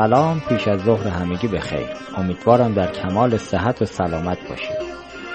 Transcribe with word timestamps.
سلام 0.00 0.40
پیش 0.40 0.68
از 0.68 0.80
ظهر 0.80 1.08
همگی 1.08 1.48
به 1.48 1.60
خیر. 1.60 1.86
امیدوارم 2.16 2.74
در 2.74 2.92
کمال 2.92 3.36
صحت 3.36 3.82
و 3.82 3.84
سلامت 3.84 4.48
باشید. 4.48 4.76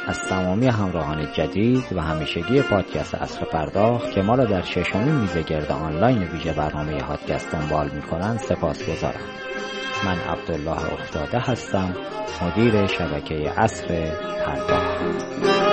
از 0.08 0.20
تمامی 0.20 0.68
همراهان 0.68 1.32
جدید 1.32 1.94
و 1.96 2.02
همیشگی 2.02 2.62
پادکست 2.62 3.16
اصر 3.16 3.46
پرداخت 3.46 4.12
که 4.12 4.22
ما 4.22 4.36
را 4.36 4.46
در 4.46 4.62
ششمین 4.62 5.16
میزه 5.16 5.42
گرد 5.42 5.72
آنلاین 5.72 6.24
ویژه 6.24 6.54
برنامه 6.54 7.02
هادکست 7.04 7.52
دنبال 7.52 7.90
می‌کنند 7.90 8.40
سپاس 8.40 8.90
گذارم. 8.90 9.26
من 10.06 10.18
عبدالله 10.34 10.94
افتاده 10.94 11.40
هستم 11.40 11.96
مدیر 12.42 12.88
شبکه 12.88 13.52
اصر 13.58 14.12
پرداخت. 14.46 15.65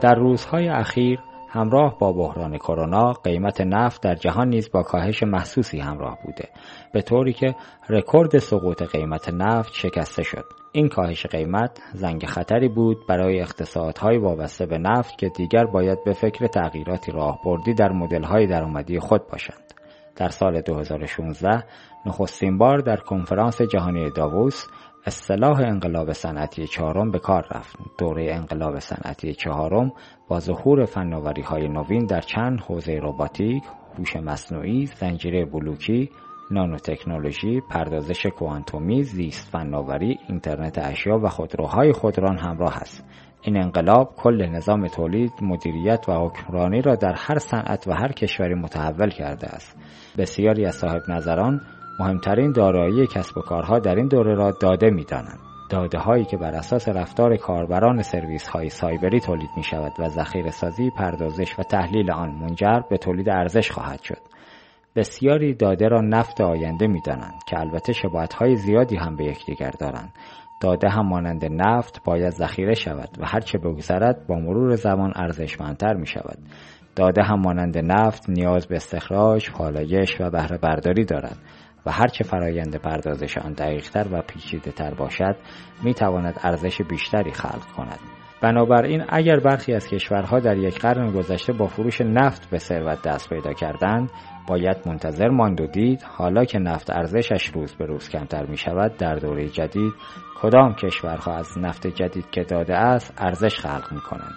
در 0.00 0.14
روزهای 0.14 0.68
اخیر 0.68 1.20
همراه 1.48 1.98
با 1.98 2.12
بحران 2.12 2.58
کرونا 2.58 3.12
قیمت 3.12 3.60
نفت 3.60 4.02
در 4.02 4.14
جهان 4.14 4.48
نیز 4.48 4.70
با 4.70 4.82
کاهش 4.82 5.22
محسوسی 5.22 5.78
همراه 5.78 6.18
بوده. 6.24 6.48
به 6.92 7.02
طوری 7.02 7.32
که 7.32 7.54
رکورد 7.88 8.38
سقوط 8.38 8.82
قیمت 8.82 9.28
نفت 9.28 9.72
شکسته 9.72 10.22
شد. 10.22 10.44
این 10.72 10.88
کاهش 10.88 11.26
قیمت 11.26 11.82
زنگ 11.92 12.26
خطری 12.26 12.68
بود 12.68 13.06
برای 13.08 13.40
اقتصادهای 13.40 14.18
وابسته 14.18 14.66
به 14.66 14.78
نفت 14.78 15.18
که 15.18 15.28
دیگر 15.28 15.64
باید 15.64 16.04
به 16.04 16.12
فکر 16.12 16.46
تغییراتی 16.46 17.12
راهبردی 17.12 17.74
در 17.74 17.92
مدل‌های 17.92 18.46
درآمدی 18.46 18.98
خود 18.98 19.28
باشند. 19.32 19.66
در 20.16 20.28
سال 20.28 20.60
2016 20.60 21.64
نخستین 22.06 22.58
بار 22.58 22.78
در 22.78 22.96
کنفرانس 22.96 23.62
جهانی 23.62 24.10
داووس 24.10 24.66
اصطلاح 25.06 25.60
انقلاب 25.60 26.12
صنعتی 26.12 26.66
چهارم 26.66 27.10
به 27.10 27.18
کار 27.18 27.46
رفت. 27.54 27.76
دوره 27.98 28.34
انقلاب 28.34 28.78
صنعتی 28.78 29.34
چهارم 29.34 29.92
با 30.28 30.40
ظهور 30.40 30.84
فناوری 30.84 31.42
های 31.42 31.68
نوین 31.68 32.06
در 32.06 32.20
چند 32.20 32.60
حوزه 32.60 33.00
رباتیک، 33.02 33.62
هوش 33.98 34.16
مصنوعی، 34.16 34.86
زنجیره 34.86 35.44
بلوکی، 35.44 36.10
نانوتکنولوژی، 36.50 37.60
پردازش 37.70 38.26
کوانتومی، 38.26 39.02
زیست 39.02 39.50
فناوری، 39.50 40.18
اینترنت 40.28 40.78
اشیا 40.78 41.18
و 41.22 41.28
خودروهای 41.28 41.92
خودران 41.92 42.38
همراه 42.38 42.76
است. 42.76 43.04
این 43.42 43.56
انقلاب 43.56 44.14
کل 44.16 44.46
نظام 44.46 44.86
تولید، 44.86 45.32
مدیریت 45.42 46.08
و 46.08 46.12
حکمرانی 46.12 46.82
را 46.82 46.94
در 46.94 47.14
هر 47.16 47.38
صنعت 47.38 47.88
و 47.88 47.92
هر 47.92 48.12
کشوری 48.12 48.54
متحول 48.54 49.10
کرده 49.10 49.46
است. 49.46 49.78
بسیاری 50.18 50.66
از 50.66 50.74
صاحب 50.74 51.02
نظران 51.08 51.60
مهمترین 51.98 52.52
دارایی 52.52 53.06
کسب 53.06 53.38
و 53.38 53.40
کارها 53.40 53.78
در 53.78 53.94
این 53.94 54.08
دوره 54.08 54.34
را 54.34 54.50
داده 54.50 54.90
می 54.90 55.04
دانند. 55.04 55.38
داده 55.70 55.98
هایی 55.98 56.24
که 56.24 56.36
بر 56.36 56.54
اساس 56.54 56.88
رفتار 56.88 57.36
کاربران 57.36 58.02
سرویس 58.02 58.48
های 58.48 58.68
سایبری 58.68 59.20
تولید 59.20 59.50
می 59.56 59.62
شود 59.62 59.92
و 59.98 60.08
ذخیره 60.08 60.50
سازی، 60.50 60.90
پردازش 60.90 61.58
و 61.58 61.62
تحلیل 61.62 62.10
آن 62.10 62.30
منجر 62.30 62.80
به 62.90 62.96
تولید 62.96 63.28
ارزش 63.28 63.70
خواهد 63.70 64.02
شد. 64.02 64.20
بسیاری 64.96 65.54
داده 65.54 65.88
را 65.88 66.00
نفت 66.00 66.40
آینده 66.40 66.86
می 66.86 67.00
دانند 67.00 67.44
که 67.46 67.58
البته 67.60 67.92
شباهت 67.92 68.34
های 68.34 68.56
زیادی 68.56 68.96
هم 68.96 69.16
به 69.16 69.24
یکدیگر 69.24 69.70
دارند. 69.70 70.12
داده 70.60 70.88
هم 70.88 71.08
مانند 71.08 71.44
نفت 71.44 72.04
باید 72.04 72.30
ذخیره 72.30 72.74
شود 72.74 73.08
و 73.18 73.26
هرچه 73.26 73.58
بگذرد 73.58 74.26
با 74.26 74.34
مرور 74.34 74.74
زمان 74.74 75.12
ارزشمندتر 75.16 75.94
می 75.94 76.06
شود. 76.06 76.38
داده 76.96 77.22
هم 77.22 77.40
مانند 77.40 77.78
نفت 77.78 78.30
نیاز 78.30 78.66
به 78.66 78.76
استخراج، 78.76 79.50
پالایش 79.50 80.20
و 80.20 80.30
بهره 80.30 80.58
برداری 80.58 81.04
دارد 81.04 81.36
و 81.86 81.90
هرچه 81.90 82.24
فرایند 82.24 82.76
پردازش 82.76 83.38
آن 83.38 83.52
دقیقتر 83.52 84.06
و 84.12 84.22
پیچیده 84.22 84.70
تر 84.70 84.94
باشد 84.94 85.36
می 85.82 85.94
تواند 85.94 86.40
ارزش 86.42 86.82
بیشتری 86.82 87.32
خلق 87.32 87.66
کند. 87.76 87.98
بنابراین 88.40 89.04
اگر 89.08 89.40
برخی 89.40 89.74
از 89.74 89.88
کشورها 89.88 90.40
در 90.40 90.56
یک 90.56 90.78
قرن 90.78 91.12
گذشته 91.12 91.52
با 91.52 91.66
فروش 91.66 92.00
نفت 92.00 92.50
به 92.50 92.58
ثروت 92.58 93.02
دست 93.02 93.28
پیدا 93.28 93.52
کردند 93.52 94.10
باید 94.48 94.76
منتظر 94.86 95.28
ماند 95.28 95.60
و 95.60 95.66
دید 95.66 96.02
حالا 96.02 96.44
که 96.44 96.58
نفت 96.58 96.90
ارزشش 96.90 97.46
روز 97.46 97.74
به 97.74 97.86
روز 97.86 98.08
کمتر 98.08 98.46
می 98.46 98.56
شود 98.56 98.96
در 98.96 99.14
دوره 99.14 99.48
جدید 99.48 99.92
کدام 100.40 100.74
کشورها 100.74 101.36
از 101.36 101.58
نفت 101.58 101.86
جدید 101.86 102.30
که 102.30 102.42
داده 102.42 102.74
است 102.74 103.14
ارزش 103.18 103.58
خلق 103.58 103.92
می 103.92 104.00
کنند. 104.00 104.34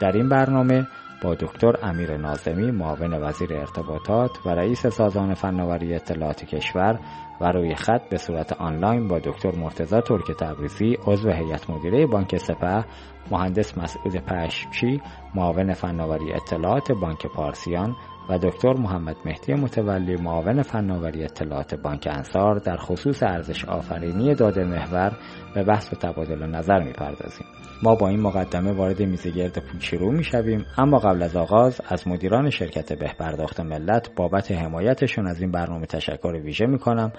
در 0.00 0.12
این 0.12 0.28
برنامه 0.28 0.86
با 1.24 1.34
دکتر 1.34 1.72
امیر 1.82 2.16
نازمی 2.16 2.70
معاون 2.70 3.14
وزیر 3.14 3.54
ارتباطات 3.54 4.30
و 4.46 4.48
رئیس 4.48 4.86
سازمان 4.86 5.34
فناوری 5.34 5.94
اطلاعات 5.94 6.44
کشور 6.44 6.98
و 7.40 7.52
روی 7.52 7.74
خط 7.74 8.08
به 8.08 8.16
صورت 8.16 8.52
آنلاین 8.52 9.08
با 9.08 9.18
دکتر 9.18 9.54
مرتزا 9.56 10.00
ترک 10.00 10.30
تبریزی 10.30 10.96
عضو 11.06 11.30
هیئت 11.30 11.70
مدیره 11.70 12.06
بانک 12.06 12.36
سپه 12.36 12.84
مهندس 13.30 13.78
مسعود 13.78 14.16
پشکی 14.16 15.00
معاون 15.34 15.72
فناوری 15.72 16.32
اطلاعات 16.32 16.92
بانک 16.92 17.26
پارسیان 17.26 17.96
و 18.28 18.38
دکتر 18.38 18.72
محمد 18.72 19.16
مهدی 19.24 19.54
متولی 19.54 20.16
معاون 20.16 20.62
فناوری 20.62 21.24
اطلاعات 21.24 21.74
بانک 21.74 22.08
انصار 22.10 22.58
در 22.58 22.76
خصوص 22.76 23.22
ارزش 23.22 23.64
آفرینی 23.64 24.34
داده 24.34 24.64
محور 24.64 25.12
به 25.54 25.62
بحث 25.62 25.92
و 25.92 25.96
تبادل 25.96 26.46
نظر 26.46 26.82
می‌پردازیم. 26.82 27.46
ما 27.84 27.94
با 27.94 28.08
این 28.08 28.20
مقدمه 28.20 28.72
وارد 28.72 29.02
میزگرد 29.02 29.58
پوچی 29.58 29.96
رو 29.96 30.12
می‌شویم 30.12 30.66
اما 30.78 30.98
قبل 30.98 31.22
از 31.22 31.36
آغاز 31.36 31.80
از 31.88 32.08
مدیران 32.08 32.50
شرکت 32.50 32.92
بهپرداخت 32.92 33.60
ملت 33.60 34.14
بابت 34.16 34.52
حمایتشون 34.52 35.26
از 35.26 35.40
این 35.40 35.50
برنامه 35.50 35.86
تشکر 35.86 36.40
ویژه 36.44 36.66
می‌کنم 36.66 37.12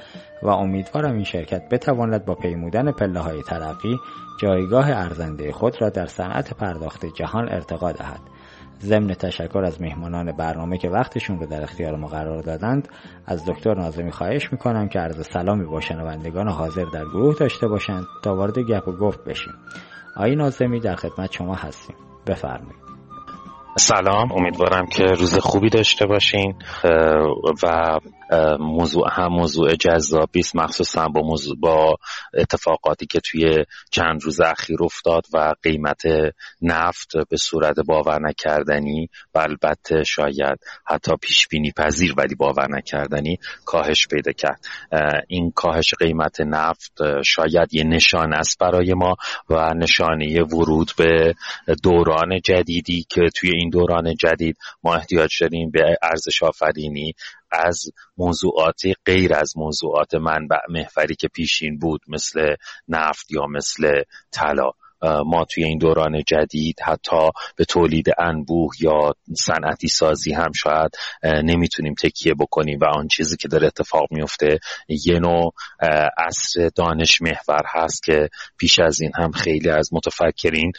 و 0.44 0.48
امیدوارم 0.48 1.14
این 1.16 1.24
شرکت 1.24 1.70
بتواند 1.72 2.26
با 2.26 2.36
پیمودن 2.36 2.92
پله 2.92 3.20
های 3.20 3.42
ترقی 3.42 3.98
جایگاه 4.42 4.90
ارزنده 4.90 5.52
خود 5.52 5.82
را 5.82 5.90
در 5.90 6.06
صنعت 6.06 6.54
پرداخت 6.54 7.06
جهان 7.06 7.50
ارتقا 7.50 7.92
دهد. 7.92 8.22
ضمن 8.82 9.08
تشکر 9.08 9.64
از 9.66 9.82
میهمانان 9.82 10.32
برنامه 10.32 10.78
که 10.78 10.90
وقتشون 10.90 11.40
رو 11.40 11.46
در 11.46 11.64
اختیار 11.64 11.96
ما 11.96 12.08
قرار 12.08 12.42
دادند 12.42 12.88
از 13.26 13.46
دکتر 13.46 13.74
نازمی 13.74 14.12
خواهش 14.12 14.52
می‌کنم 14.52 14.88
که 14.88 15.00
عرض 15.00 15.28
سلامی 15.28 15.66
با 15.66 15.80
شنوندگان 15.80 16.50
حاضر 16.50 16.86
در 16.94 17.06
گروه 17.06 17.36
داشته 17.40 17.68
باشند 17.68 18.06
تا 18.24 18.36
وارد 18.36 18.60
گپ 18.60 18.88
و 18.88 18.92
گفت 18.92 19.24
بشیم. 19.24 19.54
آقای 20.16 20.36
نازمی 20.36 20.80
در 20.80 20.96
خدمت 20.96 21.32
شما 21.32 21.56
هستیم. 21.56 21.96
بفرمایید. 22.28 22.86
سلام. 23.78 24.32
امیدوارم 24.32 24.86
که 24.86 25.04
روز 25.04 25.38
خوبی 25.38 25.70
داشته 25.70 26.06
باشین 26.06 26.56
و 27.64 28.00
موضوع 28.60 29.08
هم 29.12 29.28
موضوع 29.28 29.76
جذابی 29.76 30.40
است 30.40 30.56
مخصوصا 30.56 31.08
با 31.08 31.22
موضوع 31.22 31.56
با 31.60 31.98
اتفاقاتی 32.34 33.06
که 33.06 33.20
توی 33.20 33.66
چند 33.92 34.24
روز 34.24 34.42
اخیر 34.42 34.84
افتاد 34.84 35.24
و 35.34 35.54
قیمت 35.64 36.02
نفت 36.62 37.18
به 37.30 37.38
صورت 37.38 37.76
باور 37.80 38.22
نکردنی 38.22 39.10
و 39.36 39.40
البته 39.40 40.04
شاید 40.04 40.60
حتی 40.86 41.12
پیش 41.22 41.48
بینی 41.48 41.72
پذیر 41.72 42.14
ولی 42.18 42.36
باور 42.36 42.68
نکردنی 42.70 43.40
کاهش 43.66 44.08
پیدا 44.08 44.32
کرد. 44.32 44.66
این 45.28 45.52
کاهش 45.52 45.94
قیمت 46.00 46.42
نفت 46.42 46.98
شاید 47.26 47.74
یه 47.74 47.84
نشان 47.84 48.34
است 48.34 48.60
برای 48.60 48.94
ما 48.94 49.16
و 49.50 49.74
نشانه 49.74 50.44
ورود 50.44 50.92
به 50.98 51.34
دوران 51.84 52.40
جدیدی 52.44 53.06
که 53.10 53.22
توی 53.36 53.52
این 53.56 53.70
دوران 53.70 54.16
جدید 54.16 54.58
ما 54.84 54.96
احتیاج 54.96 55.42
داریم 55.42 55.72
به 55.72 55.98
ارزش 56.02 56.44
آفرینی 56.44 57.14
از 57.56 57.84
موضوعات 58.18 58.82
غیر 59.06 59.34
از 59.34 59.58
موضوعات 59.58 60.16
منبع 60.16 60.60
محوری 60.70 61.16
که 61.16 61.28
پیشین 61.28 61.80
بود 61.80 62.02
مثل 62.08 62.56
نفت 62.88 63.32
یا 63.32 63.46
مثل 63.48 64.02
طلا. 64.32 64.72
ما 65.26 65.46
توی 65.46 65.64
این 65.64 65.78
دوران 65.78 66.24
جدید 66.28 66.80
حتی 66.82 67.30
به 67.56 67.66
تولید 67.66 68.08
انبوه 68.18 68.74
یا 68.80 69.14
صنعتی 69.38 69.88
سازی 69.88 70.34
هم 70.34 70.52
شاید 70.52 70.92
نمی‌تونیم 71.24 71.94
تکیه 71.94 72.34
بکنیم 72.34 72.80
و 72.82 72.86
آن 72.86 73.08
چیزی 73.08 73.38
که 73.38 73.48
داره 73.48 73.68
اتفاق 73.68 74.08
میفته 74.12 74.60
یه 74.88 75.20
نوع 75.20 75.54
عصر 76.18 76.70
دانش 76.76 77.22
محور 77.22 77.64
هست 77.66 78.04
که 78.04 78.30
پیش 78.58 78.80
از 78.80 79.02
این 79.02 79.12
هم 79.16 79.32
خیلی 79.32 79.70
از 79.70 79.90
متفکرین 79.94 80.72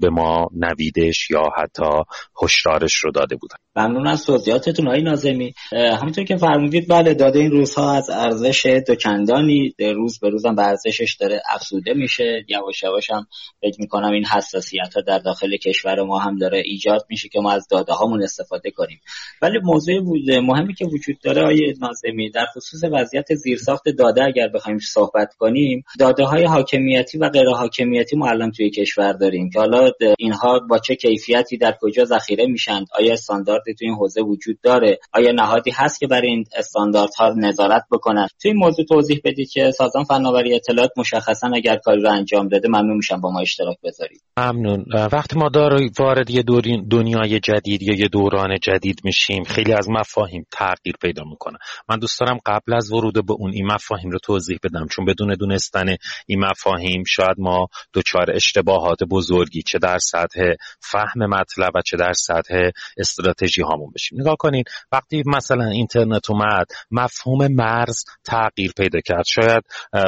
به 0.00 0.10
ما 0.10 0.48
نویدش 0.54 1.30
یا 1.30 1.42
حتی 1.56 2.02
هشدارش 2.42 2.94
رو 2.94 3.10
داده 3.10 3.36
بودن. 3.36 3.65
ممنون 3.76 4.06
از 4.06 4.24
توضیحاتتون 4.24 4.86
های 4.86 5.02
نازمی. 5.02 5.54
همونطور 5.72 6.24
که 6.24 6.36
فرمودید 6.36 6.88
بله 6.88 7.14
داده 7.14 7.38
این 7.38 7.50
روزها 7.50 7.92
از 7.92 8.10
ارزش 8.10 8.66
دکندانی 8.88 9.74
روز 9.78 10.18
به 10.18 10.28
روزم 10.28 10.54
به 10.54 10.62
ارزشش 10.62 11.16
داره 11.20 11.42
افزوده 11.54 11.94
میشه. 11.94 12.44
یواش 12.48 12.82
یواش 12.82 13.10
هم 13.10 13.26
فکر 13.60 13.76
می‌کنم 13.78 14.12
این 14.12 14.24
حساسیت 14.24 14.94
ها 14.94 15.00
در 15.00 15.18
داخل 15.18 15.56
کشور 15.56 16.02
ما 16.02 16.18
هم 16.18 16.38
داره 16.38 16.62
ایجاد 16.64 17.06
میشه 17.10 17.28
که 17.28 17.40
ما 17.40 17.52
از 17.52 17.68
داده 17.70 17.92
هامون 17.92 18.22
استفاده 18.22 18.70
کنیم. 18.70 19.00
ولی 19.42 19.58
موضوع 19.58 19.94
مهمی 20.40 20.74
که 20.74 20.84
وجود 20.84 21.18
داره 21.22 21.42
آیه 21.42 21.74
نازمی 21.80 22.30
در 22.30 22.46
خصوص 22.56 22.80
وضعیت 22.92 23.34
زیرساخت 23.34 23.88
داده 23.88 24.24
اگر 24.24 24.48
بخوایم 24.48 24.78
صحبت 24.78 25.34
کنیم 25.38 25.84
داده 25.98 26.24
های 26.24 26.44
حاکمیتی 26.44 27.18
و 27.18 27.28
غیر 27.28 27.48
حاکمیتی 27.48 28.16
ما 28.16 28.28
الان 28.28 28.50
توی 28.50 28.70
کشور 28.70 29.12
داریم 29.12 29.50
که 29.50 29.58
حالا 29.58 29.90
اینها 30.18 30.60
با 30.70 30.78
چه 30.78 30.94
کیفیتی 30.94 31.56
در 31.56 31.74
کجا 31.80 32.04
ذخیره 32.04 32.46
میشن 32.46 32.84
آیا 32.98 33.12
استاندارد 33.12 33.65
استانداردی 33.66 33.74
تو 33.74 33.84
این 33.84 33.94
حوزه 33.94 34.22
وجود 34.22 34.60
داره. 34.62 34.98
آیا 35.12 35.32
نهادی 35.32 35.70
هست 35.70 36.00
که 36.00 36.06
برای 36.06 36.28
این 36.28 36.44
استانداردها 36.56 37.34
نظارت 37.36 37.82
بکنن؟ 37.92 38.26
تو 38.42 38.48
این 38.48 38.56
موضوع 38.56 38.84
توضیح 38.84 39.20
بدید 39.24 39.50
که 39.50 39.70
سازمان 39.70 40.04
فناوری 40.04 40.54
اطلاعات 40.54 40.90
مشخصا 40.96 41.50
اگر 41.54 41.76
کاری 41.76 42.02
رو 42.02 42.10
انجام 42.10 42.48
بده 42.48 42.68
ممنون 42.68 42.96
میشم 42.96 43.20
با 43.20 43.30
ما 43.30 43.40
اشتراک 43.40 43.76
بذارید. 43.82 44.22
ممنون. 44.38 44.84
وقتی 45.12 45.38
ما 45.38 45.50
وارد 45.98 46.30
یه 46.30 46.42
دنیای 46.90 47.40
جدید 47.40 47.82
یا 47.82 47.94
یه 47.94 48.08
دوران 48.08 48.58
جدید 48.62 49.00
میشیم 49.04 49.44
خیلی 49.44 49.72
از 49.72 49.88
مفاهیم 49.90 50.46
تغییر 50.52 50.96
پیدا 51.02 51.22
می‌کنه. 51.24 51.58
من 51.88 51.98
دوست 51.98 52.20
دارم 52.20 52.38
قبل 52.46 52.74
از 52.74 52.92
ورود 52.92 53.26
به 53.26 53.32
اون 53.32 53.52
این 53.52 53.66
مفاهیم 53.66 54.10
رو 54.10 54.18
توضیح 54.18 54.58
بدم 54.62 54.86
چون 54.86 55.04
بدون 55.04 55.34
دونستن 55.34 55.96
این 56.26 56.44
مفاهیم 56.44 57.04
شاید 57.06 57.36
ما 57.38 57.68
دچار 57.94 58.30
اشتباهات 58.34 58.98
بزرگی 59.10 59.62
چه 59.62 59.78
در 59.78 59.98
سطح 59.98 60.40
فهم 60.80 61.26
مطلب 61.26 61.70
و 61.74 61.80
چه 61.86 61.96
در 61.96 62.12
سطح 62.12 62.70
استراتژی 62.98 63.55
هامون 63.62 63.90
بشیم. 63.94 64.20
نگاه 64.20 64.36
کنین 64.38 64.64
وقتی 64.92 65.22
مثلا 65.26 65.64
اینترنت 65.64 66.30
اومد 66.30 66.66
مفهوم 66.90 67.46
مرز 67.46 68.04
تغییر 68.24 68.72
پیدا 68.76 69.00
کرد. 69.00 69.24
شاید 69.26 69.64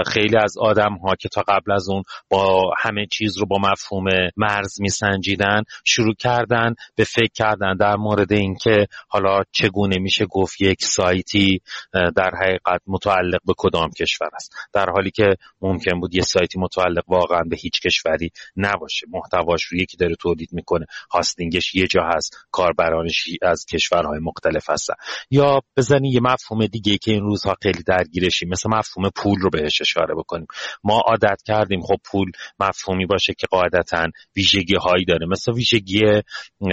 خیلی 0.06 0.36
از 0.42 0.58
آدم 0.58 0.94
ها 0.96 1.14
که 1.14 1.28
تا 1.28 1.42
قبل 1.48 1.72
از 1.72 1.88
اون 1.88 2.02
با 2.28 2.72
همه 2.78 3.06
چیز 3.12 3.38
رو 3.38 3.46
با 3.46 3.56
مفهوم 3.58 4.04
مرز 4.36 4.80
میسنجیدن 4.80 5.62
شروع 5.84 6.14
کردن 6.14 6.74
به 6.96 7.04
فکر 7.04 7.32
کردن. 7.34 7.76
در 7.76 7.96
مورد 7.96 8.32
اینکه 8.32 8.86
حالا 9.08 9.42
چگونه 9.52 9.98
میشه 9.98 10.26
گفت 10.26 10.60
یک 10.60 10.84
سایتی 10.84 11.60
در 11.92 12.30
حقیقت 12.42 12.80
متعلق 12.86 13.40
به 13.44 13.54
کدام 13.56 13.90
کشور 13.90 14.28
است. 14.34 14.54
در 14.72 14.86
حالی 14.90 15.10
که 15.10 15.36
ممکن 15.60 16.00
بود 16.00 16.14
یه 16.14 16.22
سایتی 16.22 16.58
متعلق 16.58 17.04
واقعا 17.08 17.42
به 17.50 17.56
هیچ 17.56 17.80
کشوری 17.80 18.30
نباشه. 18.56 19.06
محتواش 19.10 19.64
رو 19.64 19.78
یکی 19.78 19.96
داره 19.96 20.14
تولید 20.14 20.48
می‌کنه. 20.52 20.86
هاستینگش 21.10 21.74
یه 21.74 21.86
جا 21.86 22.02
هست 22.14 22.36
کاربرانش 22.50 23.28
از 23.42 23.66
کشورهای 23.66 24.18
مختلف 24.18 24.70
هستن. 24.70 24.94
یا 25.30 25.60
بزنی 25.76 26.10
یه 26.10 26.20
مفهوم 26.20 26.66
دیگه 26.66 26.98
که 26.98 27.10
این 27.10 27.22
روزها 27.22 27.56
خیلی 27.62 27.82
درگیرشی 27.82 28.46
مثل 28.46 28.70
مفهوم 28.70 29.10
پول 29.16 29.40
رو 29.40 29.50
بهش 29.50 29.80
اشاره 29.80 30.14
بکنیم. 30.14 30.46
ما 30.84 30.98
عادت 30.98 31.42
کردیم 31.46 31.80
خب 31.80 31.96
پول 32.04 32.30
مفهومی 32.60 33.06
باشه 33.06 33.34
که 33.38 33.46
قاعدتا 33.46 34.06
ویژگی 34.36 34.74
هایی 34.74 35.04
داره 35.04 35.26
مثل 35.26 35.52
ویژگی 35.52 36.22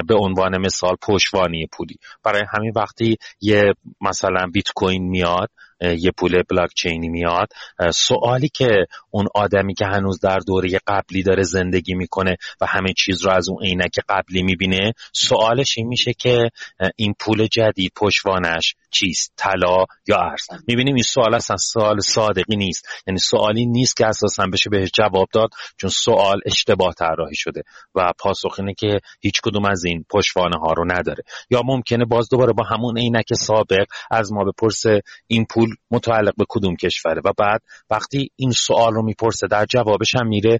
به 0.07 0.15
عنوان 0.15 0.57
مثال 0.61 0.95
پشوانی 1.01 1.67
پولی. 1.67 1.95
برای 2.23 2.43
همین 2.53 2.71
وقتی 2.75 3.17
یه 3.41 3.73
مثلا 4.01 4.47
بیت 4.53 4.69
کوین 4.75 5.03
میاد 5.03 5.49
یه 5.81 6.11
پول 6.17 6.43
بلاک 6.49 6.69
چینی 6.75 7.09
میاد 7.09 7.47
سوالی 7.93 8.49
که 8.49 8.85
اون 9.09 9.27
آدمی 9.35 9.73
که 9.73 9.85
هنوز 9.85 10.19
در 10.19 10.39
دوره 10.39 10.79
قبلی 10.87 11.23
داره 11.23 11.43
زندگی 11.43 11.93
می‌کنه 11.93 12.37
و 12.61 12.65
همه 12.65 12.93
چیز 12.97 13.25
رو 13.25 13.31
از 13.31 13.49
اون 13.49 13.63
عینک 13.63 13.99
قبلی 14.09 14.43
می‌بینه 14.43 14.93
سوالش 15.13 15.77
این 15.77 15.87
میشه 15.87 16.13
که 16.13 16.49
این 16.95 17.15
پول 17.19 17.47
جدید 17.47 17.91
پشوانش 17.95 18.75
چیست 18.95 19.33
طلا 19.37 19.85
یا 20.07 20.17
ارز. 20.17 20.63
می‌بینیم 20.67 20.93
این 20.93 21.03
سوال 21.03 21.35
اصلا 21.35 21.57
سوال 21.57 21.99
صادقی 21.99 22.55
نیست. 22.55 22.87
یعنی 23.07 23.19
سوالی 23.19 23.65
نیست 23.65 23.97
که 23.97 24.05
اساسا 24.05 24.45
بشه 24.53 24.69
بهش 24.69 24.89
جواب 24.93 25.27
داد 25.33 25.49
چون 25.77 25.89
سوال 25.89 26.39
اشتباه 26.45 26.93
طراحی 26.93 27.35
شده 27.35 27.63
و 27.95 28.13
پاسخ 28.19 28.55
اینه 28.59 28.73
که 28.73 28.99
هیچ 29.21 29.41
کدوم 29.43 29.65
از 29.65 29.85
این 29.85 30.05
پشوانه 30.09 30.57
ها 30.57 30.73
رو 30.73 30.91
نداره. 30.91 31.23
یا 31.49 31.61
ممکنه 31.65 32.05
باز 32.05 32.29
دوباره 32.29 32.53
با 32.53 32.63
همون 32.63 32.97
عینک 32.97 33.33
سابق 33.33 33.85
از 34.11 34.33
ما 34.33 34.43
بپرسه 34.43 35.01
این 35.27 35.45
پول 35.45 35.69
متعلق 35.91 36.33
به 36.37 36.45
کدوم 36.49 36.75
کشوره 36.75 37.21
و 37.25 37.33
بعد 37.37 37.61
وقتی 37.89 38.29
این 38.35 38.51
سوال 38.51 38.93
رو 38.93 39.03
می‌پرسه 39.03 39.47
در 39.47 39.65
جوابش 39.65 40.15
هم 40.15 40.27
میره 40.27 40.59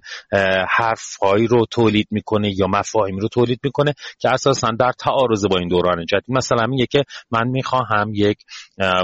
حرفهایی 0.76 1.46
رو 1.46 1.66
تولید 1.70 2.08
می‌کنه 2.10 2.58
یا 2.58 2.66
مفاهیمی 2.66 3.20
رو 3.20 3.28
تولید 3.28 3.60
می‌کنه 3.62 3.94
که 4.18 4.30
اساسا 4.30 4.70
در 4.70 4.92
تعارض 4.98 5.46
با 5.46 5.58
این 5.58 5.68
دوران 5.68 6.04
جدید. 6.06 6.36
مثلا 6.36 6.66
میگه 6.66 6.86
که 6.86 7.04
من 7.30 7.48
می‌خواهم 7.48 8.14
یک 8.30 8.38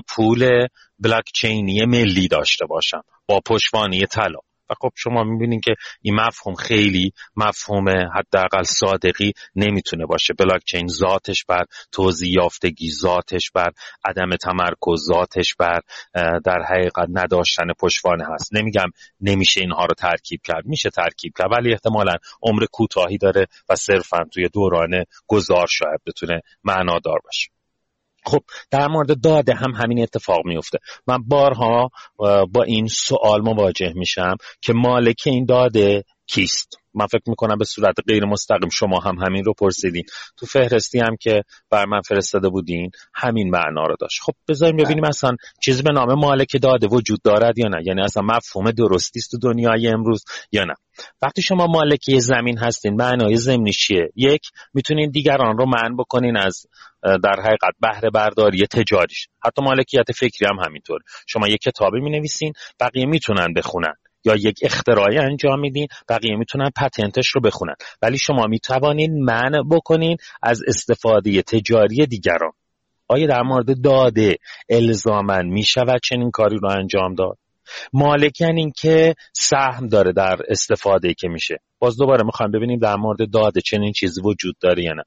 پول 0.09 0.67
بلاک 0.99 1.25
چینی 1.35 1.87
ملی 1.87 2.29
داشته 2.29 2.67
باشم. 2.67 3.03
با 3.27 3.41
پشتوانه 3.47 4.07
طلا. 4.07 4.39
خب 4.81 4.91
شما 4.97 5.25
می‌بینین 5.25 5.61
که 5.61 5.75
این 6.03 6.15
مفهوم 6.15 6.55
خیلی 6.55 7.13
مفهوم 7.37 7.89
حداقل 7.89 8.63
صادقی 8.63 9.33
نمی‌تونه 9.57 10.07
باشه. 10.07 10.35
بلاک 10.39 10.63
چین 10.65 10.89
ذاتش 10.89 11.45
بر 11.45 11.65
توضیح 11.93 12.33
یافتگی 12.33 12.91
ذاتش 12.91 13.51
بر 13.55 13.71
عدم 14.05 14.37
تمرکز 14.37 15.07
ذاتش 15.07 15.55
بر 15.55 15.81
در 16.45 16.63
حقیقت 16.71 17.09
نداشتن 17.13 17.65
پشتوانه 17.81 18.25
هست. 18.35 18.55
نمیگم 18.55 18.89
نمیشه 19.21 19.61
اینها 19.61 19.85
رو 19.85 19.95
ترکیب 19.95 20.41
کرد. 20.45 20.67
میشه 20.67 20.91
ترکیب 20.91 21.33
کرد. 21.39 21.53
ولی 21.53 21.73
احتمالا 21.73 22.17
عمر 22.43 22.65
کوتاهی 22.73 23.19
داره 23.19 23.47
و 23.69 23.77
صرفا 23.77 24.25
توی 24.33 24.49
دوران 24.49 25.05
گذار 25.27 25.67
شاید 25.67 26.01
بتونه 26.07 26.41
معنادار 26.65 27.19
باشه. 27.25 27.51
خب 28.25 28.41
در 28.71 28.89
مورد 28.89 29.21
داده 29.21 29.55
هم 29.55 29.71
همین 29.71 30.03
اتفاق 30.03 30.47
میفته 30.47 30.79
من 31.07 31.19
بارها 31.29 31.91
با 32.53 32.63
این 32.67 32.87
سوال 32.87 33.41
مواجه 33.43 33.93
میشم 33.95 34.37
که 34.61 34.73
مالک 34.73 35.23
این 35.27 35.45
داده 35.45 36.05
کیست؟ 36.27 36.82
من 36.95 37.07
فکر 37.07 37.23
می‌کنم 37.27 37.59
به 37.59 37.65
صورت 37.65 37.95
غیر 38.09 38.25
مستقیم 38.25 38.69
شما 38.69 39.01
هم 39.01 39.19
همین 39.19 39.45
رو 39.45 39.55
پرسیدین. 39.55 40.05
تو 40.37 40.47
فهرستی 40.47 40.99
هم 40.99 41.17
که 41.21 41.43
بر 41.71 41.87
من 41.87 42.01
فرستاده 42.01 42.49
بودین 42.49 42.91
همین 43.15 43.51
معنا 43.51 43.87
رو 43.87 43.97
داشت. 44.01 44.21
خب 44.23 44.33
بذاریم 44.49 44.77
ببینیم 44.77 45.05
اصلا 45.05 45.37
چیزی 45.63 45.83
به 45.83 45.93
نام 45.93 46.15
مالک 46.15 46.57
داده 46.63 46.87
وجود 46.87 47.23
دارد 47.25 47.59
یا 47.59 47.69
نه. 47.69 47.83
یعنی 47.87 48.03
اصلا 48.03 48.23
مفهوم 48.23 48.71
درستی 48.71 49.19
است 49.19 49.31
تو 49.31 49.39
دنیای 49.39 49.89
امروز 49.89 50.25
یا 50.53 50.65
نه. 50.65 50.75
وقتی 51.23 51.43
شما 51.43 51.67
مالک 51.67 52.19
زمین 52.19 52.59
هستین 52.59 52.95
معنای 52.95 53.37
زمینی 53.37 53.73
چیه؟ 53.73 54.09
یک 54.17 54.43
می‌تونین 54.75 55.11
دیگران 55.11 55.59
رو 55.59 55.67
معنی 55.67 55.97
بکنین 55.99 56.37
از 56.37 56.67
در 57.03 57.41
حقیقت 57.41 57.75
بهره 57.81 58.11
برداری 58.11 58.67
تجاریش. 58.67 59.29
حتی 59.45 59.63
مالکیت 59.63 60.13
فکری 60.13 60.49
هم 60.51 60.65
همینطور. 60.67 61.01
شما 61.27 61.49
یک 61.49 61.61
کتابی 61.61 62.01
می 62.01 62.11
نویسین 62.11 62.53
بقیه 62.81 63.07
می‌تونن 63.07 63.55
بخونن. 63.57 63.95
یا 64.25 64.35
یک 64.35 64.59
اختراعی 64.63 65.19
انجام 65.19 65.61
میدین 65.61 65.87
بقیه 66.09 66.37
می‌تونن 66.37 66.71
پتنتش 66.77 67.29
رو 67.29 67.41
بخونن. 67.41 67.75
ولی 68.03 68.19
شما 68.19 68.47
می‌توانین 68.47 69.25
منع 69.25 69.63
بکنین 69.71 70.17
از 70.43 70.63
استفاده 70.67 71.43
تجاری 71.43 72.07
دیگران. 72.07 72.53
آیا 73.09 73.27
در 73.27 73.43
مورد 73.43 73.83
داده 73.83 74.37
الزامن 74.69 75.47
می‌شود 75.47 76.01
چنین 76.05 76.31
کاری 76.31 76.59
رو 76.59 76.69
انجام 76.69 77.15
داد؟ 77.15 77.39
مالک 77.93 78.41
یعنی 78.41 78.73
که 78.77 79.15
سهم 79.33 79.89
داره 79.89 80.13
در 80.13 80.37
استفاده 80.49 81.15
که 81.15 81.29
میشه. 81.29 81.59
باز 81.83 81.97
دوباره 81.97 82.25
می‌خوایم 82.25 82.53
ببینیم 82.53 82.79
در 82.79 82.97
مورد 82.97 83.31
داده 83.31 83.61
چنین 83.61 83.93
چیزی 83.93 84.21
وجود 84.21 84.55
داره 84.61 84.85
یا 84.85 84.93
نه. 84.93 85.03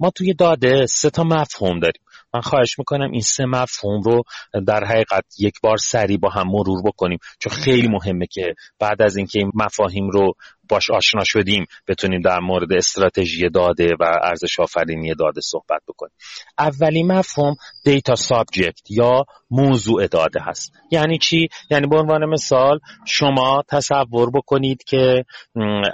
ما 0.00 0.10
توی 0.10 0.34
داده 0.34 0.86
سه 0.86 1.10
تا 1.10 1.24
مفهوم 1.24 1.80
داریم. 1.80 2.02
من 2.34 2.40
خواهش 2.40 2.78
می‌کنم 2.78 3.10
این 3.10 3.20
سه 3.20 3.44
مفهوم 3.44 4.00
رو 4.02 4.22
در 4.66 4.84
حقیقت 4.84 5.24
یک 5.38 5.54
بار 5.62 5.76
سریع 5.76 6.18
با 6.18 6.28
هم 6.28 6.46
مرور 6.48 6.82
بکنیم 6.82 7.18
چون 7.38 7.52
خیلی 7.52 7.88
مهمه 7.88 8.26
که 8.26 8.54
بعد 8.78 9.02
از 9.02 9.16
اینکه 9.16 9.38
این 9.38 9.52
مفاهیم 9.54 10.10
رو 10.10 10.32
باش 10.68 10.90
آشنا 10.90 11.24
شدیم 11.24 11.66
بتونیم 11.88 12.20
در 12.20 12.38
مورد 12.38 12.72
استراتژی 12.72 13.48
داده 13.48 13.86
و 14.00 14.04
ارزش 14.22 14.60
آفرینی 14.60 15.14
داده 15.14 15.40
صحبت 15.40 15.82
بکنیم. 15.88 16.12
اولین 16.58 17.12
مفهوم 17.12 17.56
دیتا 17.84 18.14
سابجکت 18.14 18.90
یا 18.90 19.24
موضوع 19.50 20.06
داده 20.06 20.40
هست. 20.42 20.72
یعنی 20.90 21.18
چی؟ 21.18 21.48
یعنی 21.70 21.86
به 21.86 21.96
عنوان 21.96 22.24
مثال 22.24 22.78
شما 23.06 23.62
تصور 23.68 24.30
بکنید 24.30 24.84
که 24.84 25.24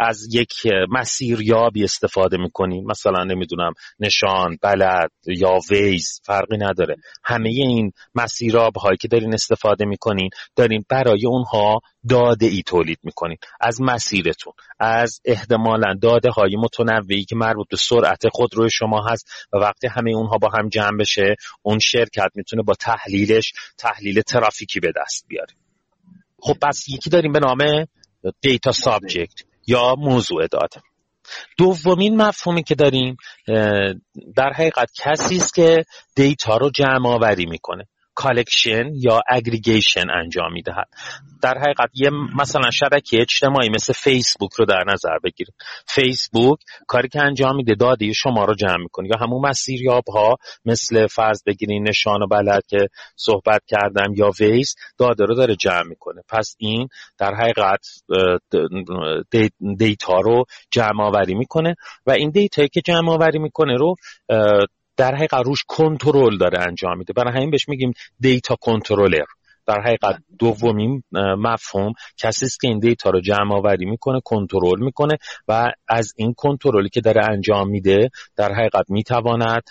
از 0.00 0.21
یک 0.30 0.52
مسیر 0.90 1.42
یابی 1.42 1.84
استفاده 1.84 2.36
می‌کنید 2.36 2.84
مثلا 2.86 3.24
نمی‌دونم 3.24 3.72
نشان 4.00 4.58
بلد 4.62 5.10
یا 5.26 5.58
ویز 5.70 6.20
فرقی 6.24 6.56
نداره. 6.56 6.96
همه 7.24 7.48
این 7.48 7.92
مسیراب 8.14 8.76
هایی 8.76 8.96
که 8.96 9.08
دارین 9.08 9.34
استفاده 9.34 9.84
می‌کنین 9.84 10.30
دارین 10.56 10.84
برای 10.88 11.26
اونها 11.26 11.80
داده 12.08 12.46
ای 12.46 12.62
تولید 12.66 12.98
می‌کنین. 13.02 13.36
از 13.60 13.80
مسیرتون 13.80 14.52
از 14.78 15.20
احتمالا 15.24 15.94
داده 16.02 16.30
های 16.30 16.56
متنوعی 16.56 17.24
که 17.24 17.36
مربوط 17.36 17.68
به 17.70 17.76
سرعت 17.76 18.28
خودروی 18.32 18.70
شما 18.70 19.06
هست 19.10 19.28
و 19.52 19.56
وقتی 19.56 19.86
همه 19.86 20.10
اونها 20.10 20.38
با 20.38 20.48
هم 20.48 20.68
جمع 20.68 20.96
بشه 20.98 21.36
اون 21.62 21.78
شرکت 21.78 22.30
می‌تونه 22.34 22.62
با 22.62 22.74
تحلیلش 22.74 23.52
تحلیل 23.78 24.20
ترافیکی 24.20 24.80
به 24.80 24.92
دست 25.02 25.24
بیاره. 25.28 25.54
خب 26.38 26.54
پس 26.62 26.88
یکی 26.88 27.10
داریم 27.10 27.32
به 27.32 27.40
نام 27.40 27.86
data 28.40 28.72
subject 28.72 29.51
یا 29.66 29.94
موضوع 29.98 30.46
داده 30.46 30.82
دومین 31.58 32.16
مفهومی 32.16 32.62
که 32.62 32.74
داریم 32.74 33.16
در 34.36 34.52
حقیقت 34.54 34.90
کسی 34.96 35.36
است 35.36 35.54
که 35.54 35.84
دیتا 36.16 36.56
رو 36.56 36.70
جمع 36.70 37.08
آوری 37.08 37.46
می‌کنه. 37.46 37.88
collection 38.22 38.90
یا 38.94 39.20
aggregation 39.28 40.10
انجام 40.10 40.52
می‌دهد. 40.52 40.88
در 41.42 41.58
حقیقت 41.58 41.90
یه 41.94 42.10
مثلا 42.40 42.70
شبکه 42.70 43.20
اجتماعی 43.20 43.68
مثل 43.68 43.92
فیسبوک 43.92 44.52
رو 44.52 44.64
در 44.64 44.84
نظر 44.86 45.18
بگیرید 45.24 45.54
فیسبوک 45.86 46.58
کاری 46.86 47.08
که 47.08 47.22
انجام 47.22 47.56
میده 47.56 47.74
داده 47.74 48.12
شما 48.12 48.44
رو 48.44 48.54
جمع 48.54 48.76
می‌کنه. 48.76 49.08
یا 49.08 49.16
همون 49.20 49.48
مسیریاب 49.48 50.04
ها 50.14 50.36
مثل 50.64 51.06
فرض 51.06 51.42
بگیرین 51.46 51.88
نشان 51.88 52.22
و 52.22 52.26
بلد 52.26 52.62
که 52.68 52.78
صحبت 53.16 53.62
کردم 53.66 54.14
یا 54.16 54.30
Waze 54.40 54.74
داده 54.98 55.24
رو 55.24 55.34
داره 55.34 55.56
جمع 55.56 55.82
می‌کنه. 55.88 56.22
پس 56.28 56.56
این 56.58 56.88
در 57.18 57.34
حقیقت 57.34 57.86
دیتا 59.78 60.20
رو 60.20 60.44
جمع 60.70 61.02
آوری 61.02 61.34
می‌کنه 61.34 61.74
و 62.06 62.10
این 62.10 62.30
دیتایی 62.30 62.68
که 62.68 62.80
جمع 62.80 63.10
آوری 63.10 63.38
می‌کنه 63.38 63.76
رو 63.76 63.94
در 64.96 65.14
حقیقت 65.14 65.46
روش 65.46 65.64
کنترل 65.68 66.38
داره 66.38 66.60
انجام 66.60 66.98
میده. 66.98 67.12
برای 67.12 67.34
همین 67.34 67.50
بهش 67.50 67.68
میگیم 67.68 67.92
data 68.20 68.56
controller. 68.60 69.24
در 69.66 69.80
حقیقت 69.80 70.22
دومین 70.38 71.02
مفهوم 71.38 71.92
کسی 72.16 72.46
است 72.46 72.60
که 72.60 72.68
این 72.68 72.78
دیتا 72.78 73.10
رو 73.10 73.20
جمع 73.20 73.54
آوری 73.54 73.84
می‌کنه 73.84 74.20
کنترل 74.24 74.80
می‌کنه 74.80 75.18
و 75.48 75.72
از 75.88 76.12
این 76.16 76.34
کنترلی 76.34 76.88
که 76.88 77.00
داره 77.00 77.24
انجام 77.30 77.68
میده 77.68 78.08
در 78.36 78.52
حقیقت 78.52 78.84
می‌تواند 78.88 79.62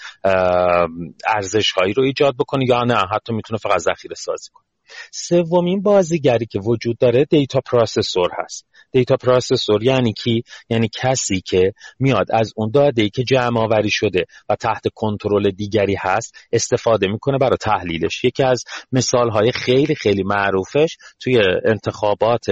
ارزش 1.28 1.72
هایی 1.72 1.94
رو 1.94 2.04
ایجاد 2.04 2.36
بکنه 2.40 2.66
یا 2.66 2.84
نه. 2.84 3.04
حتی 3.16 3.34
می‌تونه 3.34 3.58
فقط 3.58 3.78
ذخیره 3.78 4.16
سازی 4.16 4.50
کنه. 4.54 4.66
سومین 5.12 5.82
بازیگری 5.82 6.46
که 6.46 6.60
وجود 6.60 6.98
داره 6.98 7.26
data 7.26 7.60
processor 7.72 8.30
هست. 8.44 8.66
data 8.92 9.16
processor 9.16 9.84
یعنی 9.84 10.14
کی؟ 10.14 10.44
یعنی 10.70 10.90
کسی 11.02 11.42
که 11.42 11.74
میاد 12.00 12.26
از 12.34 12.54
اون 12.56 12.72
داده 12.74 13.02
ای 13.02 13.10
که 13.10 13.24
جمع 13.24 13.60
آوری 13.60 13.90
شده 13.92 14.26
و 14.50 14.56
تحت 14.56 14.84
کنترل 14.96 15.52
دیگری 15.52 15.96
هست 16.00 16.36
استفاده 16.52 17.08
می‌کنه 17.08 17.38
برای 17.38 17.58
تحلیلش. 17.62 18.24
یکی 18.24 18.44
از 18.44 18.64
مثال 18.92 19.30
های 19.30 19.52
خیلی 19.52 19.96
خیلی 19.96 20.24
معروفش 20.24 20.98
توی 21.20 21.40
انتخابات 21.66 22.46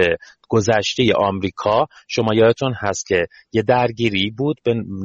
گذشته 0.50 1.12
آمریکا 1.16 1.86
شما 2.08 2.34
یادتون 2.34 2.74
هست 2.76 3.06
که 3.06 3.26
یه 3.52 3.62
درگیری 3.62 4.30
بود 4.30 4.56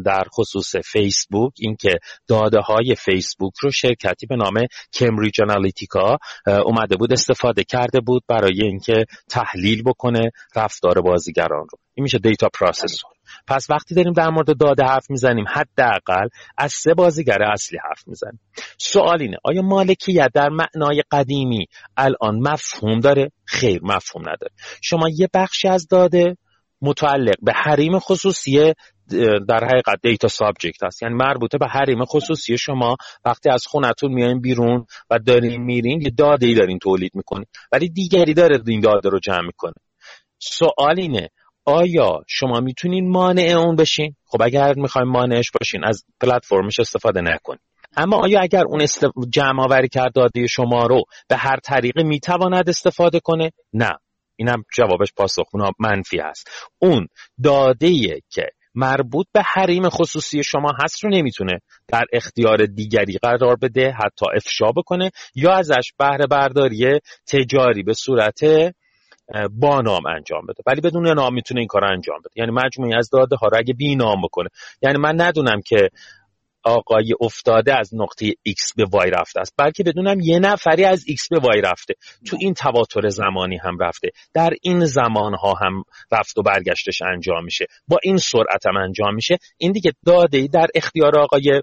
در 0.05 0.23
خصوص 0.33 0.75
فیسبوک 0.75 1.53
اینکه 1.59 1.99
داده 2.27 2.59
های 2.59 2.95
فیسبوک 2.95 3.53
رو 3.61 3.71
شرکتی 3.71 4.25
به 4.25 4.35
نام 4.35 4.53
کمبریج 4.93 5.41
آنالیتیکا 5.41 6.17
اومده 6.47 6.95
بود 6.95 7.13
استفاده 7.13 7.63
کرده 7.63 7.99
بود 7.99 8.23
برای 8.27 8.61
اینکه 8.63 9.05
تحلیل 9.29 9.83
بکنه 9.83 10.31
رفتار 10.55 11.01
بازیگران 11.01 11.67
رو. 11.71 11.84
این 11.95 12.03
میشه 12.03 12.17
data 12.17 12.49
processor. 12.59 13.11
پس 13.47 13.69
وقتی 13.69 13.95
داریم 13.95 14.13
در 14.13 14.29
مورد 14.29 14.57
داده 14.57 14.83
حرف 14.83 15.09
می‌زنیم 15.09 15.45
حداقل 15.47 16.27
از 16.57 16.73
سه 16.73 16.93
بازیگر 16.93 17.43
اصلی 17.43 17.79
حرف 17.89 18.07
می‌زنیم. 18.07 18.39
سوال 18.77 19.21
اینه 19.21 19.37
آیا 19.43 19.61
مالکیت 19.61 20.29
در 20.33 20.49
معنای 20.49 21.03
قدیمی 21.11 21.65
الان 21.97 22.39
مفهوم 22.39 22.99
داره؟ 22.99 23.31
خیر 23.45 23.79
مفهوم 23.83 24.29
نداره. 24.29 24.51
شما 24.81 25.09
یه 25.09 25.29
بخشی 25.33 25.67
از 25.67 25.87
داده 25.87 26.37
متعلق 26.81 27.35
به 27.41 27.53
حریم 27.55 27.99
خصوصی 27.99 28.73
در 29.47 29.63
حقیقت 29.63 30.01
data 30.01 30.27
subject 30.27 30.83
هست. 30.83 31.03
یعنی 31.03 31.15
مربوطه 31.15 31.57
به 31.57 31.67
حریم 31.67 32.05
خصوصی 32.05 32.57
شما. 32.57 32.95
وقتی 33.25 33.49
از 33.49 33.65
خونتون 33.65 34.13
میایم 34.13 34.41
بیرون 34.41 34.85
و 35.09 35.19
دارین 35.19 35.61
میرین 35.61 36.01
یه 36.01 36.09
داده 36.09 36.45
ای 36.45 36.53
دارین 36.53 36.79
تولید 36.79 37.11
می‌کنین. 37.15 37.45
ولی 37.71 37.89
دیگری 37.89 38.33
داره 38.33 38.59
این 38.67 38.79
داده 38.81 39.09
رو 39.09 39.19
جمع 39.19 39.45
می‌کنه. 39.45 39.73
سوال 40.39 40.99
اینه 40.99 41.29
آیا 41.65 42.23
شما 42.27 42.59
می‌تونین 42.59 43.11
مانع 43.11 43.53
اون 43.57 43.75
بشین؟ 43.75 44.15
خب 44.25 44.41
اگر 44.41 44.73
می‌خوایم 44.75 45.07
مانعش 45.07 45.51
باشین 45.59 45.83
از 45.83 46.03
پلتفرمش 46.21 46.79
استفاده 46.79 47.21
نکنین. 47.21 47.59
اما 47.97 48.17
آیا 48.17 48.41
اگر 48.41 48.63
اون 48.67 48.81
است... 48.81 49.05
جمع 49.29 49.63
آوری 49.63 49.87
کرد 49.87 50.13
داده 50.13 50.47
شما 50.47 50.85
رو 50.85 51.03
به 51.29 51.35
هر 51.37 51.57
طریقی 51.63 52.03
می‌تواند 52.03 52.69
استفاده 52.69 53.19
کنه؟ 53.19 53.51
نه. 53.73 53.91
اینم 54.35 54.63
جوابش 54.77 55.13
پاسخ 55.17 55.45
منفی 55.79 56.19
است 56.19 56.49
اون 56.81 57.07
داده 57.43 58.21
که 58.29 58.49
مربوط 58.75 59.25
به 59.33 59.41
حریم 59.41 59.89
خصوصی 59.89 60.43
شما 60.43 60.71
هست 60.83 61.03
رو 61.03 61.09
نمی‌تونه 61.09 61.59
در 61.87 62.03
اختیار 62.13 62.65
دیگری 62.65 63.17
قرار 63.21 63.55
بده 63.61 63.91
حتی 63.91 64.25
افشا 64.35 64.71
بکنه 64.71 65.11
یا 65.35 65.53
ازش 65.53 65.91
بهره 65.99 66.27
برداری 66.27 66.99
تجاری 67.27 67.83
به 67.83 67.93
صورت 67.93 68.39
با 69.51 69.81
نام 69.81 70.05
انجام 70.05 70.45
بده. 70.45 70.63
ولی 70.65 70.81
بدون 70.81 71.07
نام 71.07 71.33
می‌تونه 71.33 71.59
این 71.59 71.67
کار 71.67 71.85
انجام 71.85 72.19
بده. 72.19 72.33
یعنی 72.35 72.51
مجموعی 72.51 72.95
از 72.95 73.09
داده 73.09 73.35
ها 73.35 73.47
رو 73.47 73.57
اگه 73.57 73.73
بی 73.73 73.95
نام 73.95 74.21
بکنه. 74.21 74.49
یعنی 74.81 74.97
من 74.97 75.21
ندونم 75.21 75.61
که 75.61 75.89
آقای 76.63 77.13
افتاده 77.21 77.79
از 77.79 77.95
نقطه 77.95 78.31
X 78.31 78.73
به 78.75 78.85
Y 78.85 79.19
رفته 79.19 79.39
است. 79.39 79.53
بلکه 79.57 79.83
بدونم 79.83 80.19
یه 80.19 80.39
نفری 80.39 80.85
از 80.85 81.05
X 81.09 81.27
به 81.31 81.39
Y 81.39 81.63
رفته. 81.63 81.93
تو 82.25 82.37
این 82.39 82.53
تواتر 82.53 83.09
زمانی 83.09 83.57
هم 83.57 83.77
رفته. 83.79 84.09
در 84.33 84.53
این 84.61 84.85
زمان 84.85 85.33
ها 85.33 85.53
هم 85.53 85.83
رفت 86.11 86.37
و 86.37 86.41
برگشتش 86.41 87.01
انجام 87.01 87.43
میشه. 87.43 87.65
با 87.87 87.97
این 88.03 88.17
سرعت 88.17 88.65
هم 88.65 88.77
انجام 88.77 89.15
میشه. 89.15 89.37
این 89.57 89.71
دیگه 89.71 89.91
داده 90.05 90.47
در 90.47 90.67
اختیار 90.75 91.19
آقای 91.19 91.61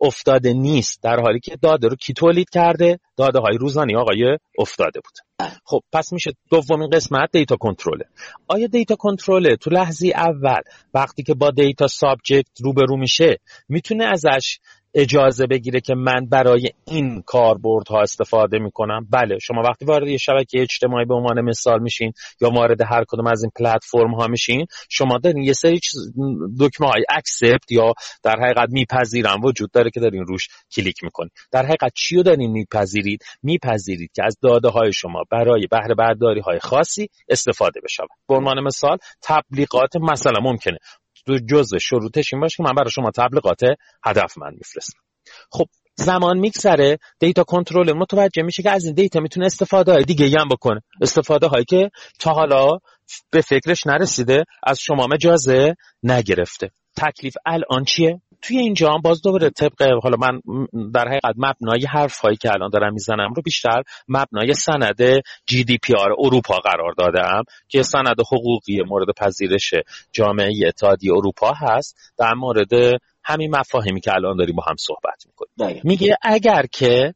افتاده 0.00 0.52
نیست 0.52 1.02
در 1.02 1.20
حالی 1.20 1.40
که 1.40 1.56
داده 1.62 1.88
رو 1.88 1.96
کی 1.96 2.12
تولید 2.12 2.50
کرده؟ 2.50 2.98
داده 3.16 3.38
های 3.38 3.56
روزانی 3.56 3.96
آقای 3.96 4.38
افتاده 4.58 5.00
بود. 5.00 5.48
خب 5.64 5.80
پس 5.92 6.12
میشه 6.12 6.32
دومین 6.50 6.90
قسمت 6.90 7.28
دیتا 7.32 7.56
کنترله. 7.56 8.04
آیا 8.48 8.66
دیتا 8.66 8.96
کنترله 8.96 9.56
تو 9.56 9.70
لحظه 9.70 10.12
اول 10.14 10.60
وقتی 10.94 11.22
که 11.22 11.34
با 11.34 11.50
data 11.50 11.86
subject 11.86 12.60
روبرو 12.60 12.96
میشه 12.96 13.38
می‌تونه 13.68 14.04
ازش 14.04 14.58
اجازه 14.94 15.46
بگیره 15.46 15.80
که 15.80 15.94
من 15.94 16.26
برای 16.26 16.70
این 16.84 17.22
کاربردها 17.26 18.00
استفاده 18.00 18.58
می‌کنم؟ 18.58 19.06
بله 19.10 19.38
شما 19.38 19.62
وقتی 19.62 19.84
وارد 19.84 20.08
یه 20.08 20.16
شبکه 20.16 20.62
اجتماعی 20.62 21.04
به 21.04 21.14
عنوان 21.14 21.40
مثال 21.40 21.82
میشین 21.82 22.12
یا 22.40 22.50
وارد 22.50 22.80
هر 22.82 23.04
کدوم 23.08 23.26
از 23.26 23.42
این 23.42 23.50
پلتفرم 23.56 24.14
ها 24.14 24.26
میشین 24.26 24.66
شما 24.90 25.18
دارین 25.18 25.42
یه 25.42 25.52
سری 25.52 25.80
دکمه 26.60 26.88
های 26.88 27.04
accept 27.10 27.72
یا 27.72 27.92
در 28.22 28.36
حقیقت 28.40 28.68
میپذیرم 28.68 29.44
وجود 29.44 29.70
داره 29.70 29.90
که 29.90 30.00
دارین 30.00 30.26
روش 30.26 30.48
کلیک 30.76 31.04
می‌کنید 31.04 31.32
در 31.52 31.66
حقیقت 31.66 31.92
چی 31.94 32.16
رو 32.16 32.22
دارین 32.22 32.50
میپذیرید؟ 32.50 33.24
میپذیرید 33.42 34.10
که 34.14 34.24
از 34.24 34.36
داده 34.42 34.68
های 34.68 34.92
شما 34.92 35.22
برای 35.30 35.66
بهره 35.70 35.94
برداری 35.94 36.40
های 36.40 36.58
خاصی 36.58 37.08
استفاده 37.28 37.80
بشه 37.84 38.02
به 38.28 38.34
عنوان 38.34 38.60
مثال 38.60 38.98
تبلیغات 39.22 39.96
مثلا 39.96 40.40
ممکنه 40.42 40.78
جزء 41.50 41.78
شروطش 41.78 42.32
این 42.32 42.40
باشه 42.40 42.56
که 42.56 42.62
من 42.62 42.74
برای 42.74 42.90
شما 42.90 43.10
تبلیغات 43.10 43.60
هدف 44.04 44.38
من 44.38 44.50
میفرستم. 44.54 44.98
خب 45.50 45.66
زمان 45.94 46.38
میگذره 46.38 46.98
دیتا 47.18 47.44
کنترل 47.44 47.92
متوجه 47.92 48.42
میشه 48.42 48.62
که 48.62 48.70
از 48.70 48.84
این 48.84 48.94
دیتا 48.94 49.20
می‌تونه 49.20 49.46
استفاده 49.46 49.92
های 49.92 50.04
دیگه 50.04 50.40
هم 50.40 50.48
بکنه. 50.48 50.80
استفاده 51.00 51.46
هایی 51.46 51.64
که 51.64 51.90
تا 52.18 52.30
حالا 52.32 52.78
به 53.30 53.40
فکرش 53.40 53.86
نرسیده 53.86 54.44
از 54.62 54.80
شما 54.80 55.06
مجازه 55.06 55.74
نگرفته. 56.02 56.70
تکلیف 56.96 57.34
الان 57.46 57.84
چیه؟ 57.84 58.20
توی 58.42 58.58
اینجا 58.58 58.92
هم 58.92 59.00
باز 59.00 59.22
دوباره 59.22 59.50
طبق 59.50 59.82
حالا 60.02 60.16
من 60.16 60.40
در 60.94 61.08
حقیقت 61.08 61.34
مبنای 61.36 61.86
حرف 61.86 62.18
هایی 62.18 62.36
که 62.36 62.52
الان 62.52 62.70
دارم 62.70 62.92
می‌زنم 62.92 63.32
رو 63.36 63.42
بیشتر 63.42 63.82
مبنای 64.08 64.54
سند 64.54 65.02
جی 65.46 65.64
دی 65.64 65.78
پی 65.78 65.94
آر 65.94 66.10
اروپا 66.18 66.54
قرار 66.54 66.94
دادم 66.98 67.42
که 67.68 67.82
سند 67.82 68.20
حقوقی 68.20 68.82
مورد 68.88 69.06
پذیرش 69.16 69.74
جامعه 70.12 70.52
اتحادیه 70.66 71.12
اروپا 71.12 71.52
هست. 71.52 71.96
در 72.18 72.34
مورد 72.34 73.00
همین 73.24 73.56
مفاهیمی 73.56 74.00
که 74.00 74.14
الان 74.14 74.36
داریم 74.36 74.56
با 74.56 74.62
هم 74.68 74.76
صحبت 74.78 75.24
می‌کنیم. 75.26 75.80
میگه 75.84 76.16
اگر 76.22 76.66
که 76.72 77.14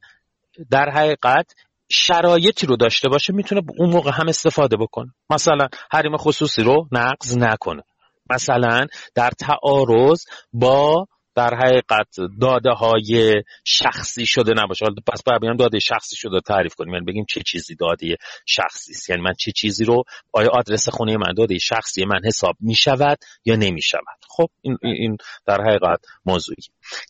در 0.70 0.90
حقیقت 0.90 1.54
شرایطی 1.88 2.66
رو 2.66 2.76
داشته 2.76 3.08
باشه 3.08 3.32
می‌تونه 3.32 3.62
اون 3.78 3.90
موقع 3.90 4.10
هم 4.14 4.28
استفاده 4.28 4.76
بکنه. 4.76 5.14
مثلا 5.30 5.68
حریم 5.90 6.16
خصوصی 6.16 6.62
رو 6.62 6.88
نقض 6.92 7.38
نکنه. 7.38 7.82
مثلا 8.30 8.86
در 9.14 9.30
تعارض 9.30 10.24
با 10.52 11.06
در 11.36 11.54
حقیقت 11.54 12.08
داده 12.40 12.70
های 12.70 13.42
شخصی 13.64 14.26
شده 14.26 14.54
نباشه. 14.56 14.84
حالا 14.84 14.96
پس 15.12 15.22
باید 15.22 15.58
داده 15.58 15.78
شخصی 15.78 16.16
شده 16.16 16.40
تعریف 16.40 16.74
کنیم. 16.74 16.92
یعنی 16.94 17.04
بگیم 17.04 17.24
چه 17.28 17.40
چیزی 17.46 17.74
داده 17.74 18.16
شخصی 18.46 18.92
است. 18.92 19.10
یعنی 19.10 19.22
من 19.22 19.32
چه 19.38 19.52
چیزی 19.52 19.84
رو 19.84 20.02
آیا 20.32 20.50
آدرس 20.50 20.88
خونه 20.88 21.16
من 21.16 21.34
داده 21.36 21.58
شخصی 21.58 22.04
من 22.04 22.20
حساب 22.24 22.56
می 22.60 22.74
شود 22.74 23.18
یا 23.44 23.56
نمی 23.56 23.82
شود 23.82 24.26
خب 24.28 24.50
این, 24.62 24.78
این 24.82 25.16
در 25.46 25.60
حقیقت 25.60 26.00
موضوعی. 26.26 26.62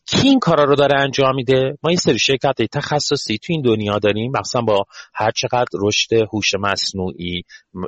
کی 0.06 0.28
این 0.28 0.38
کارا 0.38 0.64
رو 0.64 0.76
داره 0.76 1.00
انجام 1.00 1.34
میده؟ 1.34 1.78
ما 1.82 1.90
این 1.90 1.98
سری 1.98 2.18
شرکت 2.18 2.62
تخصصی 2.72 3.38
تو 3.38 3.52
این 3.52 3.62
دنیا 3.62 3.98
داریم. 3.98 4.32
مثلا 4.40 4.62
با 4.62 4.84
هر 5.14 5.30
چقدر 5.30 5.68
رشد 5.74 6.12
هوش 6.12 6.54
مصنوعی 6.54 7.42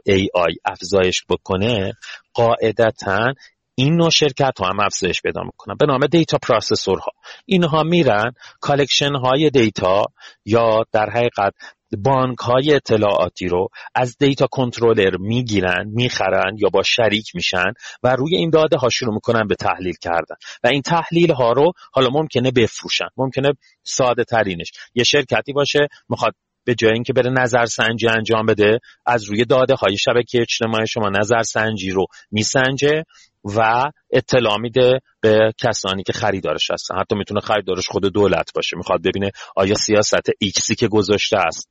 AI 0.08 0.54
افزایش 0.64 1.24
بکنه 1.28 1.92
قاعدتا 2.34 3.34
این 3.78 3.96
نوع 3.96 4.10
شرکت 4.10 4.52
ها 4.60 4.66
هم 4.68 4.80
افزایش 4.80 5.22
پیدا 5.22 5.42
می‌کنن. 5.42 5.74
به 5.80 5.86
نام 5.86 6.06
data 6.06 6.38
processor 6.38 6.99
ها. 6.99 7.12
اینها 7.46 7.82
میرن 7.82 8.32
collection 8.60 9.14
های 9.14 9.50
data 9.50 10.04
یا 10.44 10.84
در 10.92 11.10
حقیقت 11.10 11.54
بانک 11.98 12.38
های 12.38 12.74
اطلاعاتی 12.74 13.48
رو 13.48 13.68
از 13.94 14.16
data 14.18 14.46
controller 14.46 15.16
می‌گیرن 15.16 15.84
می‌خرن 15.86 16.56
یا 16.58 16.68
با 16.68 16.82
شریک 16.82 17.34
میشن 17.34 17.72
و 18.02 18.16
روی 18.16 18.36
این 18.36 18.50
داده 18.50 18.76
ها 18.76 18.88
شروع 18.88 19.14
می‌کنن 19.14 19.46
به 19.46 19.54
تحلیل 19.54 19.94
کردن. 20.00 20.36
و 20.64 20.68
این 20.68 20.82
تحلیل 20.82 21.32
ها 21.32 21.52
رو 21.52 21.72
حالا 21.92 22.08
ممکنه 22.12 22.50
بفروشن. 22.50 23.08
ممکنه 23.16 23.52
ساده 23.82 24.24
ترینش. 24.24 24.72
یه 24.94 25.04
شرکتی 25.04 25.52
باشه 25.52 25.88
می‌خواد 26.08 26.34
به 26.64 26.74
جای 26.74 26.92
اینکه 26.92 27.12
بره 27.12 27.30
نظرسنجی 27.30 28.08
انجام 28.08 28.46
بده 28.46 28.78
از 29.06 29.24
روی 29.24 29.44
داده 29.44 29.74
های 29.74 29.98
شبکه 29.98 30.40
اجتماعی 30.40 30.86
شما 30.86 31.08
نظرسنجی 31.08 31.90
رو 31.90 32.06
میسنجه. 32.30 33.04
و 33.44 33.90
اطلاع 34.12 34.58
میده 34.58 35.00
به 35.20 35.52
کسانی 35.58 36.02
که 36.02 36.12
خریدارش 36.12 36.70
هستن. 36.70 36.98
حتی 36.98 37.14
می‌تونه 37.16 37.40
خریدارش 37.40 37.88
خود 37.88 38.12
دولت 38.12 38.50
باشه. 38.54 38.76
می‌خواد 38.76 39.02
ببینه 39.02 39.30
آیا 39.56 39.74
سیاست 39.74 40.30
ایکسی 40.38 40.74
که 40.74 40.88
گذاشته 40.88 41.36
است 41.38 41.70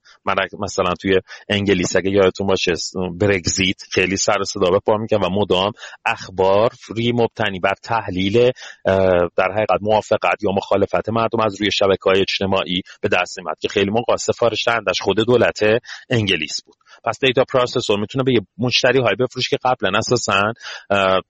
مثلا 0.59 0.93
توی 1.01 1.19
انگلیس 1.50 1.95
اگه 1.95 2.12
یادتون 2.12 2.47
باشه 2.47 2.71
برگزیت 3.19 3.81
خیلی 3.91 4.17
سر 4.17 4.43
صدا 4.43 4.69
به 4.69 4.79
پا 4.79 4.97
و 5.12 5.29
مدام 5.29 5.71
اخبار 6.05 6.69
فری 6.69 7.12
مبتنی 7.12 7.59
بر 7.59 7.74
تحلیل 7.83 8.51
در 9.38 9.51
حقیقت 9.55 9.79
موافقت 9.81 10.43
یا 10.43 10.51
مخالفت 10.51 11.09
مردم 11.09 11.39
از 11.45 11.62
روی 11.62 11.71
شبکه 11.71 12.09
های 12.09 12.21
اجتماعی 12.21 12.81
به 13.01 13.09
دست 13.09 13.39
میاد 13.39 13.59
که 13.59 13.67
خیلی 13.67 13.91
موقع 13.91 14.15
سفارش 14.15 14.67
دهندش 14.67 15.01
خود 15.01 15.17
دولت 15.17 15.59
انگلیس 16.09 16.63
بود. 16.65 16.75
پس 17.05 17.19
data 17.19 17.43
processor 17.43 18.00
می‌تونه 18.00 18.24
به 18.24 18.31
مشتری 18.57 19.00
های 19.00 19.15
بفروش 19.19 19.50
که 19.50 19.57
قبلا 19.63 19.97
اساسا 19.97 20.53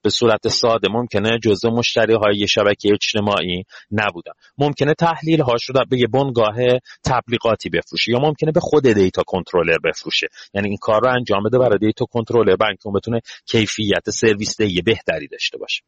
به 0.02 0.10
صورت 0.10 0.48
ساده 0.48 0.88
ممکنه 0.90 1.38
جزء 1.42 1.70
مشتری 1.70 2.14
های 2.14 2.48
شبکه 2.48 2.92
اجتماعی 2.92 3.64
نبودن. 3.90 4.32
ممکنه 4.58 4.94
تحلیل 4.94 5.40
هاش 5.40 5.64
رو 5.64 5.84
به 5.90 5.98
یه 5.98 6.06
بنگاه 6.06 6.56
تبلیغاتی 7.04 7.68
بفروشه 7.68 8.12
یا 8.12 8.18
ممکنه 8.18 8.52
به 8.52 8.60
خود 8.60 8.86
data 8.94 9.22
controller 9.26 9.78
بفروشه. 9.84 10.28
یعنی 10.54 10.68
این 10.68 10.78
کار 10.80 11.00
رو 11.02 11.08
انجام 11.08 11.42
بده 11.42 11.58
برای 11.58 11.78
data 11.78 12.04
controller 12.04 12.56
برای 12.56 12.76
اینکه 12.84 12.98
بتونه 12.98 13.20
کیفیت 13.46 14.10
سرویس 14.10 14.56
دهی 14.56 14.82
بهتری 14.82 15.28
داشته 15.28 15.58
باشه. 15.58 15.82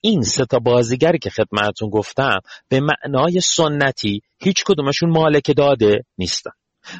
این 0.00 0.22
سه 0.22 0.44
تا 0.44 0.58
بازیگری 0.58 1.18
که 1.18 1.30
خدمتتون 1.30 1.90
گفتم 1.90 2.40
به 2.68 2.80
معنای 2.80 3.40
سنتی 3.40 4.20
هیچ 4.42 4.64
کدومشون 4.64 5.10
مالک 5.10 5.56
داده 5.56 6.04
نیستن. 6.18 6.50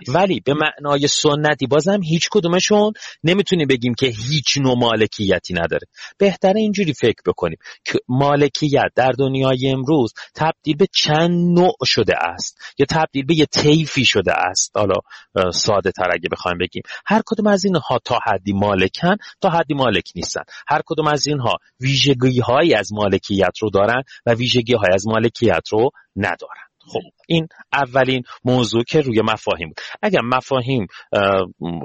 ولی 0.08 0.40
به 0.40 0.54
معنای 0.54 1.08
سنتی 1.08 1.66
بازم 1.66 2.02
هیچ 2.02 2.28
کدومشون 2.30 2.92
نمی‌تونیم 3.24 3.68
بگیم 3.68 3.94
که 3.94 4.06
هیچ 4.06 4.58
نوع 4.58 4.78
مالکیتی 4.78 5.54
نداره. 5.54 5.86
بهتره 6.18 6.60
اینجوری 6.60 6.94
فکر 6.94 7.22
بکنیم 7.26 7.58
که 7.84 7.98
مالکیت 8.08 8.90
در 8.94 9.12
دنیای 9.18 9.70
امروز 9.70 10.12
تبدیل 10.34 10.76
به 10.76 10.86
چند 10.92 11.58
نوع 11.58 11.76
شده 11.84 12.14
است 12.20 12.58
یا 12.78 12.86
تبدیل 12.90 13.26
به 13.26 13.34
یه 13.34 13.46
طیفی 13.46 14.04
شده 14.04 14.32
است. 14.32 14.76
حالا 14.76 14.96
ساده 15.50 15.90
تر 15.90 16.10
اگه 16.12 16.28
بخوایم 16.32 16.58
بگیم. 16.58 16.82
هر 17.06 17.22
کدوم 17.26 17.46
از 17.46 17.64
اینها 17.64 17.98
تا 18.04 18.18
حدی 18.26 18.52
مالکن 18.52 19.16
تا 19.40 19.50
حدی 19.50 19.74
مالک 19.74 20.10
نیستن. 20.16 20.42
هر 20.68 20.80
کدوم 20.86 21.06
از 21.06 21.26
اینها 21.26 21.56
ویژگی 21.80 22.40
هایی 22.40 22.74
از 22.74 22.92
مالکیت 22.92 23.58
رو 23.62 23.70
دارن 23.70 24.02
و 24.26 24.34
ویژگی 24.34 24.74
های 24.74 24.94
از 24.94 25.06
مالکیت 25.06 25.68
رو 25.72 25.90
ندارن. 26.16 26.67
خب 26.88 27.00
این 27.28 27.48
اولین 27.72 28.22
موضوع 28.44 28.82
که 28.84 29.00
روی 29.00 29.22
مفاهیم 29.22 29.68
بود. 29.68 29.76
اگر 30.02 30.20
مفاهیم 30.20 30.86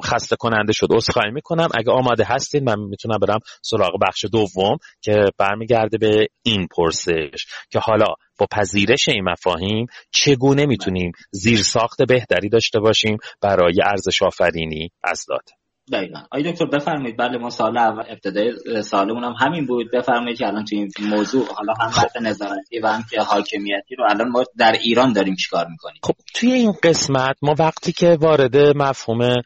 خسته 0.03 0.35
کننده 0.35 0.73
شد 0.73 0.87
عذرخواهی 0.91 1.31
می‌کنم. 1.31 1.67
اگه 1.75 1.91
آماده 1.91 2.23
هستید 2.27 2.63
من 2.63 2.79
می‌تونم 2.79 3.17
برم 3.21 3.39
سراغ 3.61 3.99
بخش 4.01 4.25
دوم 4.31 4.77
که 5.01 5.25
برمیگرده 5.37 5.97
به 5.97 6.27
این 6.43 6.67
پرسش 6.77 7.45
که 7.69 7.79
حالا 7.79 8.05
با 8.39 8.47
پذیرش 8.51 9.07
این 9.07 9.23
مفاهیم 9.29 9.87
چگونه 10.11 10.65
می‌تونیم 10.65 11.11
زیرساخت 11.31 12.01
بهتری 12.07 12.49
داشته 12.49 12.79
باشیم 12.79 13.17
برای 13.41 13.73
ارزش 13.85 14.21
آفرینی 14.21 14.89
از 15.03 15.25
داده 15.29 15.62
دقیقا. 15.91 16.19
آی 16.31 16.51
دکتر 16.51 16.65
بفرمایید 16.65 17.17
بله 17.17 17.37
ما 17.37 17.49
سال 17.49 17.77
اول 17.77 18.03
ابتدای 18.09 18.51
سالمون 18.83 19.23
هم 19.23 19.33
همین 19.39 19.65
بود. 19.65 19.91
بفرمایید 19.91 20.37
که 20.37 20.47
الان 20.47 20.65
تو 20.65 20.75
این 20.75 20.91
موضوع 20.99 21.47
حالا 21.55 21.73
هم 21.79 21.87
بحث 21.87 22.15
نظارتی 22.21 22.79
و 22.79 22.87
هم 22.87 23.03
که 23.09 23.21
حاکمیتی 23.21 23.95
رو 23.95 24.05
الان 24.09 24.29
ما 24.29 24.43
در 24.57 24.71
ایران 24.71 25.13
داریم 25.13 25.35
چیکار 25.35 25.67
می‌کنیم؟ 25.67 25.99
خب 26.03 26.13
توی 26.35 26.51
این 26.51 26.73
قسمت 26.83 27.35
ما 27.41 27.55
وقتی 27.59 27.91
که 27.91 28.17
وارد 28.21 28.57
مفهوم 28.57 29.41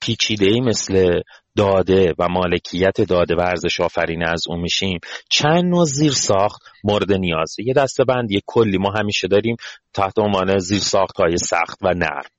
پیچیده 0.00 0.46
ای 0.46 0.60
مثل 0.60 1.20
داده 1.56 2.14
و 2.18 2.28
مالکیت 2.28 3.00
داده 3.00 3.34
و 3.36 3.40
ارزش 3.40 3.80
آفرین 3.80 4.24
از 4.24 4.44
اون 4.48 4.60
میشیم 4.60 5.00
چند 5.30 5.64
نوع 5.64 5.84
زیر 5.84 6.12
ساخت 6.12 6.62
مورد 6.84 7.12
نیازه 7.12 7.62
یه 7.62 7.74
دسته 7.74 8.04
بندی 8.04 8.42
کلی. 8.46 8.78
ما 8.78 8.90
همیشه 8.98 9.28
داریم 9.28 9.56
تحت 9.94 10.18
عنوان 10.18 10.58
زیر 10.58 10.80
ساخت 10.80 11.20
های 11.20 11.36
سخت 11.36 11.78
و 11.82 11.94
نرم. 11.94 12.35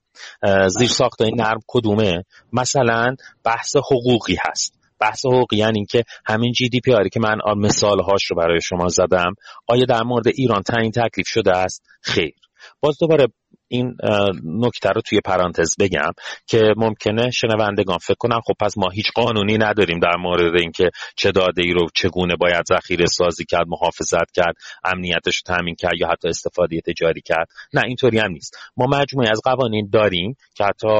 زیر 0.67 0.87
ساخت 0.87 1.21
نرم 1.21 1.59
کدومه؟ 1.67 2.23
مثلا 2.53 3.15
بحث 3.43 3.75
حقوقی 3.75 4.37
هست. 4.49 4.73
بحث 4.99 5.25
حقوقی 5.25 5.57
یعنی 5.57 5.77
اینکه 5.77 6.03
همین 6.25 6.51
جی 6.51 6.69
دی 6.69 6.79
پی 6.79 6.93
آری 6.93 7.09
که 7.09 7.19
من 7.19 7.37
مثال 7.57 8.01
هاش 8.01 8.25
رو 8.25 8.35
برای 8.35 8.61
شما 8.61 8.87
زدم 8.87 9.33
آیا 9.67 9.85
در 9.85 10.03
مورد 10.03 10.27
ایران 10.27 10.61
تعیین 10.61 10.91
تکلیف 10.91 11.27
شده 11.27 11.57
است؟ 11.57 11.83
خیر. 12.01 12.33
باز 12.81 12.97
دوباره 12.99 13.27
این 13.67 13.97
نکته 14.43 14.89
رو 14.89 15.01
توی 15.01 15.21
پرانتز 15.25 15.75
بگم 15.79 16.11
که 16.47 16.73
ممکنه 16.77 17.31
شنوندگان 17.31 17.97
فکر 17.97 18.17
کنن 18.19 18.39
خب 18.39 18.53
پس 18.59 18.77
ما 18.77 18.89
هیچ 18.89 19.05
قانونی 19.15 19.57
نداریم 19.57 19.99
در 19.99 20.15
مورد 20.19 20.55
اینکه 20.55 20.89
چه 21.15 21.31
داده 21.31 21.61
ای 21.61 21.73
رو 21.73 21.87
چگونه 21.95 22.35
باید 22.35 22.65
ذخیره 22.69 23.05
سازی 23.05 23.45
کرد 23.45 23.67
محافظت 23.67 24.31
کرد 24.33 24.55
امنیتش 24.83 25.35
رو 25.35 25.55
تامین 25.55 25.75
کرد 25.75 25.93
یا 25.99 26.07
حتی 26.07 26.27
استفاده 26.27 26.81
تجاری 26.81 27.21
کرد. 27.21 27.47
نه 27.73 27.81
اینطوری 27.85 28.19
هم 28.19 28.31
نیست. 28.31 28.57
ما 28.77 28.85
مجموعی 28.85 29.29
از 29.29 29.41
قوانین 29.43 29.89
داریم 29.93 30.35
که 30.55 30.63
حتی 30.63 30.99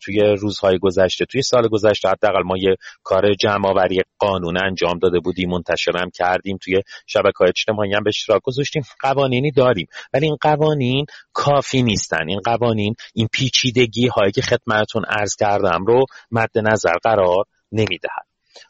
توی 0.00 0.20
روزهای 0.20 0.78
گذشته 0.78 1.24
توی 1.24 1.42
سال 1.42 1.68
گذشته 1.68 2.08
حداقل 2.08 2.42
ما 2.42 2.56
یه 2.58 2.76
کار 3.02 3.34
جمع 3.34 3.68
آوری 3.68 4.02
قانون 4.18 4.64
انجام 4.64 4.98
داده 4.98 5.20
بودیم 5.20 5.50
منتشرم 5.50 6.10
کردیم 6.14 6.56
توی 6.56 6.82
شبکه‌های 7.06 7.48
اجتماعی 7.48 7.94
هم 7.94 8.02
به 8.02 8.08
اشتراک 8.08 8.42
گذاشتیم. 8.44 8.82
قوانینی 9.00 9.50
داریم. 9.50 9.86
ولی 10.14 10.26
این 10.26 10.36
قوانین 10.40 11.06
کافی 11.32 11.82
نیستن. 11.90 12.28
این 12.28 12.40
قوانین 12.44 12.94
این 13.14 13.28
پیچیدگی 13.32 14.08
هایی 14.08 14.32
که 14.32 14.42
خدمتتون 14.42 15.04
عرض 15.08 15.36
کردم 15.36 15.84
رو 15.86 16.04
مد 16.30 16.50
نظر 16.56 16.94
قرار 17.02 17.44
نمی‌دهد. 17.72 18.26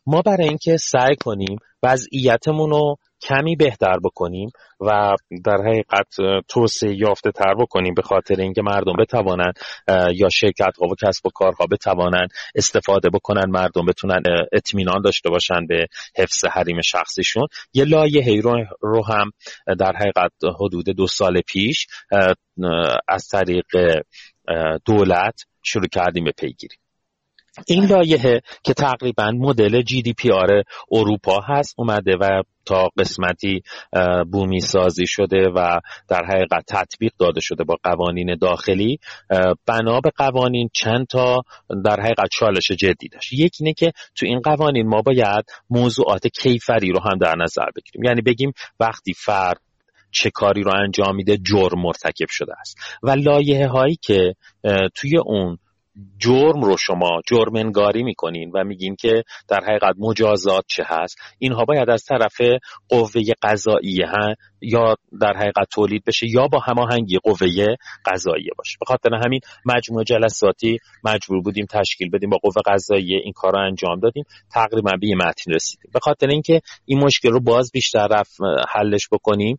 ما 0.06 0.22
برای 0.22 0.48
اینکه 0.48 0.76
سعی 0.76 1.16
کنیم 1.16 1.59
وضعیتمون 1.83 2.70
رو 2.70 2.96
کمی 3.22 3.56
بهتر 3.56 3.98
بکنیم 4.04 4.50
و 4.80 5.14
در 5.44 5.59
حقیقت 5.66 6.06
توسعه 6.48 6.94
یافته 6.94 7.30
تر 7.30 7.54
بکنیم 7.54 7.94
به 7.94 8.02
خاطر 8.02 8.40
اینکه 8.40 8.62
مردم 8.62 8.92
بتوانند 8.98 9.54
یا 10.14 10.28
شرکت 10.28 10.76
ها 10.80 10.87
و 10.87 10.94
کسب 11.06 11.26
و 11.26 11.30
کارها 11.35 11.66
بتوانند 11.66 12.28
استفاده 12.54 13.11
بکنن 13.11 13.50
مردم 13.50 13.87
بتونن 13.87 14.22
اطمینان 14.52 15.02
داشته 15.02 15.30
باشن 15.30 15.66
به 15.66 15.87
حفظ 16.16 16.44
حریم 16.44 16.80
شخصیشون. 16.80 17.46
یه 17.74 17.85
لایه 17.85 18.40
رو, 18.80 19.04
هم 19.06 19.30
در 19.78 19.92
حقیقت 19.96 20.33
حدود 20.61 20.88
دو 20.88 21.06
سال 21.06 21.40
پیش 21.40 21.87
از 23.09 23.28
طریق 23.28 23.66
دولت 24.85 25.40
شروع 25.62 25.88
کردیم 25.92 26.24
به 26.24 26.33
پیگیری. 26.38 26.76
این 27.66 27.85
لایحه 27.85 28.40
که 28.62 28.75
تقریبا 28.75 29.31
مدل 29.31 29.83
جی 29.83 30.03
دی 30.03 30.12
پی 30.12 30.31
آر 30.31 30.62
اروپا 30.90 31.40
هست 31.40 31.75
اومده 31.79 32.16
و 32.20 32.42
تا 32.64 32.88
قسمتی 32.99 33.62
بومی 34.33 34.61
سازی 34.61 35.07
شده 35.07 35.49
و 35.57 35.81
در 36.09 36.25
حقیقت 36.25 36.64
تطبیق 36.68 37.12
داده 37.18 37.40
شده 37.40 37.64
با 37.64 37.77
قوانین 37.83 38.37
داخلی. 38.40 38.99
بنا 39.66 40.01
به 40.01 40.11
قوانین 40.16 40.68
چند 40.73 41.07
تا 41.07 41.42
در 41.85 42.01
حقیقت 42.01 42.29
چالش 42.33 42.70
جدی 42.70 43.09
داشت 43.09 43.33
یکی 43.33 43.64
اینه 43.64 43.73
که 43.73 43.92
تو 44.14 44.27
این 44.27 44.40
قوانین 44.40 44.88
ما 44.88 45.03
باید 45.03 45.44
موضوعات 45.70 46.27
کیفری 46.27 46.92
رو 46.92 47.01
هم 47.01 47.18
در 47.18 47.35
نظر 47.37 47.66
بگیریم. 47.77 48.05
یعنی 48.05 48.20
بگیم 48.23 48.53
وقتی 48.81 49.14
فرد 49.14 49.61
چه 50.12 50.31
کاری 50.31 50.62
رو 50.62 50.73
انجام 50.85 51.16
میده 51.16 51.37
جرم 51.37 51.83
مرتکب 51.83 52.27
شده 52.29 52.53
است. 52.61 52.79
و 53.03 53.11
لایه 53.11 53.68
هایی 53.68 53.99
که 54.03 54.35
توی 54.94 55.18
اون 55.18 55.59
جرم 56.18 56.62
رو 56.62 56.76
شما 56.76 57.20
جرم 57.26 57.57
انگاری 57.57 58.03
می‌کنین 58.03 58.50
و 58.55 58.64
میگین 58.64 58.96
که 58.96 59.24
در 59.48 59.61
حقیقت 59.64 59.94
مجازات 59.98 60.64
چه 60.68 60.83
هست؟ 60.87 61.18
اینها 61.38 61.64
باید 61.64 61.90
از 61.90 62.05
طرف 62.05 62.37
قوه 62.88 63.22
قضاییه 63.42 64.07
یا 64.62 64.96
در 65.20 65.33
حقیقت 65.37 65.68
تولید 65.70 66.05
بشه 66.05 66.27
یا 66.31 66.49
با 66.49 66.59
هماهنگی 66.59 67.18
قوه 67.18 67.46
قضاییه 68.07 68.51
باشه. 68.59 68.77
به 68.81 68.87
خاطر 68.87 69.14
همین 69.25 69.40
مجموعه 69.64 70.05
جلساتی 70.05 70.79
مجبور 71.05 71.42
بودیم 71.42 71.66
تشکیل 71.70 72.11
بدیم 72.11 72.31
با 72.31 72.37
قوه 72.42 72.62
قضاییه 72.66 73.20
این 73.25 73.33
کار 73.33 73.53
رو 73.53 73.59
انجام 73.59 74.01
دادیم 74.01 74.25
تقریبا 74.53 74.92
به 75.01 75.07
یه 75.07 75.16
متن 75.16 75.53
رسیدیم. 75.53 75.90
به 75.92 76.01
خاطر 76.01 76.27
اینکه 76.27 76.61
این 76.85 77.05
مشکل 77.05 77.31
رو 77.31 77.40
باز 77.40 77.70
بیشتر 77.73 78.07
رفت 78.11 78.37
حلش 78.68 79.09
بکنیم 79.12 79.57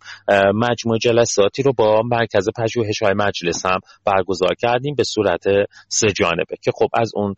مجموعه 0.56 1.00
جلساتی 1.00 1.64
رو 1.64 1.74
با 1.74 2.02
مرکز 2.06 2.50
پژوهش 2.58 3.04
های 3.04 3.14
مجلس 3.14 3.66
هم 3.66 3.80
برگزار 4.06 4.56
کردیم 4.56 4.96
به 4.96 5.04
صورت 5.04 5.44
سه 5.88 6.08
جانبه 6.12 6.56
که 6.62 6.72
خب 6.76 6.88
از 6.94 7.12
اون 7.16 7.36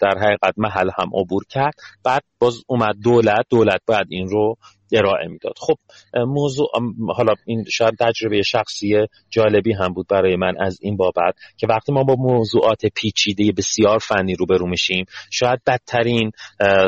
در 0.00 0.18
حقیقت 0.18 0.54
محل 0.56 0.90
هم 0.98 1.10
عبور 1.14 1.44
کرد. 1.48 1.74
بعد 2.04 2.22
باز 2.38 2.54
اومد 2.66 2.94
دولت 3.04 3.46
دولت 3.50 3.80
باید 3.86 4.06
این 4.08 4.28
رو 4.28 4.56
ارائه 4.92 5.28
می‌داد. 5.28 5.54
خب 5.56 5.76
موضوع 6.14 6.68
حالا 7.16 7.34
این 7.46 7.64
شاید 7.72 7.94
تجربه 8.00 8.42
شخصی 8.42 9.06
جالبی 9.30 9.72
هم 9.72 9.92
بود 9.92 10.06
برای 10.08 10.36
من 10.36 10.54
از 10.60 10.78
این 10.82 10.96
بابت 10.96 11.34
که 11.56 11.66
وقتی 11.66 11.92
ما 11.92 12.02
با 12.02 12.14
موضوعات 12.18 12.86
پیچیده 12.86 13.52
بسیار 13.56 13.98
فنی 13.98 14.34
روبرو 14.34 14.68
میشیم 14.68 15.04
شاید 15.30 15.60
بدترین 15.66 16.32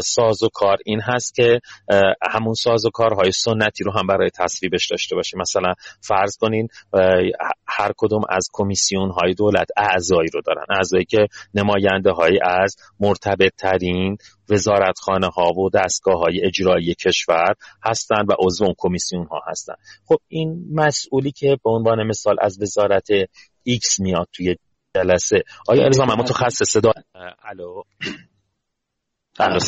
ساز 0.03 0.43
و 0.43 0.49
کار 0.55 0.77
این 0.85 1.01
هست 1.01 1.35
که 1.35 1.61
همون 2.33 2.55
ساز 2.55 2.85
و 2.85 2.91
کارهای 2.91 3.33
سنتی 3.33 3.85
رو 3.85 3.93
هم 3.93 4.07
برای 4.07 4.31
تصویبش 4.31 4.91
داشته 4.91 5.17
باشیم. 5.17 5.41
مثلا 5.41 5.75
فرض 6.01 6.37
کنین 6.37 6.69
هر 7.67 7.93
کدوم 7.97 8.23
از 8.29 8.49
کمیسیون 8.53 9.11
های 9.11 9.35
دولت 9.35 9.69
اعضایی 9.77 10.29
رو 10.35 10.41
دارن. 10.47 10.65
اعضایی 10.71 11.05
که 11.05 11.27
نماینده 11.55 12.11
های 12.11 12.39
از 12.43 12.77
مرتبط 13.01 13.53
ترین 13.59 14.17
وزارتخانه 14.51 15.27
ها 15.27 15.53
و 15.53 15.71
دستگاه 15.71 16.19
های 16.19 16.45
اجرایی 16.45 16.95
کشور 16.95 17.55
هستند 17.91 18.31
و 18.31 18.35
عضو 18.39 18.65
اون 18.65 18.75
کمیسیون 18.79 19.27
ها 19.27 19.41
هستند 19.47 19.77
خب 20.05 20.17
این 20.29 20.65
مسئولی 20.73 21.33
که 21.33 21.59
به 21.65 21.71
عنوان 21.71 22.07
مثال 22.07 22.37
از 22.41 22.63
وزارت 22.63 23.09
X 23.63 24.01
میاد 24.01 24.29
توی 24.33 24.57
جلسه. 24.95 25.43
آیا 25.69 25.85
الزام 25.85 26.09
متخصص 26.09 26.77
داد 26.77 26.95
الو. 27.45 27.83
بله، 29.39 29.59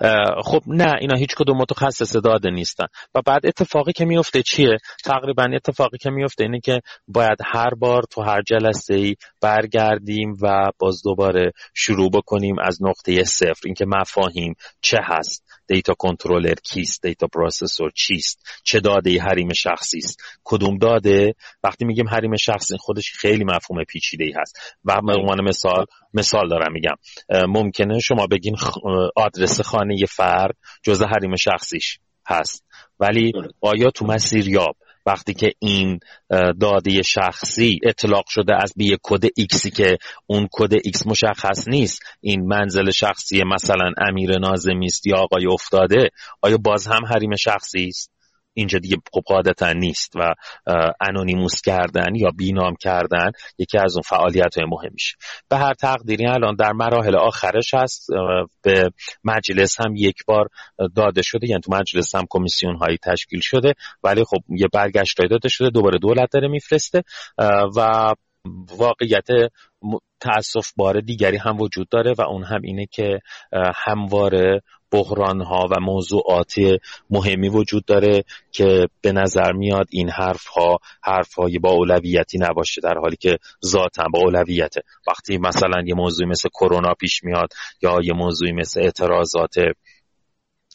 بله، 0.00 0.42
خب 0.44 0.62
نه 0.66 0.92
اینا 1.00 1.16
هیچ 1.16 1.34
کدوم 1.36 1.56
متخصص 1.58 2.16
داده 2.16 2.50
نیستن. 2.50 2.86
و 3.14 3.22
بعد 3.26 3.46
اتفاقی 3.46 3.92
که 3.92 4.04
میفته 4.04 4.42
چیه؟ 4.42 4.78
تقریبا 5.04 5.46
اتفاقی 5.54 5.98
که 5.98 6.10
میفته 6.10 6.44
اینه 6.44 6.60
که 6.60 6.80
باید 7.08 7.38
هر 7.44 7.74
بار 7.74 8.02
تو 8.10 8.22
هر 8.22 8.42
جلسه 8.42 8.94
ای 8.94 9.16
برگردیم 9.40 10.36
و 10.42 10.70
باز 10.78 11.02
دوباره 11.04 11.52
شروع 11.74 12.10
بکنیم 12.10 12.56
از 12.62 12.82
نقطه 12.82 13.24
صفر. 13.24 13.60
اینکه 13.64 13.84
مفاهیم 13.86 14.54
چه 14.80 14.98
هست. 15.02 15.44
data 15.66 15.94
controller 15.94 16.54
کیست؟ 16.54 17.02
data 17.06 17.26
processor 17.26 17.90
چیست؟ 17.94 18.46
چه 18.64 18.80
داده 18.80 19.10
ای 19.10 19.18
حریم 19.18 19.52
شخصی 19.52 19.98
است؟ 19.98 20.22
کدوم 20.44 20.78
داده؟ 20.78 21.34
وقتی 21.64 21.84
میگیم 21.84 22.08
حریم 22.08 22.36
شخصی 22.36 22.76
خودش 22.78 23.12
خیلی 23.12 23.44
مفهوم 23.44 23.84
پیچیده 23.84 24.24
ای 24.24 24.32
هست. 24.36 24.58
و 24.84 25.00
به 25.06 25.12
عنوان 25.12 25.44
مثال 25.44 25.86
مثال 26.14 26.48
دارم 26.48 26.72
میگم. 26.72 26.94
ممکنه 27.48 27.98
شما 27.98 28.26
بگین 28.26 28.56
آدرس 29.16 29.60
خانه 29.60 29.96
فرد 30.08 30.56
جزء 30.82 31.06
حریم 31.06 31.36
شخصیش 31.36 31.98
هست. 32.26 32.64
ولی 33.00 33.32
آیا 33.60 33.90
تو 33.90 34.06
مسیر 34.06 34.48
یاب 34.48 34.76
وقتی 35.06 35.34
که 35.34 35.52
این 35.58 35.98
داده 36.60 37.02
شخصی 37.02 37.80
اطلاق 37.84 38.24
شده 38.28 38.54
از 38.62 38.72
یه 38.76 38.98
کد 39.02 39.24
X 39.36 39.53
ی 39.53 39.70
که 39.70 39.98
اون 40.26 40.48
کد 40.52 40.72
X 40.84 41.06
مشخص 41.06 41.68
نیست. 41.68 42.02
این 42.20 42.46
منزل 42.46 42.90
شخصی 42.90 43.42
مثلا 43.54 43.92
امیر 44.08 44.38
ناظمی 44.38 44.86
است 44.86 45.06
یا 45.06 45.16
آقای 45.16 45.46
افتاده 45.46 46.10
آیا 46.42 46.56
باز 46.58 46.86
هم 46.86 47.06
حریم 47.06 47.36
شخصی 47.36 47.86
است؟ 47.88 48.13
اینجا 48.54 48.78
دیگه 48.78 48.96
خب 49.12 49.20
قاعدتا 49.26 49.72
نیست 49.72 50.12
و 50.16 50.34
anonymous 51.00 51.60
کردن 51.60 52.14
یا 52.14 52.30
بینام 52.30 52.74
کردن 52.80 53.30
یکی 53.58 53.78
از 53.78 53.96
اون 53.96 54.02
فعالیت 54.02 54.58
های 54.58 54.66
مهمیشه 54.68 55.16
به 55.48 55.56
هر 55.56 55.74
تقدیری 55.74 56.26
الان 56.26 56.54
در 56.54 56.72
مراحل 56.72 57.16
آخرش 57.16 57.74
هست 57.74 58.06
به 58.62 58.90
مجلس 59.24 59.80
هم 59.80 59.96
یک 59.96 60.16
بار 60.26 60.48
داده 60.96 61.22
شده 61.22 61.48
یعنی 61.48 61.60
تو 61.60 61.72
مجلس 61.72 62.14
هم 62.14 62.24
کمیسیون 62.30 62.76
هایی 62.76 62.98
تشکیل 63.02 63.40
شده 63.42 63.74
ولی 64.02 64.24
خب 64.24 64.38
یه 64.48 64.68
برگشت 64.72 65.18
داده 65.30 65.48
شده 65.48 65.70
دوباره 65.70 65.98
دولت 65.98 66.28
داره 66.32 66.48
میفرسته 66.48 67.02
و 67.76 68.14
واقعیت 68.78 69.26
تاسف 70.20 70.72
بار 70.76 71.00
دیگری 71.00 71.36
هم 71.36 71.60
وجود 71.60 71.88
داره 71.88 72.14
و 72.18 72.22
اون 72.22 72.44
هم 72.44 72.60
اینه 72.62 72.86
که 72.86 73.20
همواره 73.74 74.62
بحران 74.94 75.40
ها 75.40 75.68
و 75.70 75.80
موضوعات 75.80 76.54
مهمی 77.10 77.48
وجود 77.48 77.84
داره 77.84 78.24
که 78.52 78.88
به 79.00 79.12
نظر 79.12 79.52
میاد 79.52 79.86
این 79.90 80.10
حرف 80.10 80.46
ها 80.46 80.78
حرف 81.02 81.34
های 81.34 81.58
با 81.58 81.70
اولویتی 81.70 82.38
نباشه 82.38 82.80
در 82.80 82.94
حالی 83.02 83.16
که 83.16 83.38
ذاتا 83.64 84.04
با 84.12 84.18
اولویته. 84.18 84.80
وقتی 85.08 85.38
مثلا 85.38 85.82
یه 85.86 85.94
موضوعی 85.94 86.30
مثل 86.30 86.48
کرونا 86.48 86.94
پیش 86.94 87.24
میاد 87.24 87.48
یا 87.82 87.98
یه 88.02 88.12
موضوعی 88.12 88.52
مثل 88.52 88.80
اعتراضات 88.80 89.54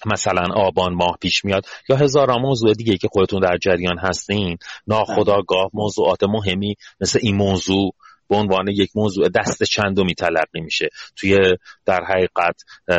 مثلا 0.05 0.53
آبان 0.55 0.93
ماه 0.93 1.17
پیش 1.21 1.45
میاد 1.45 1.65
یا 1.89 1.95
هزاران 1.95 2.41
موضوع 2.41 2.73
دیگه 2.73 2.97
که 2.97 3.07
خودتون 3.11 3.39
در 3.39 3.57
جریان 3.57 3.97
هستین 3.99 4.57
ناخداگاه 4.87 5.69
موضوعات 5.73 6.23
مهمی 6.23 6.75
مثل 7.01 7.19
این 7.21 7.35
موضوع 7.35 7.93
به 8.29 8.35
عنوان 8.35 8.67
یک 8.67 8.89
موضوع 8.95 9.29
دست 9.29 9.63
چندمی 9.63 10.15
تلقی 10.15 10.61
میشه. 10.61 10.89
توی 11.15 11.37
در 11.85 11.99
حقیقت 12.03 12.55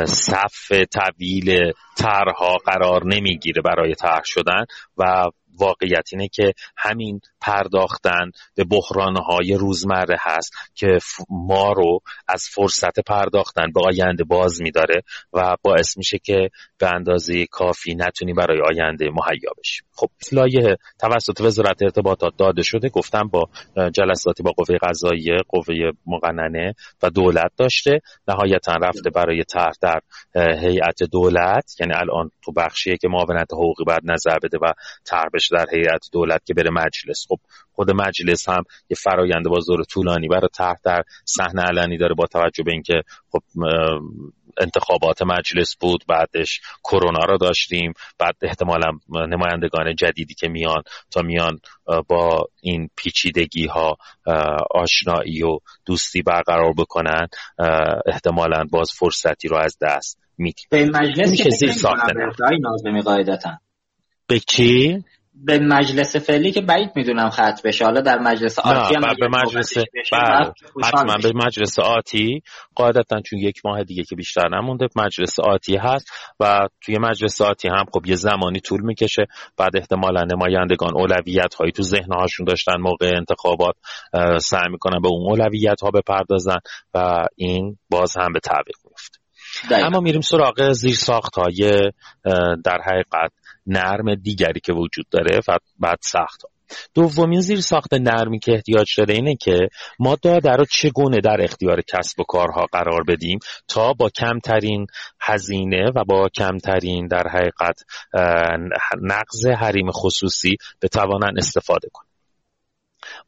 صف 0.06 0.72
طویل 0.72 1.72
طرحها 1.96 2.56
قرار 2.56 3.02
نمی‌گیره 3.06 3.62
برای 3.62 3.94
طرح 3.94 4.22
شدن 4.24 4.64
و 4.96 5.30
واقعیت 5.58 6.08
اینه 6.12 6.28
که 6.28 6.52
همین 6.76 7.20
پرداختن 7.40 8.30
به 8.54 8.64
بحرانهای 8.64 9.54
روزمره 9.54 10.16
هست 10.20 10.52
که 10.74 10.98
ما 11.30 11.72
رو 11.72 12.00
از 12.28 12.44
فرصت 12.54 13.00
پرداختن 13.00 13.72
به 13.74 13.80
آینده 13.86 14.24
باز 14.24 14.62
میداره 14.62 15.02
و 15.32 15.56
باعث 15.62 15.96
میشه 15.96 16.18
که 16.18 16.50
به 16.78 16.94
اندازه 16.94 17.46
کافی 17.46 17.94
نتونی 17.94 18.32
برای 18.32 18.60
آینده 18.60 19.04
مهیا 19.04 19.50
بشیم 19.58 19.86
خب 20.00 20.10
لایه 20.32 20.76
توسط 21.00 21.40
وزارت 21.40 21.82
ارتباطات 21.82 22.32
داده 22.36 22.62
شده. 22.62 22.88
گفتم 22.88 23.28
با 23.28 23.48
جلساتی 23.92 24.42
با 24.42 24.50
قوه 24.50 24.76
قضاییه 24.82 25.36
قوه 25.48 25.74
مقننه 26.06 26.74
و 27.02 27.10
دولت 27.10 27.50
داشته. 27.56 28.00
نهایتا 28.28 28.72
رفته 28.72 29.10
برای 29.10 29.44
طرح 29.44 29.72
در 29.80 30.00
هیئت 30.34 31.02
دولت. 31.12 31.80
یعنی 31.80 31.92
الان 31.94 32.30
تو 32.44 32.52
بخشیه 32.52 32.96
که 32.96 33.08
معاونت 33.08 33.52
حقوقی 33.52 33.84
بعد 33.84 34.00
نظر 34.04 34.38
بده 34.42 34.58
و 34.58 34.72
طرح 35.04 35.28
در 35.48 35.66
هیئت 35.72 36.06
دولت 36.12 36.44
که 36.44 36.54
بره 36.54 36.70
مجلس. 36.70 37.26
خب 37.28 37.38
خود 37.72 37.90
مجلس 37.90 38.48
هم 38.48 38.62
یه 38.90 38.96
فرایند 39.02 39.44
با 39.48 39.60
زور 39.60 39.84
طولانی 39.84 40.28
برای 40.28 40.48
طرح 40.52 40.76
در 40.84 41.02
صحنه 41.24 41.62
علنی 41.62 41.98
داره 41.98 42.14
با 42.14 42.26
توجه 42.26 42.62
به 42.64 42.72
اینکه 42.72 43.02
خب 43.30 43.42
انتخابات 44.60 45.22
مجلس 45.22 45.76
بود 45.80 46.04
بعدش 46.08 46.60
کرونا 46.84 47.24
رو 47.24 47.38
داشتیم 47.38 47.92
بعد 48.18 48.34
احتمالا 48.42 48.90
نمایندگان 49.08 49.94
جدیدی 49.94 50.34
که 50.34 50.48
میان 50.48 50.82
تا 51.10 51.22
میان 51.22 51.58
با 52.08 52.48
این 52.60 52.90
پیچیدگی 52.96 53.66
ها 53.66 53.96
آشنایی 54.70 55.42
و 55.42 55.58
دوستی 55.86 56.22
برقرار 56.22 56.72
بکنن 56.78 57.26
احتمالا 58.06 58.64
باز 58.70 58.90
فرصتی 58.98 59.48
رو 59.48 59.56
از 59.56 59.78
دست 59.80 60.18
میدیم. 60.38 60.64
به 60.70 60.84
مجلس 60.84 61.30
میشه 61.30 61.50
زیر 61.50 61.72
ساخته 61.72 62.12
به 64.26 64.40
چی؟ 64.48 65.04
به 65.34 65.58
مجلس 65.58 66.16
فعلی 66.16 66.52
که 66.52 66.60
بعید 66.60 66.90
می‌دونم 66.96 67.30
خط 67.30 67.62
بشه. 67.64 67.84
حالا 67.84 68.00
در 68.00 68.18
مجلس 68.18 68.58
آتی 68.58 68.94
هم 68.94 69.14
به 69.20 69.28
مجلس 69.28 69.78
بله 70.12 70.52
حتما 70.84 71.16
به 71.22 71.32
مجلس 71.34 71.78
آتی. 71.78 72.42
قاعدتا 72.74 73.20
چون 73.20 73.38
یک 73.38 73.60
ماه 73.64 73.84
دیگه 73.84 74.02
که 74.02 74.16
بیشتر 74.16 74.48
نمونده 74.48 74.88
مجلس 74.96 75.40
آتی 75.40 75.76
هست 75.76 76.06
و 76.40 76.68
توی 76.80 76.98
مجلس 76.98 77.40
آتی 77.40 77.68
هم 77.68 77.84
خب 77.92 78.06
یه 78.06 78.14
زمانی 78.14 78.60
طول 78.60 78.80
می‌کشه. 78.80 79.26
بعد 79.56 79.76
احتمالا 79.76 80.24
نمایندگان 80.24 80.94
اولویت 80.94 81.54
هایی 81.54 81.72
تو 81.72 81.82
ذهن 81.82 82.12
هاشون 82.12 82.46
داشتن 82.46 82.76
موقع 82.80 83.10
انتخابات 83.16 83.74
سعی 84.40 84.68
می‌کنن 84.70 85.00
به 85.02 85.08
اون 85.08 85.30
اولویت 85.30 85.80
ها 85.82 85.90
بپردازن 85.90 86.58
و 86.94 87.26
این 87.36 87.78
باز 87.90 88.16
هم 88.16 88.32
به 88.32 88.40
تعویق 88.40 88.76
میفته 88.84 89.20
اما 89.70 90.00
میریم 90.00 90.20
سراغ 90.20 90.72
زیر 90.72 90.94
ساخت 90.94 91.34
های 91.38 91.90
در 92.64 92.78
حقیقت. 92.86 93.32
نرم 93.66 94.14
دیگری 94.14 94.60
که 94.60 94.72
وجود 94.72 95.06
داره 95.10 95.40
و 95.48 95.56
بعد 95.78 95.98
سخت. 96.02 96.42
دومین 96.94 97.40
زیر 97.40 97.60
ساخت 97.60 97.94
نرمی 97.94 98.38
که 98.38 98.52
احتیاج 98.52 98.94
داره 98.98 99.14
اینه 99.14 99.36
که 99.36 99.68
ما 99.98 100.16
داده 100.22 100.50
رو 100.50 100.64
چگونه 100.64 101.20
در 101.20 101.36
اختیار 101.40 101.80
کسب 101.80 102.20
و 102.20 102.24
کارها 102.24 102.66
قرار 102.72 103.02
بدیم 103.08 103.38
تا 103.68 103.92
با 103.92 104.08
کمترین 104.08 104.86
هزینه 105.20 105.90
و 105.96 106.04
با 106.04 106.28
کمترین 106.28 107.06
در 107.06 107.28
حقیقت 107.28 107.84
نقض 109.02 109.46
حریم 109.46 109.90
خصوصی 109.90 110.56
بتوانن 110.82 111.38
استفاده 111.38 111.88
کنیم 111.92 112.09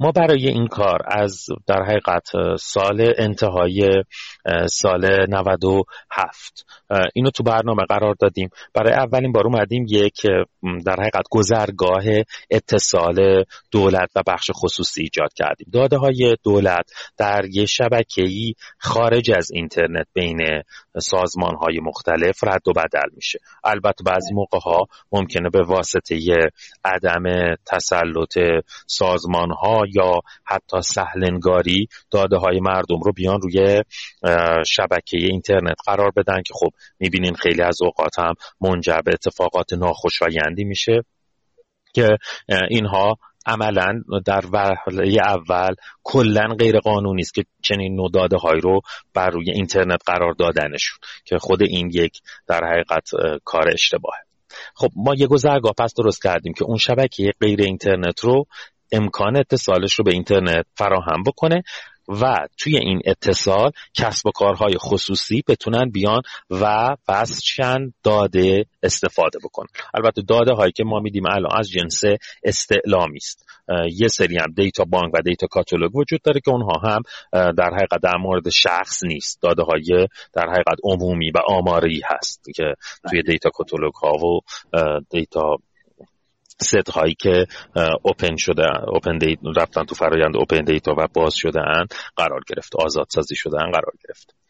ما 0.01 0.13
برای 0.13 0.49
این 0.49 0.67
کار 0.67 0.99
از 1.07 1.47
در 1.67 1.83
حقیقت 1.83 2.57
سال 2.59 3.13
انتهای 3.19 4.03
سال 4.67 5.27
97 5.29 6.67
اینو 7.15 7.31
تو 7.31 7.43
برنامه 7.43 7.83
قرار 7.89 8.15
دادیم. 8.21 8.49
برای 8.75 8.93
اولین 8.93 9.33
بار 9.33 9.47
اومدیم 9.47 9.87
یک 9.89 10.21
در 10.87 10.97
حقیقت 11.01 11.25
گذرگاه 11.31 12.05
اتصال 12.51 13.45
دولت 13.71 14.11
و 14.17 14.23
بخش 14.27 14.51
خصوصی 14.55 15.03
ایجاد 15.03 15.33
کردیم. 15.35 15.67
داده 15.73 15.97
های 15.97 16.37
دولت 16.45 16.91
در 17.17 17.45
یه 17.51 17.67
شبکه‌ای 17.67 18.55
خارج 18.79 19.31
از 19.31 19.51
اینترنت 19.51 20.07
بین 20.15 20.39
سازمان 20.99 21.55
های 21.57 21.81
مختلف 21.83 22.45
رد 22.45 22.69
و 22.69 22.73
بدل 22.73 23.09
میشه. 23.17 23.39
البته 23.65 24.05
بعضی 24.07 24.35
موقع 24.35 24.59
ها 24.59 24.87
ممکنه 25.13 25.51
به 25.51 25.63
واسطه 25.63 26.19
عدم 26.85 27.23
تسلط 27.67 28.39
سازمان 28.87 29.51
ها 29.51 29.72
یا 29.95 30.21
حتی 30.45 30.83
سهلنگاری 30.83 31.87
داده 32.11 32.37
های 32.37 32.61
مردم 32.61 33.01
رو 33.05 33.13
بیان 33.13 33.41
روی 33.41 33.83
شبکه 34.67 35.17
اینترنت 35.17 35.77
قرار 35.87 36.13
بدن 36.17 36.43
که 36.43 36.55
خب 36.55 36.71
می‌بینین 36.99 37.35
خیلی 37.35 37.63
از 37.63 37.83
اوقات 37.83 38.19
هم 38.19 38.35
منجر 38.61 39.01
به 39.05 39.13
اتفاقات 39.13 39.73
ناخوشایندی 39.73 40.65
میشه 40.65 41.05
که 41.95 42.19
اینها 42.71 43.17
عملا 43.47 44.03
در 44.27 44.45
وهله 44.53 45.23
اول 45.23 45.75
کلا 46.03 46.55
غیر 46.59 46.79
قانونی 46.79 47.23
است 47.23 47.35
که 47.35 47.45
چنین 47.63 47.95
نوع 47.95 48.11
داده 48.11 48.37
های 48.37 48.61
رو 48.61 48.81
بر 49.15 49.31
روی 49.31 49.51
اینترنت 49.51 50.01
قرار 50.07 50.33
دادنشون 50.33 50.99
که 51.25 51.39
خود 51.39 51.63
این 51.63 51.91
یک 51.93 52.21
در 52.47 52.61
حقیقت 52.65 53.09
کار 53.45 53.69
اشتباهه. 53.73 54.21
خب 54.75 54.89
ما 54.97 55.15
یه 55.15 55.27
گذرگاه 55.27 55.73
پس 55.79 55.95
درست 55.95 56.23
کردیم 56.23 56.53
که 56.53 56.65
اون 56.65 56.77
شبکه 56.77 57.33
غیر 57.41 57.61
اینترنت 57.63 58.21
رو 58.21 58.47
امکان 58.93 59.37
اتصالش 59.37 59.95
رو 59.95 60.05
به 60.05 60.13
اینترنت 60.13 60.67
فراهم 60.75 61.23
بکنه 61.27 61.63
و 62.09 62.49
توی 62.59 62.79
این 62.79 63.03
اتصال 63.05 63.71
کسب 63.95 64.27
و 64.27 64.31
کارهای 64.31 64.75
خصوصی 64.79 65.43
بتونن 65.49 65.91
بیان 65.91 66.23
و 66.51 66.97
چند 67.45 67.95
داده 68.03 68.67
استفاده 68.83 69.39
بکنن 69.45 69.69
البته 69.95 70.23
داده 70.23 70.53
هایی 70.53 70.73
که 70.73 70.85
ما 70.85 71.01
میدیم 71.01 71.27
الان 71.27 71.59
از 71.59 71.71
جنس 71.71 72.03
استعلامی 72.45 73.17
است. 73.17 73.47
یه 73.93 74.09
سری 74.09 74.37
هم 74.39 74.53
دیتا 74.57 74.85
بانک 74.85 75.15
و 75.15 75.23
دیتا 75.23 75.47
کاتالوگ 75.47 75.97
وجود 75.97 76.21
داره 76.23 76.41
که 76.41 76.51
اونها 76.51 76.81
هم 76.89 77.03
در 77.33 77.71
حقیقت 77.75 78.03
در 78.03 78.17
مورد 78.17 78.49
شخص 78.49 79.05
نیست. 79.05 79.43
داده 79.43 79.63
های 79.63 80.07
در 80.33 80.47
حقیقت 80.51 80.77
عمومی 80.85 81.31
و 81.31 81.39
آماری 81.49 82.01
هست 82.11 82.45
که 82.55 82.75
توی 83.11 83.23
دیتا 83.23 83.51
کاتالوگ 83.51 83.95
ها 83.95 84.13
و 84.13 84.41
دیتا 85.11 85.57
ست 86.63 86.91
هایی 86.91 87.15
که 87.15 87.47
اوپن 88.03 88.37
شده 88.37 88.67
اوپن 88.89 89.19
دیت 89.19 89.39
رفتن 89.57 89.85
تو 89.85 89.95
فرایند 89.95 90.37
اوپن 90.37 90.65
دیتا 90.65 90.95
و 90.99 91.09
باز 91.15 91.35
شده 91.35 91.61
ان 91.61 91.87
قرار 92.17 92.41
گرفت. 92.49 92.77
آزاد 92.77 93.07
سازی 93.11 93.37
شده 93.37 93.63
ان 93.63 93.71
قرار 93.71 93.93
گرفت. 94.09 94.42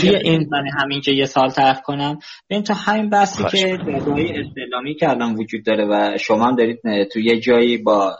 توی 0.00 0.16
این 0.16 0.48
من 0.50 0.64
همین 0.78 1.00
که 1.00 1.12
یه 1.12 1.24
سال 1.24 1.50
طرح 1.50 1.80
کنم. 1.80 2.18
ببین 2.50 2.62
تو 2.62 2.74
همین 2.74 3.10
بحثی 3.10 3.44
که 3.44 3.78
دادای 3.86 4.28
استعلامی 4.28 4.94
که 4.94 5.08
الان 5.10 5.34
وجود 5.34 5.64
داره 5.64 5.86
و 5.90 6.18
شما 6.18 6.46
هم 6.46 6.56
دارید 6.56 6.80
تو 7.12 7.20
یه 7.20 7.40
جایی 7.40 7.76
با 7.76 8.16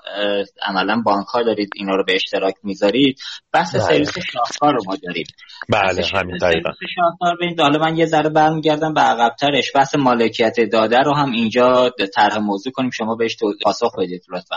عملا 0.62 1.02
بانک 1.04 1.26
ها 1.26 1.42
دارید 1.42 1.68
اینا 1.76 1.94
رو 1.94 2.04
به 2.04 2.14
اشتراک 2.14 2.54
می‌ذارید. 2.62 3.18
بحث 3.52 3.74
بله. 3.74 3.85
سرویس 3.85 4.12
شاهکار 4.33 4.74
رو 4.74 4.81
ما 4.87 4.96
داریم. 5.02 5.26
بله 5.68 6.07
همین 6.14 6.37
دقیقا. 6.37 6.70
شاهکار 6.96 7.37
ببین 7.37 7.61
حالا 7.61 7.78
من 7.78 7.96
یه 7.96 8.07
ذره 8.07 8.28
برمیگردم 8.28 8.94
به 8.94 9.00
عقبترش. 9.00 9.72
بحث 9.74 9.94
مالکیت 9.96 10.61
داده 10.72 10.98
رو 10.98 11.14
هم 11.14 11.33
اینجا 11.33 11.90
طرح 12.14 12.38
موضوع 12.38 12.72
کنیم. 12.72 12.90
شما 12.90 13.14
بهش 13.14 13.37
پاسخ 13.62 13.98
بدید 13.98 14.22
لطفا. 14.33 14.57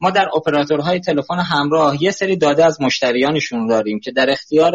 ما 0.00 0.10
در 0.10 0.28
اپراتورهای 0.36 1.00
تلفن 1.00 1.38
همراه 1.38 2.02
یه 2.02 2.10
سری 2.10 2.36
داده 2.36 2.64
از 2.64 2.80
مشتریانشون 2.80 3.66
داریم 3.66 4.00
که 4.00 4.12
در 4.12 4.30
اختیار 4.30 4.74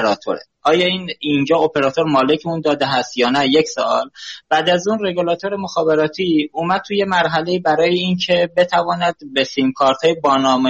اپراتوره. 0.00 0.40
آیا 0.62 0.86
این 0.86 1.10
اینجا 1.20 1.56
اپراتور 1.56 2.04
مالک 2.04 2.40
اون 2.44 2.60
داده 2.60 2.86
هست 2.86 3.18
یا 3.18 3.30
نه؟ 3.30 3.46
یک 3.48 3.68
سال 3.68 4.10
بعد 4.48 4.70
از 4.70 4.88
اون 4.88 5.06
رگولاتور 5.06 5.56
مخابراتی 5.56 6.50
اومد 6.52 6.80
توی 6.86 7.04
مرحله 7.04 7.58
برای 7.58 7.98
اینکه 7.98 8.50
بتواند 8.56 9.14
به 9.32 9.44
سیم 9.44 9.72
کارت 9.72 9.96
های 10.04 10.16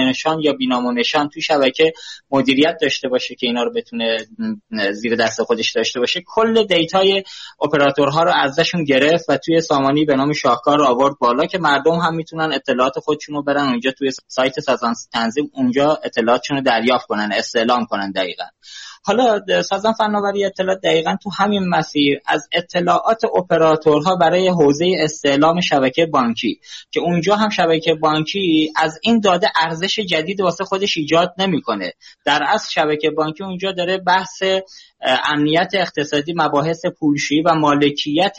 نشان 0.09 0.39
یا 0.39 0.53
بی 0.53 0.68
نام 0.68 0.83
و 0.83 0.91
نشان 0.93 1.29
توی 1.29 1.41
شبکه 1.41 1.93
مدیریت 2.31 2.77
داشته 2.81 3.07
باشه 3.07 3.35
که 3.35 3.47
اینا 3.47 3.63
رو 3.63 3.71
بتونه 3.73 4.17
زیر 4.93 5.15
دست 5.15 5.43
خودش 5.43 5.71
داشته 5.71 5.99
باشه. 5.99 6.23
کل 6.25 6.63
data 6.63 7.11
ی 7.11 7.23
اپراتورها 7.61 8.23
رو 8.23 8.31
ازشون 8.35 8.83
گرفت 8.83 9.29
و 9.29 9.37
توی 9.37 9.61
سامانه‌ای 9.61 10.05
به 10.05 10.15
نام 10.15 10.33
شاهکار 10.33 10.77
رو 10.77 10.85
آورد 10.85 11.15
بالا 11.19 11.45
که 11.45 11.57
مردم 11.57 11.95
هم 11.95 12.15
می‌تونن 12.15 12.53
اطلاعات 12.53 12.99
خودشون 12.99 13.35
رو 13.35 13.43
برن 13.43 13.69
اونجا 13.69 13.91
توی 13.91 14.11
سایت 14.27 14.59
سازمان 14.59 14.93
تنظیم 15.13 15.51
اونجا 15.53 15.99
اطلاعاتشون 16.03 16.57
رو 16.57 16.63
دریافت 16.63 17.05
کنن 17.05 17.29
استعلام 17.33 17.85
کنن 17.85 18.11
دقیقا. 18.11 18.43
حالا 19.03 19.41
سازمان 19.61 19.93
فناوری 19.93 20.45
اطلاعات 20.45 20.81
دقیقا 20.81 21.15
تو 21.23 21.29
همین 21.37 21.69
مسیر 21.69 22.19
از 22.25 22.47
اطلاعات 22.51 23.25
اپراتورها 23.25 24.15
برای 24.15 24.47
حوزه 24.47 24.85
استعلام 24.99 25.61
شبکه 25.61 26.05
بانکی 26.05 26.59
که 26.91 26.99
اونجا 26.99 27.35
هم 27.35 27.49
شبکه 27.49 27.93
بانکی 27.93 28.73
از 28.75 28.99
این 29.03 29.19
داده 29.19 29.47
ارزش 29.55 29.99
جدید 29.99 30.41
واسه 30.41 30.63
خودش 30.63 30.97
ایجاد 30.97 31.33
نمی‌کنه. 31.37 31.93
در 32.25 32.43
اصل 32.47 32.69
شبکه 32.71 33.09
بانکی 33.09 33.43
اونجا 33.43 33.71
داره 33.71 33.97
بحث 33.97 34.43
امنیت 35.25 35.71
اقتصادی 35.73 36.33
مباحث 36.37 36.85
پولشویی 36.99 37.41
و 37.41 37.55
مالکیت 37.55 38.37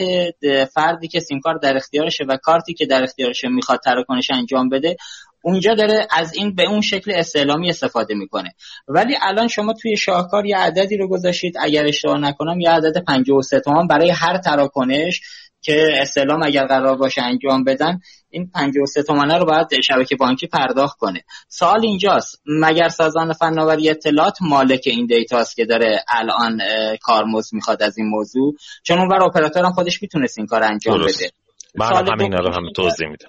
فردی 0.75 1.09
که 1.09 1.21
سیمکار 1.21 1.59
در 1.59 1.77
اختیارشه 1.77 2.25
و 2.29 2.37
کارتی 2.37 2.75
که 2.75 2.87
در 2.87 3.03
اختیارشه 3.03 3.49
می‌خواد 3.49 3.81
تراکنش 3.85 4.31
انجام 4.31 4.69
بده. 4.69 4.97
اونجا 5.43 5.75
داره 5.75 6.07
از 6.11 6.35
این 6.35 6.55
به 6.55 6.69
اون 6.69 6.81
شکل 6.81 7.13
استعلامی 7.15 7.71
استفاده 7.71 8.15
می‌کنه. 8.15 8.55
ولی 8.89 9.17
الان 9.23 9.49
شما 9.49 9.73
توی 9.73 9.97
شاهکار 9.97 10.47
یه 10.47 10.57
عددی 10.57 10.97
رو 10.97 11.09
گذاشتید 11.09 11.55
اگر 11.61 11.87
اشتباه 11.87 12.19
نکنم 12.19 12.61
یه 12.61 12.71
عدد 12.71 13.05
53 13.05 13.61
تومان 13.61 13.87
برای 13.87 14.11
هر 14.11 14.39
تراکنش 14.39 15.21
که 15.65 15.87
استعلام 16.01 16.43
اگر 16.43 16.67
قرار 16.67 16.97
باشه 16.97 17.23
انجام 17.23 17.65
بدن 17.65 18.01
این 18.31 18.51
53 18.55 19.03
تومانه 19.03 19.39
رو 19.39 19.45
باید 19.45 19.81
شبکه 19.85 20.17
بانکی 20.17 20.47
پرداخت 20.47 20.99
کنه. 20.99 21.25
سوال 21.49 21.81
اینجاست 21.83 22.43
مگر 22.47 22.89
سازمان 22.89 23.33
فناوری 23.33 23.91
اطلاعات 23.91 24.37
مالک 24.41 24.83
این 24.87 25.07
دیتاست 25.07 25.57
که 25.57 25.65
داره 25.65 26.05
الان 26.09 26.61
کارمز 27.03 27.55
می‌خواد 27.55 27.83
از 27.83 27.99
این 27.99 28.07
موضوع؟ 28.07 28.55
چون 28.83 28.99
اونور 28.99 29.23
اپراتور 29.23 29.65
هم 29.65 29.73
خودش 29.73 30.03
می‌تونست 30.03 30.39
این 30.39 30.47
کار 30.47 30.63
انجام 30.63 30.99
بده. 30.99 31.31
من 31.75 32.09
همین 32.09 32.33
رو 32.33 32.55
هم 32.55 32.73
توضیح 32.77 33.09
میدم. 33.09 33.29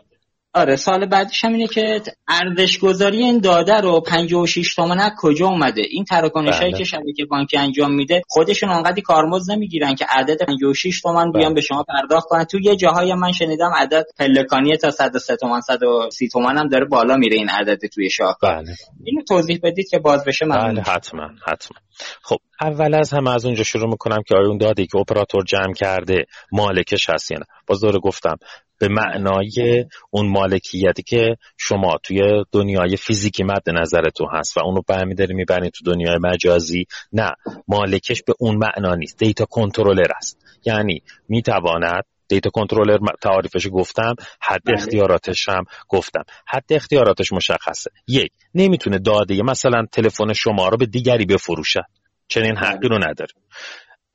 آره 0.55 0.75
سال 0.75 1.05
بعدش 1.05 1.43
هم 1.43 1.53
اینه 1.53 1.67
که 1.67 2.01
ارزش 2.27 2.79
گذاری 2.79 3.17
این 3.17 3.39
داده 3.39 3.81
رو 3.81 4.01
56 4.01 4.75
تومن 4.75 5.11
کجا 5.17 5.47
اومده 5.47 5.81
این 5.89 6.03
تراکنش 6.03 6.59
هایی 6.59 6.71
بله. 6.71 6.77
که 6.79 6.83
شبکه 6.83 7.25
بانکی 7.25 7.57
انجام 7.57 7.91
میده 7.95 8.21
خودشون 8.27 8.69
انقدر 8.69 9.01
کارمز 9.01 9.49
نمی‌گیرن 9.49 9.95
که 9.95 10.05
عدد 10.09 10.45
56 10.45 11.01
تومن 11.01 11.31
بیان 11.31 11.45
بله. 11.45 11.53
به 11.53 11.61
شما 11.61 11.83
پرداخت 11.83 12.27
کنن 12.27 12.43
تو 12.43 12.59
یه 12.59 12.75
جاهایی 12.75 13.13
من 13.13 13.31
شنیدم 13.31 13.71
عدد 13.75 14.03
پلکانی 14.19 14.77
تا 14.77 14.91
103 14.91 15.35
تومن 15.35 15.61
130 15.61 16.27
تومن 16.27 16.57
هم 16.57 16.67
داره 16.67 16.85
بالا 16.85 17.15
میره 17.15 17.37
این 17.37 17.49
عدد 17.49 17.79
توی 17.93 18.09
شاهکار 18.09 18.55
بله. 18.55 18.75
اینو 19.03 19.21
توضیح 19.23 19.59
بدید 19.63 19.89
که 19.89 19.99
باز 19.99 20.23
بشه 20.25 20.45
بله 20.45 20.81
حتما 20.81 21.29
حتما 21.47 21.77
خب 22.23 22.37
اول 22.61 22.93
از 22.93 23.13
همه 23.13 23.33
از 23.33 23.45
اونجا 23.45 23.63
شروع 23.63 23.89
می‌کنم 23.89 24.21
که 24.27 24.35
آیا 24.35 24.47
اون 24.47 24.57
دادی 24.57 24.87
که 24.87 24.97
اپراتور 24.97 25.43
جمع 25.43 25.73
کرده 25.73 26.25
مالکش 26.51 27.09
هست 27.09 27.31
یا 27.31 27.37
نه 27.37 27.45
باز 27.67 27.81
دوره 27.81 27.99
گفتم 27.99 28.37
به 28.83 28.89
معنای 28.89 29.85
اون 30.11 30.29
مالکیتی 30.29 31.03
که 31.03 31.37
شما 31.57 31.97
توی 32.03 32.45
دنیای 32.51 32.97
فیزیکی 32.97 33.43
مد 33.43 33.69
نظرتون 33.69 34.27
هست 34.33 34.57
و 34.57 34.59
اونو 34.63 34.81
برمیداری 34.87 35.33
می‌برید 35.33 35.71
تو 35.71 35.85
دنیای 35.85 36.17
مجازی. 36.21 36.85
نه 37.13 37.31
مالکش 37.67 38.23
به 38.27 38.33
اون 38.39 38.55
معنا 38.57 38.95
نیست. 38.95 39.19
دیتا 39.19 39.45
کنترلر 39.45 40.11
است. 40.17 40.37
یعنی 40.65 41.01
می‌تواند 41.29 42.03
دیتا 42.27 42.49
کنترلر 42.49 42.97
تعریفش 43.21 43.67
گفتم 43.71 44.15
حد 44.41 44.61
بله. 44.65 44.77
اختیاراتش 44.77 45.49
هم 45.49 45.63
گفتم. 45.89 46.23
حد 46.47 46.65
اختیاراتش 46.69 47.33
مشخصه. 47.33 47.91
یک 48.07 48.31
نمی‌تونه 48.55 48.99
داده 48.99 49.43
مثلا 49.43 49.85
تلفن 49.91 50.33
شما 50.33 50.67
رو 50.67 50.77
به 50.77 50.85
دیگری 50.85 51.25
بفروشه. 51.25 51.81
چنین 52.27 52.57
حقی 52.57 52.87
رو 52.87 52.97
نداره. 52.97 53.33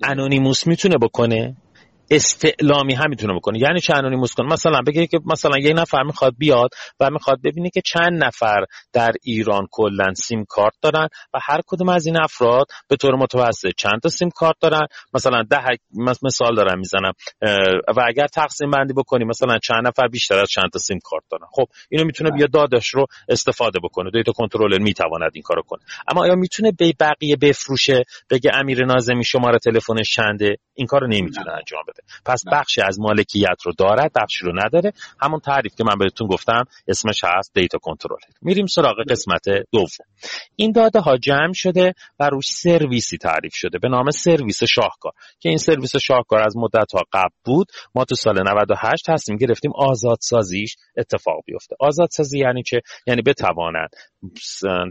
انونیموس 0.02 0.66
می‌تونه 0.66 0.96
بکنه؟ 1.02 1.56
استعلامی 2.10 2.94
هم 2.94 3.10
می‌تونه 3.10 3.34
بکنه 3.34 3.58
یعنی 3.58 3.80
چه 3.80 3.94
انونیموس 3.94 4.34
کنه 4.34 4.52
مثلا 4.52 4.82
بگه 4.86 5.06
که 5.06 5.20
مثلا 5.26 5.58
یه 5.58 5.72
نفر 5.72 6.02
می‌خواد 6.02 6.34
بیاد 6.38 6.70
و 7.00 7.10
می‌خواد 7.10 7.42
ببینه 7.44 7.70
که 7.70 7.80
چند 7.84 8.24
نفر 8.24 8.64
در 8.92 9.12
ایران 9.22 9.66
کلا 9.70 10.14
سیم 10.14 10.44
کارت 10.48 10.74
دارن 10.82 11.08
و 11.34 11.38
هر 11.42 11.60
کدوم 11.66 11.88
از 11.88 12.06
این 12.06 12.20
افراد 12.20 12.66
به 12.88 12.96
طور 12.96 13.14
متوسط 13.14 13.68
چند 13.76 14.00
تا 14.02 14.08
سیم 14.08 14.30
کارت 14.30 14.56
دارن. 14.60 14.86
مثلا 15.14 15.42
ده 15.42 15.64
مثال 16.22 16.54
دارم 16.56 16.78
می‌زنم. 16.78 17.12
و 17.96 18.04
اگر 18.06 18.26
تقسیم 18.26 18.70
بندی 18.70 18.92
بکنی 18.92 19.24
مثلا 19.24 19.58
چند 19.58 19.86
نفر 19.86 20.08
بیشتر 20.08 20.38
از 20.38 20.48
چند 20.48 20.70
تا 20.72 20.78
سیم 20.78 20.98
کارت 21.04 21.24
دارن. 21.30 21.46
خب 21.52 21.64
اینو 21.90 22.04
می‌تونه 22.04 22.30
بیا 22.30 22.46
دادش 22.46 22.88
رو 22.88 23.06
استفاده 23.28 23.78
بکنه. 23.84 24.10
دیتا 24.10 24.32
کنترلر 24.32 24.78
می‌تواند 24.78 25.30
این 25.34 25.42
کارو 25.42 25.62
کنه. 25.62 25.80
اما 26.08 26.22
آیا 26.22 26.34
می‌تونه 26.34 26.72
به 26.72 26.92
بقیه 27.00 27.36
بفروشه؟ 27.36 28.04
بگه 28.30 28.50
امیر 28.54 28.84
نازمی 28.84 29.24
شماره 29.24 29.58
تلفنش 29.58 30.14
چنده؟ 30.14 30.56
این 30.74 30.86
کارو 30.86 31.06
نمی‌تونه 31.06 31.52
انجام 31.52 31.82
بده. 31.88 31.97
پس 32.24 32.42
بخشی 32.52 32.80
از 32.82 33.00
مالکیت 33.00 33.62
رو 33.64 33.72
دارد 33.78 34.12
بخشی 34.12 34.44
رو 34.44 34.52
نداره. 34.64 34.92
همون 35.20 35.40
تعریف 35.40 35.74
که 35.74 35.84
من 35.84 35.98
بهتون 35.98 36.26
گفتم 36.28 36.64
اسمش 36.88 37.24
هست 37.24 37.54
دیتا 37.54 37.78
کنترل. 37.78 38.18
میریم 38.42 38.66
سراغ 38.66 38.96
قسمت 39.10 39.44
دوم. 39.72 40.06
این 40.56 40.72
داده 40.72 41.00
ها 41.00 41.16
جمع 41.16 41.52
شده 41.52 41.94
و 42.20 42.28
روش 42.28 42.46
سرویسی 42.48 43.18
تعریف 43.18 43.54
شده 43.54 43.78
به 43.78 43.88
نام 43.88 44.10
سرویس 44.10 44.62
شاهکار. 44.64 45.12
که 45.40 45.48
این 45.48 45.58
سرویس 45.58 45.96
شاهکار 45.96 46.42
از 46.42 46.56
مدت 46.56 46.92
ها 46.92 47.02
قبل 47.12 47.34
بود 47.44 47.66
ما 47.94 48.04
تو 48.04 48.14
سال 48.14 48.42
98 48.42 49.10
تصمیم 49.10 49.38
گرفتیم 49.38 49.72
آزادسازیش 49.74 50.76
اتفاق 50.96 51.40
بیفته. 51.46 51.76
آزادسازی 51.80 52.38
یعنی 52.38 52.62
چه؟ 52.62 52.80
یعنی 53.06 53.22
بتوانند 53.22 53.90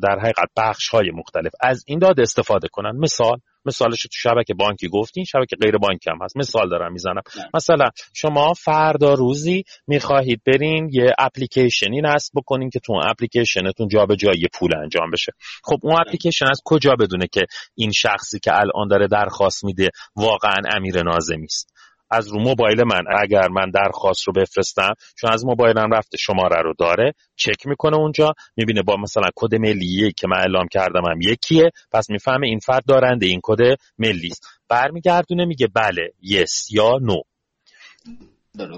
در 0.04 0.20
حقیقت 0.20 0.50
بخش 0.58 0.90
های 0.90 1.12
مختلف 1.12 1.52
از 1.62 1.84
این 1.88 2.00
داده 2.00 2.22
استفاده 2.22 2.68
کنن 2.68 2.98
مثال 3.00 3.40
مثالش 3.68 4.02
تو 4.02 4.10
شبکه 4.12 4.54
بانکی 4.54 4.88
گفتین 4.90 5.26
شبکه 5.26 5.56
غیر 5.56 5.78
بانکی 5.78 6.10
هم 6.10 6.18
هست. 6.24 6.38
مثال 6.38 6.70
دارم 6.70 6.94
می‌زنم. 6.94 7.22
مثلا 7.54 7.90
شما 8.14 8.54
فردا 8.54 9.14
روزی 9.14 9.64
می‌خواهید 9.88 10.42
برین 10.46 10.90
یه 10.92 11.14
اپلیکیشنی 11.20 12.02
نصب 12.02 12.32
بکنین 12.36 12.70
که 12.70 12.80
تو 12.80 12.94
اپلیکیشنتون 13.06 13.88
جابجایی 13.88 14.48
پول 14.54 14.78
انجام 14.84 15.12
بشه. 15.12 15.32
خب 15.64 15.78
اون 15.84 16.02
اپلیکیشن 16.02 16.46
از 16.52 16.62
کجا 16.66 16.96
بدونه 17.00 17.28
که 17.32 17.46
این 17.76 17.92
شخصی 17.92 18.40
که 18.40 18.52
الان 18.54 18.88
داره 18.88 19.08
درخواست 19.08 19.66
میده 19.66 19.90
واقعا 20.16 20.62
امیر 20.76 21.04
نازمی 21.04 21.46
است؟ 21.46 21.77
از 22.10 22.28
رو 22.28 22.40
موبایل 22.40 22.84
من 22.84 23.04
اگر 23.22 23.48
من 23.48 23.70
درخواست 23.70 24.28
رو 24.28 24.34
بفرستم 24.34 24.94
چون 25.16 25.34
از 25.34 25.46
موبایلم 25.46 25.94
رفته 25.94 26.18
شماره 26.18 26.62
رو 26.62 26.74
داره 26.80 27.14
چک 27.36 27.68
می‌کنه 27.68 27.98
اونجا 27.98 28.34
می‌بینه 28.58 28.82
با 28.82 28.98
مثلا 28.98 29.30
کد 29.36 29.56
ملیه 29.56 30.12
که 30.12 30.28
من 30.28 30.38
اعلام 30.38 30.68
کردم 30.68 31.06
هم 31.06 31.22
یکیه 31.22 31.72
پس 31.92 32.10
می‌فهمه 32.10 32.48
این 32.48 32.60
فرد 32.60 32.84
دارنده 32.88 33.26
این 33.26 33.40
کد 33.44 33.78
ملی 33.98 34.28
است. 34.28 34.48
برمیگردونه 34.70 35.46
میگه 35.46 35.68
بله 35.68 36.12
یس 36.22 36.68
یا 36.72 36.98
نو. 37.02 37.22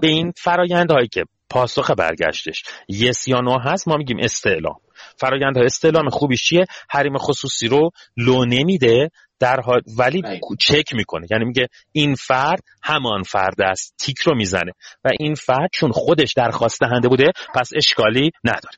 به 0.01 0.07
این 0.07 0.33
فرایندهایی 0.37 1.07
که 1.07 1.25
پاسخ 1.49 1.91
برگشتش 1.91 2.63
یس 2.87 3.27
یا 3.27 3.41
نو 3.41 3.59
هست 3.59 3.87
ما 3.87 3.97
میگیم 3.97 4.17
استعلام. 4.19 4.75
فرایندهای 5.17 5.65
استعلام 5.65 6.09
خوبیش 6.09 6.43
چیه؟ 6.43 6.65
حریم 6.89 7.17
خصوصی 7.17 7.67
رو 7.67 7.89
لو 8.17 8.45
نمیده 8.45 9.11
در 9.39 9.59
ولی 9.97 10.23
چک 10.59 10.93
می‌کنه. 10.93 11.27
یعنی 11.31 11.45
میگه 11.45 11.67
این 11.91 12.15
فرد 12.15 12.63
همان 12.83 13.23
فرد 13.23 13.61
است. 13.61 13.95
تیک 13.99 14.19
رو 14.19 14.35
می‌زنه. 14.35 14.71
و 15.03 15.09
این 15.19 15.35
فرد 15.35 15.69
چون 15.73 15.91
خودش 15.91 16.33
درخواست 16.33 16.79
دهنده 16.79 17.07
بوده 17.07 17.31
پس 17.55 17.69
اشکالی 17.75 18.31
نداره. 18.43 18.77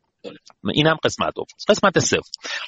اینم 0.74 0.98
قسمت 1.04 1.34
دوم. 1.36 1.46
قسمت 1.68 2.00
سوم. 2.00 2.22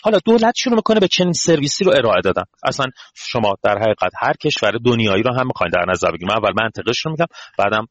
حالا 0.04 0.18
دولت 0.26 0.54
شروع 0.58 0.76
می‌کنه 0.76 1.00
به 1.00 1.08
چنین 1.08 1.34
سرویسی 1.34 1.84
رو 1.84 1.92
ارائه 1.92 2.22
دادن. 2.22 2.44
اصلا 2.64 2.86
شما 3.16 3.56
در 3.64 3.78
حقیقت 3.78 4.12
هر 4.20 4.34
کشور 4.34 4.72
دنیایی 4.86 5.24
رو 5.24 5.34
هم 5.34 5.48
می‌خواین 5.48 5.72
در 5.74 5.92
نظر 5.92 6.12
بگیرید 6.12 6.32
من 6.32 6.38
اول 6.38 6.64
منطقش 6.64 7.06
رو 7.06 7.12
میگم 7.12 7.26
بعدم 7.58 7.88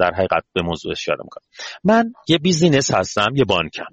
در 0.00 0.10
حقیقت 0.14 0.44
به 0.52 0.62
موضوع 0.62 0.92
اشاره 0.92 1.20
می‌کنم. 1.22 1.44
من 1.84 2.12
یه 2.28 2.38
بیزینس 2.38 2.94
هستم 2.94 3.28
یه 3.34 3.44
بانکم. 3.44 3.84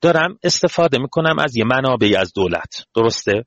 دارم 0.00 0.38
استفاده 0.42 0.98
می‌کنم 0.98 1.38
از 1.38 1.56
یه 1.56 1.64
منابعی 1.64 2.16
از 2.16 2.32
دولت. 2.34 2.86
درسته؟ 2.94 3.44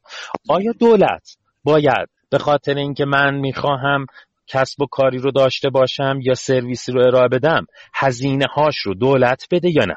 آیا 0.50 0.72
دولت 0.80 1.38
باید 1.64 2.10
به 2.30 2.38
خاطر 2.38 2.76
اینکه 2.76 3.06
من 3.06 3.36
می‌خواهم 3.36 4.06
کسب 4.48 4.82
و 4.82 4.86
کاری 4.92 5.18
رو 5.18 5.32
داشته 5.32 5.70
باشم 5.70 6.20
یا 6.22 6.34
سرویسی 6.34 6.92
رو 6.92 7.02
ارائه 7.02 7.28
بدم 7.28 7.66
هزینه 7.94 8.46
هاش 8.46 8.76
رو 8.78 8.94
دولت 8.94 9.44
بده 9.52 9.70
یا 9.70 9.86
نه؟ 9.86 9.96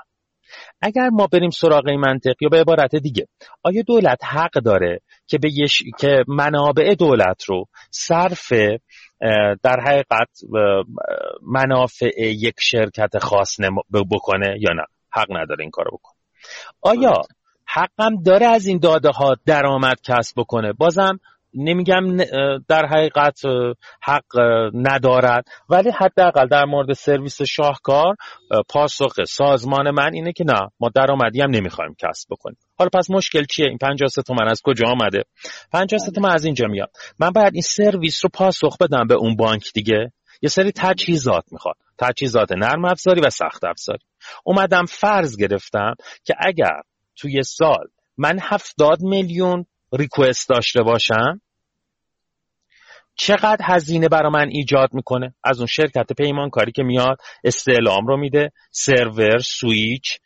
اگر 0.81 1.09
ما 1.09 1.27
بریم 1.27 1.51
سراغ 1.51 1.89
این 1.89 2.01
منطق 2.01 2.35
یا 2.41 2.49
به 2.49 2.61
عبارت 2.61 2.97
دیگه 2.97 3.27
آیا 3.63 3.83
دولت 3.83 4.25
حق 4.25 4.53
داره 4.53 5.01
که 5.27 5.39
به 5.39 5.49
یش... 5.53 5.83
که 5.99 6.25
منابع 6.29 6.95
دولت 6.95 7.45
رو 7.45 7.65
صرف 7.91 8.53
در 9.63 9.81
حقیقت 9.87 10.29
منافع 11.43 12.21
یک 12.21 12.55
شرکت 12.59 13.19
خاص 13.19 13.57
بکنه 14.11 14.57
یا 14.61 14.73
نه؟ 14.73 14.85
حق 15.13 15.27
نداره 15.31 15.61
این 15.61 15.71
کارو 15.71 15.91
بکنه. 15.91 16.12
آیا 16.81 17.23
حقم 17.67 18.23
داره 18.23 18.47
از 18.47 18.67
این 18.67 18.79
داده 18.79 19.11
ها 19.11 19.37
درآمد 19.47 19.97
کسب 20.05 20.35
بکنه؟ 20.37 20.73
بازم 20.73 21.21
نمیگم 21.55 22.17
در 22.69 22.87
حقیقت 22.87 23.41
حق 24.03 24.41
ندارد. 24.75 25.45
ولی 25.69 25.91
حداقل 25.91 26.47
در 26.47 26.65
مورد 26.65 26.93
سرویس 26.93 27.43
شاهکار 27.43 28.17
پاسخ 28.69 29.15
سازمان 29.29 29.91
من 29.91 30.15
اینه 30.15 30.33
که 30.33 30.45
نه 30.45 30.71
ما 30.81 30.91
درآمدی 30.95 31.41
هم 31.41 31.51
نمی‌خوایم 31.51 31.95
کسب 31.99 32.29
بکنیم. 32.31 32.59
حالا 32.79 32.91
پس 32.95 33.11
مشکل 33.11 33.45
چیه؟ 33.45 33.67
این 33.67 33.79
50 33.79 34.09
تومن 34.27 34.49
از 34.49 34.61
کجا 34.65 34.89
آمده؟ 34.89 35.25
50 35.73 36.01
تومن 36.15 36.31
از 36.31 36.45
اینجا 36.45 36.67
میاد. 36.67 36.91
من 37.19 37.31
باید 37.31 37.53
این 37.55 37.63
سرویس 37.63 38.25
رو 38.25 38.31
پاسخ 38.35 38.79
بدم 38.79 39.07
به 39.07 39.15
اون 39.15 39.37
بانک 39.37 39.73
دیگه. 39.75 40.13
یه 40.43 40.49
سری 40.49 40.73
تجهیزات 40.77 41.45
می‌خواد. 41.51 41.77
تجهیزات 42.03 42.53
نرم 42.53 42.85
افزاری 42.85 43.21
و 43.21 43.31
سخت 43.31 43.65
افزاری. 43.65 44.05
اومدم 44.45 44.85
فرض 44.85 45.37
گرفتم 45.37 45.95
که 46.25 46.35
اگر 46.39 46.81
توی 47.17 47.43
سال 47.43 47.87
من 48.17 48.39
هفتاد 48.43 49.01
میلیون 49.01 49.67
ریکوست 49.93 50.49
داشته 50.49 50.83
باشم 50.83 51.41
چقدر 53.15 53.59
هزینه 53.63 54.09
برا 54.09 54.31
من 54.31 54.49
ایجاد 54.49 54.89
می‌کنه؟ 54.93 55.35
از 55.45 55.59
اون 55.59 55.67
شرکت 55.67 56.13
پیمانکاری 56.13 56.73
که 56.73 56.83
میاد 56.83 57.17
استعلام 57.45 58.07
رو 58.07 58.17
میده 58.17 58.53
سرور 58.71 59.39
سویچ 59.39 60.19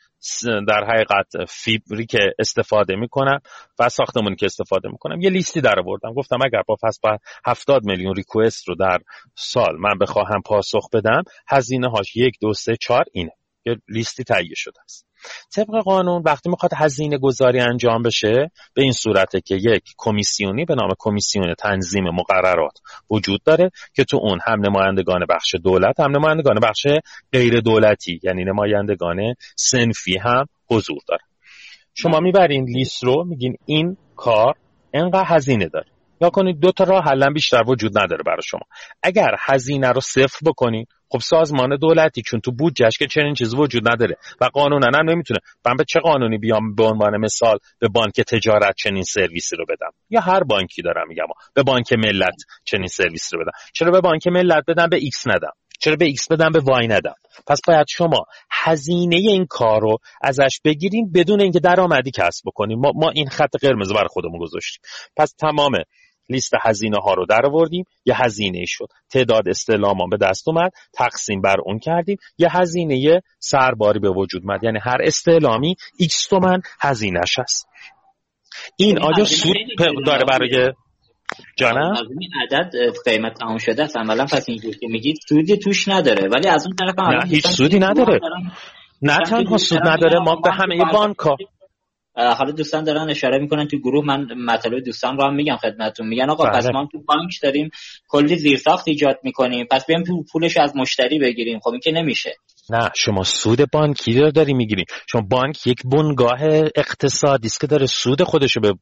در 0.68 0.84
حقیقت 0.84 1.48
فیبری 1.48 2.06
که 2.06 2.18
استفاده 2.38 2.96
می‌کنم 2.96 3.40
و 3.78 3.88
ساختمونی 3.88 4.36
که 4.36 4.46
استفاده 4.46 4.88
می‌کنم. 4.88 5.20
یه 5.20 5.30
لیستی 5.30 5.60
در 5.60 5.80
آوردم. 5.80 6.14
گفتم 6.14 6.38
اگر 6.44 6.62
با 6.66 6.76
پس 6.82 7.00
با 7.02 7.18
70 7.46 7.84
میلیون 7.84 8.14
ریکوست 8.14 8.68
رو 8.68 8.74
در 8.74 8.98
سال 9.34 9.76
من 9.78 9.98
بخواهم 10.00 10.42
پاسخ 10.42 10.90
بدم 10.92 11.22
هزینه 11.48 11.90
هاش 11.90 12.16
یک 12.16 12.34
دو 12.40 12.54
سه 12.54 12.76
چهار 12.80 13.04
اینه. 13.12 13.32
یه 13.66 13.76
لیستی 13.88 14.24
تهیه 14.24 14.54
شده 14.54 14.80
است. 14.84 15.06
طبق 15.54 15.82
قانون 15.84 16.22
وقتی 16.24 16.50
می‌خواد 16.50 16.72
هزینه 16.74 17.18
گذاری 17.18 17.60
انجام 17.60 18.02
بشه 18.02 18.50
به 18.74 18.82
این 18.82 18.92
صورته 18.92 19.40
که 19.40 19.54
یک 19.54 19.82
کمیسیونی 19.96 20.64
به 20.64 20.74
نام 20.74 20.90
کمیسیون 20.98 21.54
تنظیم 21.58 22.04
مقررات 22.04 22.78
وجود 23.10 23.42
داره 23.44 23.70
که 23.94 24.04
تو 24.04 24.16
اون 24.16 24.38
هم 24.46 24.60
نمایندگان 24.60 25.20
بخش 25.28 25.54
دولت 25.64 26.00
هم 26.00 26.16
نمایندگان 26.16 26.60
بخش 26.62 26.86
غیر 27.32 27.60
دولتی 27.60 28.20
یعنی 28.22 28.44
نمایندگان 28.44 29.34
سنفی 29.56 30.18
هم 30.18 30.46
حضور 30.70 30.98
داره 31.08 31.22
شما 31.94 32.20
می‌برین 32.20 32.64
لیست 32.64 33.04
رو 33.04 33.24
میگین 33.24 33.56
این 33.66 33.96
کار 34.16 34.54
انقدر 34.94 35.24
هزینه 35.26 35.68
داره. 35.68 35.95
یا 36.20 36.30
کنید 36.30 36.60
دو 36.60 36.72
تا 36.72 36.84
راه 36.84 37.04
حلا 37.04 37.30
بیشتر 37.30 37.62
وجود 37.66 37.98
نداره 37.98 38.22
برای 38.26 38.42
شما. 38.44 38.60
اگر 39.02 39.30
هزینه 39.40 39.88
رو 39.88 40.00
صفر 40.00 40.38
بکنید 40.46 40.88
خب 41.08 41.18
سازمان 41.18 41.76
دولتی 41.76 42.22
چون 42.22 42.40
تو 42.40 42.52
بودجهش 42.52 42.98
که 42.98 43.06
چنین 43.06 43.34
چیزی 43.34 43.56
وجود 43.56 43.88
نداره 43.88 44.16
و 44.40 44.44
قانونا 44.44 44.98
هم 44.98 45.10
نمی‌تونه. 45.10 45.40
من 45.66 45.76
به 45.76 45.84
چه 45.84 46.00
قانونی 46.00 46.38
بیام 46.38 46.74
به 46.74 46.84
عنوان 46.84 47.16
مثال 47.16 47.58
به 47.78 47.88
بانک 47.88 48.20
تجارت 48.20 48.74
چنین 48.76 49.02
سرویسی 49.02 49.56
رو 49.56 49.64
بدم؟ 49.68 49.90
یا 50.10 50.20
هر 50.20 50.44
بانکی 50.44 50.82
دارم 50.82 51.08
میگم. 51.08 51.24
به 51.54 51.62
بانک 51.62 51.92
ملت 51.92 52.36
چنین 52.64 52.86
سرویسی 52.86 53.36
رو 53.36 53.42
بدم. 53.42 53.52
چرا 53.72 53.90
به 53.90 54.00
بانک 54.00 54.26
ملت 54.26 54.64
بدم؟ 54.68 54.88
به 54.88 54.96
ایکس 54.96 55.26
ندم. 55.26 55.52
چرا 55.80 55.96
به 55.96 56.04
ایکس 56.04 56.28
بدم؟ 56.28 56.52
به 56.52 56.60
وای 56.60 56.86
ندم. 56.86 57.14
پس 57.46 57.60
باید 57.66 57.86
شما 57.88 58.24
هزینه 58.50 59.16
این 59.16 59.46
کار 59.46 59.80
رو 59.80 59.98
ازش 60.22 60.60
بگیریم 60.64 61.12
بدون 61.14 61.40
اینکه 61.40 61.60
درآمدی 61.60 62.10
کسب 62.10 62.42
بکنیم. 62.46 62.78
ما, 62.78 62.92
ما 62.94 63.10
این 63.10 63.28
خط 63.28 63.56
قرمز 63.62 63.92
برای 63.92 64.08
خودمون 64.10 64.38
گذاشتیم. 64.38 64.80
پس 65.16 65.34
تمام 65.38 65.72
لیست 66.28 66.52
هزینه 66.62 66.98
ها 66.98 67.14
رو 67.14 67.26
در 67.26 67.46
آوردیم 67.46 67.84
یه 68.04 68.22
هزینه 68.22 68.64
شد. 68.66 68.86
تعداد 69.10 69.48
استعلاما 69.48 70.08
به 70.10 70.16
دست 70.16 70.48
اومد 70.48 70.72
تقسیم 70.94 71.40
بر 71.40 71.56
اون 71.64 71.78
کردیم 71.78 72.16
یه 72.38 72.48
هزینه 72.50 73.22
سرباری 73.38 74.00
به 74.00 74.10
وجود 74.10 74.42
اومد. 74.44 74.64
یعنی 74.64 74.78
هر 74.82 74.98
استعلامی 75.00 75.76
X 75.98 76.26
تومن 76.26 76.60
هزینهش 76.80 77.38
هست. 77.38 77.68
این 78.76 79.02
آیا 79.02 79.24
سود 79.24 79.56
داره 80.06 80.24
برای 80.24 80.72
جانم؟ 81.56 81.94
این 82.20 82.30
عدد 82.42 82.70
قیمت 83.04 83.38
تمام 83.38 83.58
شده 83.58 83.82
است 83.82 83.96
عملا 83.96 84.24
پس 84.24 84.44
اینجور 84.48 84.74
که 84.76 84.86
میگید 84.90 85.16
سودی 85.28 85.56
توش 85.56 85.88
نداره. 85.88 86.28
ولی 86.28 86.48
از 86.48 86.66
اون 86.66 86.76
طرف 86.76 86.98
نه 86.98 87.28
هیچ 87.28 87.46
سودی 87.46 87.78
نداره. 87.78 88.20
نه 89.02 89.18
تنها 89.26 89.56
سود 89.56 89.88
نداره 89.88 90.18
ما 90.18 90.36
به 90.36 90.50
همه 90.52 90.92
بانک 90.92 91.18
ها 91.18 91.36
حالا 92.16 92.50
دوستان 92.50 92.84
دارن 92.84 93.10
اشاره 93.10 93.38
می‌کنن 93.38 93.68
تو 93.68 93.78
گروه 93.78 94.04
من 94.04 94.26
مطالب 94.46 94.84
دوستان 94.84 95.16
رو 95.16 95.24
هم 95.24 95.34
میگم 95.34 95.56
خدمتتون. 95.56 96.08
میگن 96.08 96.30
آقا 96.30 96.50
پس 96.50 96.64
بله. 96.64 96.72
ما 96.72 96.88
تو 96.92 96.98
بانک 96.98 97.32
داریم 97.42 97.70
کلی 98.08 98.36
زیرساخت 98.36 98.88
ایجاد 98.88 99.18
می‌کنیم. 99.22 99.66
پس 99.70 99.86
بیایم 99.86 100.04
پولش 100.32 100.56
از 100.56 100.76
مشتری 100.76 101.18
بگیریم. 101.18 101.60
خب 101.60 101.70
این 101.70 101.80
که 101.80 101.92
نمیشه. 101.92 102.36
نه 102.70 102.90
شما 102.96 103.22
سود 103.22 103.70
بانکی 103.72 104.20
رو 104.20 104.30
داری 104.30 104.54
می‌گیری 104.54 104.84
شما 105.08 105.22
بانک 105.30 105.66
یک 105.66 105.82
بنگاه 105.84 106.42
اقتصادی 106.76 107.46
است 107.46 107.60
که 107.60 107.66
داره 107.66 107.86
سود 107.86 108.22
خودش 108.22 108.56
رو 108.56 108.62
به 108.62 108.74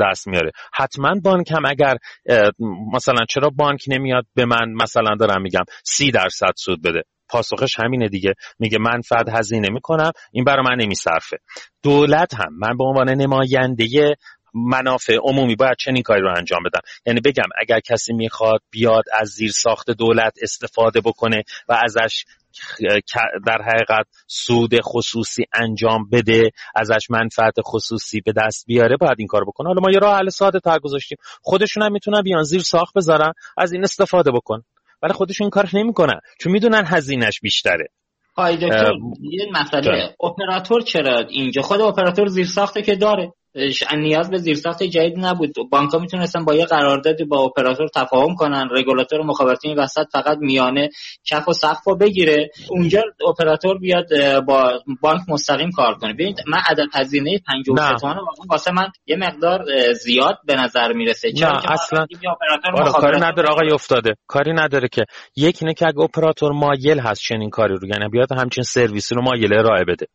دست 0.00 0.28
میاره. 0.28 0.50
حتما 0.74 1.14
بانک 1.24 1.50
هم 1.50 1.62
اگر 1.66 1.96
مثلا 2.94 3.24
چرا 3.28 3.50
بانک 3.50 3.84
نمیاد 3.88 4.24
به 4.34 4.44
من 4.44 4.72
مثلا 4.82 5.14
دارم 5.20 5.42
میگم 5.42 5.64
سی 5.84 6.10
درصد 6.10 6.52
سود 6.56 6.82
بده. 6.82 7.02
پاسخش 7.30 7.80
همینه 7.80 8.08
دیگه. 8.08 8.34
میگه 8.58 8.78
من 8.78 9.00
فقط 9.00 9.28
هزینه 9.28 9.68
می‌کنم 9.70 10.12
این 10.32 10.44
برای 10.44 10.64
من 10.64 10.84
نمیصرفه. 10.84 11.38
دولت 11.82 12.34
هم 12.34 12.54
من 12.58 12.76
به 12.76 12.84
عنوان 12.84 13.10
نماینده 13.10 14.16
منافع 14.54 15.16
عمومی 15.22 15.56
باید 15.56 15.76
چنین 15.78 16.02
کاری 16.02 16.20
رو 16.20 16.34
انجام 16.36 16.62
بدم. 16.62 16.80
یعنی 17.06 17.20
بگم 17.20 17.48
اگر 17.60 17.80
کسی 17.80 18.12
می‌خواد 18.12 18.60
بیاد 18.70 19.04
از 19.20 19.28
زیر 19.28 19.50
ساخت 19.50 19.90
دولت 19.90 20.32
استفاده 20.42 21.00
بکنه 21.00 21.42
و 21.68 21.78
ازش 21.84 22.24
در 23.46 23.62
حقیقت 23.62 24.06
سود 24.26 24.80
خصوصی 24.80 25.44
انجام 25.54 26.08
بده 26.12 26.50
ازش 26.74 27.10
منفعت 27.10 27.54
خصوصی 27.64 28.20
به 28.20 28.32
دست 28.32 28.66
بیاره 28.66 28.96
باید 28.96 29.16
این 29.18 29.26
کار 29.26 29.44
بکنه. 29.44 29.68
حالا 29.68 29.80
ما 29.80 29.90
یه 29.90 29.98
راه 29.98 30.18
حل 30.18 30.28
ساده 30.28 30.60
تر 30.60 30.78
گذاشتیم. 30.78 31.18
خودشون 31.42 31.82
هم 31.82 31.92
می‌تونن 31.92 32.22
بیان 32.22 32.42
زیر 32.42 32.60
ساخت 32.60 32.94
بذارن 32.94 33.32
از 33.56 33.72
این 33.72 33.84
استفاده 33.84 34.30
بکن. 34.30 34.62
ولی 35.02 35.12
خودشون 35.12 35.50
کار 35.50 35.68
نمی‌کنن 35.74 36.20
چون 36.40 36.52
می‌دونن 36.52 36.82
هزینهش 36.86 37.40
بیشتره. 37.40 37.88
های 38.36 38.56
دکتر 38.56 38.92
یه 39.20 39.46
مسئله. 39.52 40.16
اپراتور 40.24 40.80
چرا 40.80 41.18
اینجا؟ 41.18 41.62
خود 41.62 41.80
اپراتور 41.80 42.28
زیر 42.28 42.46
ساخته 42.46 42.82
که 42.82 42.96
داره. 42.96 43.32
نیاز 43.96 44.30
به 44.30 44.38
زیرساخت 44.38 44.82
جدید 44.82 45.14
نبود. 45.16 45.54
بانک 45.70 45.90
ها 45.90 45.98
می‌تونستن 45.98 46.44
با 46.44 46.54
یه 46.54 46.64
قراردادی 46.64 47.24
با 47.24 47.40
اپراتور 47.40 47.88
تفاهم 47.94 48.34
کنن 48.34 48.68
رگولاتور 48.70 49.22
مخابراتی 49.22 49.74
وسط 49.74 50.06
فقط 50.12 50.38
میانه 50.40 50.88
کف 51.30 51.48
و 51.48 51.52
سقف 51.52 51.86
رو 51.86 51.96
بگیره. 51.96 52.50
اونجا 52.70 53.02
اپراتور 53.28 53.78
بیاد 53.78 54.06
با 54.46 54.82
بانک 55.00 55.20
مستقیم 55.28 55.70
کار 55.70 55.94
کنه. 55.94 56.12
ببینید 56.12 56.40
من 56.46 56.60
عدد 56.70 56.86
هزینه 56.94 57.40
50 57.46 57.96
تومن 58.00 58.16
واسه 58.50 58.72
من 58.72 58.88
یه 59.06 59.16
مقدار 59.16 59.64
زیاد 59.92 60.38
به 60.46 60.54
نظر 60.54 60.92
می‌رسه. 60.92 61.32
چرا 61.32 61.52
نه 61.52 61.72
اصلا 61.72 62.06
کاری 62.92 63.20
نداره 63.20 63.48
آقای 63.48 63.72
افتاده. 63.72 64.14
کاری 64.26 64.52
نداره 64.52 64.88
که. 64.88 65.04
یک 65.36 65.58
اینه 65.60 65.74
که 65.74 65.86
اگه 65.86 66.00
اپراتور 66.00 66.52
مایل 66.52 67.00
هست 67.00 67.20
چنین 67.20 67.50
کاری 67.50 67.74
رو 67.74 67.88
یعنی 67.88 68.08
بیاد 68.08 68.32
همچین 68.32 68.64
سرویسی 68.64 69.14
رو 69.14 69.22
مایل 69.22 69.52
ارائه 69.52 69.84
بده. 69.84 70.06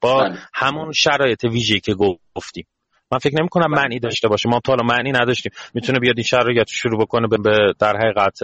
با 0.00 0.18
بله. 0.18 0.38
همون 0.54 0.92
شرایط 0.92 1.44
ویژه‌ای 1.44 1.80
که 1.80 1.94
گفتیم. 2.34 2.66
من 3.12 3.18
فکر 3.18 3.34
نمی 3.38 3.48
کنم 3.48 3.70
معنی 3.70 3.98
داشته 3.98 4.28
باشه. 4.28 4.48
ما 4.48 4.60
تا 4.64 4.72
حالا 4.72 4.84
معنی 4.84 5.12
نداشتیم. 5.12 5.52
می‌تونه 5.74 5.98
بیاد 5.98 6.14
این 6.16 6.24
شرایط 6.24 6.68
شروع 6.68 7.00
بکنه 7.00 7.28
به 7.28 7.74
در 7.78 7.96
حقیقت 7.96 8.38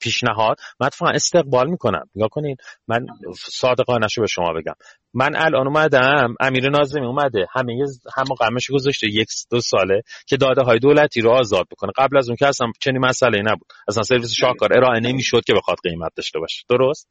پیشنهاد. 0.00 0.56
من 0.80 0.86
اتفاقا 0.86 1.12
استقبال 1.12 1.70
می‌کنم. 1.70 2.04
نگاه 2.14 2.28
کنین. 2.28 2.56
من 2.88 3.06
صادقانه 3.36 4.06
به 4.16 4.26
شما 4.26 4.52
بگم. 4.52 4.74
من 5.14 5.36
الان 5.36 5.66
اومدم 5.66 6.34
امیر 6.40 6.70
ناظمی 6.70 7.06
اومده. 7.06 7.46
همه 7.54 7.72
هم 8.16 8.24
قمش 8.38 8.70
گذاشته. 8.70 9.06
یک 9.06 9.28
دو 9.50 9.60
ساله 9.60 10.02
که 10.26 10.36
داده 10.36 10.62
های 10.62 10.78
دولتی 10.78 11.20
رو 11.20 11.30
آزاد 11.30 11.66
بکنه. 11.70 11.92
قبل 11.96 12.18
از 12.18 12.28
اون 12.28 12.36
که 12.36 12.46
اصلا 12.46 12.72
چنین 12.80 12.98
مسئله 12.98 13.42
نبود. 13.42 13.66
اصلا 13.88 14.02
سرویس 14.02 14.32
شاهکار 14.32 14.68
ارائه 14.76 15.00
نمی‌شد 15.00 15.44
که 15.46 15.54
بخواد 15.54 15.76
قیمت 15.82 16.12
داشته 16.16 16.38
باشه. 16.38 16.62
درست؟ 16.68 17.08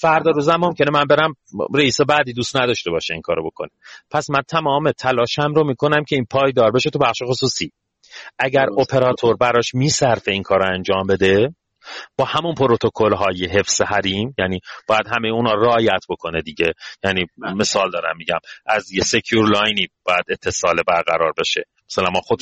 فردا 0.00 0.30
روزم 0.30 0.56
ممکنه 0.56 0.90
من 0.90 1.04
برم 1.04 1.34
رئیس 1.74 2.00
بعدی 2.00 2.32
دوست 2.32 2.56
نداشته 2.56 2.90
باشه 2.90 3.14
این 3.14 3.22
کارو 3.22 3.46
بکنه. 3.46 3.70
پس 4.10 4.30
من 4.30 4.42
تمام 4.48 4.90
تلاشم 4.90 5.52
رو 5.54 5.64
می‌کنم 5.64 6.04
که 6.04 6.16
این 6.16 6.26
پایدار 6.40 6.70
بشه 6.70 6.90
تو 6.90 6.98
بخش 6.98 7.22
خصوصی. 7.22 7.72
اگر 8.38 8.66
اپراتور 8.78 9.36
براش 9.36 9.74
میصرفه 9.74 10.30
این 10.30 10.42
کار 10.42 10.58
رو 10.58 10.74
انجام 10.74 11.06
بده 11.06 11.54
با 12.16 12.24
همون 12.24 12.54
پروتکل 12.54 13.14
های 13.14 13.46
حفظ 13.46 13.82
حریم 13.82 14.34
یعنی 14.38 14.60
باید 14.88 15.06
همه 15.06 15.28
اونا 15.28 15.54
رعایت 15.54 16.00
بکنه 16.08 16.42
دیگه. 16.42 16.72
یعنی 17.04 17.26
بله. 17.38 17.54
مثال 17.54 17.90
دارم 17.90 18.16
میگم 18.16 18.38
از 18.66 18.92
یه 18.92 19.02
secure 19.02 19.48
line 19.48 19.78
ی 19.78 19.86
باید 20.04 20.24
اتصال 20.28 20.76
برقرار 20.86 21.32
بشه. 21.38 21.64
مثلا 21.90 22.10
ما 22.10 22.20
خود 22.20 22.40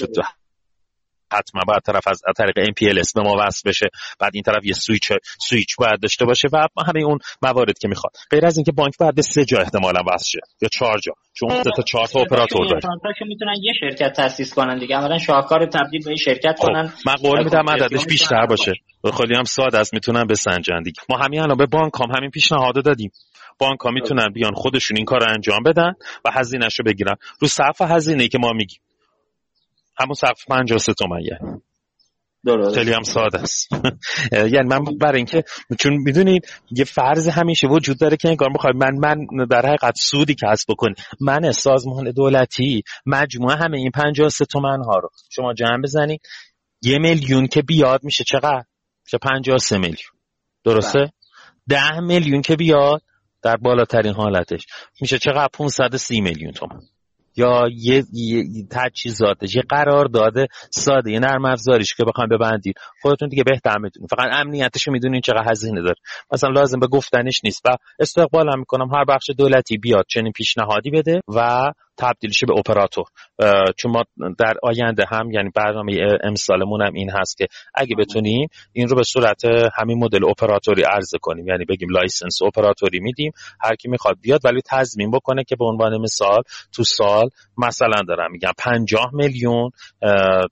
حتما 1.32 1.62
باید 1.68 1.82
طرف 1.82 2.08
از 2.08 2.22
طریق 2.36 2.70
MPLS 2.70 3.12
به 3.14 3.22
ما 3.22 3.36
وصل 3.46 3.68
بشه. 3.68 3.88
بعد 4.20 4.30
این 4.34 4.42
طرف 4.42 4.64
یه 4.64 4.72
سویچ 4.72 5.12
سویچ 5.48 5.76
باید 5.78 6.00
داشته 6.00 6.24
باشه 6.24 6.48
و 6.52 6.66
همه 6.86 7.04
اون 7.04 7.18
موارد 7.42 7.78
که 7.78 7.88
می‌خواد. 7.88 8.12
غیر 8.30 8.46
از 8.46 8.56
اینکه 8.56 8.72
بانک 8.72 8.94
باید 8.98 9.14
به 9.14 9.22
سه 9.22 9.44
جا 9.44 9.60
احتمالا 9.60 10.00
وصل 10.14 10.26
شه 10.26 10.40
یا 10.62 10.68
چهار 10.68 10.98
جا. 10.98 11.12
چون 11.34 11.62
سه 11.62 11.70
تا 11.76 11.82
چهار 11.82 12.06
تا 12.06 12.20
اپراتور 12.20 12.66
داره. 12.66 12.80
که 13.18 13.24
می‌تونن 13.24 13.54
یه 13.62 13.72
شرکت 13.80 14.12
تاسیس 14.12 14.54
کنن 14.54 14.78
دیگه. 14.78 14.96
اولا 14.96 15.18
شاهکار 15.18 15.66
تبدیل 15.66 16.04
به 16.04 16.16
شرکت 16.16 16.54
خب، 16.58 16.66
کنن. 16.66 16.92
من 17.06 17.14
قول 17.14 17.44
میدم 17.44 17.70
عددش 17.70 18.06
بیشتر 18.06 18.46
باشه. 18.46 18.72
خیلی 19.16 19.34
هم 19.36 19.44
ساده 19.44 19.78
است 19.78 19.94
می‌تونن 19.94 20.26
بسنجن 20.26 20.82
دیگه. 20.82 21.02
ما 21.08 21.16
همین 21.16 21.40
الان 21.40 21.56
به 21.56 21.66
بانک 21.66 21.92
هم 22.00 22.16
همین 22.16 22.30
پیشنهاد 22.30 22.84
دادیم. 22.84 23.10
بانک 23.58 23.80
ها 23.80 23.90
می‌تونن 23.90 24.28
بیان 24.34 24.52
خودشون 24.54 24.96
این 24.96 25.06
کار 25.06 25.20
رو 25.20 25.26
انجام 25.30 25.62
بدن 25.62 25.92
و 26.24 26.30
هزینهش 26.32 26.78
رو 26.78 26.84
بگیرن. 26.84 27.14
رو 27.40 27.48
صف 27.48 27.80
هزینه 27.80 28.28
که 28.28 28.38
ما 28.38 28.52
میگیم. 28.52 28.80
همون 29.99 30.14
سقف 30.14 30.44
53 30.49 30.94
تومنیه 30.94 31.38
خیلی 32.74 32.92
هم 32.92 33.03
ساده 33.03 33.40
است. 33.40 33.68
یعنی 34.53 34.68
من 34.68 34.84
برای 34.84 35.16
اینکه 35.16 35.44
چون 35.78 35.92
می‌دونید 35.96 36.46
یه 36.70 36.84
فرض 36.84 37.28
همیشه 37.28 37.66
وجود 37.68 37.99
داره 37.99 38.16
که 38.16 38.28
انگار 38.28 38.49
می‌خوای 38.53 38.72
من 38.76 38.99
من 38.99 39.46
در 39.51 39.66
حقیقت 39.66 39.96
سودی 39.96 40.34
کسب 40.34 40.72
بکنی. 40.72 40.94
من 41.20 41.53
سازمان 41.53 42.11
دولتی 42.11 42.82
مجموعه 43.07 43.57
همه 43.57 43.78
این 43.78 43.90
53 43.90 44.44
تومن 44.44 44.82
ها 44.84 44.99
رو. 44.99 45.09
شما 45.30 45.55
جمع 45.55 45.82
بزنید 45.82 46.20
یه 46.82 46.99
میلیون 46.99 47.46
که 47.46 47.62
بیاد 47.62 48.05
میشه 48.05 48.24
چقدر؟ 48.24 48.64
میشه 49.05 49.18
53 49.18 49.78
میلیون. 49.78 50.11
درسته؟ 50.64 50.99
بله. 50.99 51.12
ده 51.68 52.01
میلیون 52.01 52.42
که 52.42 52.57
بیاد 52.57 53.03
در 53.42 53.57
بالاترین 53.57 54.14
حالتش 54.14 54.66
میشه 55.01 55.18
چقدر؟ 55.18 55.49
530 55.53 56.20
میلیون 56.20 56.53
تومن 56.53 56.80
یا 57.39 57.68
یه, 57.72 58.05
یه 58.12 58.66
تجهیزاتش 58.70 59.57
یه 59.57 59.62
قرار 59.68 60.05
داده 60.05 60.47
ساده 60.70 61.11
یه 61.11 61.18
نرم 61.18 61.45
افزاریش 61.45 61.95
که 61.95 62.05
بخوایم 62.05 62.28
ببندید 62.28 62.74
خودتون 63.03 63.28
دیگه 63.28 63.45
بهتر 63.45 63.78
می‌دونید 63.78 64.11
فقط 64.11 64.30
امنیتش 64.32 64.86
رو 64.86 64.93
می‌دونین 64.93 65.20
چقدر 65.20 65.51
هزینه 65.51 65.82
داره. 65.82 65.97
مثلا 66.32 66.51
لازم 66.51 66.80
به 66.80 66.86
گفتنش 66.86 67.41
نیست. 67.45 67.62
و 67.64 67.76
استقبال 67.99 68.49
هم 68.53 68.59
می‌کنم 68.59 68.95
هر 68.95 69.05
بخش 69.05 69.30
دولتی 69.39 69.78
بیاد 69.78 70.05
چنین 70.09 70.32
پیشنهادی 70.32 70.91
بده 70.91 71.20
و 71.34 71.72
تبدیل 71.99 72.30
شه 72.30 72.46
به 72.46 72.55
اپراتور. 72.59 73.07
چون 73.76 73.92
ما 73.92 74.05
در 74.38 74.55
آینده 74.62 75.05
هم 75.09 75.30
یعنی 75.30 75.51
برنامه 75.55 75.92
امسالمون 76.24 76.82
هم 76.82 76.92
این 76.94 77.11
هست 77.11 77.36
که 77.36 77.46
اگه 77.74 77.96
بتونیم 77.96 78.49
این 78.72 78.88
رو 78.88 78.96
به 78.96 79.03
صورت 79.03 79.42
همین 79.78 79.99
مدل 79.99 80.24
اپراتوری 80.24 80.82
عرضه 80.82 81.18
کنیم. 81.18 81.49
یعنی 81.49 81.64
بگیم 81.64 81.88
license 81.90 82.42
اپراتوری 82.42 83.01
میدیم. 83.01 83.32
هر 83.61 83.74
کی 83.74 83.88
می‌خواد 83.88 84.16
بیاد 84.20 84.40
ولی 84.44 84.61
تضمین 84.66 85.11
بکنه 85.11 85.44
که 85.44 85.57
به 85.57 85.64
عنوان 85.64 86.01
مثال 86.01 86.42
تو 86.72 86.84
سال 86.84 87.28
مثلا 87.59 88.03
دارم 88.09 88.30
میگم 88.30 88.53
50 88.59 89.11
میلیون 89.12 89.70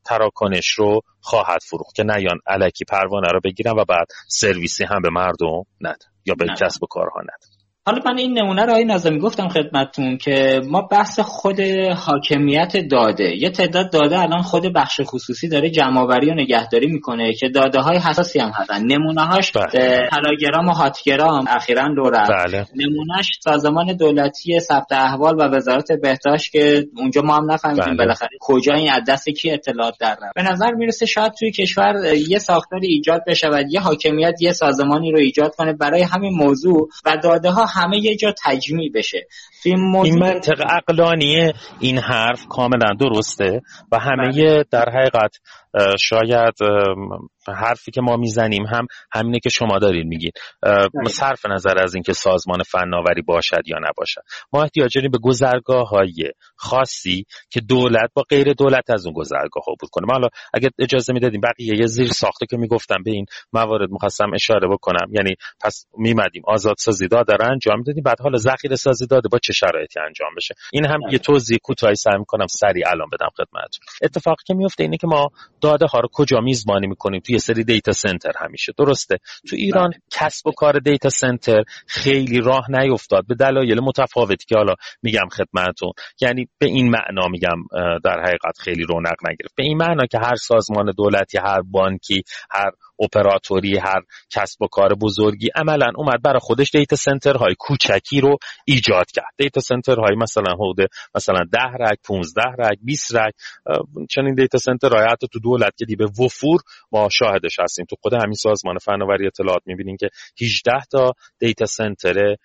تراکنش 0.05 0.69
رو 0.69 1.01
خواهد 1.21 1.61
فروخت 1.63 1.95
که 1.95 2.03
نیان 2.03 2.39
الکی 2.47 2.85
پروانه 2.85 3.29
رو 3.29 3.41
بگیرن 3.45 3.73
و 3.73 3.85
بعد 3.85 4.07
سرویسی 4.29 4.85
هم 4.85 5.03
به 5.03 5.11
مردم 5.11 5.63
ندن 5.81 6.05
یا 6.25 6.35
به 6.39 6.47
کسب 6.61 6.83
و 6.83 6.87
کارها 6.87 7.21
ندن 7.21 7.56
حالا 7.89 8.03
من 8.07 8.19
این 8.19 8.39
نمونه 8.39 8.63
رو 8.63 8.71
آقای 8.71 8.85
نظامی 8.85 9.19
گفتم 9.19 9.49
خدمتتون 9.49 10.17
که 10.17 10.61
ما 10.69 10.83
بحث 10.83 11.21
خود 11.21 11.61
حاکمیت 11.97 12.77
داده 12.91 13.37
یه 13.37 13.51
تعداد 13.51 13.93
داده 13.93 14.19
الان 14.19 14.43
خود 14.43 14.73
بخش 14.73 15.01
خصوصی 15.05 15.49
داره 15.49 15.71
جمعآوری 15.71 16.31
و 16.31 16.35
نگهداری 16.35 16.87
می‌کنه 16.87 17.33
که 17.33 17.49
داده 17.49 17.81
های 17.81 17.99
حساسی 17.99 18.39
هم 18.39 18.51
هستن 18.55 18.87
نمونه 18.87 19.21
هاش 19.21 19.53
بله. 19.53 20.09
تلاگرام 20.11 20.69
و 20.69 20.73
هاتگرام 20.73 21.45
اخیرا 21.49 21.87
رو 21.87 22.11
رفت 22.11 22.31
بله. 22.31 22.67
نمونهش 22.77 23.31
سازمان 23.41 23.97
دولتی 23.97 24.61
ثبت 24.61 24.93
احوال 24.93 25.35
و 25.41 25.43
وزارت 25.43 25.93
بهداشت 26.03 26.53
که 26.53 26.85
اونجا 26.97 27.23
ما 27.23 27.37
هم 27.37 27.53
نفهمیدیم 27.53 27.85
بله. 27.85 27.97
بالاخره 27.97 28.39
کجا 28.41 28.75
این 28.75 28.91
دست 29.09 29.29
کی 29.29 29.51
اطلاعات 29.51 29.95
در 30.01 30.13
رفت 30.23 30.35
به 30.35 30.43
نظر 30.43 30.71
می‌رسه 30.71 31.07
شاید 31.07 31.33
توی 31.39 31.51
کشور 31.51 31.95
یه 32.29 32.39
ساختاری 32.39 32.87
ایجاد 32.87 33.23
بشه 33.27 33.49
و 33.49 33.63
یه 33.71 33.81
حاکمیت 33.81 34.35
یه 34.41 34.53
سازمانی 34.53 35.13
رو 35.13 35.19
ایجاد 35.19 35.55
کنه 35.55 35.73
برای 35.73 36.03
همین 36.03 36.33
موضوع 36.33 36.89
و 37.05 37.17
داده 37.23 37.51
ها 37.51 37.76
همه 37.77 37.99
یه 37.99 38.17
جا 38.17 38.35
تجمیع 38.45 38.91
بشه 38.95 39.27
این 39.65 40.19
منطق 40.19 40.61
اقلانی 40.71 41.53
این 41.81 41.99
حرف 41.99 42.47
کاملا 42.49 42.95
درسته 43.01 43.61
و 43.93 43.99
همه 43.99 44.33
بله. 44.33 44.65
در 44.71 44.89
حقیقت 44.89 45.37
شاید 45.99 46.55
حرفی 47.55 47.91
که 47.91 48.01
ما 48.01 48.17
می‌زنیم 48.17 48.67
هم 48.67 48.87
همینه 49.13 49.39
که 49.39 49.49
شما 49.49 49.79
دارین 49.79 50.07
میگین. 50.09 50.31
صرف 51.09 51.47
نظر 51.47 51.83
از 51.83 51.95
اینکه 51.95 52.13
سازمان 52.13 52.63
فناوری 52.63 53.23
باشد 53.23 53.63
یا 53.67 53.79
نباشد. 53.79 54.21
ما 54.53 54.63
احتیاج 54.63 54.95
داریم 54.95 55.11
به 55.11 55.19
گذرگاه 55.23 55.89
های 55.89 56.31
خاصی 56.57 57.25
که 57.51 57.61
دولت 57.61 58.11
با 58.15 58.23
غیر 58.31 58.53
دولت 58.53 58.91
از 58.91 59.07
اون 59.07 59.15
گذرگاه 59.15 59.65
ها 59.67 59.75
بود 59.81 59.91
کنه 59.91 60.07
حالا 60.13 60.29
اگر 60.55 60.69
اجازه 60.79 61.13
می‌دادیم 61.13 61.41
بقیه 61.41 61.79
یه 61.79 61.87
زیر 61.87 62.07
ساخته 62.07 62.47
که 62.47 62.57
می‌گفتم 62.57 63.03
به 63.05 63.11
این 63.11 63.27
موارد 63.53 63.91
مخواستم 63.91 64.31
اشاره 64.35 64.69
بکنم. 64.69 65.07
یعنی 65.11 65.35
پس 65.61 65.87
میمدیم. 65.99 66.43
آزاد 66.47 66.77
سازی 66.79 67.09
داده 67.09 67.35
رو 67.35 67.51
انجام 67.51 67.83
دادیم 67.83 68.03
بعد 68.03 68.21
حالا 68.21 68.39
ذخیره 68.39 68.77
سازی 68.77 69.07
داده 69.07 69.29
با 69.29 69.39
چه 69.39 69.53
شرایطی 69.53 70.01
انجام 70.01 70.29
بشه؟ 70.37 70.55
این 70.73 70.87
هم 70.87 71.01
یه 71.11 71.19
توضیح 71.19 71.59
کوتاهی 71.63 71.95
سعی 71.95 72.19
می‌کنم 72.19 72.47
سریع 72.47 72.85
الان 72.89 73.09
بدم 73.13 73.29
خدمتتون. 73.37 73.87
اتفاقی 74.03 74.43
که 74.47 74.55
میفته 74.55 74.83
اینه 74.83 74.97
که 74.97 75.07
ما 75.07 75.29
داده 75.61 75.87
ها 75.87 76.01
رو 76.01 76.09
کجا 76.13 76.41
میزبانی 76.41 76.87
می‌کنیم؟ 76.87 77.21
توی 77.21 77.36
سری 77.39 77.65
دیتا 77.65 77.93
سنتر 77.93 78.33
همیشه. 78.41 78.73
درسته؟ 78.79 79.19
تو 79.49 79.57
ایران 79.57 79.91
بله. 79.91 80.01
کسب 80.11 80.47
و 80.47 80.53
کار 80.53 80.79
دیتا 80.79 81.09
سنتر 81.09 81.63
خیلی 81.87 82.41
راه 82.41 82.71
نیفتاد. 82.71 83.27
به 83.27 83.35
دلایل 83.35 83.81
متفاوتی 83.81 84.45
که 84.49 84.55
حالا 84.55 84.75
میگم 85.03 85.29
خدمتتون. 85.33 85.93
یعنی 86.21 86.49
به 86.59 86.67
این 86.67 86.91
معنا 86.91 87.29
میگم 87.31 87.57
در 88.05 88.21
حقیقت 88.21 88.59
خیلی 88.59 88.83
رونق 88.83 89.17
نگرفت. 89.31 89.55
به 89.57 89.63
این 89.63 89.77
معنا 89.77 90.07
که 90.07 90.19
هر 90.19 90.35
سازمان 90.35 90.93
دولتی 90.97 91.39
هر 91.39 91.61
بانکی 91.63 92.23
هر 92.51 92.71
اپراتوری 93.01 93.79
هر 93.79 94.01
کسب 94.31 94.63
و 94.63 94.67
کار 94.67 94.95
بزرگی. 94.95 95.49
عملا 95.55 95.87
اومد 95.97 96.23
برای 96.23 96.41
خودش 96.41 96.71
data 96.71 96.97
center 96.97 97.37
های 97.37 97.55
کوچکی 97.59 98.21
رو 98.21 98.37
ایجاد 98.65 99.07
کرد. 99.15 99.33
data 99.39 99.61
center 99.61 99.97
های 99.97 100.17
مثلا 100.17 100.53
حدود 100.55 100.89
مثلا 101.15 101.45
10 101.53 101.59
rack 101.81 101.99
15 102.05 102.43
rack 102.59 102.79
20 102.83 103.15
rack 103.15 103.35
چنین 104.11 104.35
data 104.35 104.59
center 104.59 104.97
های 104.97 105.07
حتی 105.13 105.27
تو 105.33 105.41
دولت 105.41 105.73
که 105.77 105.97
به 105.99 106.05
وفور 106.05 106.61
ما 106.93 107.09
شاهدش 107.09 107.61
هستیم. 107.61 107.87
تو 107.91 107.97
خود 108.03 108.15
همین 108.15 108.35
سازمان 108.35 108.79
فناوری 108.79 109.27
اطلاعات 109.27 109.63
می‌بینیم 109.67 109.97
که 109.97 110.09
18 110.41 110.73
تا 110.91 111.13
data 111.39 111.67
center 111.67 112.37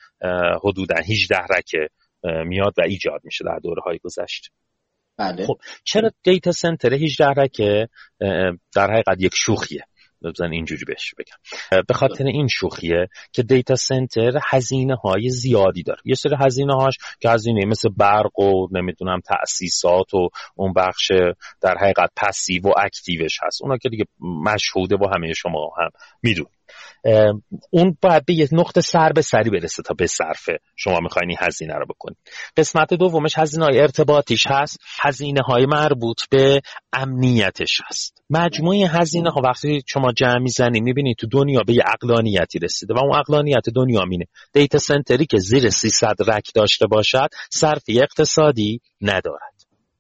حدودا 0.63 0.95
18 1.09 1.37
rack 1.37 1.71
میاد 2.45 2.73
و 2.77 2.81
ایجاد 2.85 3.21
میشه 3.23 3.43
در 3.43 3.59
دوره 3.63 3.81
های 3.81 3.99
گذشته. 4.03 4.49
بله. 5.17 5.45
خب 5.45 5.57
چرا 5.83 6.11
data 6.23 6.51
center 6.51 6.93
18 6.93 7.25
rack 7.25 7.75
ه 7.75 7.87
در 8.75 8.91
حقیقت 8.91 9.17
یک 9.19 9.31
شوخیه؟ 9.35 9.83
بزن 10.23 10.51
اینجوری 10.51 10.85
بهش 10.85 11.13
بگم. 11.17 11.81
به 11.87 11.93
خاطر 11.93 12.25
این 12.25 12.47
شوخیه 12.47 13.07
که 13.33 13.43
data 13.43 13.75
center 13.75 14.31
هزینه 14.49 14.95
های 14.95 15.29
زیادی 15.29 15.83
داره. 15.83 16.01
یه 16.05 16.15
سری 16.15 16.35
هزینه 16.39 16.73
هاش 16.73 16.97
که 17.19 17.29
هزینه 17.29 17.65
مثل 17.65 17.89
برق 17.97 18.39
و 18.39 18.67
نمی‌دونم 18.71 19.19
تأسیسات 19.19 20.13
و 20.13 20.29
اون 20.55 20.73
بخش 20.73 21.11
در 21.61 21.77
حقیقت 21.77 22.09
passive 22.17 22.67
و 22.67 22.71
active 22.77 23.24
ش 23.24 23.39
هست. 23.43 23.61
اونا 23.61 23.77
که 23.77 23.89
دیگه 23.89 24.05
مشهوده 24.45 24.97
با 24.97 25.09
همه 25.15 25.33
شما 25.33 25.69
هم 25.77 25.89
میدونین 26.23 26.45
اون 27.69 27.97
باید 28.01 28.25
به 28.25 28.33
یه 28.33 28.47
نقطه 28.51 28.81
سر 28.81 29.11
به 29.11 29.21
سری 29.21 29.49
برسه 29.49 29.83
تا 29.83 29.93
به 29.93 30.07
صرفه 30.07 30.59
شما 30.75 30.99
می‌خواین 30.99 31.29
این 31.29 31.37
هزینه 31.41 31.73
رو 31.73 31.85
بکنید 31.85 32.17
قسمت 32.57 32.93
دومش 32.93 33.37
هزینه 33.37 33.65
های 33.65 33.79
ارتباطیش 33.79 34.47
هست 34.47 34.77
هزینه 35.01 35.41
های 35.41 35.65
مربوط 35.65 36.21
به 36.29 36.61
امنیتش 36.93 37.81
هست. 37.85 38.23
مجموعه 38.29 38.87
هزینه 38.87 39.29
ها 39.29 39.41
وقتی 39.41 39.83
شما 39.87 40.11
جمع 40.11 40.39
می‌زنید 40.39 40.83
می‌بینید 40.83 41.17
تو 41.17 41.27
دنیا 41.27 41.61
به 41.67 41.73
یه 41.73 41.83
اقلانیتی 41.93 42.59
رسیده 42.59 42.93
و 42.93 42.97
اون 42.97 43.15
اقلانیت 43.15 43.69
دنیا 43.75 44.05
مینه. 44.05 44.25
دیتا 44.53 44.77
سنتری 44.77 45.25
که 45.25 45.37
زیر 45.37 45.69
300 45.69 46.15
رک 46.27 46.51
داشته 46.55 46.87
باشد 46.87 47.27
صرفی 47.51 48.01
اقتصادی 48.01 48.81
ندارد. 49.01 49.50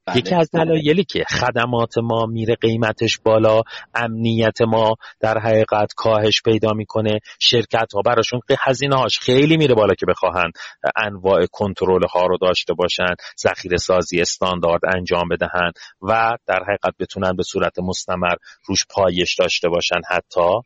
بله. 0.05 0.17
یکی 0.17 0.35
از 0.35 0.49
دلایلی 0.53 1.03
که 1.03 1.23
خدمات 1.29 1.97
ما 1.97 2.25
میره 2.25 2.55
قیمتش 2.55 3.19
بالا 3.23 3.61
امنیت 3.95 4.61
ما 4.61 4.95
در 5.19 5.37
حقیقت 5.37 5.93
کاهش 5.95 6.41
پیدا 6.41 6.73
می‌کنه 6.73 7.19
شرکت 7.39 7.93
ها 7.93 8.01
براشون 8.05 8.41
هزینه 8.59 8.95
هاش 8.95 9.19
خیلی 9.19 9.57
میره 9.57 9.75
بالا 9.75 9.93
که 9.93 10.05
بخواهن 10.05 10.51
انواع 10.95 11.45
کنترل 11.51 12.07
ها 12.07 12.25
رو 12.25 12.37
داشته 12.37 12.73
باشن 12.73 13.13
ذخیره 13.43 13.77
سازی 13.77 14.21
استاندارد 14.21 14.81
انجام 14.95 15.29
بدهند 15.31 15.73
و 16.01 16.37
در 16.47 16.63
حقیقت 16.63 16.93
بتونن 16.99 17.35
به 17.35 17.43
صورت 17.43 17.79
مستمر 17.79 18.35
روش 18.65 18.85
پایش 18.89 19.35
داشته 19.35 19.69
باشن 19.69 20.01
حتی 20.09 20.61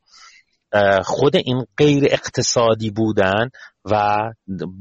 خود 1.04 1.36
این 1.36 1.66
غیر 1.78 2.04
اقتصادی 2.10 2.92
بودن 2.92 3.50
و 3.86 4.18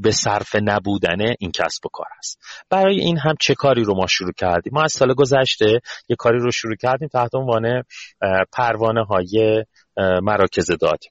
به 0.03 0.11
صرف 0.11 0.57
نبودن 0.63 1.21
این 1.39 1.51
کسب 1.51 1.87
و 1.87 1.89
کار 1.93 2.07
است 2.19 2.39
برای 2.71 3.01
این 3.01 3.19
هم 3.19 3.35
چه 3.41 3.55
کاری 3.55 3.85
رو 3.85 3.95
ما 3.97 4.07
شروع 4.07 4.33
کردیم؟ 4.37 4.73
ما 4.75 4.83
از 4.83 4.93
سال 4.93 5.15
گذشته 5.15 5.81
یه 6.09 6.17
کاری 6.19 6.39
رو 6.39 6.51
شروع 6.51 6.77
کردیم 6.77 7.09
تحت 7.09 7.35
عنوان 7.35 7.83
پروانه 8.53 9.05
های 9.05 9.65
مراکز 10.23 10.71
دادی 10.81 11.09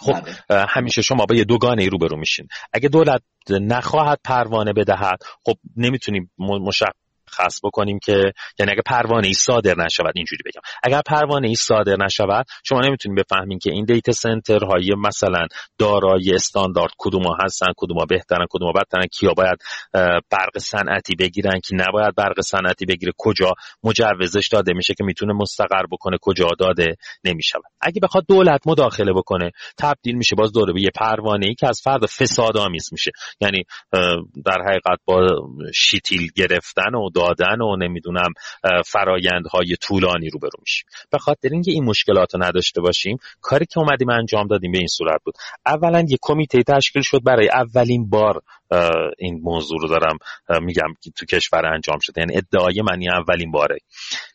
خب 0.00 0.12
بله. 0.48 0.66
همیشه 0.68 1.02
شما 1.02 1.26
با 1.26 1.34
یه 1.34 1.44
دوگانه 1.44 1.82
ای 1.82 1.88
روبرو 1.88 2.16
میشین. 2.16 2.48
اگه 2.72 2.88
دولت 2.88 3.22
نخواهد 3.50 4.18
پروانه 4.24 4.72
بدهد 4.72 5.18
خب 5.44 5.54
نمی‌تونیم 5.76 6.30
مشخص 6.38 6.92
خاص 7.28 7.60
بکنیم 7.64 7.98
که 8.04 8.32
یعنی 8.58 8.72
اگه 8.72 8.82
پروانه 8.86 9.26
ای 9.26 9.32
صادر 9.34 9.74
نشود 9.78 10.12
اینجوری 10.14 10.42
بگم. 10.46 10.60
اگر 10.84 11.00
پروانه 11.06 11.48
ای 11.48 11.54
صادر 11.54 11.96
نشود 12.04 12.46
شما 12.64 12.80
نمی‌تونید 12.80 13.18
بفهمین 13.18 13.58
که 13.58 13.70
این 13.72 13.84
دیتا 13.84 14.12
سنتر 14.12 14.64
های 14.64 14.94
مثلا 15.06 15.46
دارای 15.78 16.34
استاندارد 16.34 16.90
کدوم 16.98 17.22
هستن 17.44 17.66
کدوم 17.76 17.96
بهترن 18.08 18.46
کدوم 18.50 18.72
بدترن 18.72 19.06
کیا 19.12 19.32
باید 19.36 19.58
برق 20.30 20.58
صنعتی 20.58 21.14
بگیرن 21.14 21.60
که 21.60 21.76
نباید 21.76 22.14
برق 22.14 22.40
صنعتی 22.40 22.86
بگیره 22.86 23.12
کجا 23.18 23.52
مجوزش 23.82 24.48
داده 24.48 24.72
میشه 24.72 24.94
که 24.94 25.04
می‌تونه 25.04 25.32
مستقر 25.32 25.86
بکنه 25.92 26.16
کجا 26.20 26.48
داده 26.58 26.96
نمی‌شود. 27.24 27.62
اگه 27.80 28.00
بخواد 28.02 28.24
دولت 28.28 28.60
مداخله 28.66 29.12
بکنه 29.12 29.50
تبدیل 29.78 30.16
میشه 30.16 30.36
باز 30.36 30.52
دوره 30.52 30.72
به 30.72 30.80
یه 30.82 30.90
پروانه 30.94 31.46
ای 31.46 31.54
که 31.54 31.68
از 31.68 31.80
فرد 31.84 32.06
فسادآمیز 32.06 32.88
میشه. 32.92 33.10
یعنی 33.40 33.64
در 34.44 34.62
حقیقت 34.68 34.98
با 35.04 35.26
شیتیل 35.74 36.28
گرفتن 36.36 36.94
و 36.94 37.10
دادن 37.18 37.60
و 37.60 37.76
نمی‌دونم 37.76 38.32
فرایندهای 38.86 39.76
طولانی 39.80 40.30
رو 40.30 40.38
برو 40.38 40.58
میشیم. 40.60 40.86
به 41.10 41.18
خاطر 41.18 41.48
اینکه 41.52 41.70
این 41.70 41.84
مشکلات 41.84 42.34
رو 42.34 42.42
نداشته 42.42 42.80
باشیم 42.80 43.18
کاری 43.40 43.66
که 43.66 43.78
اومدیم 43.78 44.10
انجام 44.10 44.46
دادیم 44.46 44.72
به 44.72 44.78
این 44.78 44.86
صورت 44.86 45.20
بود. 45.24 45.34
اولا 45.66 46.04
یه 46.08 46.16
کمیته 46.22 46.62
تشکیل 46.62 47.02
شد 47.02 47.20
برای 47.24 47.48
اولین 47.48 48.10
بار 48.10 48.42
این 49.18 49.40
موضوع 49.42 49.78
رو 49.80 49.88
دارم 49.88 50.18
میگم 50.60 50.94
که 51.02 51.10
تو 51.10 51.26
کشور 51.26 51.66
انجام 51.66 51.98
شده. 52.02 52.20
یعنی 52.20 52.36
ادعای 52.36 52.82
منی 52.82 53.08
اولین 53.08 53.50
باره. 53.50 53.78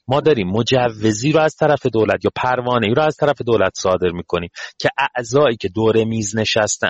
ما 0.07 0.21
داریم 0.21 0.47
مجوزی 0.47 1.31
رو 1.31 1.39
از 1.39 1.55
طرف 1.55 1.85
دولت 1.85 2.25
یا 2.25 2.31
پروانه 2.35 2.87
ای 2.87 2.93
رو 2.93 3.01
از 3.01 3.17
طرف 3.17 3.41
دولت 3.45 3.71
صادر 3.75 4.09
می‌کنیم 4.09 4.49
که 4.79 4.89
اعضایی 5.15 5.55
که 5.55 5.69
دور 5.69 6.03
میز 6.03 6.37
نشسته 6.37 6.87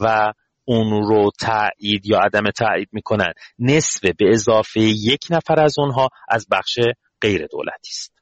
و 0.00 0.32
اون 0.64 0.90
رو 0.90 1.30
تایید 1.40 2.06
یا 2.06 2.18
عدم 2.18 2.50
تایید 2.50 2.88
می‌کنن. 2.92 3.32
نصف 3.58 4.00
به 4.00 4.32
اضافه 4.32 4.80
یک 4.80 5.20
نفر 5.30 5.60
از 5.60 5.78
اونها 5.78 6.08
از 6.28 6.46
بخش 6.50 6.78
غیر 7.20 7.46
دولتی 7.46 7.90
است. 7.90 8.12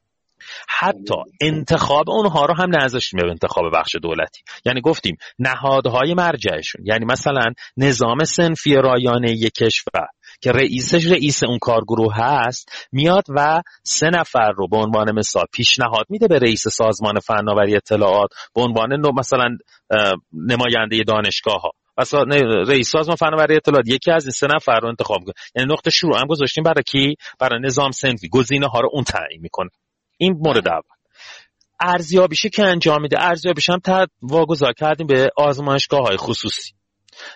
حتی 0.68 1.14
انتخاب 1.40 2.10
اونها 2.10 2.46
رو 2.46 2.54
هم 2.54 2.76
نذاشتیم 2.76 3.20
به 3.20 3.30
انتخاب 3.30 3.64
بخش 3.74 3.96
دولتی. 4.02 4.42
یعنی 4.64 4.80
گفتیم 4.80 5.16
نهادهای 5.38 6.14
مرجعشون. 6.14 6.84
یعنی 6.86 7.04
مثلا 7.04 7.52
نظام 7.76 8.24
سنفی 8.24 8.74
رایانه 8.74 9.30
یک 9.30 9.52
کشور 9.52 10.06
که 10.40 10.52
رئیسش 10.52 11.06
رئیس 11.06 11.42
اون 11.42 11.58
کارگروه 11.58 12.14
هست 12.16 12.88
میاد 12.92 13.24
و 13.28 13.62
سه 13.84 14.10
نفر 14.10 14.52
رو 14.52 14.68
به 14.68 14.76
عنوان 14.76 15.18
مثال 15.18 15.44
پیشنهاد 15.52 16.06
میده 16.08 16.28
به 16.28 16.38
رئیس 16.38 16.68
سازمان 16.68 17.20
فناوری 17.20 17.76
اطلاعات 17.76 18.30
به 18.54 18.62
عنوان 18.62 19.12
مثلا 19.18 19.48
نماینده 20.32 21.02
دانشگاه 21.06 21.60
ها 21.60 21.70
مثلا 22.00 22.22
رئیس 22.68 22.90
سازمان 22.90 23.16
فناوری 23.16 23.56
اطلاعات 23.56 23.88
یکی 23.88 24.10
از 24.10 24.24
این 24.24 24.30
سه 24.30 24.46
نفر 24.46 24.80
رو 24.80 24.88
انتخاب 24.88 25.18
کنه 25.24 25.34
یعنی 25.56 25.72
نقطه 25.72 25.90
شروع 25.90 26.18
هم 26.20 26.26
گذاشتیم 26.26 26.64
برای 26.64 26.82
کی؟ 26.82 27.14
برای 27.38 27.60
نظام 27.60 27.90
سنفی. 27.90 28.28
گزینه 28.28 28.66
ها 28.66 28.80
رو 28.80 28.88
اون 28.92 29.04
تعیین 29.04 29.40
می‌کنه. 29.40 29.70
این 30.16 30.32
مورد 30.44 30.68
اول. 30.68 30.80
ارزیابیشه 31.80 32.48
که 32.48 32.62
انجام 32.62 33.02
میده. 33.02 33.16
ارزیابیش 33.20 33.70
هم 33.70 33.80
واگذار 34.22 34.72
کردیم 34.72 35.06
به 35.06 35.30
آزمایشگاه 35.36 36.00
های 36.00 36.16
خصوصی. 36.16 36.72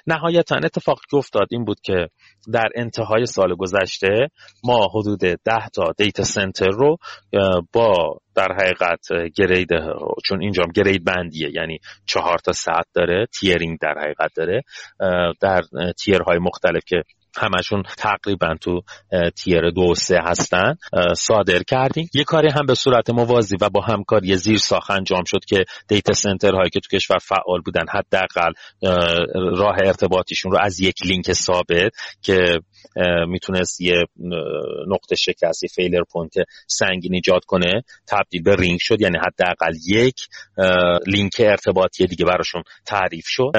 نهایتا 0.06 0.56
اتفاقی 0.56 1.02
که 1.10 1.16
افتاد 1.16 1.46
این 1.50 1.64
بود 1.64 1.80
که 1.80 2.08
در 2.52 2.68
انتهای 2.74 3.26
سال 3.26 3.54
گذشته 3.54 4.28
ما 4.64 4.88
حدود 4.94 5.20
ده 5.20 5.68
تا 5.74 5.92
دیتا 5.98 6.22
سنتر 6.22 6.68
رو 6.68 6.96
با 7.72 8.18
در 8.34 8.48
حقیقت 8.52 9.06
گرید 9.36 9.68
چون 10.24 10.42
اینجا 10.42 10.62
گرید 10.74 11.04
بندیه 11.04 11.50
یعنی 11.54 11.78
چهار 12.06 12.38
تا 12.38 12.52
ساعت 12.52 12.86
داره 12.94 13.26
تیرینگ 13.40 13.78
در 13.80 13.94
حقیقت 13.98 14.30
داره 14.36 14.62
در 15.40 15.62
تیرهای 15.98 16.38
مختلف 16.38 16.84
که 16.86 17.02
همشون 17.38 17.82
تقریبا 17.98 18.54
تو 18.60 18.80
تیر 19.36 19.70
دو 19.70 19.82
و 19.82 19.94
سه 19.94 20.18
هستن. 20.24 20.74
صادر 21.16 21.62
کردیم. 21.62 22.08
یه 22.14 22.24
کاری 22.24 22.48
هم 22.48 22.66
به 22.66 22.74
صورت 22.74 23.10
موازی 23.10 23.56
و 23.60 23.70
با 23.70 23.80
همکاری 23.80 24.36
زیر 24.36 24.58
ساخت 24.58 24.90
انجام 24.90 25.24
شد 25.26 25.44
که 25.44 25.64
دیتا 25.88 26.12
سنتر 26.12 26.52
هایی 26.54 26.70
که 26.70 26.80
تو 26.80 26.96
کشور 26.96 27.18
فعال 27.18 27.60
بودن 27.64 27.84
حداقل 27.90 28.52
راه 29.34 29.76
ارتباطیشون 29.84 30.52
رو 30.52 30.58
از 30.60 30.80
یک 30.80 30.94
لینک 31.06 31.32
ثابت 31.32 31.92
که 32.22 32.60
می‌تونست 33.28 33.80
یه 33.80 34.04
نقطه 34.88 35.16
شکست 35.16 35.62
یه 35.62 35.68
failure 35.74 36.02
point 36.12 36.32
سنگین 36.66 37.14
ایجاد 37.14 37.44
کنه 37.44 37.82
تبدیل 38.08 38.42
به 38.42 38.56
رینگ 38.56 38.78
شد. 38.80 39.00
یعنی 39.00 39.18
حداقل 39.18 39.74
یک 39.86 40.16
لینک 41.06 41.32
ارتباطی 41.38 42.06
دیگه 42.06 42.24
براشون 42.24 42.62
تعریف 42.86 43.24
شد. 43.26 43.50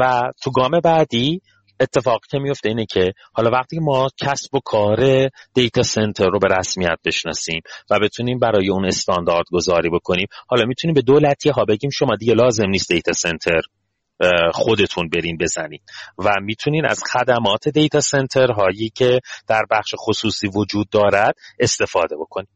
و 0.00 0.22
تو 0.42 0.50
گام 0.50 0.80
بعدی 0.84 1.40
اتفاقی 1.80 2.26
که 2.30 2.38
میفته 2.38 2.68
اینه 2.68 2.86
که 2.86 3.12
حالا 3.32 3.50
وقتی 3.50 3.78
ما 3.78 4.08
کسب 4.18 4.54
و 4.54 4.60
کار 4.64 5.30
data 5.54 5.82
center 5.82 6.28
رو 6.28 6.38
به 6.38 6.48
رسمیت 6.48 6.98
بشناسیم 7.04 7.60
و 7.90 7.98
بتونیم 7.98 8.38
برای 8.38 8.70
اون 8.70 8.86
استاندارد 8.86 9.46
گذاری 9.52 9.90
بکنیم 9.90 10.26
حالا 10.48 10.64
می‌تونیم 10.64 10.94
به 10.94 11.02
دولتی 11.02 11.48
ها 11.48 11.64
بگیم 11.64 11.90
شما 11.90 12.16
دیگه 12.16 12.34
لازم 12.34 12.68
نیست 12.68 12.92
data 12.92 13.12
center 13.12 13.60
خودتون 14.52 15.08
برین 15.08 15.36
بزنید 15.40 15.82
و 16.18 16.30
می‌تونین 16.42 16.86
از 16.86 17.02
خدمات 17.12 17.68
دیتا 17.68 18.00
سنتر 18.00 18.52
هایی 18.52 18.90
که 18.94 19.20
در 19.48 19.62
بخش 19.70 19.94
خصوصی 19.98 20.48
وجود 20.48 20.90
دارد 20.90 21.34
استفاده 21.58 22.16
بکنید 22.16 22.48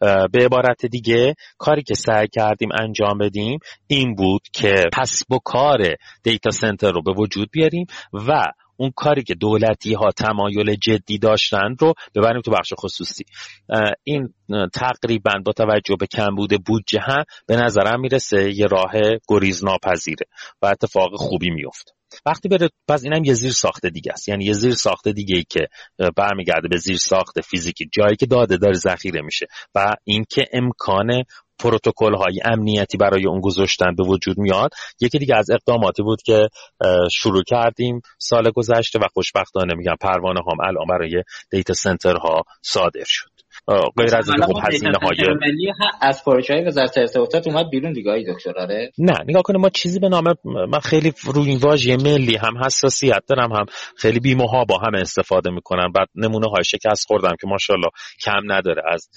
به 0.00 0.44
عبارت 0.44 0.86
دیگه 0.86 1.34
کاری 1.58 1.82
که 1.82 1.94
سعی 1.94 2.28
کردیم 2.28 2.68
انجام 2.80 3.18
بدیم 3.18 3.58
این 3.86 4.14
بود 4.14 4.42
که 4.52 4.74
کسب 4.96 5.32
و 5.32 5.38
کار 5.44 5.78
دیتا 6.22 6.50
سنتر 6.50 6.92
رو 6.92 7.02
به 7.02 7.12
وجود 7.12 7.48
بیاریم 7.52 7.86
و 8.12 8.44
اون 8.80 8.92
کاری 8.96 9.22
که 9.22 9.34
دولتی 9.34 9.94
ها 9.94 10.10
تمایل 10.10 10.74
جدی 10.74 11.18
داشتند 11.18 11.82
رو 11.82 11.94
ببریم 12.14 12.40
تو 12.40 12.50
بخش 12.50 12.72
خصوصی. 12.78 13.24
این 14.04 14.34
تقریبا 14.74 15.32
با 15.44 15.52
توجه 15.52 15.96
به 16.00 16.06
کمبود 16.06 16.64
بودجه 16.64 17.00
هم 17.00 17.24
به 17.46 17.56
نظرم 17.56 18.00
می‌رسه 18.00 18.52
یه 18.56 18.66
راه 18.66 18.92
گریز 19.28 19.64
ناپذیره 19.64 20.26
و 20.62 20.66
اتفاق 20.66 21.10
خوبی 21.16 21.50
میفته 21.50 21.92
وقتی 22.26 22.48
بره 22.48 22.68
پس 22.88 23.04
اینم 23.04 23.24
یه 23.24 23.34
زیر 23.34 23.52
ساخته 23.52 23.90
دیگه 23.90 24.12
است. 24.12 24.28
یعنی 24.28 24.44
یه 24.44 24.52
زیر 24.52 24.72
ساخته 24.72 25.12
دیگه 25.12 25.36
ای 25.36 25.44
که 25.50 25.66
برمیگرده 26.16 26.68
به 26.68 26.76
زیر 26.76 26.96
ساخته 26.96 27.40
فیزیکی 27.40 27.90
جایی 27.92 28.16
که 28.16 28.26
داده 28.26 28.56
داره 28.56 28.74
ذخیره 28.74 29.22
میشه. 29.22 29.46
و 29.74 29.96
اینکه 30.04 30.44
امکان 30.52 31.24
پروتکل 31.60 32.14
های 32.14 32.40
امنیتی 32.44 32.96
برای 32.96 33.26
اون 33.26 33.40
گذاشتن 33.40 33.94
به 33.94 34.04
وجود 34.04 34.38
میاد. 34.38 34.70
یکی 35.00 35.18
دیگه 35.18 35.36
از 35.36 35.50
اقداماتی 35.50 36.02
بود 36.02 36.22
که 36.22 36.48
شروع 37.12 37.42
کردیم 37.42 38.00
سال 38.18 38.50
گذشته 38.50 38.98
و 38.98 39.08
خوشبختانه 39.14 39.74
میگم 39.74 39.96
پروانه 40.00 40.40
هم 40.40 40.60
الان 40.60 40.86
برای 40.88 41.22
دیتا 41.50 41.74
سنتر 41.74 42.16
ها 42.16 42.42
صادر 42.62 43.04
شد. 43.06 43.29
غیر 43.96 44.16
از 44.16 44.28
این 44.28 44.42
خب 44.42 44.58
هزینه 44.68 44.98
های 45.02 45.16
از 46.02 46.24
پروژه 46.24 46.54
های 46.54 46.64
وزارت 46.64 46.98
ارتباطات 46.98 47.46
اومد 47.46 47.70
بیرون 47.70 47.92
دیگه 47.92 48.10
های 48.10 48.32
دکتر 48.32 48.58
آره؟ 48.58 48.92
نه 48.98 49.14
نگاه 49.28 49.42
کنه 49.42 49.58
ما 49.58 49.68
چیزی 49.68 49.98
به 49.98 50.08
نام 50.08 50.24
من 50.44 50.78
خیلی 50.78 51.12
روی 51.34 51.48
این 51.48 51.58
واژه 51.58 51.96
ملی 51.96 52.36
هم 52.36 52.64
حساسیت 52.64 53.22
دارم 53.28 53.52
هم 53.52 53.64
خیلی 53.96 54.20
بیموها 54.20 54.64
با 54.64 54.78
هم 54.78 54.94
استفاده 54.94 55.50
می‌کنم. 55.50 55.92
بعد 55.92 56.08
نمونه 56.14 56.46
های 56.50 56.64
شکست 56.64 57.06
خوردم 57.06 57.34
که 57.40 57.46
ماشاءالله 57.46 57.90
کم 58.20 58.52
نداره 58.52 58.82
از 58.92 59.08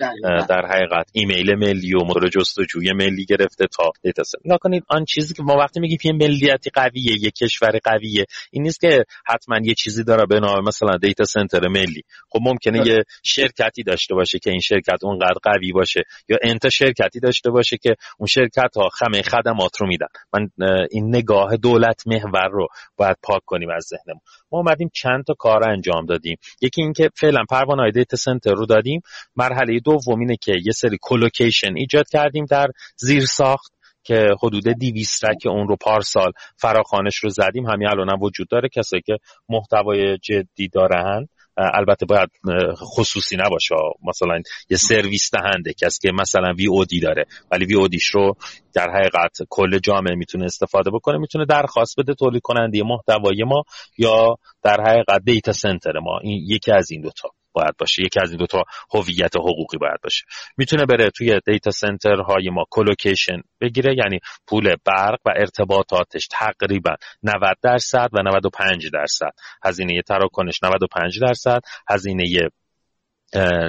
در 0.49 0.65
حقیقت. 0.65 1.09
ایمیل 1.13 1.55
ملی 1.55 1.95
و 1.95 2.03
موتور 2.03 2.29
جستجوی 2.29 2.93
ملی 2.93 3.25
گرفته 3.25 3.67
تا 3.67 3.91
دیتا 4.03 4.23
نگاه 4.45 4.57
کنید 4.57 4.83
آن 4.87 5.05
چیزی 5.05 5.33
که 5.33 5.43
ما 5.43 5.55
وقتی 5.55 5.79
میگیم 5.79 5.97
یه 6.03 6.27
ملیتی 6.27 6.69
قویه 6.69 7.11
یه 7.21 7.31
کشور 7.31 7.79
قویه 7.83 8.25
این 8.51 8.63
نیست 8.63 8.81
که 8.81 9.05
حتما 9.25 9.59
یه 9.63 9.73
چیزی 9.73 10.03
داره 10.03 10.25
به 10.25 10.39
نام 10.39 10.63
مثلا 10.63 10.97
دیتا 10.97 11.23
سنتر 11.23 11.67
ملی. 11.67 12.03
خب 12.29 12.39
ممکنه 12.41 12.87
یه 12.87 13.03
شرکتی 13.23 13.83
داشته 13.83 14.15
باشه 14.15 14.39
که 14.43 14.51
این 14.51 14.59
شرکت 14.59 15.03
اونقدر 15.03 15.35
قوی 15.43 15.71
باشه 15.71 16.03
یا 16.29 16.37
انت 16.43 16.69
شرکتی 16.69 17.19
داشته 17.19 17.49
باشه 17.49 17.77
که 17.77 17.95
اون 18.17 18.27
شرکت 18.27 18.77
ها 18.77 18.89
خمه 18.89 19.21
خدمات 19.21 19.81
رو 19.81 19.87
میدن. 19.87 20.07
من 20.33 20.49
این 20.91 21.15
نگاه 21.15 21.55
دولت 21.57 22.07
محور 22.07 22.49
رو 22.51 22.67
باید 22.97 23.17
پاک 23.23 23.41
کنیم 23.45 23.69
از 23.69 23.83
ذهنمون. 23.83 24.21
ما 24.51 24.59
اومدیم 24.59 24.89
چند 24.93 25.23
تا 25.23 25.33
کار 25.33 25.69
انجام 25.69 26.05
دادیم. 26.05 26.37
یکی 26.61 26.81
اینکه 26.81 27.09
فعلا 27.15 27.43
پروانه 27.49 27.91
دیتا 27.91 28.17
سنتر 28.17 28.53
رو 28.53 28.65
دادیم. 28.65 29.01
مرحله 29.35 29.79
دوم 29.79 30.19
اینه 30.19 30.35
که 30.41 30.51
یه 30.65 30.71
سری 30.71 30.97
کلوکیشن 31.01 31.75
ایجاد 31.75 32.09
کردیم 32.09 32.45
در 32.45 32.67
زیر 32.95 33.25
ساخت 33.25 33.73
که 34.03 34.27
حدود 34.43 34.63
200 34.63 35.25
رک 35.25 35.45
اون 35.45 35.67
رو 35.67 35.75
پارسال 35.75 36.31
فراخانش 36.57 37.15
رو 37.15 37.29
زدیم. 37.29 37.65
همین 37.65 37.87
الان 37.87 38.09
هم 38.09 38.21
وجود 38.21 38.47
داره. 38.47 38.69
کسایی 38.69 39.01
که 39.05 39.17
محتوای 39.49 40.17
جدی 40.17 40.67
دارن 40.67 41.27
البته 41.57 42.05
باید 42.05 42.29
خصوصی 42.75 43.35
نباشه. 43.37 43.75
مثلا 44.07 44.41
یه 44.69 44.77
سرویس 44.77 45.29
دهنده 45.33 45.73
کسی 45.73 45.99
که 46.01 46.11
مثلا 46.11 46.53
VOD 46.57 46.99
داره 46.99 47.25
ولی 47.51 47.65
VOD 47.65 47.75
ش 47.75 48.05
رو 48.05 48.35
در 48.73 48.89
حقیقت 48.89 49.37
کل 49.49 49.79
جامعه 49.79 50.15
می‌تونه 50.15 50.45
استفاده 50.45 50.91
بکنه 50.91 51.17
می‌تونه 51.17 51.45
درخواست 51.45 51.99
بده 51.99 52.13
تولید 52.13 52.41
کننده 52.41 52.83
محتوای 52.83 53.43
ما 53.43 53.63
یا 53.97 54.35
در 54.63 54.81
حقیقت 54.81 55.21
data 55.25 55.51
center 55.51 55.99
ما 55.99 56.19
این 56.23 56.41
یکی 56.47 56.71
از 56.71 56.91
این 56.91 57.01
دوتا. 57.01 57.29
باید 57.53 57.75
باشه. 57.79 58.03
یکی 58.05 58.19
از 58.21 58.29
این 58.29 58.37
دو 58.37 58.45
تا 58.45 58.63
هویت 58.93 59.35
حقوقی 59.35 59.77
باید 59.77 60.01
باشه. 60.03 60.25
می‌تونه 60.57 60.85
بره 60.85 61.09
توی 61.09 61.39
data 61.45 61.71
center 61.71 62.15
های 62.15 62.49
ما 62.49 62.65
colocation 62.69 63.41
بگیره 63.61 63.95
یعنی 63.97 64.19
پول 64.47 64.75
برق 64.85 65.19
و 65.25 65.29
ارتباطاتش 65.35 66.27
تقریبا 66.31 66.95
90 67.23 67.57
درصد 67.63 68.09
و 68.13 68.23
95 68.23 68.89
درصد. 68.93 69.31
هزینه 69.63 70.01
تراکنش 70.01 70.63
95 70.63 71.19
درصد. 71.19 71.61
هزینه 71.89 72.23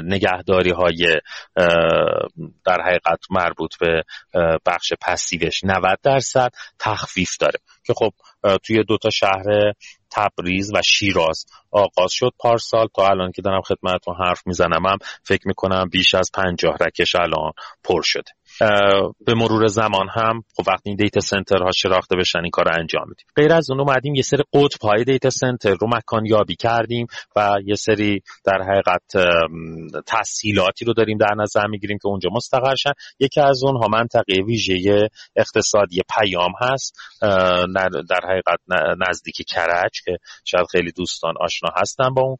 نگهداری 0.05 0.71
های 0.71 1.21
در 2.67 2.81
حقیقت 2.87 3.21
مربوط 3.31 3.75
به 3.81 4.03
بخش 4.67 4.93
پسیوش 5.01 5.65
90 5.65 5.99
درصد 6.03 6.51
تخفیف 6.79 7.37
داره. 7.41 7.59
که 7.85 7.95
خب 7.97 8.13
توی 8.63 8.85
دوتا 8.85 9.11
شهر 9.11 9.73
تبریز 10.11 10.73
و 10.75 10.83
شیراز 10.83 11.47
آغاز 11.71 12.13
شد 12.13 12.33
پارسال. 12.39 12.89
تا 12.97 13.09
الان 13.09 13.33
که 13.33 13.43
دارم 13.43 13.61
خدمتتون 13.61 14.15
حرف 14.19 14.47
می‌زنم 14.47 14.87
هم 14.87 14.99
فکر 15.23 15.49
می‌کنم 15.49 15.89
بیش 15.93 16.15
از 16.15 16.31
پنجاه 16.35 16.77
رکش 16.81 17.15
الان 17.15 17.53
پر 17.85 18.03
شده. 18.05 18.33
به 19.27 19.35
مرور 19.35 19.67
زمان 19.67 20.09
هم 20.15 20.43
خب 20.57 20.65
وقتی 20.67 20.91
این 20.91 20.97
دیتا 20.97 21.21
سنتر 21.21 21.63
ها 21.63 21.71
شراخته 21.77 22.17
بشن 22.17 22.39
این 22.39 22.51
کار 22.51 22.65
رو 22.65 22.81
انجام 22.81 23.03
میدیم. 23.09 23.27
غیر 23.37 23.53
از 23.53 23.71
اون 23.71 23.81
اومدیم 23.81 24.15
یه 24.15 24.23
سری 24.23 24.43
قطب 24.53 24.83
های 24.83 25.05
دیتا 25.05 25.31
سنتر 25.31 25.75
رو 25.81 25.89
مکان 25.89 26.27
یابی 26.27 26.57
کردیم 26.57 27.07
و 27.37 27.57
یه 27.65 27.75
سری 27.75 28.23
در 28.45 28.63
حقیقت 28.63 29.03
تسهیلاتی 30.07 30.85
رو 30.85 30.93
داریم 30.93 31.19
در 31.19 31.35
نظر 31.39 31.67
می‌گیریم 31.67 31.99
که 32.03 32.09
اونجا 32.09 32.31
مستقر 32.33 32.75
شن. 32.75 32.93
یکی 33.21 33.41
از 33.41 33.65
اونها 33.65 33.89
منطقه 33.89 34.43
ویژه 34.47 35.09
اقتصادی 35.37 36.01
پیام 36.19 36.53
هست 36.61 36.97
در 38.11 38.21
حقیقت 38.25 38.59
نزدیک 39.09 39.37
کرج 39.49 40.03
که 40.05 40.17
شاید 40.45 40.67
خیلی 40.73 40.93
دوستان 40.93 41.35
آشنا 41.41 41.71
هستن 41.77 42.15
با 42.15 42.23
اون. 42.23 42.37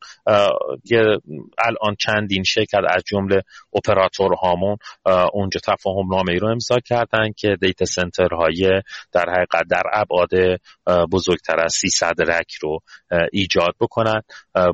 الان 1.59 1.97
چندین 1.99 2.43
شرکت 2.43 2.83
از 2.89 3.03
جمله 3.07 3.43
اپراتور 3.75 4.35
هامون 4.35 4.77
اونجا 5.33 5.61
تفاهم 5.67 6.04
نامه 6.11 6.33
ای 6.33 6.39
رو 6.39 6.49
امضا 6.49 6.77
کردن 6.85 7.33
که 7.37 7.57
دیتا 7.61 7.85
سنترهای 7.85 8.83
در 9.13 9.31
حقیقت 9.31 9.69
در 9.71 9.83
ابعاد 9.93 10.31
بزرگتر 11.13 11.61
از 11.61 11.75
300 11.75 12.15
رک 12.19 12.55
رو 12.63 12.79
ایجاد 13.33 13.75
بکنن. 13.81 14.23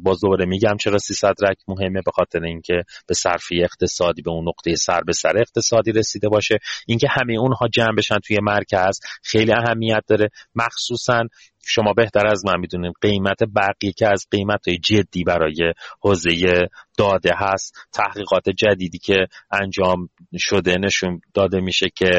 باز 0.02 0.20
دوباره 0.20 0.46
میگم 0.46 0.76
چرا 0.80 0.98
300 0.98 1.34
رک 1.42 1.56
مهمه 1.68 2.02
به 2.04 2.10
خاطر 2.14 2.44
اینکه 2.44 2.84
به 3.06 3.14
صرفی 3.14 3.64
اقتصادی 3.64 4.22
به 4.22 4.30
اون 4.30 4.48
نقطه 4.48 4.74
سر 4.74 5.00
به 5.00 5.12
سر 5.12 5.38
اقتصادی 5.38 5.92
رسیده 5.92 6.28
باشه. 6.28 6.58
اینکه 6.86 7.08
همه 7.10 7.38
اونها 7.38 7.68
جمع 7.68 7.94
بشن 7.96 8.18
توی 8.18 8.38
مرکز 8.42 9.00
خیلی 9.22 9.52
اهمیت 9.52 10.02
داره. 10.06 10.28
مخصوصا 10.54 11.24
شما 11.66 11.92
بهتر 11.92 12.26
از 12.26 12.46
من 12.46 12.60
می‌دونید 12.60 12.92
قیمت 13.00 13.38
بقیه 13.56 13.92
که 13.92 14.08
از 14.08 14.26
قیمت 14.30 14.70
جدی 14.70 15.24
برای 15.24 15.72
حوزه 16.00 16.68
داده 16.98 17.30
هست. 17.36 17.88
تحقیقات 17.92 18.48
جدیدی 18.48 18.98
که 18.98 19.26
انجام 19.52 20.08
شده 20.38 20.78
نشون 20.78 21.20
داده 21.34 21.60
میشه 21.60 21.86
که 21.96 22.10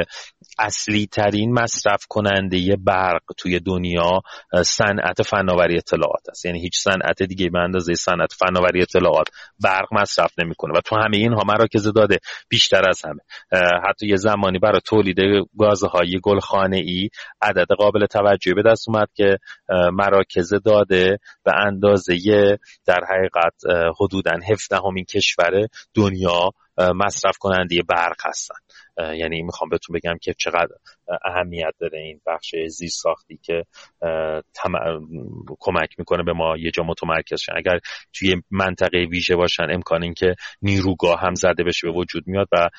اصلی 0.60 1.08
ترین 1.12 1.54
مصرف 1.54 2.06
کننده 2.10 2.76
برق 2.76 3.22
توی 3.38 3.60
دنیا 3.60 4.22
صنعت 4.64 5.22
فناوری 5.22 5.78
اطلاعات 5.78 6.30
است. 6.30 6.46
یعنی 6.46 6.62
هیچ 6.62 6.80
صنعت 6.80 7.24
دیگه 7.24 7.50
به 7.50 7.60
اندازه 7.60 7.94
صنعت 7.94 8.34
فناوری 8.34 8.82
اطلاعات 8.82 9.28
برق 9.64 9.88
مصرف 9.92 10.34
نمی‌کنه 10.40 10.74
و 10.78 10.82
تو 10.82 10.96
همه 10.96 11.18
اینها 11.18 11.44
مراکز 11.48 11.88
داده 11.88 12.18
بیشتر 12.50 12.90
از 12.90 13.02
همه. 13.06 13.22
حتی 13.90 14.08
یه 14.08 14.16
زمانی 14.16 14.60
برای 14.60 14.82
تولید 14.86 15.18
گازهای 15.60 16.20
گلخانه 16.24 16.78
ای 16.78 17.10
عدد 17.42 17.68
قابل 17.78 18.06
توجهی 18.06 18.54
به 18.54 18.64
دست 18.64 18.90
اومد 18.90 19.08
که 19.16 19.31
مراکز 19.94 20.54
داده 20.66 21.20
به 21.44 21.52
اندازه 21.56 22.16
در 22.86 23.00
حقیقت 23.10 23.54
حدودا 24.00 24.32
17 24.52 24.78
همین 24.88 25.06
کشور 25.06 25.68
دنیا 25.94 26.50
مصرف 26.78 27.38
کننده 27.38 27.82
برق 27.90 28.26
هستن. 28.26 28.56
یعنی 28.98 29.42
می‌خوام 29.42 29.70
بهتون 29.70 29.96
بگم 29.96 30.18
که 30.22 30.34
چقدر 30.34 30.76
اهمیت 31.26 31.74
داره 31.80 32.00
این 32.00 32.22
بخش 32.26 32.56
زیر 32.68 32.90
ساختی 32.90 33.40
که 33.44 33.66
کمک 35.60 35.90
می‌کنه 35.98 36.24
به 36.24 36.34
ما 36.34 36.58
یه 36.58 36.72
جا 36.72 36.84
متمرکز 36.84 37.42
شن. 37.42 37.54
اگر 37.56 37.80
توی 38.14 38.36
منطقه 38.52 38.98
ویژه 39.12 39.36
باشن 39.36 39.68
امکان 39.70 40.04
این 40.04 40.14
که 40.14 40.36
نیروگاه 40.62 41.20
هم 41.20 41.36
زده 41.36 41.64
بشه 41.64 41.88
به 41.88 41.94
وجود 41.94 42.24
میاد 42.28 42.48
و 42.52 42.70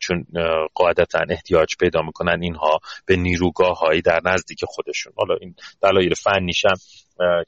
چون 0.00 0.26
قاعدتا 0.74 1.18
احتیاج 1.30 1.68
پیدا 1.80 2.02
می‌کنن 2.02 2.42
اینها 2.42 2.78
به 3.06 3.16
نیروگاه 3.16 3.78
هایی 3.78 4.02
در 4.02 4.20
نزدیک 4.24 4.64
خودشون. 4.64 5.12
حالا 5.16 5.34
این 5.40 5.54
دلایل 5.82 6.14
فنیشم 6.14 6.74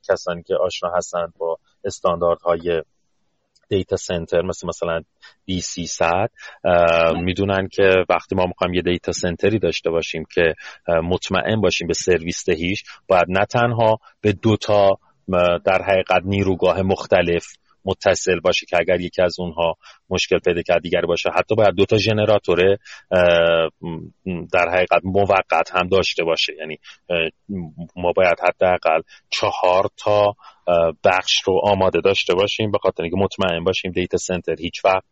کسانی 0.08 0.42
که 0.42 0.54
آشنا 0.54 0.90
هستن 0.96 1.32
با 1.38 1.58
استانداردهای 1.84 2.82
دیتا 3.70 3.96
سنتر 3.96 4.42
مثل 4.42 4.66
مثلا 4.66 5.00
دی 5.44 5.60
300 5.60 6.30
می‌دونن 7.22 7.68
که 7.68 7.90
وقتی 8.08 8.34
ما 8.34 8.46
می‌خوایم 8.46 8.74
یه 8.74 8.82
دیتا 8.82 9.12
سنتری 9.12 9.58
داشته 9.58 9.90
باشیم 9.90 10.24
که 10.34 10.54
مطمئن 11.02 11.60
باشیم 11.60 11.86
به 11.86 11.94
سرویس 11.94 12.44
دهیش 12.46 12.84
باید 13.08 13.26
نه 13.28 13.44
تنها 13.44 13.98
به 14.20 14.32
دوتا 14.32 14.98
در 15.64 15.82
حقیقت 15.82 16.22
نیروگاه 16.24 16.82
مختلف 16.82 17.46
متصل 17.90 18.40
باشه 18.40 18.66
که 18.66 18.76
اگر 18.78 19.00
یکی 19.00 19.22
از 19.22 19.40
اونها 19.40 19.74
مشکل 20.10 20.38
پیدا 20.38 20.62
کرد 20.62 20.82
دیگر 20.82 21.00
باشه. 21.00 21.30
حتی 21.34 21.54
باید 21.54 21.74
دو 21.74 21.84
تا 21.84 21.96
ژنراتور 21.96 22.76
در 24.52 24.68
حقیقت 24.68 25.00
موقت 25.04 25.70
هم 25.74 25.88
داشته 25.88 26.24
باشه. 26.24 26.52
یعنی 26.58 26.78
ما 27.96 28.12
باید 28.16 28.38
حداقل 28.40 29.00
چهار 29.30 29.84
تا 29.96 30.34
بخش 31.04 31.42
رو 31.44 31.60
آماده 31.64 32.00
داشته 32.00 32.34
باشیم 32.34 32.70
به 32.70 32.78
خاطر 32.78 33.02
اینکه 33.02 33.18
مطمئن 33.18 33.64
باشیم 33.64 33.92
دیتا 33.92 34.18
سنتر 34.18 34.56
هیچ 34.58 34.84
وقت 34.84 35.04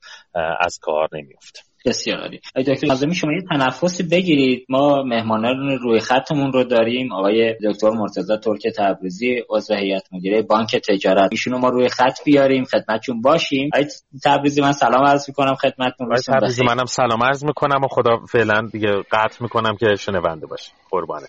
از 0.61 0.79
کار 0.83 1.09
نمیفته 1.13 1.61
بسیار 1.89 2.21
عالی 2.21 2.41
دکتر 2.57 2.87
نازمی 2.87 3.15
شما 3.15 3.33
یه 3.33 3.43
تنفسی 3.51 4.03
بگیرید. 4.03 4.67
ما 4.69 5.03
مهمانان 5.03 5.79
روی 5.79 6.01
خطمون 6.01 6.53
رو 6.53 6.65
داریم. 6.65 7.13
آقای 7.13 7.55
دکتر 7.65 7.91
مرتضی 7.91 8.37
ترک 8.37 8.63
تبریزی 8.77 9.43
عضو 9.51 9.75
هیئت 9.75 10.03
مدیره 10.13 10.43
بانک 10.43 10.77
تجارت. 10.77 11.29
ایشونو 11.31 11.59
ما 11.59 11.69
روی 11.69 11.89
خط 11.89 12.25
بیاریم 12.25 12.65
خدمتتون 12.65 13.21
باشیم. 13.21 13.71
آقای 13.75 13.87
تبریزی 14.25 14.61
من 14.61 14.73
سلام 14.73 15.05
عرض 15.07 15.29
می‌کنم 15.29 15.55
خدمتتون. 15.55 16.07
آقای 16.07 16.23
تبریزی 16.29 16.65
منم 16.65 16.85
سلام 16.85 17.23
عرض 17.23 17.45
می‌کنم 17.45 17.85
و 17.85 17.89
خدا 17.91 18.17
فعلا 18.33 18.69
دیگه 18.73 18.89
قطع 19.13 19.43
می‌کنم 19.43 19.77
که 19.77 19.87
شنونده 19.99 20.47
باشه 20.47 20.73
قربانت. 20.91 21.29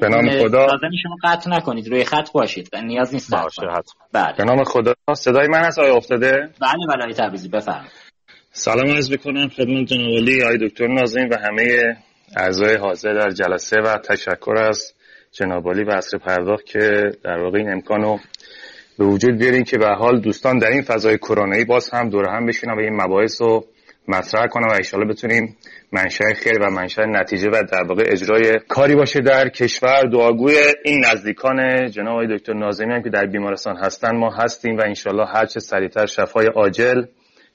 به 0.00 0.08
نام 0.08 0.30
خدا. 0.30 0.66
شما 1.02 1.16
قطع 1.24 1.50
نکنید. 1.50 1.88
روی 1.88 2.04
خط 2.04 2.32
باشید. 2.32 2.76
نیاز 2.84 3.14
نیست 3.14 3.34
باشه 3.34 3.62
حتما. 3.62 4.02
بله. 4.12 4.34
به 4.38 4.44
نام 4.44 4.64
خدا. 4.64 4.94
صدای 5.14 5.48
من 5.48 5.58
هست؟ 5.58 5.78
آقای 5.78 5.92
افتاده؟ 5.92 6.32
بله 6.60 6.86
بله 6.88 7.02
آقای 7.02 7.14
تبریزی 7.14 7.48
بفرمایید. 7.48 8.09
سلام 8.52 8.90
عرض 8.90 9.12
بکنم 9.12 9.48
خدمت 9.48 9.86
جناب 9.86 10.10
علی 10.10 10.68
دکتر 10.68 10.86
نازنین 10.86 11.28
و 11.28 11.36
همه 11.36 11.96
اعضای 12.36 12.76
حاضر 12.76 13.12
در 13.14 13.30
جلسه 13.30 13.76
و 13.80 13.98
تشکر 13.98 14.54
از 14.58 14.92
جناب 15.32 15.66
و 15.66 15.70
عصر 15.70 16.18
پرداخت 16.18 16.64
که 16.64 17.12
در 17.24 17.38
واقع 17.38 17.58
این 17.58 17.72
امکان 17.72 18.02
رو 18.02 18.18
به 18.98 19.04
وجود 19.04 19.38
بیارین 19.38 19.64
که 19.64 19.78
به 19.78 19.88
حال 19.88 20.20
دوستان 20.20 20.58
در 20.58 20.68
این 20.68 20.82
فضای 20.82 21.18
کرونایی 21.18 21.64
باز 21.64 21.90
هم 21.90 22.08
دور 22.08 22.28
هم 22.28 22.46
بشینن 22.46 22.74
و 22.74 22.78
این 22.78 23.02
مباحث 23.02 23.42
رو 23.42 23.64
مطرح 24.08 24.46
کنم 24.46 24.68
و 24.68 24.72
انشالله 24.72 25.06
بتونیم 25.06 25.56
منشأ 25.92 26.32
خیر 26.32 26.58
و 26.62 26.70
منشأ 26.70 27.04
نتیجه 27.04 27.48
و 27.48 27.62
در 27.72 27.82
واقع 27.82 28.04
اجرای 28.06 28.58
کاری 28.68 28.94
باشه 28.94 29.20
در 29.20 29.48
کشور. 29.48 30.02
دعاگوی 30.12 30.54
این 30.84 31.04
نزدیکان 31.12 31.90
جناب 31.90 32.12
آقای 32.12 32.38
دکتر 32.38 32.52
نازمی 32.52 32.92
هم 32.92 33.02
که 33.02 33.10
در 33.10 33.26
بیمارستان 33.26 33.76
هستن 33.76 34.16
ما 34.16 34.30
هستیم 34.30 34.76
و 34.76 34.82
انشالله 34.82 35.26
هر 35.26 35.46
چه 35.46 35.60
سریعتر 35.60 36.06
شفای 36.06 36.46
عاجل 36.46 37.02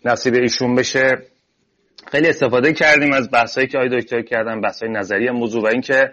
نصیب 0.05 0.33
ایشون 0.33 0.75
بشه. 0.75 1.17
خیلی 2.11 2.27
استفاده 2.27 2.73
کردیم 2.73 3.13
از 3.13 3.31
بحثایی 3.31 3.67
که 3.67 3.77
آقای 3.77 4.01
دکتر 4.01 4.21
کردن 4.21 4.61
بحثای 4.61 4.89
نظری 4.89 5.29
موضوع 5.29 5.63
و 5.63 5.65
اینکه 5.65 6.11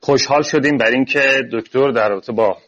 خوشحال 0.00 0.42
شدیم 0.42 0.76
بر 0.76 0.90
اینکه 0.90 1.42
دکتر 1.52 1.90
در 1.90 2.08
رابطه 2.08 2.32
با 2.32 2.58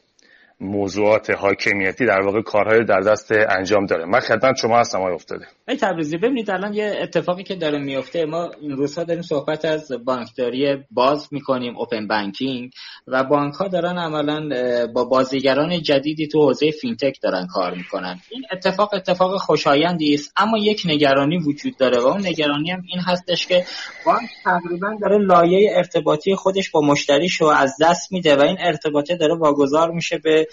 موضوعات 0.61 1.31
حاکمیتی 1.31 2.07
در 2.07 2.21
واقع 2.21 2.43
کارهای 2.43 2.85
در 2.85 3.01
دست 3.01 3.33
انجام 3.33 3.87
داره. 3.87 4.05
من 4.05 4.21
خدمت 4.21 4.57
شما 4.57 4.79
هستم 4.79 4.99
آقای 4.99 5.15
افتاده. 5.15 5.47
ای 5.69 5.77
تبریزی 5.77 6.17
ببینید 6.17 6.51
الان 6.51 6.75
یه 6.75 6.99
اتفاقی 7.03 7.43
که 7.43 7.55
داره 7.55 7.79
میفته. 7.79 8.25
ما 8.25 8.51
این 8.61 8.71
روزها 8.71 9.05
داریم 9.05 9.23
صحبت 9.23 9.65
از 9.65 9.93
بانکداری 10.05 10.77
باز 10.91 11.29
می‌کنیم 11.31 11.77
اوپن 11.77 12.07
بانکینگ 12.07 12.71
و 13.07 13.25
بانک 13.25 13.55
ها 13.55 13.69
دارن 13.69 13.99
عملا 13.99 14.49
با 14.95 15.05
بازیگران 15.05 15.83
جدیدی 15.83 16.27
تو 16.27 16.39
حوزه 16.39 16.71
فینتک 16.71 17.19
دارن 17.23 17.47
کار 17.47 17.75
می‌کنن. 17.75 18.21
این 18.31 18.43
اتفاق 18.53 18.95
اتفاق 18.95 19.37
خوشایندی 19.37 20.15
است. 20.15 20.33
اما 20.37 20.59
یک 20.59 20.83
نگرانی 20.85 21.39
وجود 21.39 21.77
داره 21.77 22.01
و 22.01 22.07
اون 22.07 22.27
نگرانی 22.27 22.71
هم 22.71 22.83
این 22.93 23.01
هستش 23.01 23.47
که 23.47 23.65
بانک 24.07 24.29
تقریبا 24.45 24.99
داره 25.01 25.19
لایه 25.19 25.73
ارتباطی 25.77 26.35
خودش 26.35 26.71
با 26.71 26.81
مشتریش 26.81 27.41
رو 27.41 27.47
از 27.47 27.77
دست 27.81 28.13
میده 28.13 28.37
و 28.37 28.43
این 28.43 28.57
ارتباطه 28.61 29.17
داره 29.17 29.35
واگذار 29.35 29.91
میشه 29.91 30.19
به 30.19 30.47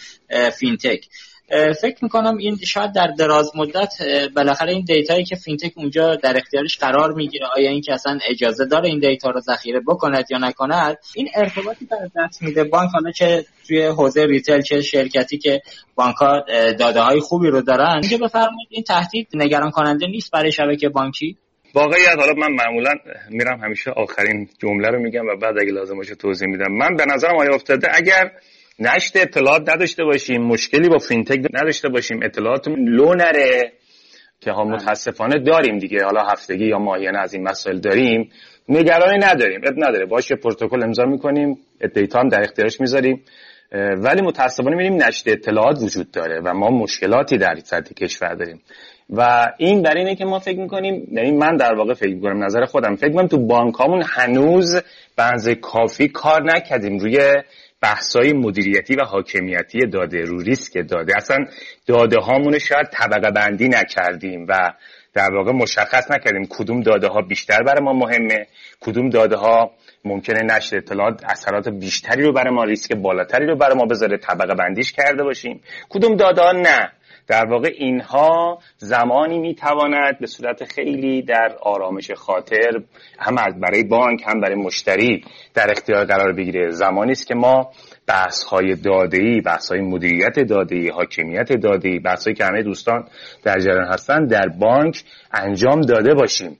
fintech. 0.59 1.05
فکر 1.81 1.97
می‌کنم 2.01 2.37
این 2.37 2.57
شاید 2.57 2.93
در 2.93 3.07
دراز 3.07 3.51
مدت 3.55 3.93
بالاخره 4.35 4.71
این 4.71 4.85
data 4.86 5.12
یی 5.12 5.25
که 5.25 5.35
fintech 5.36 5.71
اونجا 5.75 6.15
در 6.15 6.37
اختیارش 6.37 6.77
قرار 6.77 7.13
می‌گیره 7.13 7.47
آیا 7.55 7.69
اینکه 7.69 7.93
اصلا 7.93 8.19
اجازه 8.29 8.65
داره 8.65 8.89
این 8.89 8.99
data 8.99 9.29
رو 9.29 9.39
ذخیره 9.39 9.79
بکند 9.87 10.25
یا 10.29 10.37
نکند 10.37 10.97
این 11.15 11.29
ارتباطی 11.35 11.85
در 11.85 12.09
دست 12.15 12.41
میده. 12.41 12.63
بانک 12.63 12.89
حالا 12.93 13.11
چه 13.11 13.45
توی 13.67 13.83
حوزه 13.83 14.25
retail 14.25 14.61
چه 14.61 14.81
شرکتی 14.81 15.37
که 15.37 15.61
بانک 15.95 16.15
ها 16.15 16.43
داده 16.79 17.01
های 17.01 17.19
خوبی 17.19 17.47
رو 17.47 17.61
دارن. 17.61 17.99
اینجا 18.01 18.17
بفرمایید 18.17 18.67
این 18.69 18.83
تهدید 18.83 19.27
نگران 19.33 19.71
کننده 19.71 20.07
نیست 20.07 20.31
برای 20.31 20.51
شبکه 20.51 20.89
بانکی؟ 20.89 21.37
واقعیت 21.73 22.19
حالا 22.19 22.33
من 22.33 22.51
معمولا 22.51 22.93
میرم 23.29 23.59
همیشه 23.59 23.91
آخرین 23.91 24.49
جمله 24.61 24.87
رو 24.87 24.99
میگم 24.99 25.27
و 25.27 25.35
بعد 25.35 25.59
اگه 25.59 25.71
لازم 25.71 25.95
باشه 25.97 26.15
توضیح 26.15 26.47
میدم. 26.47 26.71
من 26.71 26.95
به 26.95 27.05
نظرم 27.05 27.37
آیا 27.37 27.55
افتاده؟ 27.55 27.87
اگر 27.93 28.31
نشت 28.82 29.17
اطلاعات 29.17 29.69
نداشته 29.69 30.03
باشیم 30.03 30.41
مشکلی 30.41 30.89
با 30.89 30.97
fintech 30.97 31.39
نداشته 31.53 31.89
باشیم 31.89 32.19
اطلاعاتمون 32.23 32.89
لو 32.89 33.13
نره. 33.13 33.71
که 34.39 34.51
ها 34.51 34.63
بله. 34.63 34.73
متاسفانه 34.73 35.39
داریم 35.39 35.77
دیگه. 35.77 36.03
حالا 36.03 36.21
هفتگی 36.23 36.65
یا 36.65 36.79
ماهیانه 36.79 37.19
از 37.19 37.34
این 37.34 37.43
مسائل 37.43 37.79
داریم. 37.79 38.29
نگرانی 38.69 39.17
نداریم. 39.17 39.61
عیب 39.63 39.73
نداره. 39.77 40.05
باشه 40.05 40.36
پروتکل 40.36 40.84
امضا 40.84 41.03
می‌کنیم. 41.03 41.57
data 41.95 42.19
هم 42.19 42.29
در 42.29 42.41
اختیارش 42.41 42.82
می‌ذاریم. 42.82 43.23
ولی 43.97 44.21
متاسفانه 44.21 44.75
می‌بینیم 44.75 45.03
نشت 45.03 45.27
اطلاعات 45.27 45.77
وجود 45.82 46.11
داره 46.11 46.41
و 46.45 46.53
ما 46.53 46.69
مشکلاتی 46.69 47.38
در 47.38 47.55
سطح 47.63 47.93
کشور 47.93 48.34
داریم. 48.34 48.61
و 49.09 49.51
این 49.57 49.82
در 49.82 49.93
اینه 49.93 50.15
که 50.15 50.25
ما 50.25 50.39
فکر 50.39 50.59
می‌کنیم 50.59 51.07
یعنی 51.11 51.32
من 51.32 51.55
در 51.55 51.73
واقع 51.73 51.93
فکر 51.93 52.13
می‌کنم 52.13 52.43
نظر 52.43 52.65
خودم 52.65 52.95
فکر 52.95 53.09
می‌کنم 53.09 53.27
تو 53.27 53.38
بانکامون 53.38 54.03
هنوز 54.05 54.82
بنز 55.17 55.49
کافی 55.49 56.07
کار 56.07 56.43
نکردیم. 56.43 56.97
روی 56.97 57.19
بحثای 57.82 58.34
مدیریتی 58.34 58.95
و 58.95 59.03
حاکمیتی 59.03 59.86
داده 59.86 60.21
رو 60.21 60.41
ریسک 60.41 60.88
داده. 60.89 61.17
اصلا 61.17 61.45
داده 61.88 62.19
هامون 62.19 62.59
شاید 62.59 62.88
طبقه 62.91 63.32
بندی 63.32 63.67
نکردیم 63.67 64.45
و 64.49 64.73
در 65.13 65.36
واقع 65.36 65.51
مشخص 65.51 66.11
نکردیم 66.11 66.45
کدوم 66.49 66.82
داده 66.82 67.07
ها 67.07 67.21
بیشتر 67.21 67.63
برای 67.63 67.84
ما 67.84 67.93
مهمه 67.93 68.47
کدوم 68.82 69.09
داده 69.09 69.36
ها 69.36 69.71
ممکنه 70.05 70.41
نشر 70.43 70.77
اطلاعات 70.77 71.23
اثرات 71.23 71.69
بیشتری 71.69 72.23
رو 72.23 72.34
برای 72.34 72.53
ما 72.53 72.63
ریسک 72.63 72.93
بالاتری 72.93 73.45
رو 73.45 73.55
برای 73.55 73.77
ما 73.77 73.86
بذاره 73.86 74.17
طبقه 74.17 74.53
بندیش 74.53 74.91
کرده 74.91 75.23
باشیم. 75.23 75.61
کدوم 75.89 76.15
داده 76.15 76.41
ها 76.41 76.51
نه؟ 76.51 76.91
در 77.28 77.45
واقع 77.45 77.69
اینها 77.78 78.59
زمانی 78.78 79.39
می‌تواند 79.39 80.19
به 80.19 80.28
صورت 80.28 80.63
خیلی 80.63 81.22
در 81.22 81.55
آرامش 81.61 82.11
خاطر 82.11 82.82
هم 83.19 83.36
برای 83.36 83.84
بانک 83.84 84.24
هم 84.28 84.41
برای 84.41 84.55
مشتری 84.55 85.24
در 85.53 85.72
اختیار 85.72 86.05
قرار 86.05 86.34
بگیره. 86.34 86.72
زمانی 86.72 87.11
است 87.11 87.28
که 87.28 87.36
ما 87.36 87.72
بحث 88.07 88.43
های 88.43 88.76
داده 88.76 89.41
بحث 89.45 89.72
های 89.72 89.82
مدیریت 89.82 90.39
داده 90.39 90.91
حاکمیت 90.91 91.53
داده 91.53 91.99
بحث 91.99 92.28
که 92.28 92.45
همه 92.45 92.63
دوستان 92.63 93.07
در 93.43 93.59
جریان 93.59 93.88
هستن 93.93 94.26
در 94.26 94.47
بانک 94.47 95.03
انجام 95.34 95.82
داده 95.82 96.13
باشیم. 96.13 96.57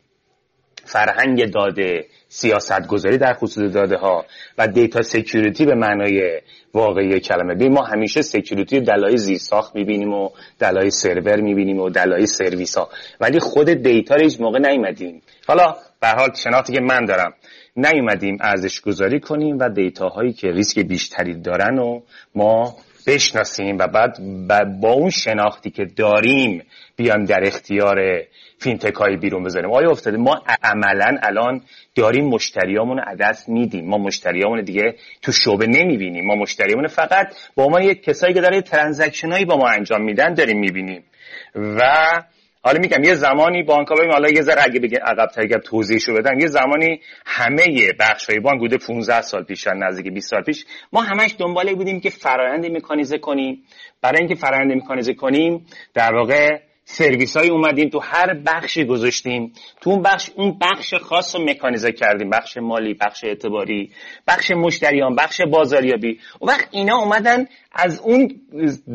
فرهنگ 0.86 1.51
داده 1.51 2.05
سیاست 2.27 2.88
گذاری 2.88 3.17
در 3.17 3.34
خصوص 3.34 3.73
داده 3.73 3.97
ها 3.97 4.25
و 4.57 4.67
data 4.67 5.01
security 5.01 5.65
به 5.65 5.75
معنای 5.75 6.41
واقعی 6.73 7.19
کلمه. 7.19 7.55
ببین 7.55 7.73
ما 7.73 7.84
همیشه 7.84 8.21
security 8.22 8.80
در 8.80 8.95
لایه 8.95 9.17
زیر 9.17 9.38
ساخت 9.38 9.75
می‌بینیم 9.75 10.13
و 10.13 10.29
در 10.59 10.72
لایه 10.72 10.89
سرور 10.89 11.41
می‌بینیم 11.41 11.79
و 11.79 11.89
در 11.89 12.04
لایه 12.04 12.26
سرویس 12.25 12.77
ها 12.77 12.89
ولی 13.19 13.39
خود 13.39 13.69
data 13.69 14.15
رو 14.15 14.21
هیچ 14.21 14.41
موقع 14.41 14.59
نیومدیم. 14.59 15.21
حالا 15.47 15.75
به 16.01 16.07
حال 16.07 16.29
شناختی 16.36 16.73
که 16.73 16.82
من 16.82 17.05
دارم 17.05 17.34
نیومدیم 17.75 18.38
ارزش 18.41 18.82
گذاری 18.82 19.19
کنیم 19.19 19.57
و 19.59 19.69
data 19.69 20.09
هایی 20.09 20.34
که 20.34 20.47
ریسک 20.47 20.79
بیشتری 20.79 21.41
دارن 21.41 21.79
و 21.79 22.01
ما 22.36 22.75
بشناسیم 23.08 23.78
و 23.78 23.88
بعد 24.47 24.80
با 24.80 24.91
اون 24.91 25.10
شناختی 25.10 25.70
که 25.70 25.86
داریم 25.86 26.64
بیان 26.95 27.24
در 27.24 27.43
اختیار 27.43 27.97
fintech 28.59 28.93
های 28.93 29.18
بیرون 29.18 29.43
بذاریم. 29.43 29.72
آیا 29.72 29.91
افتاده؟ 29.91 30.18
ما 30.18 30.41
عملا 30.64 31.18
الان 31.24 31.62
داریم 31.95 32.26
مشتریامون 32.26 32.97
رو 32.97 33.09
از 33.09 33.15
دست 33.20 33.49
میدیم. 33.49 33.86
ما 33.86 33.97
مشتریامون 33.97 34.62
دیگه 34.62 34.95
تو 35.22 35.32
شعبه 35.32 35.68
نمی‌بینیم. 35.68 36.26
ما 36.26 36.36
مشتریامون 36.36 36.88
فقط 36.88 37.36
با 37.56 37.68
ما 37.68 37.82
یک 37.82 38.04
کسایی 38.04 38.34
که 38.34 38.41
داره 38.41 38.62
transaction 38.61 39.32
هایی 39.32 39.45
با 39.45 39.58
ما 39.58 39.68
انجام 39.68 40.02
میدن 40.02 40.34
داریم 40.34 40.60
می‌بینیم. 40.60 41.04
و 41.56 41.82
حالا 42.64 42.80
میگم 42.80 43.03
یه 43.03 43.16
زمانی 43.16 43.64
بانک 43.64 43.88
ها 43.88 43.95
حالا 44.12 44.30
یه 44.30 44.41
ذره 44.41 44.64
اگه 44.64 44.80
بگه 44.80 44.97
عقب 44.97 45.28
تر 45.28 45.59
توضیحشو 45.59 46.14
بدم 46.14 46.39
یه 46.39 46.47
زمانی 46.47 47.01
همه 47.26 47.91
بخش 47.99 48.30
های 48.30 48.39
بانک 48.39 48.59
بوده 48.59 48.78
15 48.78 49.22
سال 49.22 49.43
پیش 49.43 49.68
نزدیک 49.68 50.14
20 50.14 50.30
سال 50.30 50.41
پیش. 50.43 50.66
ما 50.93 51.01
همش 51.01 51.36
دنبال 51.39 51.76
بودیم 51.76 51.99
که 51.99 52.09
فرآیند 52.09 52.66
مکانیزه 52.66 53.18
کنیم. 53.18 53.64
برای 54.01 54.20
اینکه 54.20 54.36
فرآیند 54.36 54.72
مکانیزه 54.72 55.14
کنیم 55.14 55.66
در 55.93 56.14
واقع 56.16 56.59
سرویس 56.84 57.38
های 57.38 57.49
اومدیم 57.49 57.89
تو 57.89 57.99
هر 57.99 58.34
بخشی 58.34 58.86
گذاشتیم. 58.86 59.53
تو 59.82 59.89
اون 59.89 60.01
بخش 60.01 60.30
اون 60.36 60.57
بخش 60.62 60.93
خاص 60.93 61.36
رو 61.36 61.43
مکانیزه 61.43 61.91
کردیم. 61.91 62.30
بخش 62.30 62.57
مالی 62.57 62.93
بخش 62.93 63.24
اعتباری 63.24 63.91
بخش 64.28 64.51
مشتریان 64.51 65.16
بخش 65.16 65.41
بازاریابی. 65.41 66.20
و 66.41 66.45
وقت 66.45 66.68
اینا 66.72 66.97
اومدن 66.97 67.45
از 67.72 67.99
اون 67.99 68.41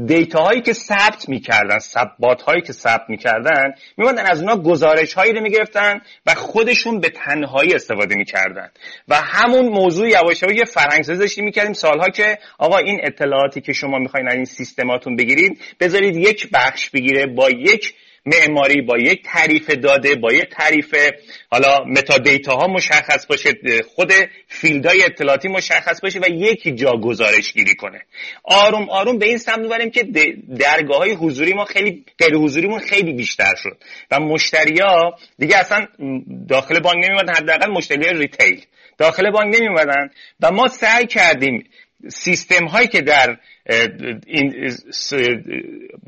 دیتا 0.07 0.43
هایی 0.43 0.61
که 0.61 0.73
ثبت 0.73 1.29
می‌کردن 1.29 1.79
ثبات 1.79 2.43
هایی 2.43 2.63
که 2.63 2.73
ثبت 2.73 3.05
می‌کردن 3.09 3.75
میموندن 3.97 4.27
از 4.27 4.41
اونا 4.41 4.57
گزارش 4.57 5.15
هایی 5.15 5.33
رو 5.33 5.41
می‌گرفتن 5.41 6.01
و 6.27 6.35
خودشون 6.35 7.01
به 7.01 7.09
تنهایی 7.09 7.75
استفاده 7.75 8.15
می‌کردن. 8.15 8.71
و 9.09 9.15
همون 9.15 9.69
موضوع 9.69 10.09
یواش 10.09 10.43
یه 10.43 10.65
فرهنگ 10.65 11.03
سازی 11.03 11.43
می‌کردیم 11.43 11.73
سالها 11.73 12.09
که 12.09 12.39
آقا 12.59 12.79
این 12.79 13.01
اطلاعاتی 13.03 13.61
که 13.61 13.73
شما 13.73 13.99
می‌خواین 13.99 14.29
از 14.29 14.35
این 14.35 14.45
سیستماتون 14.45 15.17
بگیرید 15.17 15.61
بذارید 15.81 16.17
یک 16.17 16.49
بخش 16.53 16.91
بگیره 16.91 17.27
با 17.27 17.51
یک 17.51 17.95
معماری 18.27 18.83
با 18.83 18.99
یک 18.99 19.23
تعریف 19.25 19.71
داده 19.71 20.15
با 20.15 20.33
یک 20.33 20.49
تعریف 20.51 20.95
حالا 21.51 21.85
متا 21.85 22.19
دیتا 22.19 22.57
ها 22.57 22.67
مشخص 22.67 23.27
باشه 23.27 23.53
خود 23.95 24.13
فیلدهای 24.49 25.05
اطلاعاتی 25.05 25.49
مشخص 25.49 26.01
باشه 26.01 26.19
و 26.19 26.29
یک 26.29 26.79
جا 26.79 26.93
گزارش 26.93 27.53
گیری 27.53 27.75
کنه. 27.75 28.03
آروم 28.45 28.91
آروم 28.91 29.19
به 29.19 29.27
این 29.27 29.39
سمت 29.39 29.59
می‌بریم 29.59 29.91
که 29.91 30.03
درگاه 30.59 30.99
های 30.99 31.13
حضوری 31.13 31.55
ما 31.55 31.65
خیلی 31.65 32.05
غیر 32.19 32.35
حضوریمون 32.35 32.79
خیلی 32.79 33.13
بیشتر 33.13 33.55
شد 33.55 33.79
و 34.11 34.21
مشتریا 34.21 35.15
دیگه 35.39 35.57
اصلا 35.59 35.87
داخل 36.49 36.81
بانک 36.81 37.05
نمیمدن 37.05 37.35
حداقل 37.35 37.71
مشتری 37.71 38.19
retail 38.19 38.65
داخل 38.99 39.31
بانک 39.31 39.55
نمیمدن 39.57 40.11
و 40.41 40.51
ما 40.51 40.69
سعی 40.69 41.07
کردیم 41.07 41.65
سیستم 42.09 42.67
هایی 42.67 42.89
که 42.89 43.01
در 43.01 43.37
این 44.27 44.75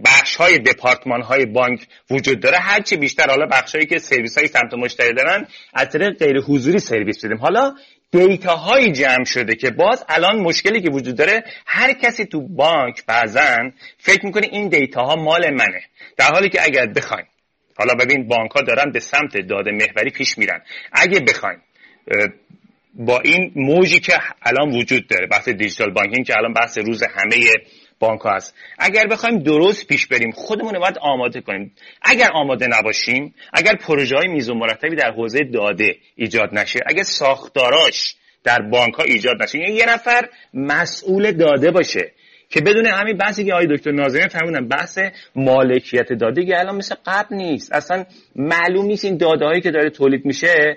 بخش 0.05 0.37
های 0.37 0.59
دپارتمان 0.59 1.23
های 1.23 1.47
بانک 1.47 1.87
وجود 2.11 2.41
داره 2.41 2.59
هرچی 2.59 2.97
بیشتر 2.97 3.31
حالا 3.31 3.47
بخش 3.47 3.75
هایی 3.75 3.87
که 3.87 3.99
سرویس 3.99 4.39
های 4.39 4.47
سمت 4.47 4.75
مشتری 4.75 5.15
دارن 5.15 5.47
از 5.75 5.89
طریق 5.89 6.19
غیر 6.19 6.41
حضوری 6.41 6.79
سرویس 6.79 7.25
بدیم 7.25 7.39
حالا 7.39 7.75
data 8.11 8.57
هایی 8.57 8.93
جمع 8.93 9.25
شده 9.25 9.55
که 9.55 9.71
باز 9.71 10.05
الان 10.09 10.39
مشکلی 10.39 10.81
که 10.81 10.91
وجود 10.91 11.17
داره 11.17 11.45
هر 11.67 11.93
کسی 11.93 12.25
تو 12.25 12.49
بانک 12.49 13.07
بعضا 13.07 13.71
فکر 13.99 14.27
می‌کنه 14.27 14.49
این 14.53 14.69
data 14.69 15.05
ها 15.05 15.17
مال 15.17 15.51
منه. 15.51 15.83
در 16.17 16.33
حالی 16.33 16.49
که 16.49 16.65
اگر 16.65 16.87
بخوایم 16.87 17.27
حالا 17.77 17.95
ببین 17.95 18.29
بانک 18.29 18.51
ها 18.51 18.63
دارن 18.63 18.93
به 18.93 19.01
سمت 19.01 19.37
داده 19.37 19.71
محوری 19.71 20.11
پیش 20.11 20.39
میرن. 20.39 20.61
اگه 20.93 21.21
بخوایم 21.21 21.63
با 22.99 23.21
این 23.21 23.53
موجی 23.57 24.01
که 24.01 24.19
الان 24.43 24.71
وجود 24.71 25.07
داره 25.07 25.27
بحث 25.27 25.49
digital 25.49 25.91
banking 25.91 26.27
که 26.27 26.37
الان 26.37 26.53
بحث 26.53 26.79
روز 26.79 27.03
همه 27.03 27.47
بانک 27.99 28.21
ها 28.21 28.31
هست. 28.35 28.55
اگر 28.79 29.07
بخوایم 29.07 29.39
درست 29.39 29.87
پیش 29.87 30.07
بریم 30.07 30.31
خودمون 30.31 30.75
رو 30.75 30.81
باید 30.81 30.99
آماده 31.01 31.41
کنیم. 31.41 31.75
اگر 32.03 32.31
آماده 32.33 32.67
نباشیم 32.67 33.35
اگر 33.53 33.75
پروژه 33.75 34.17
های 34.17 34.29
میز 34.29 34.49
و 34.49 34.55
مرتبی 34.55 34.97
در 34.97 35.11
حوزه 35.11 35.45
داده 35.45 35.97
ایجاد 36.17 36.55
نشه 36.55 36.81
اگر 36.87 37.03
ساختاراش 37.03 38.17
در 38.45 38.63
بانک 38.63 38.95
ها 38.95 39.03
ایجاد 39.03 39.43
نشه 39.43 39.59
یعنی 39.59 39.75
یه 39.75 39.87
نفر 39.87 40.29
مسئول 40.55 41.33
داده 41.33 41.71
باشه 41.71 42.13
که 42.51 42.61
بدون 42.61 42.87
همین 42.87 43.17
بحثی 43.17 43.45
که 43.45 43.53
آقای 43.53 43.67
دکتر 43.67 43.91
ناظری 43.91 44.29
فرمودن 44.29 44.69
بحث 44.69 44.99
مالکیت 45.37 46.13
داده 46.13 46.47
که 46.47 46.59
الان 46.59 46.77
مثل 46.77 46.95
قبل 47.07 47.37
نیست. 47.37 47.73
اصلا 47.73 48.05
معلوم 48.37 48.87
نیست 48.87 49.05
این 49.05 49.17
داده 49.17 49.45
هایی 49.45 49.61
که 49.61 49.71
داره 49.71 49.91
تولید 49.91 50.25
میشه 50.25 50.77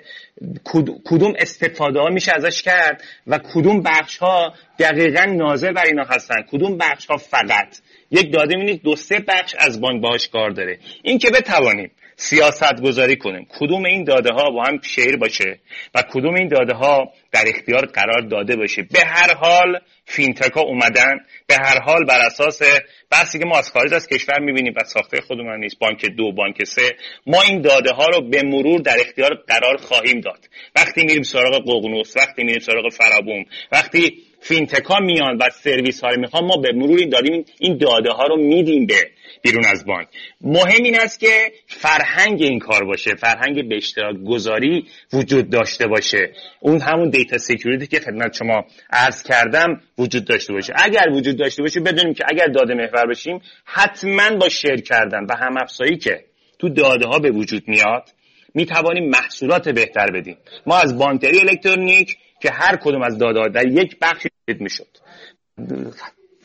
کدوم 1.04 1.32
استفاده 1.38 2.00
ها 2.00 2.08
میشه 2.08 2.32
ازش 2.32 2.62
کرد 2.62 3.02
و 3.26 3.38
کدوم 3.54 3.82
بخش 3.82 4.16
ها 4.18 4.54
دقیقا 4.78 5.24
ناظر 5.24 5.72
بر 5.72 5.84
اینا 5.84 6.04
هستن. 6.04 6.42
کدوم 6.50 6.78
بخش 6.78 7.06
ها 7.06 7.16
فقط؟ 7.16 7.78
یک 8.10 8.32
داده 8.32 8.56
می‌بینید 8.56 8.82
دو 8.82 8.96
سه 8.96 9.18
بخش 9.28 9.54
از 9.58 9.80
بانک 9.80 10.02
باهاش 10.02 10.28
کار 10.28 10.50
داره. 10.50 10.78
این 11.02 11.18
که 11.18 11.30
بتوانیم 11.30 11.90
سیاست 12.22 12.80
گذاری 12.82 13.16
کنیم. 13.16 13.46
کدوم 13.58 13.84
این 13.84 14.04
داده 14.04 14.30
ها 14.34 14.50
با 14.50 14.62
هم 14.64 14.80
شیر 14.82 15.16
باشه 15.16 15.60
و 15.94 16.02
کدوم 16.02 16.34
این 16.34 16.48
داده 16.48 16.74
ها 16.74 17.12
در 17.32 17.44
اختیار 17.46 17.86
قرار 17.86 18.20
داده 18.20 18.56
باشه؟ 18.56 18.82
به 18.82 19.00
هر 19.06 19.34
حال 19.34 19.78
فینتک 20.04 20.52
ها 20.52 20.60
اومدن. 20.60 21.16
به 21.46 21.54
هر 21.54 21.80
حال 21.80 22.04
بر 22.04 22.20
اساس 22.26 22.62
بحثی 23.10 23.38
که 23.38 23.44
ما 23.44 23.58
از 23.58 23.70
خارج 23.70 23.94
از 23.94 24.06
کشور 24.06 24.38
می‌بینیم 24.40 24.74
و 24.76 24.84
ساخته 24.84 25.20
خودمون 25.20 25.60
نیست. 25.60 25.78
بانک 25.78 26.06
دو 26.06 26.32
بانک 26.32 26.64
سه. 26.64 26.96
ما 27.26 27.42
این 27.42 27.60
داده 27.60 27.92
ها 27.92 28.06
رو 28.06 28.30
به 28.30 28.42
مرور 28.42 28.80
در 28.80 28.96
اختیار 29.00 29.30
قرار 29.46 29.76
خواهیم 29.76 30.20
داد. 30.20 30.48
وقتی 30.76 31.04
میریم 31.04 31.22
سراغ 31.22 31.62
ققنوس 31.62 32.16
وقتی 32.16 32.44
میریم 32.44 32.60
سراغ 32.60 32.92
فرابوم 32.92 33.44
وقتی 33.72 34.22
fintech 34.42 34.91
ا 34.91 34.98
میان 34.98 35.36
و 35.36 35.50
سرویس 35.50 36.04
ها 36.04 36.10
رو 36.10 36.20
می‌خوان 36.20 36.46
ما 36.46 36.56
به 36.56 36.72
مرور 36.72 37.04
دادیم 37.04 37.44
این 37.58 37.76
داده 37.76 38.10
ها 38.10 38.26
رو 38.26 38.36
میدیم 38.36 38.86
به 38.86 39.10
بیرون 39.42 39.64
از 39.64 39.84
بانک. 39.84 40.08
مهم 40.40 40.84
این 40.84 41.00
است 41.00 41.20
که 41.20 41.52
فرهنگ 41.66 42.42
این 42.42 42.58
کار 42.58 42.84
باشه 42.84 43.14
فرهنگ 43.14 43.68
به 43.68 43.76
اشتراک 43.76 44.16
گذاری 44.26 44.86
وجود 45.12 45.50
داشته 45.50 45.86
باشه. 45.86 46.32
اون 46.60 46.80
همون 46.80 47.10
data 47.10 47.38
security 47.38 47.86
که 47.86 48.00
خدمت 48.00 48.34
شما 48.34 48.64
عرض 48.90 49.22
کردم 49.22 49.80
وجود 49.98 50.24
داشته 50.24 50.52
باشه. 50.52 50.72
اگر 50.76 51.08
وجود 51.12 51.38
داشته 51.38 51.62
باشه 51.62 51.80
بدونیم 51.80 52.14
که 52.14 52.24
اگر 52.28 52.46
داده 52.46 52.74
محور 52.74 53.06
بشیم 53.06 53.40
حتما 53.64 54.36
با 54.36 54.48
share 54.48 54.80
کردن 54.80 55.24
و 55.30 55.36
هم 55.36 55.56
افزایی 55.56 55.96
که 55.96 56.24
تو 56.58 56.68
داده 56.68 57.06
ها 57.06 57.18
به 57.18 57.30
وجود 57.30 57.62
میاد 57.66 58.08
می 58.54 58.66
توانیم 58.66 59.10
محصولات 59.10 59.68
بهتر 59.68 60.10
بدیم. 60.10 60.36
ما 60.66 60.78
از 60.78 60.98
بانکداری 60.98 61.40
الکترونیک 61.40 62.16
که 62.42 62.50
هر 62.52 62.76
کدوم 62.76 63.02
از 63.02 63.18
داده 63.18 63.48
در 63.48 63.66
یک 63.66 63.98
بخشی 64.00 64.28
می‌شد. 64.48 64.98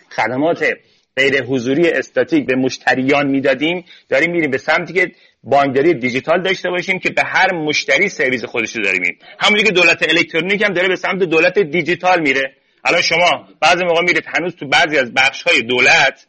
خدمات 0.10 0.74
غیر 1.18 1.43
حضوری 1.43 1.89
استاتیک 1.89 2.45
به 2.45 2.56
مشتریان 2.56 3.28
می‌دادیم. 3.28 3.86
داریم 4.10 4.32
میریم 4.32 4.52
به 4.52 4.58
سمتی 4.58 4.93
که 4.93 5.12
بانکداری 5.43 5.93
دیجیتال 5.93 6.41
داشته 6.41 6.70
باشیم 6.70 7.00
که 7.00 7.10
به 7.10 7.22
هر 7.26 7.54
مشتری 7.54 8.10
سرویس 8.10 8.45
خودش 8.45 8.76
رو 8.76 8.84
داریم. 8.84 9.20
همونجوری 9.39 9.68
که 9.68 9.74
دولت 9.74 10.10
الکترونیک 10.10 10.62
هم 10.62 10.74
داره 10.74 10.88
به 10.88 10.95
سمت 10.95 11.24
دولت 11.24 11.60
دیجیتال 11.60 12.22
میره. 12.22 12.56
الان 12.84 13.02
شما 13.02 13.48
بعضی 13.62 13.84
موقع 13.84 14.02
میرید 14.02 14.26
هنوز 14.28 14.56
تو 14.56 14.68
بعضی 14.68 14.98
از 14.98 15.14
بخش 15.14 15.43
های 15.43 15.62
دولت 15.62 16.28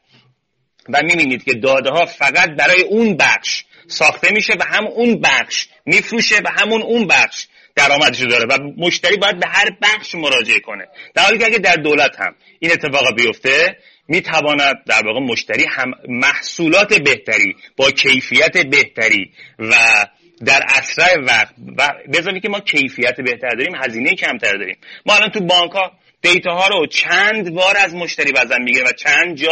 و 0.89 1.01
می‌بینید 1.03 1.45
که 1.45 1.55
داده 1.55 1.91
ها 1.91 2.07
فقط 2.07 2.51
برای 2.59 2.83
اون 2.83 3.17
بخش 3.17 3.65
ساخته 3.87 4.33
میشه 4.33 4.53
و 4.61 4.65
هم 4.65 4.87
اون 4.87 5.21
بخش 5.21 5.69
میفروشه 5.87 6.37
و 6.45 6.51
همون 6.57 6.83
اون 6.83 7.07
بخش. 7.07 7.48
درآمدش 7.79 8.21
داره 8.21 8.47
و 8.51 8.59
مشتری 8.77 9.17
باید 9.17 9.41
به 9.41 9.47
هر 9.49 9.71
بخش 9.83 10.15
مراجعه 10.15 10.61
کنه. 10.61 10.89
در 11.15 11.23
حالی 11.23 11.39
که 11.39 11.47
اگه 11.47 11.59
در 11.59 11.75
دولت 11.75 12.21
هم 12.21 12.35
این 12.59 12.73
اتفاق 12.73 13.15
بیفته 13.17 13.77
می‌تواند 14.09 14.77
در 14.87 15.07
واقع 15.07 15.21
مشتری 15.21 15.65
هم 15.71 15.91
محصولات 16.09 16.95
بهتری 17.03 17.57
با 17.77 17.91
کیفیت 17.91 18.67
بهتری 18.67 19.31
و 19.59 19.75
در 20.45 20.63
اسرع 20.69 21.21
وقت 21.21 21.55
و 21.79 21.89
بذارید 22.13 22.43
که 22.43 22.49
ما 22.49 22.61
کیفیت 22.61 23.21
بهتر 23.21 23.49
داریم 23.49 23.75
هزینه 23.85 24.15
کمتر 24.15 24.53
داریم. 24.53 24.77
ما 25.07 25.15
الان 25.15 25.31
تو 25.31 25.41
بانک 25.41 25.73
ها 25.73 25.93
دیتا 26.23 26.55
ها 26.55 26.69
رو 26.69 26.87
چند 26.87 27.55
بار 27.55 27.75
از 27.85 27.95
مشتری 27.95 28.33
بزن 28.33 28.63
میگه 28.63 28.83
و 28.83 28.93
چند 28.93 29.37
جا 29.37 29.51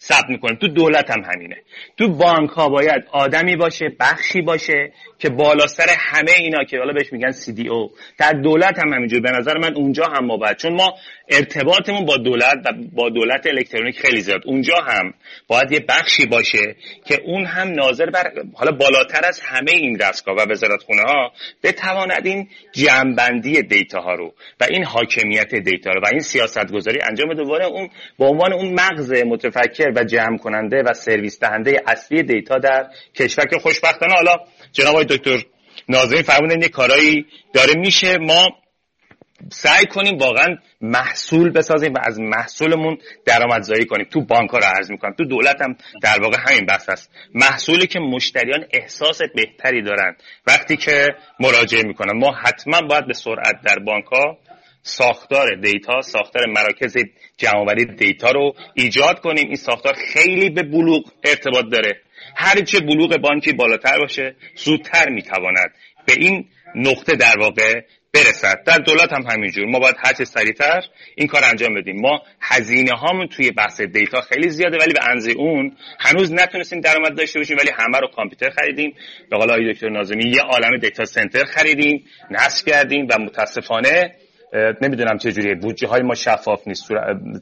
ثبت 0.00 0.24
می‌کنه. 0.28 0.56
تو 0.56 0.68
دولت 0.68 1.10
هم 1.10 1.22
همینه. 1.24 1.56
تو 1.98 2.08
بانک 2.08 2.50
ها 2.50 2.68
باید 2.68 3.04
آدمی 3.12 3.56
باشه 3.56 3.86
بخشی 4.00 4.42
باشه 4.42 4.92
که 5.18 5.28
بالا 5.28 5.66
سر 5.66 5.86
همه 5.98 6.32
اینا 6.38 6.64
که 6.64 6.78
حالا 6.78 6.92
بهش 6.92 7.12
میگن 7.12 7.32
CDO 7.32 7.90
در 8.18 8.32
دولت 8.32 8.78
هم 8.78 8.92
همینجور 8.92 9.20
به 9.20 9.30
نظر 9.30 9.58
من 9.58 9.74
اونجا 9.74 10.04
هم 10.04 10.26
ما 10.26 10.36
باید 10.36 10.56
چون 10.56 10.74
ما 10.74 10.94
ارتباطمون 11.28 12.04
با 12.04 12.16
دولت 12.16 12.56
و 12.64 12.72
با 12.92 13.08
دولت 13.08 13.46
الکترونیک 13.46 14.00
خیلی 14.00 14.20
زیاد. 14.20 14.40
اونجا 14.44 14.76
هم 14.76 15.14
باید 15.48 15.72
یه 15.72 15.80
بخشی 15.88 16.26
باشه 16.26 16.76
که 17.06 17.20
اون 17.24 17.46
هم 17.46 17.68
ناظر 17.68 18.06
بر 18.06 18.32
حالا 18.54 18.72
بالاتر 18.72 19.20
از 19.24 19.40
همه 19.40 19.72
این 19.72 19.96
دستگاه 19.96 20.34
و 20.36 20.50
وزارت 20.50 20.82
خونه 20.82 21.02
ها 21.02 21.32
بتواند 21.62 22.26
این 22.26 22.48
جمعبندی 22.72 23.62
data 23.62 24.00
ها 24.00 24.14
رو 24.14 24.34
و 24.60 24.64
این 24.70 24.84
حاکمیت 24.84 25.54
data 25.54 25.90
رو 25.90 26.00
و 26.00 26.06
این 26.06 26.20
سیاست 26.20 26.72
گذاری 26.72 27.00
انجام 27.02 27.34
دوباره 27.34 27.66
اون 27.66 27.88
با 28.18 28.26
عنوان 28.26 28.52
اون 28.52 28.74
مغز 28.74 29.12
متفکر 29.12 29.92
و 29.96 30.04
جمع 30.04 30.38
کننده 30.38 30.82
و 30.86 30.92
سرویس 30.92 31.40
دهنده 31.40 31.82
اصلی 31.86 32.22
data 32.22 32.58
در 32.58 32.86
کشور 33.14 33.44
که 33.44 33.58
خوشبختانه 33.58 34.14
حالا 34.14 34.36
جناب 34.72 35.02
دکتر 35.02 35.42
ناظرین 35.88 36.22
فرمودن 36.22 36.62
یه 36.62 36.68
کارایی 36.68 37.26
داره. 37.52 37.74
میشه 37.74 38.18
ما 38.18 38.48
سعی 39.52 39.86
کنیم 39.86 40.18
واقعا 40.18 40.56
محصول 40.80 41.50
بسازیم 41.50 41.94
و 41.94 41.98
از 42.02 42.20
محصولمون 42.20 42.98
درآمدزایی 43.26 43.84
کنیم. 43.84 44.06
تو 44.10 44.20
بانک 44.20 44.50
ها 44.50 44.58
رو 44.58 44.64
عرض 44.64 44.90
می‌کنم. 44.90 45.12
تو 45.12 45.24
دولت 45.24 45.62
هم 45.62 45.76
در 46.02 46.20
واقع 46.22 46.36
همین 46.48 46.66
بحث 46.66 46.90
هست. 46.90 47.10
محصولی 47.34 47.86
که 47.86 47.98
مشتریان 47.98 48.64
احساس 48.72 49.18
بهتری 49.34 49.82
دارن. 49.82 50.16
وقتی 50.46 50.76
که 50.76 51.08
مراجعه 51.40 51.82
می‌کنن. 51.82 52.18
ما 52.18 52.32
حتما 52.32 52.80
باید 52.80 53.06
به 53.06 53.12
سرعت 53.12 53.56
در 53.64 53.78
بانک 53.78 54.04
ها 54.04 54.38
ساختار 54.82 55.54
دیتا 55.54 56.00
ساختار 56.00 56.46
مراکز 56.46 56.96
جمعآوری 57.36 57.84
دیتا 57.84 58.30
رو 58.30 58.54
ایجاد 58.74 59.20
کنیم. 59.20 59.46
این 59.46 59.56
ساختار 59.56 59.94
خیلی 60.12 60.50
به 60.50 60.62
بلوغ 60.62 61.12
ارتباط 61.24 61.64
داره. 61.72 62.00
هرچه 62.36 62.80
بلوغ 62.80 63.16
بانکی 63.16 63.52
بالاتر 63.52 63.98
باشه 63.98 64.36
زودتر 64.56 65.08
می‌تواند 65.08 65.74
به 66.06 66.12
این 66.18 66.48
نقطه 66.74 67.16
در 67.16 67.38
واقع 67.40 67.80
برسد. 68.16 68.62
در 68.66 68.78
دولت 68.78 69.12
هم 69.12 69.22
همینجور. 69.30 69.66
ما 69.66 69.78
باید 69.78 69.96
هرچه 69.98 70.24
سریعتر 70.24 70.82
این 71.14 71.28
کار 71.28 71.44
انجام 71.44 71.74
بدیم. 71.74 72.00
ما 72.00 72.22
هزینه 72.40 72.92
هامون 72.92 73.28
توی 73.28 73.50
بحث 73.50 73.80
دیتا 73.80 74.20
خیلی 74.20 74.50
زیاده 74.50 74.78
ولی 74.78 74.92
به 74.92 75.08
اندازه 75.08 75.30
اون 75.30 75.76
هنوز 76.00 76.32
نتونستیم 76.32 76.80
درآمد 76.80 77.16
داشته 77.16 77.38
باشیم 77.38 77.56
ولی 77.60 77.70
همه 77.70 77.98
رو 77.98 78.08
کامپیوتر 78.16 78.50
خریدیم. 78.50 78.94
به 79.30 79.36
قول 79.36 79.72
دکتر 79.72 79.88
نازمی 79.88 80.30
یه 80.30 80.40
عالم 80.40 80.78
دیتا 80.78 81.04
سنتر 81.04 81.44
خریدیم 81.44 82.04
نصب 82.30 82.66
کردیم 82.66 83.06
و 83.10 83.18
متاسفانه 83.18 84.14
نمی‌دونم 84.82 85.18
چه 85.18 85.32
جوریه. 85.32 85.54
بودجه 85.54 85.88
های 85.88 86.02
ما 86.02 86.14
شفاف 86.14 86.68
نیست. 86.68 86.88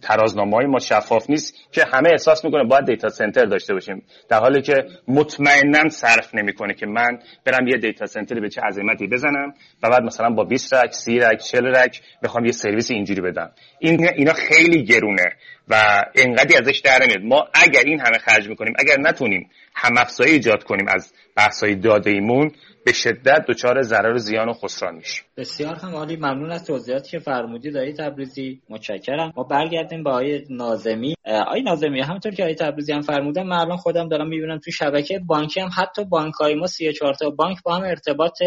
ترازنامه 0.03 0.57
های 0.57 0.67
ما 0.67 0.79
شفاف 0.79 1.31
نیست 1.31 1.55
که 1.73 1.85
همه 1.93 2.11
احساس 2.11 2.45
می‌کنه 2.45 2.65
باید 2.65 2.85
data 2.85 3.09
center 3.09 3.45
داشته 3.45 3.75
باشیم. 3.75 4.03
در 4.29 4.39
حالی 4.39 4.63
که 4.63 4.85
مطمئنا 5.09 5.89
صرف 5.89 6.35
نمی‌کنه 6.35 6.75
که 6.75 6.87
من 6.87 7.19
برم 7.47 7.67
یه 7.67 7.77
data 7.77 8.07
center 8.07 8.41
به 8.41 8.49
چه 8.49 8.61
عظمتی 8.61 9.07
بزنم 9.07 9.55
و 9.83 9.91
بعد 9.91 10.03
مثلا 10.03 10.31
با 10.31 10.45
20 10.45 10.75
rack 10.75 10.93
30 10.93 11.19
rack 11.19 11.39
40 11.39 11.77
rack 11.77 12.03
بخوام 12.23 12.45
یه 12.45 12.53
سرویس 12.53 12.91
اینجوری 12.91 13.21
بدم. 13.21 13.51
این 13.79 14.09
اینا 14.17 14.33
خیلی 14.33 14.85
گرونه 14.85 15.33
و 15.69 16.05
انقدی 16.15 16.57
ازش 16.57 16.79
در 16.79 16.99
نمیاد. 17.03 17.23
ما 17.23 17.49
اگر 17.55 17.83
این 17.87 18.01
همه 18.01 18.19
خرج 18.19 18.49
می‌کنیم 18.49 18.75
اگر 18.79 18.97
نتونیم 19.01 19.51
هم 19.75 19.93
افزایی 19.99 20.33
ایجاد 20.33 20.63
کنیم 20.65 20.87
از 20.89 21.13
بحث‌های 21.37 21.75
داده 21.75 22.11
ایمون 22.11 22.51
به 22.85 22.93
شدت 22.93 23.45
دچار 23.49 23.83
ضرر 23.83 24.17
زیان 24.17 24.49
و 24.49 24.53
خسران 24.53 24.95
میشیم. 24.95 25.25
بسیار 25.37 25.75
هم 25.75 25.95
عالی 25.95 26.17
ممنون 26.17 26.51
از 26.51 26.65
توضیحاتی 26.65 27.11
که 27.11 27.19
فرمودی 27.19 27.71
آقای 27.71 27.93
تبریزی. 27.93 28.61
متشکرم. 28.69 29.33
ما 29.37 29.43
برگردیم 29.43 30.03
با 30.03 30.11
آقای 30.11 30.45
نازمی. 30.51 31.15
آقای 31.27 31.63
نازمی 31.63 32.01
همونطور 32.01 32.33
که 32.33 32.43
آقای 32.43 32.55
تبریزی 32.55 32.93
هم 32.93 33.01
فرمودن 33.01 33.43
من 33.43 33.57
الان 33.57 33.77
خودم 33.77 34.09
دارم 34.09 34.29
می‌بینم 34.29 34.59
تو 34.59 34.71
شبکه 34.71 35.19
بانکی 35.27 35.61
هم 35.61 35.71
حتی 35.77 36.05
بانک 36.05 36.35
های 36.35 36.55
ما 36.55 36.67
34 36.67 37.15
تا 37.15 37.31
بانک 37.31 37.63
با 37.63 37.75
هم 37.75 37.83
ارتباط 37.83 38.39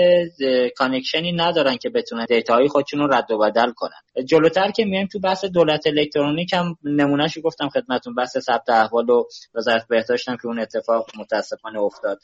connection 0.77 1.26
ی 1.26 1.31
ندارن 1.31 1.77
که 1.77 1.89
بتونن 1.89 2.25
data 2.25 2.53
های 2.53 2.67
خودشون 2.67 2.99
رو 2.99 3.13
رد 3.13 3.31
و 3.31 3.37
بدل 3.37 3.71
کنن. 3.71 4.23
جلوتر 4.25 4.71
که 4.71 4.85
میایم 4.85 5.07
تو 5.07 5.19
بحث 5.19 5.45
دولت 5.45 5.87
الکترونیک 5.87 6.53
هم 6.53 6.77
نمونهشو 6.83 7.41
گفتم 7.41 7.69
خدمتتون 7.69 8.15
بحث 8.15 8.37
ثبت 8.37 8.69
احوال 8.69 9.09
و 9.09 9.23
وزارت 9.55 9.87
بهداشت 9.87 10.25
که 10.25 10.47
اون 10.47 10.59
اتفاق 10.59 11.05
متاسفانه 11.19 11.79
افتاد. 11.79 12.19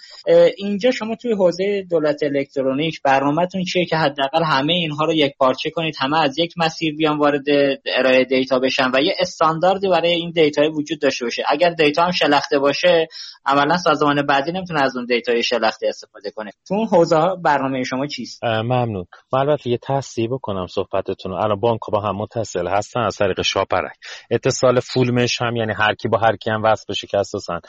اینجا 0.57 0.91
شما 0.91 1.16
توی 1.16 1.34
حوزه 1.34 1.86
دولت 1.89 2.03
الکترونیک 2.06 3.01
برنامهتون 3.01 3.64
چیه 3.64 3.86
که 3.86 3.97
حداقل 3.97 4.43
همه 4.43 4.74
اینها 4.74 5.06
رو 5.06 5.14
یک 5.14 5.34
پارچه 5.38 5.70
کنید 5.70 5.95
همه 5.99 6.24
از 6.24 6.39
یک 6.39 6.54
مسیر 6.58 6.95
بیان 6.95 7.18
وارد 7.18 7.45
ارائه 7.97 8.26
data 8.26 8.60
بشن 8.60 8.91
و 8.93 9.01
یه 9.01 9.16
استانداردی 9.20 9.89
برای 9.89 10.12
این 10.12 10.32
data 10.32 10.62
وجود 10.72 11.01
داشته 11.01 11.26
باشه. 11.26 11.43
اگر 11.47 11.70
data 11.70 12.04
هم 12.04 12.12
شلخته 12.12 12.60
باشه 12.60 13.08
عملا 13.45 13.78
سازمان 13.78 14.26
بعدی 14.26 14.51
نمی‌تونه 14.51 14.84
از 14.84 14.95
اون 14.95 15.06
data 15.06 15.36
ی 15.36 15.43
شلخته 15.43 15.88
استفاده 15.88 16.32
کنه. 16.32 16.51
تو 16.68 16.74
اون 16.74 16.88
حوزه 16.88 17.22
برنامه 17.43 17.84
شما 17.84 18.08
چیست؟ 18.08 18.43
ممنون. 18.43 19.06
من 19.34 19.39
البته 19.39 19.70
یه 19.70 19.80
تصحیح 19.82 20.28
بکنم 20.32 20.68
صحبتتون 20.68 21.34
الان 21.34 21.60
بانک 21.60 21.80
با 21.91 22.01
هم 22.01 22.16
متصل 22.16 22.68
هستن 22.68 22.99
از 22.99 23.18
طریق 23.18 23.41
شاپرک. 23.41 23.95
اتصال 24.32 24.80
full 24.80 25.12
mesh 25.12 25.41
هم 25.41 25.56
یعنی 25.56 25.74
هر 25.74 25.93
کی 25.93 26.08
با 26.08 26.18
هر 26.18 26.36
کی 26.36 26.49
هم 26.49 26.64
وصل 26.64 26.86
بشه 26.89 27.08
که 27.08 27.18
اساسا 27.18 27.60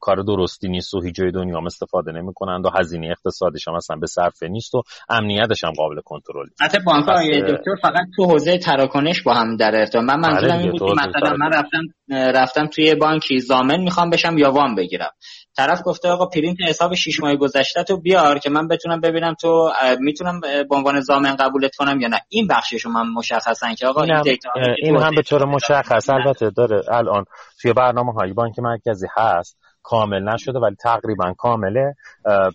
کار 0.00 0.22
درستی 0.22 0.68
نیست 0.68 0.94
و 0.94 1.02
هیچ 1.02 1.14
جای 1.14 1.30
دنیا 1.30 1.60
استفاده 1.66 2.12
نمی‌کنند 2.12 2.66
و 2.66 2.70
هزینه 2.78 3.12
اقتصادیش 3.40 3.68
هم 3.68 3.74
اصلا 3.74 3.96
به 3.96 4.06
صرفه 4.06 4.48
نیست 4.48 4.74
و 4.74 4.82
امنیتش 5.08 5.64
هم 5.64 5.72
قابل 5.76 6.00
کنترل 6.04 6.46
حتی 6.60 6.78
بانک 6.86 7.06
دکتر 7.48 7.74
فقط 7.82 8.06
تو 8.16 8.24
حوزه 8.24 8.58
تراکنش 8.58 9.22
با 9.22 9.34
هم 9.34 9.56
در 9.56 9.76
ارتباط. 9.76 10.04
من 10.04 10.20
منظورم 10.20 10.52
بله 10.52 10.60
این 10.60 10.70
بود 10.70 10.80
که 10.80 11.08
مثلا 11.08 11.36
من 11.36 11.50
رفتم 11.52 11.82
رفتم 12.10 12.66
توی 12.66 12.94
بانکی 12.94 13.38
زامن 13.38 13.80
می‌خوام 13.80 14.10
بشم 14.10 14.38
یا 14.38 14.50
وام 14.50 14.74
بگیرم. 14.74 15.10
طرف 15.56 15.82
گفته 15.84 16.08
آقا 16.08 16.26
پرینت 16.26 16.56
حساب 16.68 16.94
6 16.94 17.20
ماه 17.20 17.36
گذشته 17.36 17.82
تو 17.82 18.00
بیار 18.00 18.38
که 18.38 18.50
من 18.50 18.68
بتونم 18.68 19.00
ببینم 19.00 19.34
تو 19.40 19.72
می‌تونم 20.00 20.40
به 20.40 20.76
عنوان 20.76 21.00
زامن 21.00 21.36
قبولت 21.36 21.76
کنم 21.76 22.00
یا 22.00 22.08
نه. 22.08 22.20
این 22.28 22.46
بخشش 22.46 22.86
من 22.86 23.08
مشخصا 23.16 23.74
که 23.74 23.86
آقا 23.86 24.02
این, 24.02 24.22
دیتا 24.22 24.50
این 24.82 24.96
هم 24.96 25.14
به 25.14 25.22
طور 25.22 25.44
مشخص 25.44 26.10
البته 26.10 26.50
داره 26.50 26.82
الان 26.88 27.24
توی 27.62 27.72
برنامه 27.72 28.12
های 28.12 28.32
بانک 28.32 28.58
مرکزی 28.58 29.06
هست. 29.16 29.58
کامل 29.82 30.28
نشده 30.28 30.58
ولی 30.58 30.74
تقریبا 30.74 31.32
کامله 31.38 31.94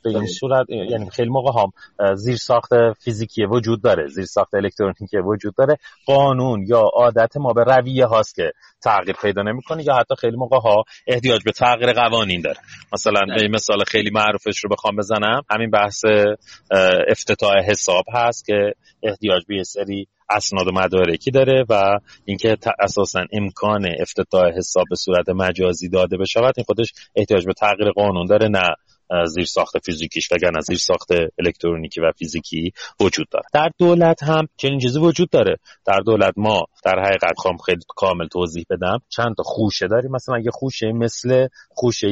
به 0.04 0.10
این 0.10 0.26
صورت 0.26 0.70
یعنی 0.70 1.10
خیلی 1.10 1.30
موقع 1.30 1.62
هم 1.62 1.72
زیر 2.16 2.36
ساخت 2.36 2.70
فیزیکی 3.00 3.46
وجود 3.46 3.82
داره 3.82 4.08
زیر 4.08 4.26
ساخت 4.26 4.54
الکترونیکی 4.54 5.18
وجود 5.18 5.56
داره. 5.56 5.78
قانون 6.06 6.66
یا 6.68 6.82
عادت 6.94 7.38
ما 7.38 7.54
به 7.54 7.64
رویه 7.64 8.06
هاست 8.06 8.36
که 8.36 8.52
تغییر 8.86 9.16
پیدا 9.22 9.42
نمی‌کنه 9.42 9.84
یا 9.84 9.96
حتی 9.96 10.16
خیلی 10.16 10.38
موقع 10.38 10.58
ها 10.58 10.84
احتیاج 11.08 11.44
به 11.44 11.52
تغییر 11.52 11.94
قوانین 11.94 12.42
داره. 12.42 12.58
مثلا 12.94 13.22
به 13.36 13.48
مثال 13.48 13.84
خیلی 13.84 14.10
معروفش 14.10 14.64
رو 14.64 14.70
بخوام 14.70 14.96
بزنم. 14.96 15.42
همین 15.52 15.70
بحث 15.70 16.02
افتتاح 17.08 17.54
حساب 17.70 18.04
هست 18.14 18.46
که 18.46 18.74
احتیاج 19.04 19.44
به 19.48 19.64
سری 19.64 20.08
اسناد 20.30 20.68
و 20.68 20.72
مدارکی 20.72 21.32
داره 21.32 21.66
و 21.70 22.00
اینکه 22.26 22.58
اساسا 22.80 23.26
امکان 23.32 23.86
افتتاح 24.00 24.52
حساب 24.58 24.86
به 24.90 24.96
صورت 24.96 25.30
مجازی 25.30 25.90
داده 25.90 26.18
بشود 26.18 26.54
این 26.58 26.64
خودش 26.66 26.94
احتیاج 27.16 27.46
به 27.46 27.54
تغییر 27.54 27.92
قانون 27.92 28.26
داره 28.26 28.48
نه 28.48 28.76
زیر 29.28 29.46
ساخت 29.46 29.86
فیزیکیش 29.86 30.32
وگرنه 30.32 30.62
زیر 30.62 30.78
ساخت 30.78 31.10
الکترونیکی 31.40 32.02
و 32.02 32.12
فیزیکی 32.18 32.72
وجود 33.00 33.28
داره. 33.32 33.46
در 33.54 33.70
دولت 33.78 34.24
هم 34.24 34.48
چنین 34.58 34.80
چیزی 34.80 35.00
وجود 35.00 35.30
داره. 35.30 35.56
در 35.86 36.00
دولت 36.00 36.34
ما 36.38 36.66
در 36.86 37.00
حقیقت 37.00 37.38
خواهم 37.38 37.58
خیلی 37.58 37.82
کامل 37.88 38.28
توضیح 38.28 38.66
بدم. 38.70 39.00
چند 39.10 39.36
تا 39.38 39.44
خوشه 39.44 39.88
داریم. 39.88 40.12
مثلا 40.12 40.40
یه 40.40 40.52
خوشه 40.52 40.92
مثل 40.92 41.48
خوشه 41.70 42.08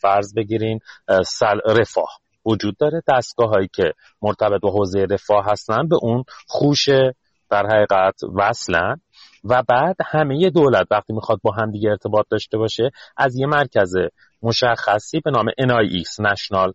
فرض 0.00 0.34
بگیرین 0.34 0.78
سل 1.26 1.58
رفاه 1.66 2.18
وجود 2.46 2.76
داره. 2.76 3.02
دستگاه 3.08 3.50
هایی 3.50 3.68
که 3.72 3.92
مرتبط 4.22 4.60
با 4.60 4.70
حوزه 4.70 5.06
رفاه 5.10 5.44
هستن 5.50 5.88
به 5.88 5.96
اون 6.02 6.24
خوشه 6.46 7.14
در 7.50 7.66
حقیقت 7.66 8.14
وصلن. 8.34 9.00
و 9.44 9.62
بعد 9.68 9.96
همه 10.06 10.50
دولت 10.50 10.86
وقتی 10.90 11.12
می‌خواد 11.12 11.40
با 11.42 11.52
هم 11.52 11.70
دیگه 11.70 11.90
ارتباط 11.90 12.26
داشته 12.30 12.58
باشه 12.58 12.90
از 13.16 13.36
یه 13.36 13.46
مرکز 13.46 13.94
مشخصی 14.42 15.20
به 15.20 15.30
نام 15.30 15.46
NIX 15.48 16.24
National 16.28 16.72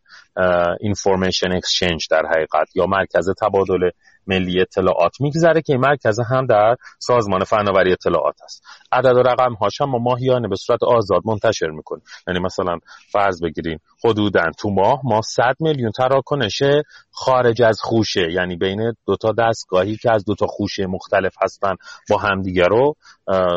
Information 0.84 1.52
Exchange 1.60 2.08
در 2.10 2.24
حقیقت 2.26 2.76
یا 2.76 2.86
مرکز 2.86 3.30
تبادل 3.42 3.90
ملی 4.28 4.62
اطلاعات 4.62 5.22
میگذره 5.22 5.62
که 5.62 5.74
این 5.74 5.82
مرکز 5.82 6.20
هم 6.20 6.46
در 6.46 6.76
سازمان 7.00 7.44
فناوری 7.44 7.92
اطلاعات 7.92 8.36
است. 8.44 8.64
عدد 8.92 9.16
و 9.16 9.22
رقم 9.22 9.54
هاش 9.54 9.82
هم 9.82 9.90
ما 9.90 9.98
ماهیانه 9.98 10.48
به 10.48 10.56
صورت 10.56 10.84
آزاد 10.84 11.22
منتشر 11.26 11.68
می‌کنیم. 11.68 12.04
یعنی 12.28 12.40
مثلا 12.40 12.78
فرض 13.12 13.44
بگیریم 13.44 13.80
حدودا 14.06 14.42
تو 14.60 14.70
ماه 14.70 15.02
ما 15.04 15.22
100 15.22 15.56
میلیون 15.60 15.92
تراکنش 15.92 16.62
خارج 17.12 17.62
از 17.62 17.80
خوشه 17.82 18.32
یعنی 18.32 18.56
بین 18.56 18.94
دو 19.06 19.16
تا 19.16 19.32
دستگاهی 19.32 19.98
که 19.98 20.12
از 20.12 20.26
دو 20.26 20.36
تا 20.36 20.48
خوشه 20.48 20.86
مختلف 20.86 21.36
هستن 21.42 21.76
با 22.10 22.18
همدیگه 22.18 22.66
رو 22.66 22.96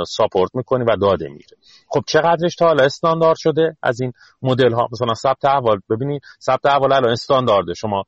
ساپورت 0.07 0.51
می‌کنیم 0.55 0.87
و 0.87 0.97
داده 0.97 1.29
میره 1.29 1.57
خب 1.89 2.01
چقدرش 2.07 2.55
تا 2.55 2.66
حالا 2.66 2.85
استاندارد 2.85 3.37
شده؟ 3.39 3.77
از 3.83 4.01
این 4.01 4.12
مدل 4.43 4.73
ها 4.73 4.89
مثلا 4.93 5.14
ثبت 5.14 5.45
احوال 5.45 5.81
ببینید 5.91 6.23
ثبت 6.41 6.66
احوال 6.66 6.93
الان 6.93 7.11
استاندارده. 7.11 7.75
شما 7.75 8.05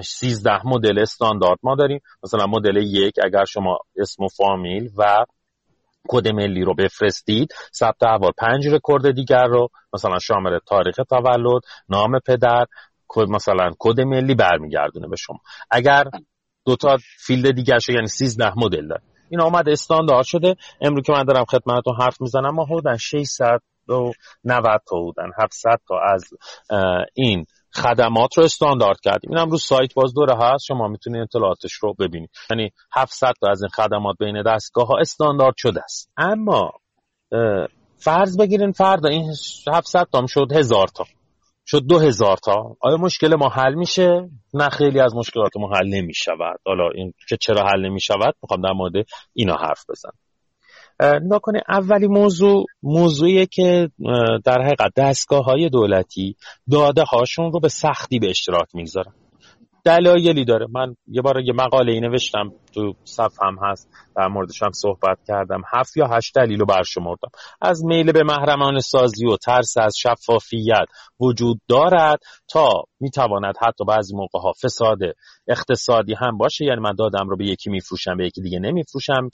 13 0.00 0.66
مدل 0.66 0.98
استاندارد 0.98 1.58
ما 1.62 1.74
داریم. 1.74 2.00
مثلا 2.22 2.46
مدل 2.46 2.76
یک 2.76 3.14
اگر 3.24 3.44
شما 3.44 3.78
اسم 3.96 4.24
و 4.24 4.28
فامیل 4.28 4.90
و 4.96 5.24
کد 6.08 6.28
ملی 6.28 6.64
رو 6.64 6.74
بفرستید 6.74 7.54
ثبت 7.74 8.02
احوال 8.02 8.32
پنج 8.38 8.68
رکورد 8.68 9.10
دیگر 9.10 9.44
رو 9.44 9.68
مثلا 9.94 10.18
شامل 10.18 10.58
تاریخ 10.66 10.96
تولد 10.96 11.62
نام 11.88 12.18
پدر 12.26 12.66
مثلا 13.28 13.70
کد 13.78 14.00
ملی 14.00 14.34
برمیگردونه 14.34 15.08
به 15.08 15.16
شما. 15.16 15.38
اگر 15.70 16.04
دو 16.66 16.76
تا 16.76 16.98
فیلد 17.18 17.54
دیگر 17.54 17.78
شو 17.78 17.92
یعنی 17.92 18.08
13 18.08 18.52
مدل 18.56 18.88
داره. 18.88 19.02
این 19.30 19.40
آمد 19.40 19.68
استاندارد 19.68 20.24
شده. 20.24 20.56
امروز 20.80 21.04
که 21.06 21.12
من 21.12 21.24
دارم 21.24 21.44
خدمتتون 21.44 21.94
حرف 22.00 22.20
می‌زنم 22.20 22.54
ما 22.54 22.64
حدودا 22.64 22.96
600 22.96 23.60
و 23.88 23.92
90 24.44 24.80
تا 24.88 24.96
بودن 24.96 25.30
700 25.38 25.80
تا 25.88 25.94
از 26.14 26.24
این 27.14 27.46
خدمات 27.74 28.38
رو 28.38 28.44
استاندارد 28.44 29.00
کردیم. 29.00 29.30
این 29.30 29.38
هم 29.38 29.50
رو 29.50 29.58
سایت 29.58 29.94
باز 29.94 30.14
دوره 30.14 30.34
هست. 30.40 30.64
شما 30.64 30.88
می‌تونید 30.88 31.22
اطلاعاتش 31.22 31.72
رو 31.72 31.94
ببینید. 31.94 32.30
یعنی 32.50 32.70
700 32.92 33.32
تا 33.40 33.50
از 33.50 33.62
این 33.62 33.68
خدمات 33.68 34.16
بین 34.18 34.42
دستگاه 34.42 34.86
ها 34.86 34.98
استاندارد 35.00 35.54
شده 35.56 35.80
است. 35.84 36.12
اما 36.16 36.72
فرض 37.96 38.38
بگیرین 38.40 38.72
فردا 38.72 39.08
این 39.08 39.32
700 39.74 40.06
تا 40.12 40.26
شد 40.26 40.52
هزار 40.52 40.88
تا. 40.88 41.04
شد 41.66 41.82
دو 41.88 41.98
هزار 41.98 42.36
تا. 42.36 42.76
آیا 42.80 42.96
مشکل 42.96 43.34
ما 43.34 43.48
حل 43.48 43.74
میشه؟ 43.74 44.30
نه 44.54 44.68
خیلی 44.68 45.00
از 45.00 45.14
مشکلات 45.14 45.56
ما 45.56 45.68
حل 45.76 45.86
نمی‌شود. 45.86 46.60
حالا 46.66 46.88
این 46.94 47.14
که 47.28 47.36
چرا 47.36 47.66
حل 47.66 47.86
نمی‌شود؟ 47.86 48.34
می‌خوام 48.42 48.60
در 48.60 48.72
مورد 48.72 48.92
اینا 49.32 49.54
حرف 49.54 49.84
بزنم. 49.90 50.18
نکنه 51.02 51.60
اولی 51.68 52.06
موضوع 52.06 52.64
موضوعیه 52.82 53.46
که 53.46 53.90
در 54.44 54.62
حقیقت 54.62 54.92
دستگاه 54.96 55.44
های 55.44 55.68
دولتی 55.68 56.36
داده 56.70 57.02
هاشون 57.02 57.52
رو 57.52 57.60
به 57.60 57.68
سختی 57.68 58.18
به 58.18 58.30
اشتراک 58.30 58.68
می‌گذارن. 58.74 59.12
دلایلی 59.84 60.44
داره. 60.44 60.66
من 60.70 60.96
یه 61.06 61.22
بار 61.22 61.40
یه 61.40 61.52
مقاله 61.52 61.92
ای 61.92 62.00
نوشتم 62.00 62.52
تو 62.74 62.94
صفحم 63.04 63.56
هست 63.62 63.88
در 64.16 64.28
موردش 64.28 64.62
هم 64.62 64.72
صحبت 64.72 65.18
کردم. 65.28 65.62
هفت 65.72 65.96
یا 65.96 66.06
هشت 66.06 66.34
دلیل 66.34 66.60
رو 66.60 66.66
برشمردم. 66.66 67.28
از 67.60 67.84
میل 67.84 68.12
به 68.12 68.22
محرمان 68.22 68.80
سازی 68.80 69.26
و 69.26 69.36
ترس 69.36 69.74
از 69.78 69.94
شفافیت 69.98 70.86
وجود 71.20 71.60
دارد 71.68 72.18
تا 72.52 72.84
می‌تواند 73.00 73.54
حتی 73.60 73.84
بعضی 73.84 74.16
موقع 74.16 74.38
ها 74.38 74.52
فساد 74.64 74.98
اقتصادی 75.48 76.14
هم 76.14 76.38
باشه. 76.38 76.64
یعنی 76.64 76.80
من 76.80 76.94
دادم 76.98 77.28
رو 77.28 77.36
به 77.36 77.46
یکی 77.46 77.70
میفروشم 77.70 78.16
به 78.16 78.26
یکی 78.26 78.42
دیگه 78.42 78.58
نمیفروشم 78.58 79.28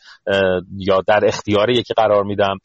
یا 0.76 1.01
در 1.07 1.20
اختیار 1.26 1.70
یکی 1.70 1.94
قرار 1.94 2.24
میدم 2.24 2.59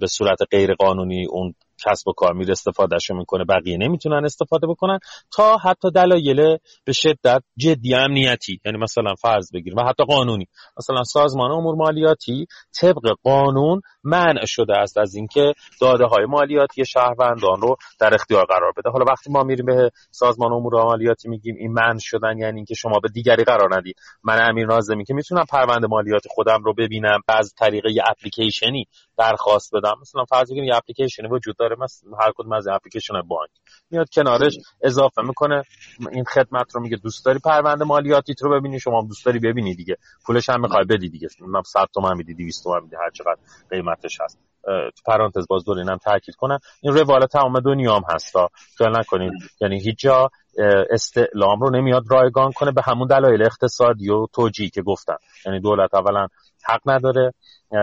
به 0.00 0.06
صورت 0.06 0.38
غیر 0.50 0.74
قانونی 0.74 1.26
اون 1.30 1.54
کسب 1.86 2.08
و 2.08 2.12
کار 2.12 2.32
میره 2.32 2.52
استفادهشو 2.52 3.14
می‌کنه 3.14 3.44
بقیه 3.44 3.76
نمی‌تونن 3.78 4.24
استفاده 4.24 4.66
بکنن 4.66 4.98
تا 5.36 5.56
حتی 5.56 5.90
دلایل 5.90 6.56
به 6.84 6.92
شدت 6.92 7.42
جدی 7.56 7.94
امنیتی 7.94 8.60
یعنی 8.64 8.78
مثلا 8.78 9.14
فرض 9.14 9.52
بگیریم 9.54 9.78
و 9.78 9.82
حتی 9.88 10.04
قانونی. 10.04 10.46
مثلا 10.78 11.04
سازمان 11.04 11.50
امور 11.50 11.74
مالیاتی 11.74 12.46
طبق 12.80 13.16
قانون 13.22 13.80
منع 14.04 14.44
شده 14.46 14.76
است 14.76 14.98
از 14.98 15.14
اینکه 15.14 15.52
داده 15.80 16.04
های 16.04 16.24
مالیاتی 16.26 16.84
شهروندان 16.84 17.60
رو 17.60 17.76
در 18.00 18.14
اختیار 18.14 18.44
قرار 18.44 18.72
بده. 18.76 18.90
حالا 18.90 19.04
وقتی 19.04 19.30
ما 19.30 19.42
میریم 19.42 19.66
به 19.66 19.90
سازمان 20.10 20.52
امور 20.52 20.84
مالیاتی 20.84 21.28
میگیم 21.28 21.54
این 21.58 21.72
منع 21.72 21.98
شدن 21.98 22.38
یعنی 22.38 22.56
اینکه 22.56 22.74
شما 22.74 23.00
به 23.02 23.08
دیگری 23.08 23.44
قرار 23.44 23.76
ندید. 23.76 23.96
من 24.24 24.48
امیر 24.48 24.66
ناظمی 24.66 25.04
که 25.04 25.14
می‌تونم 25.14 25.44
پرونده 25.50 25.86
مالیات 25.86 26.22
خودم 26.28 26.62
رو 26.64 26.74
ببینم 26.74 27.20
طریقه 27.58 27.92
یه 27.92 28.02
اپلیکیشنی 28.10 28.86
درخواست 29.18 29.74
بدم. 29.74 29.94
مثلا 30.00 30.24
فرض 30.24 30.50
بگیریم 30.50 30.68
یه 30.68 30.76
اپلیکیشنی 30.76 31.28
وجود 31.28 31.56
داره 31.56 31.76
مثلا 31.80 32.10
هر 32.20 32.32
کدوم 32.36 32.52
از 32.52 32.68
اپلیکیشن 32.68 33.22
بانک. 33.22 33.50
میاد 33.90 34.08
کنارش 34.08 34.58
اضافه 34.82 35.22
می‌کنه 35.22 35.62
این 36.12 36.24
خدمت 36.24 36.74
رو 36.74 36.80
میگه 36.80 36.96
دوست 36.96 37.24
داری 37.24 37.38
پرونده 37.38 37.84
مالیاتی 37.84 38.34
رو 38.40 38.60
ببینی 38.60 38.80
شما 38.80 39.02
دوست 39.08 39.26
داری 39.26 39.38
ببینی 39.38 39.74
دیگه. 39.74 39.96
پولش 40.26 40.48
هم 40.48 40.60
می‌خوای 40.60 40.84
بدی 40.84 41.08
دیگه. 41.08 41.28
من 41.40 41.62
100 41.62 41.86
تومن 41.94 42.16
میدی 42.16 42.34
200 42.34 42.64
تومن 42.64 42.82
میدی 42.82 42.96
هر 42.96 43.10
چقدر 43.10 43.38
قیمتش 43.94 44.20
هست. 44.20 44.38
تو 44.64 45.02
پرانتز 45.06 45.46
باز 45.48 45.64
دور 45.64 45.78
اینم 45.78 45.96
تاکید 45.96 46.34
کنم. 46.34 46.58
این 46.82 46.94
روال 46.94 47.26
تمام 47.26 47.60
دنیا 47.60 47.96
هم 47.96 48.02
هستا 48.14 48.48
خیال 48.78 48.98
نکنید. 48.98 49.32
یعنی 49.60 49.80
هیچ 49.80 49.98
جا 49.98 50.30
استعلام 50.90 51.60
رو 51.60 51.70
نمیاد 51.70 52.02
رایگان 52.10 52.52
کنه. 52.52 52.72
به 52.72 52.82
همون 52.82 53.06
دلایل 53.06 53.42
اقتصادی 53.42 54.10
و 54.10 54.26
توجیهی 54.26 54.70
که 54.70 54.82
گفتم. 54.82 55.18
یعنی 55.46 55.60
دولت 55.60 55.94
اولا 55.94 56.26
حق 56.64 56.80
نداره 56.86 57.32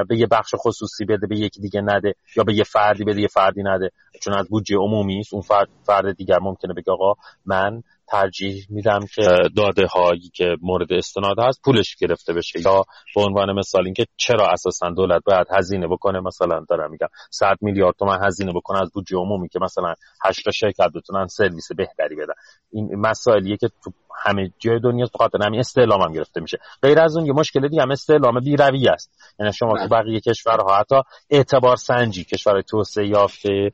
به 0.07 0.17
یه 0.17 0.27
بخش 0.27 0.55
خصوصی 0.57 1.05
بده 1.05 1.27
به 1.27 1.37
یکی 1.37 1.61
دیگه 1.61 1.81
نده 1.81 2.13
یا 2.35 2.43
به 2.43 2.53
یه 2.53 2.63
فردی 2.63 3.03
بده 3.03 3.21
یه 3.21 3.27
فردی 3.27 3.63
نده. 3.63 3.91
چون 4.21 4.33
از 4.33 4.49
بودجه 4.49 4.77
عمومی 4.77 5.19
است. 5.19 5.33
اون 5.33 5.41
فرد 5.41 5.67
فرد 5.83 6.15
دیگر 6.15 6.39
ممکنه 6.39 6.73
بگه 6.73 6.91
آقا 6.91 7.13
من 7.45 7.83
ترجیح 8.11 8.65
میدم 8.69 8.99
که 9.15 9.21
داده 9.57 9.85
هایی 9.85 10.31
که 10.33 10.55
مورد 10.61 10.93
استناد 10.93 11.39
هست 11.39 11.61
پولش 11.65 11.95
گرفته 11.95 12.33
بشه. 12.33 12.59
یا 12.59 12.83
به 13.15 13.21
عنوان 13.21 13.59
مثال 13.59 13.85
اینکه 13.85 14.05
چرا 14.17 14.49
اساسا 14.49 14.89
دولت 14.89 15.21
باید 15.25 15.47
هزینه 15.57 15.87
بکنه 15.87 16.19
مثلا 16.19 16.65
دارم 16.69 16.91
میگم 16.91 17.07
100 17.31 17.55
میلیارد 17.61 17.95
تومن 17.99 18.19
هزینه 18.25 18.53
بکنه 18.53 18.81
از 18.81 18.91
بودجه 18.93 19.17
عمومی 19.17 19.49
که 19.49 19.59
مثلا 19.61 19.93
8 20.25 20.45
تا 20.45 20.51
شرکت 20.51 20.91
بتونن 20.95 21.27
سرویس 21.27 21.71
بهتری 21.77 22.15
بدن. 22.15 22.33
این 22.71 22.95
مسائلیه 22.95 23.57
که 23.57 23.69
تو 23.83 23.91
همه 24.25 24.51
جای 24.59 24.79
دنیا 24.79 25.05
به 25.05 25.17
خاطر 25.17 25.45
همین 25.45 25.59
استعلام 25.59 26.01
هم 26.01 26.13
گرفته 26.13 26.41
میشه. 26.41 26.57
غیر 26.81 26.99
از 26.99 27.17
اون 27.17 27.25
یه 27.25 27.33
مشکل 27.33 27.67
دیگه 27.67 27.81
هم 27.81 27.91
استعلام 27.91 28.39
بیروی 28.39 28.89
است. 28.89 29.11
یعنی 29.39 29.53
شما 29.53 29.73
تو 29.77 29.87
بله. 29.87 30.01
بقیه 30.01 30.19
کشورها 30.19 30.77
حتی 30.77 30.95
اعتبار 31.29 31.75
سنجی 31.75 32.23
کشور 32.23 32.61
توسعه 32.61 33.07
یافته 33.07 33.71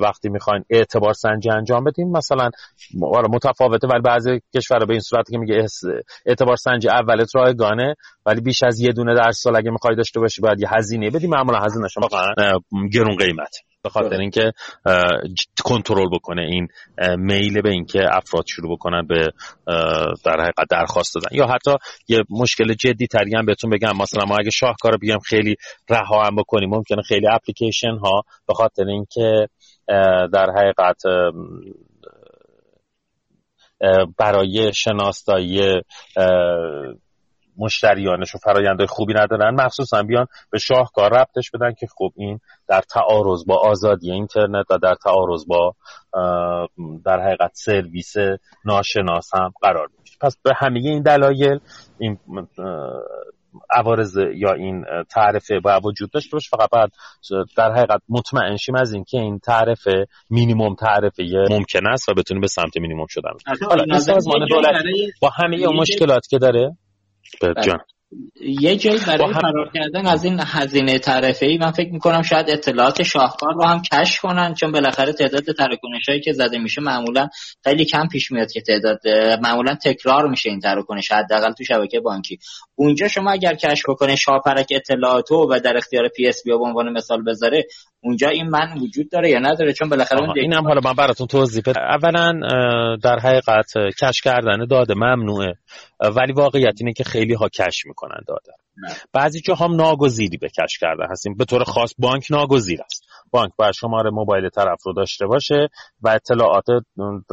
وقتی 0.00 0.28
می‌خواین 0.28 0.64
اعتبار 0.70 1.12
سنجی 1.12 1.50
انجام 1.50 1.84
بدین 1.84 2.16
مثلا 2.16 2.50
آره، 3.02 3.28
متفاوته 3.28 3.88
ولی 3.88 4.00
بعضی 4.00 4.40
کشورها 4.54 4.86
به 4.86 4.92
این 4.92 5.00
صورت 5.00 5.30
که 5.30 5.38
میگه 5.38 5.66
اعتبار 6.26 6.56
سنجی 6.56 6.88
اولت 6.88 7.36
رایگانه 7.36 7.94
ولی 8.26 8.40
بیش 8.40 8.62
از 8.62 8.80
یه 8.80 8.92
دونه 8.92 9.14
در 9.14 9.30
سال 9.30 9.56
اگه 9.56 9.70
می‌خوای 9.70 9.96
داشته 9.96 10.20
باشی 10.20 10.42
باید 10.42 10.60
یه 10.60 10.68
هزینه 10.74 11.10
بدی 11.10 11.26
معمولا 11.26 11.58
هزینه 11.58 11.88
شما 11.88 12.08
گرون 12.92 13.16
قیمت. 13.16 13.69
به 13.82 13.90
خاطر 13.90 14.20
اینکه 14.20 14.52
کنترل 15.64 16.08
بکنه 16.12 16.42
این 16.42 16.68
میل 17.16 17.60
به 17.60 17.70
اینکه 17.70 18.00
افراد 18.12 18.44
شروع 18.46 18.72
بکنن 18.72 19.06
به 19.06 19.28
در 20.24 20.40
حقیقت 20.40 20.66
درخواست 20.70 21.14
دادن. 21.14 21.36
یا 21.36 21.46
حتی 21.46 21.70
یه 22.08 22.18
مشکل 22.30 22.74
جدی 22.74 23.06
تری 23.06 23.34
هم 23.34 23.46
بهتون 23.46 23.70
بگم. 23.70 23.96
مثلا 23.96 24.24
ما 24.24 24.36
اگه 24.36 24.50
شاهکار 24.50 24.96
بیام 24.96 25.18
خیلی 25.18 25.56
رها 25.90 26.24
هم 26.24 26.36
بکنیم 26.36 26.70
ممکنه 26.70 27.02
خیلی 27.02 27.26
اپلیکیشن 27.32 27.96
ها 28.02 28.22
به 28.48 28.54
خاطر 28.54 28.84
اینکه 28.86 29.46
در 30.32 30.50
حقیقت 30.56 31.02
برای 34.18 34.72
شناسایی 34.74 35.82
مشتریانش 37.60 38.34
و 38.34 38.38
فرایندهای 38.38 38.86
خوبی 38.86 39.14
ندارن. 39.14 39.54
مخصوصا 39.54 40.02
بیان 40.02 40.26
به 40.50 40.58
شاهکار 40.58 41.10
ربطش 41.10 41.50
بدن 41.50 41.72
که 41.80 41.86
خب 41.86 42.12
این 42.16 42.40
در 42.68 42.80
تعارض 42.80 43.44
با 43.46 43.56
آزادی 43.56 44.12
اینترنت 44.12 44.66
و 44.70 44.78
در 44.78 44.94
تعارض 44.94 45.46
با 45.46 45.74
در 47.04 47.20
حقیقت 47.20 47.50
سرویس 47.54 48.14
ناشناس 48.64 49.34
هم 49.34 49.52
قرار 49.62 49.88
میشه 50.00 50.16
پس 50.20 50.36
به 50.42 50.52
همه 50.56 50.80
این 50.80 51.02
دلایل 51.02 51.60
این 51.98 52.18
عوارض 53.70 54.16
یا 54.34 54.52
این 54.52 54.84
تعرفه 55.10 55.60
با 55.60 55.80
وجود 55.84 56.10
داشته 56.10 56.30
باشه 56.32 56.48
فقط 56.50 56.70
بعد 56.70 56.90
در 57.56 57.72
حقیقت 57.72 58.00
مطمئن 58.08 58.56
شیم 58.56 58.74
از 58.74 58.92
اینکه 58.92 59.18
این 59.18 59.38
تعرفه 59.38 60.06
مینیمم 60.30 60.74
تعرفه 60.74 61.22
ممکن 61.50 61.86
است 61.86 62.08
و 62.08 62.14
بتونیم 62.14 62.40
به 62.40 62.46
سمت 62.46 62.76
مینیمم 62.76 63.06
شدن 63.08 63.30
حالا 63.68 63.82
این 63.82 63.98
سازمان 63.98 64.46
دولت 64.48 64.84
با 65.20 65.28
همه 65.28 65.56
اون 65.56 65.76
مشکلات 65.76 66.26
که 66.30 66.38
داره 66.38 66.76
جان. 67.64 67.78
یه 68.40 68.76
جایی 68.76 68.98
برای 69.06 69.34
فرار 69.34 69.70
کردن 69.74 70.06
از 70.06 70.24
این 70.24 70.40
هزینه 70.40 70.98
تعرفه 70.98 71.46
ای 71.46 71.58
من 71.58 71.70
فکر 71.70 71.92
می‌کنم 71.92 72.22
شاید 72.22 72.50
اطلاعات 72.50 73.02
شاهکار 73.02 73.54
رو 73.54 73.64
هم 73.64 73.82
کش 73.82 74.20
کنن 74.20 74.54
چون 74.54 74.72
بالاخره 74.72 75.12
تعداد 75.12 75.42
تراکنش 75.42 76.08
هایی 76.08 76.20
که 76.20 76.32
زده 76.32 76.58
میشه 76.58 76.80
معمولا 76.80 77.28
خیلی 77.64 77.84
کم 77.84 78.08
پیش 78.08 78.32
میاد 78.32 78.52
که 78.52 78.60
تعداد 78.60 78.98
معمولا 79.42 79.74
تکرار 79.74 80.28
میشه 80.28 80.50
این 80.50 80.60
تراکنش 80.60 81.12
حداقل 81.12 81.52
تو 81.52 81.64
شبکه 81.64 82.00
بانکی. 82.00 82.38
اونجا 82.74 83.08
شما 83.08 83.32
اگر 83.32 83.54
cache 83.54 83.82
بکنه 83.88 84.16
شاپرک 84.16 84.66
اطلاعاتو 84.70 85.46
و 85.50 85.60
در 85.64 85.76
اختیار 85.76 86.08
PSP 86.08 86.50
به 86.50 86.64
عنوان 86.64 86.92
مثال 86.92 87.24
بذاره 87.24 87.66
اونجا 88.02 88.28
این 88.28 88.48
من 88.48 88.78
وجود 88.78 89.10
داره 89.10 89.30
یا 89.30 89.38
نداره؟ 89.38 89.72
چون 89.72 89.88
بالاخره 89.88 90.20
اون 90.20 90.32
اینم 90.36 90.64
حالا 90.64 90.80
من 90.84 90.92
براتون 90.92 91.26
توضیح 91.26 91.62
بدم. 91.66 91.82
اولا 91.82 92.40
در 93.02 93.18
حقیقت 93.18 93.72
cache 94.02 94.20
کردن 94.20 94.66
داده 94.70 94.94
ممنوعه. 94.94 95.54
ولی 96.16 96.32
واقعیت 96.32 96.74
اینه 96.80 96.92
که 96.92 97.04
خیلی 97.04 97.34
ها 97.34 97.48
cache 97.48 97.86
می‌کنن 97.86 98.20
داده 98.26 98.52
بعضی 99.12 99.40
جا 99.40 99.54
هم 99.54 99.74
ناگزیری 99.74 100.36
به 100.36 100.48
cache 100.48 100.78
کردن 100.80 101.06
هستیم. 101.10 101.34
به 101.34 101.44
طور 101.44 101.64
خاص 101.64 101.94
بانک 101.98 102.26
ناگزیر 102.30 102.82
است. 102.82 103.04
بانک 103.30 103.52
باید 103.56 103.72
شماره 103.72 104.10
موبایل 104.10 104.48
طرف 104.48 104.82
رو 104.86 104.92
داشته 104.92 105.26
باشه 105.26 105.68
و 106.02 106.08
اطلاعات 106.08 106.64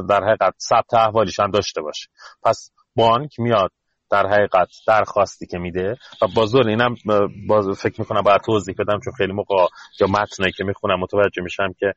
در 0.09 0.23
حقیقت 0.23 0.53
ثبت 0.69 0.93
احوالیش 0.93 1.39
هم 1.39 1.51
داشته 1.51 1.81
باشه. 1.81 2.07
پس 2.43 2.71
بانک 2.95 3.39
میاد 3.39 3.71
در 4.09 4.27
حقیقت 4.27 4.67
درخواستی 4.87 5.45
که 5.45 5.57
میده. 5.57 5.95
و 6.21 6.27
بازور 6.35 6.67
اینم 6.67 6.95
باز 7.47 7.69
فکر 7.69 8.01
می‌کنم 8.01 8.21
باید 8.21 8.41
توضیح 8.41 8.75
بدم 8.79 8.99
چون 9.03 9.13
خیلی 9.17 9.33
موقع 9.33 9.55
یا 10.01 10.07
متنی 10.07 10.51
که 10.51 10.63
می‌خونم 10.63 10.99
متوجه 10.99 11.43
میشم 11.43 11.73
که 11.79 11.93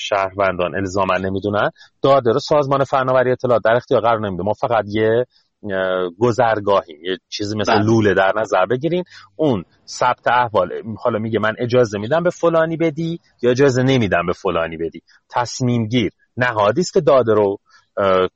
شهروندان 0.00 0.76
الزاما 0.76 1.16
نمی‌دونن. 1.16 1.70
داده 2.02 2.32
رو 2.32 2.38
سازمان 2.38 2.84
فناوری 2.84 3.30
اطلاعات 3.30 3.62
در 3.64 3.72
اختیار 3.76 4.00
قرار 4.00 4.20
نمیده. 4.20 4.42
ما 4.42 4.52
فقط 4.52 4.84
یه 4.88 5.24
گذرگاهیم 6.18 6.96
یه 7.04 7.18
چیزی 7.28 7.56
مثل 7.56 7.72
بله. 7.72 7.84
لوله 7.84 8.14
در 8.14 8.32
نظر 8.36 8.66
بگیرین. 8.66 9.04
اون 9.36 9.64
ثبت 9.86 10.28
احوال 10.28 10.68
حالا 10.98 11.18
میگه 11.18 11.38
من 11.38 11.54
اجازه 11.58 11.98
میدم 11.98 12.22
به 12.22 12.30
فلانی 12.30 12.76
بدی 12.76 13.18
یا 13.42 13.50
اجازه 13.50 13.82
نمیدم 13.82 14.26
به 14.26 14.32
فلانی 14.32 14.76
بدی. 14.76 15.00
تصمیم 15.30 15.86
گیر 15.86 16.10
نهادی 16.36 16.80
است 16.80 16.92
که 16.92 17.00
داده 17.00 17.34
رو 17.34 17.58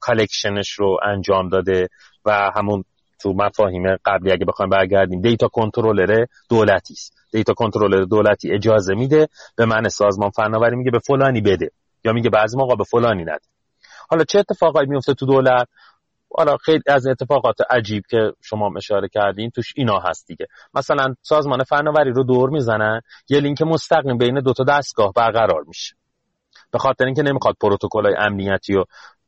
collection 0.00 0.59
ش 0.59 0.70
رو 0.70 0.96
انجام 1.02 1.48
داده 1.48 1.88
و 2.24 2.50
همون 2.56 2.84
تو 3.20 3.32
مفاهیم 3.32 3.96
قبلی 4.04 4.32
اگه 4.32 4.44
بخوایم 4.44 4.70
برگردیم 4.70 5.20
data 5.20 5.48
controller 5.48 6.24
دولتی 6.50 6.94
است. 6.94 7.14
data 7.32 7.54
controller 7.54 8.04
دولتی 8.04 8.52
اجازه 8.52 8.94
میده 8.94 9.28
به 9.56 9.64
من 9.64 9.88
سازمان 9.88 10.30
فناوری 10.30 10.76
میگه 10.76 10.90
به 10.90 10.98
فلانی 10.98 11.40
بده 11.40 11.70
یا 12.04 12.12
میگه 12.12 12.30
بعضی 12.30 12.56
موقع 12.56 12.76
به 12.76 12.84
فلانی 12.84 13.22
نده. 13.22 13.46
حالا 14.10 14.24
چه 14.24 14.38
اتفاقایی 14.38 14.88
میفته 14.88 15.14
تو 15.14 15.26
دولت؟ 15.26 15.68
حالا 16.36 16.56
خیلی 16.56 16.82
از 16.86 17.06
اتفاقات 17.06 17.56
عجیب 17.70 18.02
که 18.10 18.32
شما 18.42 18.70
اشاره 18.76 19.08
کردین 19.08 19.50
توش 19.50 19.72
اینا 19.76 19.98
هست 19.98 20.26
دیگه. 20.26 20.46
مثلا 20.74 21.14
سازمان 21.22 21.62
فناوری 21.62 22.10
رو 22.10 22.24
دور 22.24 22.50
می‌زنن 22.50 23.00
یه 23.28 23.40
لینک 23.40 23.62
مستقیم 23.62 24.18
بین 24.18 24.40
دو 24.40 24.52
تا 24.52 24.64
دستگاه 24.64 25.12
برقرار 25.12 25.64
میشه. 25.66 25.94
به 26.70 26.78
خاطر 26.78 27.04
اینکه 27.04 27.22
نمی‌خواد 27.22 27.54
پروتکل 27.60 28.14
امنیتی 28.18 28.76
و 28.76 28.84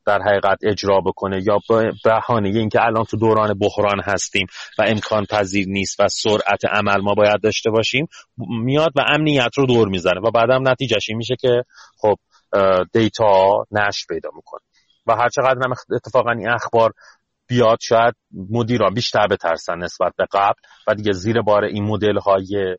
در 0.07 0.23
حقیقت 0.23 0.59
اجرا 0.63 1.01
بکنه 1.01 1.43
یا 1.47 1.59
به 1.69 1.93
بهانه 2.05 2.49
اینکه 2.49 2.85
الان 2.85 3.05
تو 3.05 3.17
دوران 3.17 3.59
بحران 3.59 4.01
هستیم 4.05 4.47
و 4.79 4.83
امکان 4.87 5.27
پذیر 5.27 5.67
نیست 5.69 6.01
و 6.01 6.09
سرعت 6.09 6.65
عمل 6.65 7.01
ما 7.01 7.15
باید 7.15 7.41
داشته 7.43 7.71
باشیم 7.71 8.07
میاد 8.65 8.93
و 8.97 9.01
امنیت 9.07 9.51
رو 9.57 9.67
دور 9.67 9.89
می‌زنه 9.89 10.21
و 10.21 10.31
بعدم 10.31 10.69
نتیجهش 10.69 11.09
این 11.09 11.17
میشه 11.19 11.35
که 11.41 11.63
خب 11.99 12.17
دیتا 12.93 13.67
نشر 13.71 14.05
پیدا 14.09 14.31
می‌کنه. 14.35 14.61
و 15.07 15.17
هر 15.17 15.29
چقدر 15.29 15.59
هم 15.65 15.75
اتفاقا 15.93 16.31
این 16.31 16.49
اخبار 16.49 16.93
بیاد 17.49 17.79
شاید 17.81 18.15
مدیران 18.51 18.95
بیشتر 18.95 19.27
بترسن 19.27 19.79
نسبت 19.79 20.13
به 20.17 20.27
قبل 20.33 20.61
و 20.87 20.95
دیگه 20.95 21.13
زیر 21.13 21.43
بار 21.43 21.65
این 21.65 21.85
مدل 21.85 22.19
های 22.19 22.77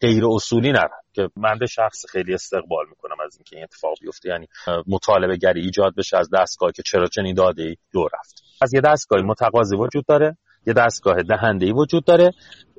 غیر 0.00 0.24
اصولی 0.26 0.72
نرن. 0.72 1.03
که 1.14 1.28
من 1.36 1.58
به 1.58 1.66
شخص 1.66 2.06
خیلی 2.08 2.34
استقبال 2.34 2.86
می‌کنم 2.88 3.16
از 3.24 3.36
اینکه 3.36 3.56
این 3.56 3.64
اتفاق 3.64 3.98
بیفته. 4.00 4.28
یعنی 4.28 4.46
مطالبه 4.86 5.36
گری 5.36 5.60
ایجاد 5.60 5.94
بشه 5.94 6.16
از 6.16 6.30
دستگاه 6.34 6.72
که 6.72 6.82
چرا 6.82 7.06
چنین 7.06 7.34
داده 7.34 7.62
ای 7.62 7.76
دو 7.92 8.08
رفت. 8.18 8.42
از 8.60 8.74
یه 8.74 8.80
دستگاهی 8.80 9.22
متقاضی 9.22 9.76
وجود 9.76 10.06
داره 10.06 10.36
یه 10.66 10.72
دستگاه 10.72 11.22
دهنده 11.22 11.66
ای 11.66 11.72
وجود 11.72 12.04
داره. 12.04 12.30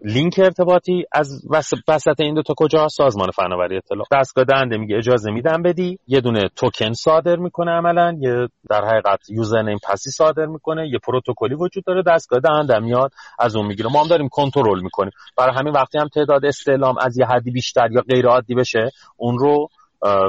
لینک 0.03 0.39
ارتباطی 0.39 1.05
از 1.11 1.41
وسط 1.87 2.19
این 2.19 2.33
دو 2.33 2.41
تا 2.41 2.53
کجا 2.57 2.87
سازمان 2.87 3.31
فناوری 3.31 3.77
اطلاع. 3.77 4.05
دستگاه 4.11 4.45
دهنده 4.45 4.77
میگه 4.77 4.97
اجازه 4.97 5.31
میدم 5.31 5.61
بدی. 5.61 5.99
یه 6.07 6.21
دونه 6.21 6.41
توکن 6.55 6.93
صادر 6.93 7.35
می‌کنه 7.35 7.71
عملا. 7.71 8.17
یه 8.19 8.47
در 8.69 8.85
حقیقت 8.85 9.29
یوزر 9.29 9.61
نیم 9.61 9.77
پسی 9.89 10.11
صادر 10.11 10.45
می‌کنه. 10.45 10.87
یه 10.89 10.99
پروتکلی 10.99 11.55
وجود 11.55 11.83
داره. 11.85 12.03
دستگاه 12.07 12.39
دهنده 12.39 12.79
میاد. 12.79 13.11
از 13.39 13.55
اون 13.55 13.65
می‌گیره. 13.65 13.89
ما 13.91 14.01
هم 14.01 14.07
داریم 14.07 14.29
کنترل 14.29 14.81
می‌کنیم. 14.81 15.11
برای 15.37 15.55
همین 15.59 15.73
وقتی 15.73 15.97
هم 15.97 16.07
تعداد 16.07 16.45
استعلام 16.45 16.95
از 17.01 17.17
یه 17.17 17.25
حدی 17.25 17.51
بیشتر 17.51 17.91
یا 17.91 18.01
غیر 18.01 18.27
عادی 18.27 18.55
بشه 18.55 18.91
اون 19.17 19.37
رو 19.37 19.67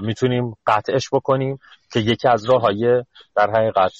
می‌تونیم 0.02 0.54
قطعش 0.66 1.09
بکنیم 1.12 1.59
که 1.92 2.00
یکی 2.00 2.28
از 2.28 2.50
راه 2.50 2.62
های 2.62 3.02
در 3.36 3.50
حقیقت 3.50 3.92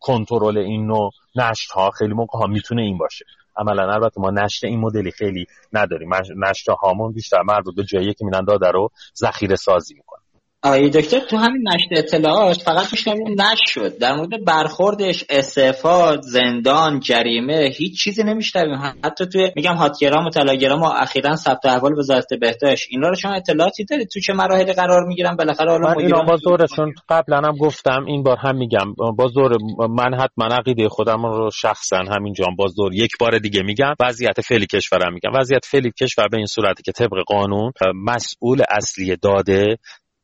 کنترل 0.00 0.58
این 0.58 0.86
نوع 0.86 1.10
نشت 1.36 1.70
ها 1.70 1.90
خیلی 1.90 2.14
موقع 2.14 2.38
ها 2.38 2.46
می‌تونه 2.46 2.82
این 2.82 2.98
باشه. 2.98 3.24
عملا 3.56 3.92
البته 3.92 4.20
ما 4.20 4.30
نشت 4.30 4.64
این 4.64 4.80
مدلی 4.80 5.10
خیلی 5.10 5.46
نداریم. 5.72 6.14
نشت 6.36 6.68
هامون 6.68 7.12
بیشتر 7.12 7.42
مربوط 7.42 7.74
به 7.76 7.84
جایی 7.84 8.14
که 8.14 8.24
میرن 8.24 8.44
داده 8.44 8.70
رو 8.70 8.90
ذخیره 9.16 9.56
سازی 9.56 9.94
می‌کنن. 9.94 10.19
آقای 10.62 10.90
دکتر 10.90 11.18
تو 11.20 11.36
همین 11.36 11.68
نشر 11.68 11.86
اطلاعات 11.96 12.62
فقط 12.62 12.92
میشنویم 12.92 13.32
نشر 13.32 13.64
شد 13.66 13.98
در 13.98 14.16
مورد 14.16 14.44
برخوردش 14.46 15.24
استعفا 15.30 16.16
زندان 16.20 17.00
جریمه 17.00 17.70
هیچ 17.76 18.02
چیزی 18.04 18.22
نمیشنویم. 18.22 18.78
حتی 19.04 19.26
توی 19.26 19.50
میگم 19.56 19.74
هاتگرام 19.74 20.26
و 20.26 20.30
تلاگرام 20.30 20.82
و 20.82 20.84
اخیرا 20.84 21.36
ثبت 21.36 21.66
احوال 21.66 21.98
وزارت 21.98 22.34
بهداشت 22.40 22.86
اینا 22.90 23.08
رو 23.08 23.14
شما 23.14 23.32
اطلاعاتی 23.32 23.84
دارید؟ 23.84 24.08
تو 24.08 24.20
چه 24.20 24.32
مراحلی 24.32 24.72
قرار 24.72 25.06
می‌گیرن؟ 25.06 25.36
بالاخره 25.36 25.70
حالا 25.70 25.88
من 25.88 25.98
اینا 25.98 26.22
با 26.22 26.66
چون 26.76 26.94
قبلا 27.08 27.36
هم 27.36 27.56
گفتم 27.56 28.04
این 28.06 28.22
بار 28.22 28.36
هم 28.36 28.56
میگم 28.56 28.94
با 29.18 29.28
زور 29.28 29.56
من 29.90 30.14
حتما 30.14 30.44
عقیده 30.56 30.88
خودم 30.88 31.26
رو 31.26 31.50
شخصا 31.50 31.96
همینجا 31.96 32.44
با 32.58 32.66
زور 32.66 32.94
یک 32.94 33.10
بار 33.20 33.38
دیگه 33.38 33.62
میگم. 33.62 33.94
وضعیت 34.00 34.40
فعلی 34.40 34.66
کشورم 34.66 35.12
میگم. 35.14 35.30
وضعیت 35.40 35.64
فعلی 35.64 35.92
کشور 36.02 36.28
به 36.28 36.36
این 36.36 36.46
صورتی 36.46 36.82
که 36.82 36.92
طبق 36.92 37.24
قانون 37.26 37.72
مسئول 37.94 38.62
اصلی 38.70 39.16
داده 39.16 39.76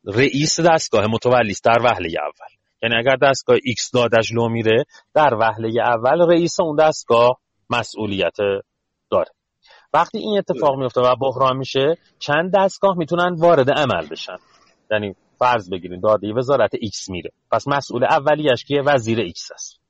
رئیس 0.06 0.60
دستگاه 0.60 1.06
متولی 1.06 1.50
است 1.50 1.64
در 1.64 1.78
وهله 1.84 2.08
اول. 2.22 2.56
یعنی 2.82 2.94
اگر 2.96 3.16
دستگاه 3.16 3.56
X 3.56 3.90
دادش 3.94 4.32
لو 4.32 4.48
میره 4.48 4.84
در 5.14 5.34
وهله 5.34 5.82
اول 5.82 6.30
رئیس 6.30 6.60
اون 6.60 6.76
دستگاه 6.76 7.38
مسئولیت 7.70 8.36
داره. 9.10 9.30
وقتی 9.94 10.18
این 10.18 10.38
اتفاق 10.38 10.78
میفته 10.78 11.00
و 11.00 11.16
بحران 11.20 11.56
میشه 11.56 11.96
چند 12.18 12.52
دستگاه 12.56 12.96
می‌تونن 12.98 13.34
وارد 13.38 13.70
عمل 13.70 14.06
بشن؟ 14.10 14.36
یعنی 14.90 15.14
فرض 15.38 15.70
بگیرید 15.70 16.02
داده 16.02 16.32
وزارت 16.32 16.76
X 16.76 17.08
میره. 17.08 17.30
پس 17.52 17.68
مسئول 17.68 18.04
اولیش 18.04 18.64
که 18.64 18.82
وزیر 18.86 19.28
X 19.28 19.52
است. 19.54 19.80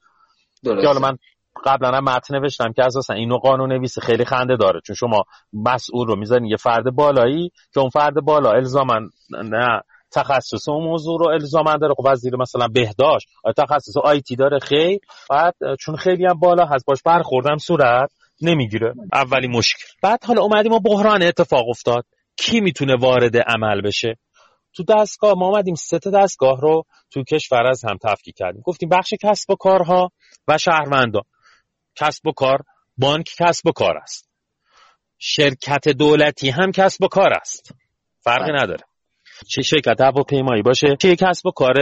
که 0.63 0.87
حالا 0.87 1.01
من 1.01 1.19
قبلا 1.65 1.97
هم 1.97 2.05
متن 2.05 2.37
نوشتم 2.37 2.73
که 2.73 2.85
اساسا 2.85 3.15
اینو 3.15 3.39
قانون 3.39 3.73
نویسی 3.73 4.01
خیلی 4.01 4.25
خنده 4.25 4.57
داره. 4.57 4.81
چون 4.87 4.97
شما 4.97 5.25
مسئول 5.53 6.07
رو 6.07 6.17
می‌زنی 6.17 6.49
یه 6.49 6.57
فرد 6.57 6.85
بالایی 6.95 7.51
که 7.75 7.81
اون 7.81 7.91
فرد 7.91 8.15
بالا 8.15 8.53
الزاما 8.53 8.99
نه 9.31 9.81
تخصص 10.13 10.69
اون 10.69 10.85
موضوع 10.85 11.19
رو 11.21 11.29
الزاما 11.29 11.77
داره. 11.77 11.95
خب 11.95 12.05
وزیر 12.07 12.37
مثلا 12.37 12.69
بهداشت 12.69 13.29
تخصص 13.57 13.97
آیتی 14.05 14.37
داره 14.37 14.59
خیلی. 14.59 15.01
بعد 15.31 15.55
چون 15.81 15.97
خیلی 15.97 16.27
هم 16.27 16.39
بالا 16.39 16.65
هست 16.65 16.85
باش 16.87 17.03
برخوردم 17.05 17.57
صورت 17.57 18.13
نمی‌گیره. 18.43 18.95
اولی 19.13 19.49
مشکل. 19.49 19.85
بعد 20.03 20.25
حالا 20.25 20.43
اومدیم 20.43 20.73
و 20.73 20.81
بحران 20.81 21.23
اتفاق 21.23 21.69
افتاد. 21.69 22.05
کی 22.37 22.61
می‌تونه 22.61 22.97
وارد 23.01 23.37
عمل 23.37 23.81
بشه؟ 23.81 24.19
تو 24.75 24.85
دستگاه 24.85 25.35
ما 25.35 25.47
اومدیم 25.47 25.75
سه 25.75 25.99
دستگاه 25.99 26.61
رو 26.61 26.83
تو 27.11 27.23
کشور 27.23 27.67
از 27.67 27.85
هم 27.85 27.97
تفکیک 28.03 28.35
کردیم. 28.37 28.63
گفتیم 28.65 28.89
بخش 28.89 29.15
کسب 29.23 29.51
و 29.51 29.55
کارها 29.55 30.11
و 30.49 30.59
شهروندان 30.59 31.23
کسب 31.95 32.27
و 32.27 32.33
کار 32.33 32.63
بانک 32.99 33.31
کسب 33.39 33.67
و 33.67 33.73
کار 33.73 33.97
است. 33.97 34.29
شرکت 35.19 35.89
دولتی 35.89 36.51
هم 36.51 36.73
کسب 36.73 37.03
و 37.03 37.09
کار 37.09 37.33
است. 37.33 37.75
فرقی 38.21 38.53
بله. 38.53 38.63
نداره. 38.63 38.85
چه 39.49 39.63
شرکت 39.63 40.01
هواپیمایی 40.01 40.63
باشه 40.63 40.97
چه 41.01 41.17
کسب 41.17 41.47
و 41.47 41.51
کار 41.51 41.75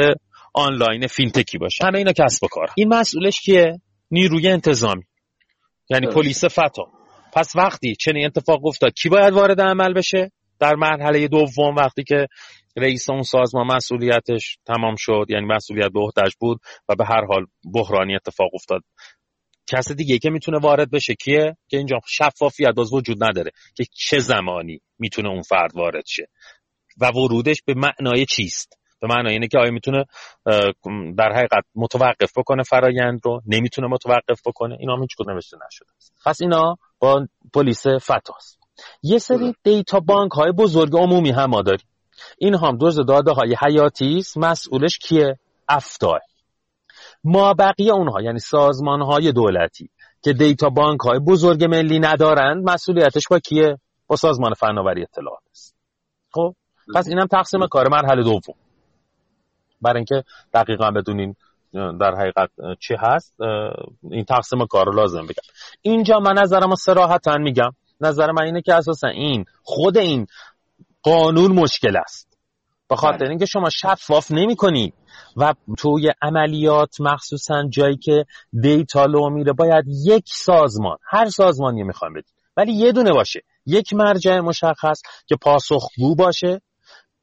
آنلاین 0.55 1.07
فینتکی 1.07 1.59
باشه. 1.59 1.85
همه 1.85 1.99
اینا 1.99 2.13
کسب 2.13 2.45
و 2.45 2.49
کار. 2.49 2.69
این 2.77 2.89
مسئولش 2.89 3.41
کیه؟ 3.41 3.81
نیروی 4.11 4.49
انتظامی. 4.49 5.03
یعنی 5.91 6.07
پلیس 6.07 6.45
فتا. 6.45 6.85
پس 7.33 7.57
وقتی 7.57 7.95
چنین 8.01 8.27
اتفاق 8.27 8.67
افتاد 8.67 8.93
کی 8.93 9.09
باید 9.09 9.33
وارد 9.33 9.61
عمل 9.61 9.93
بشه؟ 9.93 10.31
در 10.61 10.75
مرحله 10.75 11.29
دوم 11.29 11.75
وقتی 11.77 12.05
که 12.05 12.27
رئیس 12.77 13.11
اون 13.11 13.23
سازمان 13.23 13.67
مسئولیتش 13.67 14.59
تمام 14.67 14.95
شد 14.99 15.27
یعنی 15.29 15.47
مسئولیت 15.47 15.93
به 15.93 16.01
عهدهش 16.01 16.37
بود 16.41 16.59
و 16.89 16.95
به 16.95 17.05
هر 17.05 17.25
حال 17.25 17.47
بحرانی 17.75 18.15
اتفاق 18.15 18.51
افتاد. 18.55 18.83
کس 19.67 19.93
دیگه 19.93 20.19
که 20.19 20.31
می‌تونه 20.31 20.59
وارد 20.59 20.91
بشه 20.91 21.15
کیه؟ 21.15 21.57
که 21.69 21.77
اینجا 21.77 21.97
شفافیت 22.07 22.75
باز 22.77 22.93
وجود 22.93 23.25
نداره 23.25 23.51
که 23.77 23.85
چه 23.95 24.19
زمانی 24.19 24.81
می‌تونه 24.99 25.29
اون 25.29 25.43
فرد 25.43 25.77
وارد 25.77 26.05
شه. 26.07 26.27
و 27.01 27.07
ورودش 27.07 27.63
به 27.67 27.75
معنای 27.75 28.27
چیست؟ 28.27 28.79
به 29.01 29.07
معنای 29.09 29.33
اینه 29.33 29.49
که 29.49 29.59
آیا 29.59 29.71
می‌تونه 29.71 30.05
در 31.19 31.33
حقیقت 31.33 31.65
متوقف 31.75 32.39
بکنه 32.39 32.63
فرایند 32.63 33.21
رو؟ 33.25 33.41
نمی‌تونه 33.47 33.89
متوقف 33.89 34.41
بکنه؟ 34.47 34.77
اینا 34.81 34.97
هیچ 35.01 35.11
کدوم 35.19 35.35
نوشته 35.35 35.57
نشده. 35.67 35.87
پس 36.27 36.41
اینا 36.41 36.77
با 36.99 37.27
پلیس 37.55 37.87
فتاست. 37.87 38.59
یه 39.03 39.19
سری 39.19 39.55
دیتا 39.63 40.01
بانک 40.01 40.33
های 40.33 40.53
بزرگ 40.53 40.97
عمومی 40.97 41.31
هم 41.31 41.51
ما 41.51 41.63
داریم. 41.63 41.87
این 42.39 42.55
هم 42.55 42.77
دوز 42.77 42.97
داده 42.97 43.33
های 43.33 43.57
حیاتی 43.61 44.19
است. 44.19 44.39
مسئولش 44.39 44.99
کیه؟ 44.99 45.39
افتاه 45.69 46.21
ما 47.25 47.55
بقیه 47.55 47.93
اونها 47.93 48.23
یعنی 48.23 48.39
سازمان 48.39 49.03
های 49.03 49.33
دولتی 49.33 49.91
که 50.23 50.33
دیتا 50.33 50.69
بانک 50.69 51.01
های 51.01 51.19
بزرگ 51.19 51.65
ملی 51.65 51.99
ندارند 51.99 52.71
مسئولیتش 52.71 53.23
با 53.31 53.39
کیه؟ 53.39 53.79
با 54.07 54.17
سازمان 54.17 54.55
فناوری 54.55 55.03
اطلاعات 55.03 55.43
است. 55.51 55.77
خب؟ 56.33 56.55
پس 56.95 57.09
اینم 57.09 57.27
تقسیم 57.27 57.67
کار 57.67 57.89
مرحله 57.89 58.23
دوم. 58.23 58.55
برای 59.81 59.97
اینکه 59.97 60.25
دقیقا 60.55 60.91
بدونین 60.91 61.37
در 61.73 62.15
حقیقت 62.15 62.51
چی 62.81 62.95
هست 62.99 63.35
این 64.11 64.25
تقسیم 64.25 64.67
کار 64.67 64.95
لازم 64.95 65.23
بگم. 65.23 65.43
اینجا 65.83 66.19
من 66.19 66.43
نظرم 66.43 66.75
سراحتا 66.75 67.39
میگم. 67.39 67.71
نظر 68.01 68.31
من 68.31 68.43
اینه 68.43 68.63
که 68.63 68.75
اساسا 68.75 69.09
این 69.09 69.45
خود 69.63 69.99
این 69.99 70.27
قانون 71.03 71.53
مشکل 71.53 71.97
است. 71.97 72.39
به 72.89 72.97
خاطر 72.97 73.19
بله. 73.19 73.29
اینکه 73.29 73.47
شما 73.47 73.71
شفاف 73.71 74.31
نمی 74.31 74.57
کنید 74.57 74.95
و 75.37 75.55
توی 75.79 76.13
عملیات 76.23 77.01
مخصوصا 77.01 77.69
جایی 77.69 77.97
که 77.97 78.25
دیتا 78.63 79.05
لو 79.05 79.31
میره 79.31 79.53
باید 79.53 79.85
یک 80.05 80.25
سازمان 80.27 80.97
هر 81.11 81.25
سازمانی 81.25 81.83
می‌خوام 81.83 82.13
بدید 82.13 82.35
ولی 82.57 82.73
یه 82.73 82.93
دونه 82.93 83.13
باشه. 83.13 83.41
یک 83.67 83.95
مرجع 83.95 84.41
مشخص 84.41 85.01
که 85.27 85.37
پاسخگو 85.37 86.15
باشه. 86.15 86.61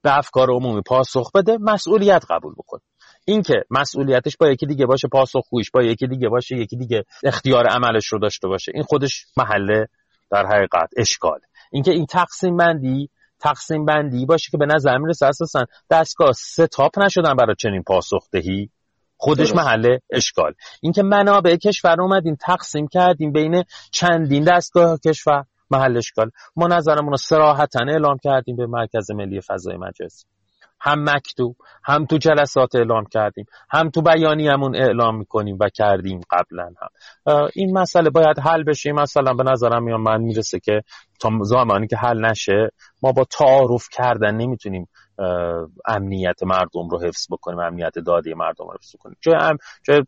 به 0.01 0.17
افکار 0.17 0.49
عمومی 0.49 0.81
پاسخ 0.81 1.31
بده 1.31 1.57
مسئولیت 1.61 2.23
قبول 2.29 2.53
بکنه 2.53 2.81
اینکه 3.25 3.63
مسئولیتش 3.69 4.37
با 4.37 4.47
یکی 4.47 4.65
دیگه 4.65 4.85
باشه 4.85 5.07
پاسخگویش 5.07 5.71
با 5.71 5.83
یکی 5.83 6.07
دیگه 6.07 6.29
باشه 6.29 6.55
یکی 6.55 6.75
دیگه 6.75 7.03
اختیار 7.23 7.67
عملش 7.67 8.07
رو 8.07 8.19
داشته 8.19 8.47
باشه 8.47 8.71
این 8.75 8.83
خودش 8.83 9.25
محله 9.37 9.87
در 10.31 10.45
حقیقت 10.45 10.89
اشکال 10.97 11.39
اینکه 11.71 11.91
این 11.91 12.05
تقسیم 12.05 12.57
بندی 12.57 13.09
تقسیم 13.39 13.85
بندی 13.85 14.25
باشه 14.25 14.51
که 14.51 14.57
به 14.57 14.65
نظر 14.65 14.97
می‌رسه 14.97 15.25
اساسا 15.25 15.65
دستگاه 15.89 16.31
ستاپ 16.31 16.99
نشدن 16.99 17.33
برای 17.33 17.55
چنین 17.55 17.83
پاسخدهی 17.83 18.69
خودش 19.17 19.55
محل 19.55 19.97
اشکال. 20.09 20.53
اینکه 20.81 21.03
منابع 21.03 21.55
کشور 21.55 22.01
اومدیم 22.01 22.35
تقسیم 22.35 22.87
کردیم 22.87 23.31
بین 23.31 23.63
چندین 23.91 24.43
دستگاه 24.43 24.99
کشور. 25.05 25.45
محل 25.72 25.98
اشکال. 25.98 26.31
ما 26.56 26.68
نظرمون 26.68 27.11
رو 27.11 27.18
سراحتا 27.18 27.80
اعلام 27.88 28.18
کردیم 28.23 28.56
به 28.56 28.68
مرکز 28.68 29.11
ملی 29.11 29.41
فضای 29.41 29.77
مجازی. 29.77 30.26
هم 30.84 31.03
مکتوب 31.10 31.56
هم 31.84 32.06
تو 32.06 32.18
جلسات 32.18 32.76
اعلام 32.76 33.06
کردیم 33.06 33.45
هم 33.72 33.89
تو 33.89 34.02
بیانیمون 34.02 34.76
اعلام 34.76 35.18
می‌کنیم 35.18 35.57
و 35.60 35.69
کردیم 35.69 36.22
قبلا 36.31 36.69
هم. 36.81 36.89
این 37.56 37.77
مسئله 37.77 38.10
باید 38.10 38.39
حل 38.39 38.64
بشه. 38.64 38.91
مثلا 38.91 39.34
به 39.34 39.43
نظرم 39.43 39.84
میان 39.84 40.02
من 40.02 40.22
می‌رسه 40.22 40.60
که 40.60 40.81
تا 41.19 41.30
زمانی 41.41 41.88
که 41.88 41.98
حل 41.98 42.26
نشه 42.26 42.69
ما 43.03 43.11
با 43.11 43.23
تعارف 43.23 43.88
کردن 43.91 44.35
نمی‌تونیم 44.35 44.88
امنیت 45.85 46.43
مردم 46.43 46.89
رو 46.89 47.02
حفظ 47.02 47.27
بکنیم 47.31 47.60
امنیت 47.60 47.99
دادی 47.99 48.34
مردم 48.34 48.65
رو 48.65 48.73
حفظ 48.73 48.95
بکنیم. 48.95 49.18
چه 49.23 49.31
هم 49.31 49.57
چه 49.85 50.03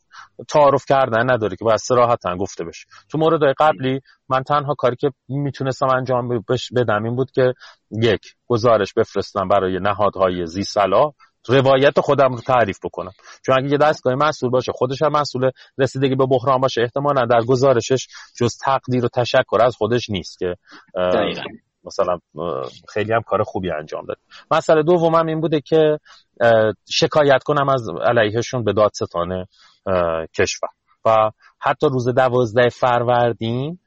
تعارف 0.47 0.85
کردن 0.89 1.31
نداره 1.31 1.55
که 1.55 1.65
باید 1.65 1.79
صراحتا 1.79 2.35
گفته 2.35 2.63
بشه. 2.63 2.85
تو 3.11 3.17
مورد 3.17 3.55
قبلی 3.59 3.99
من 4.29 4.43
تنها 4.43 4.73
کاری 4.73 4.95
که 4.95 5.11
می‌تونستم 5.29 5.87
انجام 5.87 6.43
بدم 6.75 7.03
این 7.03 7.15
بود 7.15 7.31
که 7.31 7.53
یک 7.91 8.21
گزارش 8.47 8.93
بفرستم 8.93 9.47
برای 9.47 9.79
نهادهای 9.79 10.45
زی 10.45 10.63
صلاح 10.63 11.13
روایت 11.47 11.99
خودم 11.99 12.33
رو 12.33 12.41
تعریف 12.41 12.79
بکنم. 12.83 13.11
چون 13.45 13.55
اگه 13.57 13.71
یه 13.71 13.77
دستگاه 13.77 14.15
مسئول 14.15 14.49
باشه 14.49 14.71
خودش 14.71 15.01
هم 15.01 15.11
مسئول 15.11 15.51
رسیدگی 15.77 16.15
به 16.15 16.25
بحران 16.25 16.61
باشه 16.61 16.81
احتمالا 16.81 17.25
در 17.25 17.41
گزارشش 17.47 18.07
جز 18.35 18.57
تقدیر 18.57 19.05
و 19.05 19.07
تشکر 19.07 19.57
از 19.61 19.75
خودش 19.75 20.09
نیست 20.09 20.39
که 20.39 20.55
مثلا 21.85 22.19
خیلی 22.89 23.13
هم 23.13 23.21
کار 23.21 23.43
خوبی 23.43 23.71
انجام 23.71 24.05
داد. 24.05 24.17
مسئله 24.51 24.83
دومم 24.83 25.27
این 25.27 25.41
بوده 25.41 25.61
که 25.61 25.99
شکایت 26.89 27.43
کنم 27.43 27.69
از 27.69 27.89
علیهشون 28.05 28.63
به 28.63 28.73
دادستان 28.73 29.45
کشور. 30.39 30.69
و 31.05 31.31
حتی 31.59 31.87
روز 31.89 32.07
دوازده 32.07 32.69
فروردین 32.69 33.79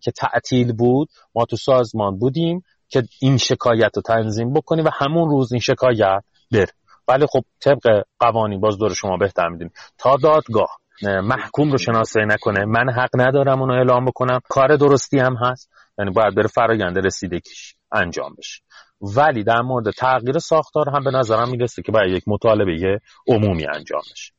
که 0.00 0.10
تعطیل 0.10 0.72
بود 0.72 1.08
ما 1.34 1.44
تو 1.44 1.56
سازمان 1.56 2.18
بودیم 2.18 2.62
که 2.88 3.02
این 3.20 3.36
شکایت 3.36 3.90
رو 3.96 4.02
تنظیم 4.02 4.52
بکنیم 4.52 4.84
و 4.84 4.90
همون 4.92 5.30
روز 5.30 5.52
این 5.52 5.60
شکایت 5.60 6.22
بر 6.52 6.66
ولی 7.08 7.26
خب 7.26 7.44
طبق 7.60 8.02
قوانین 8.18 8.60
باز 8.60 8.78
دور 8.78 8.94
شما 8.94 9.16
بهتر 9.16 9.48
می‌دونیم. 9.48 9.72
تا 9.98 10.16
دادگاه 10.16 10.78
محکوم 11.02 11.72
رو 11.72 11.78
شناسایی 11.78 12.26
نکنه. 12.26 12.64
من 12.64 12.92
حق 12.96 13.10
ندارم 13.14 13.60
اونو 13.60 13.74
اعلام 13.74 14.04
بکنم. 14.04 14.40
کار 14.48 14.76
درستی 14.76 15.18
هم 15.18 15.36
هست. 15.36 15.70
یعنی 15.98 16.10
باید 16.10 16.34
بره 16.34 16.48
فرایند 16.48 17.06
رسیدگیش 17.06 17.74
انجام 17.92 18.34
بشه. 18.38 18.62
ولی 19.00 19.44
در 19.44 19.60
مورد 19.60 19.90
تغییر 19.90 20.38
ساختار 20.38 20.88
هم 20.88 21.04
به 21.04 21.10
نظرم 21.10 21.50
می‌رسه 21.50 21.82
که 21.82 21.92
باید 21.92 22.10
یک 22.10 22.22
مطالبه 22.26 23.00
عمومی 23.28 23.66
انجام 23.66 24.02
بشه. 24.12 24.32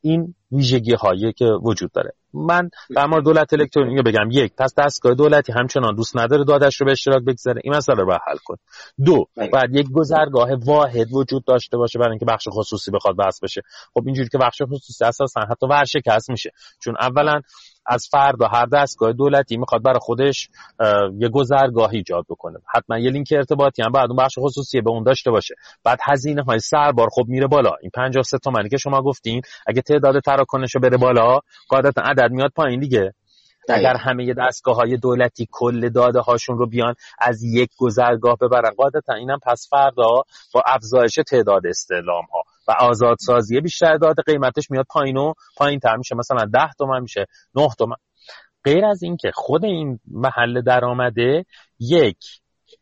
این 0.00 0.34
ویژگی 0.52 0.94
هایی 0.94 1.32
که 1.32 1.44
وجود 1.62 1.92
داره. 1.92 2.12
من 2.34 2.70
در 2.96 3.06
مورد 3.06 3.24
دولت 3.24 3.52
الکترونیکی 3.52 4.02
بگم. 4.02 4.28
یک 4.30 4.52
پس 4.58 4.74
دستگاه 4.78 5.14
دولتی 5.14 5.52
همچنان 5.52 5.94
دوست 5.94 6.16
نداره 6.16 6.44
دادش 6.44 6.80
رو 6.80 6.86
به 6.86 6.92
اشتراک 6.92 7.22
بگذاره. 7.24 7.60
این 7.64 7.76
مسئله 7.76 8.02
رو 8.02 8.12
حل 8.12 8.36
کن 8.44 8.56
دو 9.04 9.24
بله. 9.36 9.50
بعد 9.50 9.76
یک 9.76 9.86
گذرگاه 9.92 10.48
واحد 10.54 11.12
وجود 11.12 11.44
داشته 11.44 11.76
باشه 11.76 11.98
برای 11.98 12.10
اینکه 12.10 12.24
بخش 12.24 12.48
خصوصی 12.50 12.90
بخواد 12.90 13.16
بس 13.16 13.40
بشه. 13.42 13.62
خب 13.94 14.02
اینجوری 14.06 14.28
که 14.28 14.38
بخش 14.38 14.62
خصوصی 14.62 15.04
اساسا 15.04 15.40
حتی 15.40 15.66
ورشکست 15.66 16.30
میشه. 16.30 16.50
چون 16.82 16.94
اولا 17.00 17.40
از 17.88 18.08
فرد 18.10 18.40
و 18.40 18.44
هر 18.44 18.66
دستگاه 18.66 19.12
دولتی 19.12 19.56
می‌خواد 19.56 19.82
برای 19.82 19.98
خودش 20.02 20.48
یه 21.18 21.28
گذرگاه 21.28 21.90
ایجاد 21.92 22.24
بکنه. 22.28 22.58
حتما 22.74 22.98
یه 22.98 23.10
لینک 23.10 23.28
ارتباطی 23.32 23.82
هم 23.82 23.92
بعد 23.92 24.10
اون 24.10 24.16
بخش 24.16 24.34
خصوصی 24.38 24.80
به 24.80 24.90
اون 24.90 25.02
داشته 25.02 25.30
باشه. 25.30 25.54
بعد 25.84 25.98
هزینه 26.04 26.42
های 26.42 26.58
سربار 26.58 27.08
خب 27.12 27.24
میره 27.28 27.46
بالا. 27.46 27.72
این 27.82 27.90
53 27.94 28.38
تومانی 28.38 28.68
که 28.68 28.76
شما 28.76 29.02
گفتین 29.02 29.42
اگه 29.66 29.82
تعداد 29.82 30.20
تراکنش 30.20 30.76
بره 30.76 30.96
بالا 30.96 31.40
قاعدتا 31.68 32.02
عدد 32.02 32.30
میاد 32.30 32.50
پایین 32.56 32.80
دیگه. 32.80 33.14
اگر 33.70 33.96
همه 33.96 34.34
دستگاه 34.34 34.76
های 34.76 34.96
دولتی 34.96 35.48
کل 35.50 35.88
داده 35.88 36.20
هاشون 36.20 36.58
رو 36.58 36.66
بیان 36.66 36.94
از 37.18 37.42
یک 37.42 37.70
گذرگاه 37.78 38.36
ببرن. 38.40 38.70
قاعدتا 38.76 39.14
اینم 39.14 39.38
پس 39.46 39.68
فردا 39.70 40.22
با 40.54 40.62
افزایش 40.66 41.18
تعداد 41.30 41.66
استعلام 41.66 42.24
ها 42.32 42.42
و 42.68 42.72
آزادسازی 42.80 43.60
بیشتر 43.60 43.96
داده 43.96 44.22
قیمتش 44.22 44.70
میاد 44.70 44.86
پایین 44.90 45.16
و 45.16 45.32
پایین 45.56 45.80
تر 45.80 45.96
میشه. 45.96 46.14
مثلا 46.14 46.44
10 46.44 46.60
تومن 46.78 47.00
میشه 47.00 47.26
9 47.54 47.68
تومن. 47.78 47.96
غیر 48.64 48.84
از 48.84 49.02
اینکه 49.02 49.30
خود 49.34 49.64
این 49.64 50.00
محل 50.06 50.60
درآمده 50.60 51.44
یک 51.80 52.18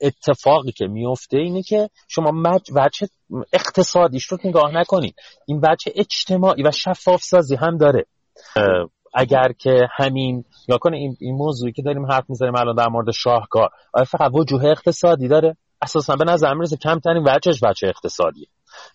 اتفاقی 0.01 0.73
که 0.73 0.87
میفته 0.87 1.39
اینه 1.39 1.63
که 1.63 1.91
شما 2.09 2.31
مج... 2.31 2.71
وجه 2.75 3.09
اقتصادیش 3.53 4.25
رو 4.25 4.39
نگاه 4.45 4.75
نکنید 4.75 5.15
این 5.47 5.61
وجه 5.63 5.93
اجتماعی 5.95 6.63
و 6.63 6.71
شفاف 6.71 7.23
سازی 7.23 7.57
هم 7.57 7.77
داره. 7.77 8.05
اگر 9.15 9.53
که 9.59 9.89
همین 9.97 10.45
یا 10.69 10.79
کنه 10.79 10.97
این, 10.97 11.17
این 11.21 11.35
موضوعی 11.35 11.73
که 11.73 11.83
داریم 11.83 12.07
حرف 12.07 12.25
می‌زنیم 12.29 12.55
الان 12.55 12.75
در 12.75 12.89
مورد 12.89 13.11
شاهکار 13.11 13.71
آیا 13.93 14.05
فقط 14.05 14.31
وجوه 14.35 14.65
اقتصادی 14.65 15.29
داره؟ 15.29 15.57
اساسا 15.83 16.17
به 16.17 16.25
نظر 16.25 16.55
می‌رسه 16.55 16.77
کمترین 16.77 17.23
وجهش 17.29 17.61
بچه 17.63 17.87
اقتصادیه. 17.87 18.47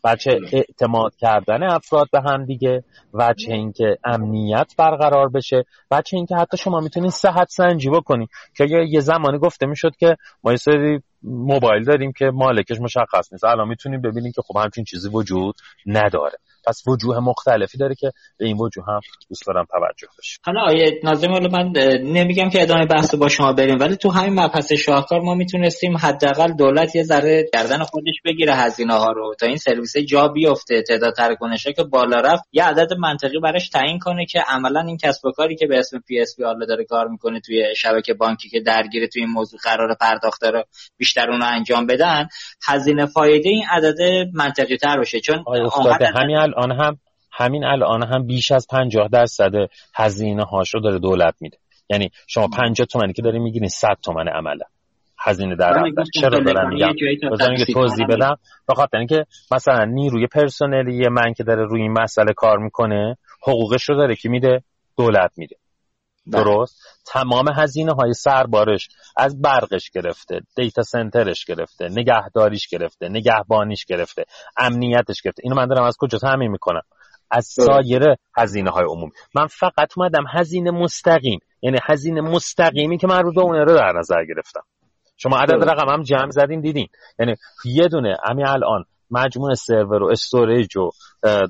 بچه 0.03 0.40
اعتماد 0.52 1.16
کردن 1.16 1.64
افراد 1.64 2.08
به 2.12 2.22
هم 2.22 2.45
دیگه 2.45 2.84
وجه 3.20 3.53
اینکه 3.53 3.98
امنیت 4.06 4.74
برقرار 4.78 5.30
بشه 5.30 5.66
وجه 5.91 6.18
اینکه 6.18 6.36
حتی 6.36 6.58
شما 6.58 6.80
می‌تونید 6.80 7.12
صحت 7.12 7.48
سنجی 7.49 7.90
بکنید 7.90 8.30
که 8.58 8.68
یه 8.90 8.99
زمانی 8.99 9.40
گفته 9.40 9.66
می‌شد 9.66 9.95
که 9.99 10.18
ما 10.44 10.52
یه 10.52 10.58
سری 10.58 10.99
موبایل 11.23 11.84
داریم 11.84 12.11
که 12.11 12.26
مالکش 12.26 12.81
مشخص 12.81 13.31
نیست. 13.31 13.43
الان 13.43 13.68
می‌تونیم 13.68 14.02
ببینیم 14.02 14.31
که 14.31 14.41
خب 14.41 14.57
همچین 14.57 14.84
چیزی 14.84 15.10
وجود 15.10 15.56
نداره. 15.85 16.38
پس 16.68 16.84
وجوه 16.88 17.19
مختلفی 17.19 17.77
داره 17.77 17.95
که 17.95 18.11
به 18.38 18.45
این 18.45 18.57
وجوه 18.57 18.85
هم 18.88 18.99
دوست 19.30 19.48
دارم 19.48 19.65
توجه 19.72 20.07
بشه. 20.19 20.38
حالا 20.45 20.61
آقای 20.62 20.99
ناظمی 21.03 21.30
من 21.30 21.72
نمیگم 22.03 22.49
که 22.49 22.61
ادامه 22.61 22.85
بحث 22.85 23.15
با 23.15 23.30
شما 23.30 23.53
بریم 23.53 23.80
ولی 23.80 23.95
تو 23.95 24.10
همین 24.10 24.39
مبحث 24.39 24.73
شاهکار 24.73 25.22
ما 25.22 25.35
می‌تونستیم 25.35 25.98
حداقل 25.98 26.53
دولت 26.53 26.95
یه 26.95 27.03
ذره 27.03 27.45
گردن 27.53 27.84
خودش 27.84 28.15
بگیره 28.26 28.56
هزینه 28.56 28.93
ها 28.93 29.11
رو 29.11 29.35
تا 29.39 29.45
این 29.45 29.57
سرویس 29.57 29.98
جا 29.98 30.27
بیفته 30.27 30.81
تعداد 30.81 31.14
تراکنش 31.14 31.68
که 31.68 31.84
بالا 31.84 32.19
رفت. 32.19 32.43
یه 32.52 32.64
عدد 32.64 32.93
منطقی 32.93 33.39
براش 33.39 33.69
تعیین 33.69 33.99
کنه 33.99 34.26
که 34.26 34.43
عملا 34.48 34.81
این 34.81 34.98
کسب 34.98 35.26
و 35.26 35.31
کاری 35.31 35.56
که 35.56 35.68
به 35.68 35.77
اسم 35.80 35.99
PSP 36.08 36.44
داره 36.68 36.85
کار 36.85 37.07
می‌کنه 37.07 37.39
توی 37.39 37.76
شبکه 37.76 38.14
بانکی 38.14 38.49
که 38.49 38.60
درگیر 38.60 39.07
توی 39.07 39.22
این 39.22 39.31
موضوع 39.31 39.60
قرار 39.64 39.95
پرداخت 40.02 40.41
داره 40.41 40.65
بیشتر 41.12 41.32
اونو 41.32 41.46
انجام 41.46 41.86
بدن 41.86 42.28
هزینه 42.68 43.06
فایده 43.06 43.50
این 43.50 43.64
عدد 43.72 43.98
منطقی 44.34 44.78
تر 44.78 44.98
باشه. 44.98 45.20
چون 45.20 45.44
همین 46.16 46.38
الان 46.38 46.72
هم 46.72 46.98
همین 47.32 47.64
الان 47.64 48.04
هم 48.04 48.28
بیش 48.28 48.52
از 48.52 48.68
50 48.70 49.08
درصد 49.08 49.52
هزینه 49.96 50.44
هاشو 50.44 50.80
داره 50.80 51.00
دولت 51.00 51.36
میده. 51.40 51.58
یعنی 51.90 52.10
شما 52.28 52.48
50 52.48 52.86
تومانی 52.86 53.14
که 53.14 53.22
داری 53.22 53.40
می‌گیرین 53.40 53.70
100 53.70 53.98
تومن 54.04 54.28
عمله. 54.28 54.66
هزینه 55.20 55.56
در 55.56 55.84
چرا 56.14 56.40
دارم 56.40 56.70
میگم؟ 56.70 56.94
بذارین 57.32 57.66
که 57.66 57.74
توضیح 57.74 58.06
بدم. 58.10 58.38
بخاطر 58.70 58.98
اینکه 58.98 59.26
مثلا 59.52 59.86
نیروی 59.86 60.28
پرسنلی 60.28 61.08
من 61.08 61.34
که 61.34 61.44
داره 61.44 61.66
روی 61.66 61.82
این 61.82 61.92
مسئله 61.92 62.34
کار 62.34 62.58
می‌کنه 62.58 63.18
حقوقش 63.42 63.90
رو 63.90 63.96
داره 63.96 64.16
که 64.16 64.30
میده 64.30 64.64
دولت 64.98 65.32
میده. 65.38 65.56
درست؟ 66.31 66.81
تمام 67.06 67.45
هزینه 67.56 67.93
های 67.93 68.14
سربارش 68.14 68.88
از 69.18 69.41
برقش 69.41 69.89
گرفته 69.89 70.39
data 70.56 70.82
center 70.82 71.30
ش 71.30 71.45
گرفته 71.45 71.89
نگهداریش 71.89 72.68
گرفته 72.68 73.10
نگهبانیش 73.10 73.85
گرفته 73.85 74.26
امنیتش 74.57 75.22
گرفته. 75.22 75.41
اینو 75.43 75.56
من 75.56 75.68
دارم 75.68 75.84
از 75.84 75.98
کجا 75.99 76.18
تامین 76.18 76.52
می‌کنم؟ 76.52 76.81
از 77.31 77.45
سایر 77.45 78.15
هزینه 78.38 78.72
های 78.72 78.85
عمومی. 78.85 79.11
من 79.35 79.48
فقط 79.48 79.89
اومدم 79.98 80.23
هزینه 80.34 80.72
مستقیم 80.72 81.39
یعنی 81.61 81.77
هزینه 81.89 82.22
مستقیمی 82.22 82.98
که 82.98 83.07
من 83.07 83.23
رو 83.23 83.34
به 83.34 83.41
اون 83.41 83.56
رو 83.56 83.76
در 83.76 83.93
نظر 83.99 84.26
گرفتم. 84.26 84.64
شما 85.18 85.38
عدد 85.38 85.69
رقم 85.69 85.93
هم 85.93 86.03
جمع 86.03 86.30
زدین 86.30 86.61
دیدین. 86.61 86.88
یعنی 87.19 87.35
یه 87.65 87.88
دونه 87.88 88.18
همین 88.30 88.48
الان 88.48 88.85
مجموع 89.12 89.54
سرور 89.54 90.04
و 90.04 90.08
storage 90.12 90.78
و 90.78 90.90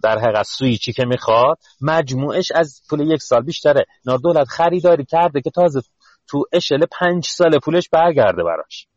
در 0.03 0.19
حقیقت 0.19 0.45
سویچی 0.45 0.93
که 0.93 1.05
می‌خواد 1.05 1.57
مجموعش 1.81 2.51
از 2.55 2.81
پول 2.89 3.11
یک 3.11 3.21
سال 3.21 3.41
بیشتره. 3.41 3.85
نار 4.05 4.17
دولت 4.17 4.47
خریداری 4.47 5.05
کرده 5.05 5.41
که 5.41 5.49
تازه 5.49 5.81
تو 6.29 6.43
اشل 6.53 6.85
پنج 6.99 7.25
سال 7.25 7.59
پولش 7.59 7.89
برگرده 7.91 8.43
براش. 8.43 8.87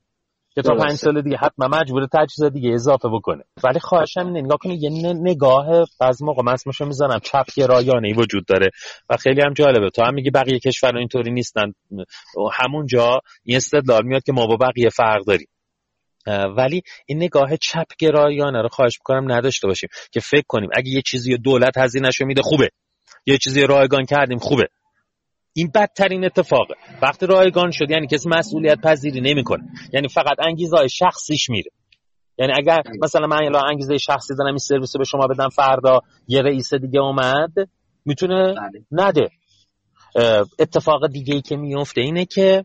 که 0.55 0.62
تا 0.62 0.74
پنج 0.74 0.93
سال 0.93 1.23
دیگه 1.23 1.36
حتما 1.36 1.69
مجبور 1.69 2.07
تجهیزات 2.12 2.53
دیگه 2.53 2.70
اضافه 2.74 3.09
بکنه. 3.09 3.45
ولی 3.65 3.81
خواهشم 3.81 4.27
اینه 4.27 4.41
نگاه 4.41 4.59
کنید 4.59 4.82
یه 4.82 4.91
نگاه 5.15 5.66
از 6.01 6.23
موقع 6.23 6.43
من 6.43 6.53
اسمشو 6.53 6.86
می‌زنم 6.86 7.19
چپ 7.23 7.47
رایانه 7.69 8.09
ای 8.09 8.15
وجود 8.15 8.47
داره 8.47 8.70
و 9.11 9.16
خیلی 9.16 9.43
هم 9.43 9.53
جالبه. 9.53 9.91
تو 9.91 10.03
هم 10.03 10.15
میگی 10.15 10.31
بقیه 10.31 10.59
کشورها 10.59 10.99
اینطوری 10.99 11.31
نیستن. 11.31 11.73
همونجا 12.53 13.20
این 13.45 13.57
استدلال 13.57 14.05
میاد 14.05 14.23
که 14.23 14.32
ما 14.32 14.47
با 14.47 14.57
بقیه 14.57 14.89
فرق 14.89 15.24
داریم. 15.27 15.49
ولی 16.26 16.82
این 17.06 17.22
نگاه 17.22 17.56
چپ 17.56 17.86
گرایانه 17.98 18.62
رو 18.62 18.68
خواهش 18.68 18.98
می‌کنم 19.01 19.32
نداشته 19.32 19.66
باشیم 19.66 19.88
که 20.12 20.20
فکر 20.20 20.44
کنیم 20.48 20.70
اگه 20.74 20.88
یه 20.90 21.02
چیزی 21.02 21.36
دولت 21.36 21.78
هزینهشو 21.78 22.24
میده 22.24 22.42
خوبه. 22.42 22.68
یه 23.26 23.38
چیزی 23.38 23.62
رایگان 23.62 24.05
کردیم 24.05 24.38
خوبه. 24.38 24.68
این 25.52 25.70
بدترین 25.74 26.24
اتفاقه 26.24 26.74
وقتی 27.02 27.26
رایگان 27.26 27.70
شد 27.70 27.90
یعنی 27.90 28.06
کسی 28.06 28.28
مسئولیت 28.28 28.80
پذیری 28.80 29.20
نمی‌کنه. 29.20 29.62
یعنی 29.92 30.09
فقط 30.09 30.36
انگیزه 30.46 30.88
شخصیش 30.88 31.51
میره. 31.51 31.70
یعنی 32.38 32.52
اگر 32.56 32.82
مثلا 33.02 33.26
من 33.26 33.44
الان 33.44 33.70
انگیزه 33.70 33.98
شخصی 33.98 34.34
دارم 34.38 34.51
این 34.51 34.59
سرویس 34.59 34.96
به 34.96 35.05
شما 35.05 35.26
بدم 35.26 35.48
فردا 35.48 36.01
یه 36.28 36.42
رئیس 36.42 36.74
دیگه 36.74 37.01
اومد 37.01 37.52
می‌تونه 38.05 38.55
بله. 38.55 38.84
نده. 38.90 39.28
اتفاق 40.59 41.07
دیگه 41.07 41.35
ای 41.35 41.41
که 41.43 41.57
میفته 41.57 42.01
اینه 42.01 42.24
که 42.24 42.65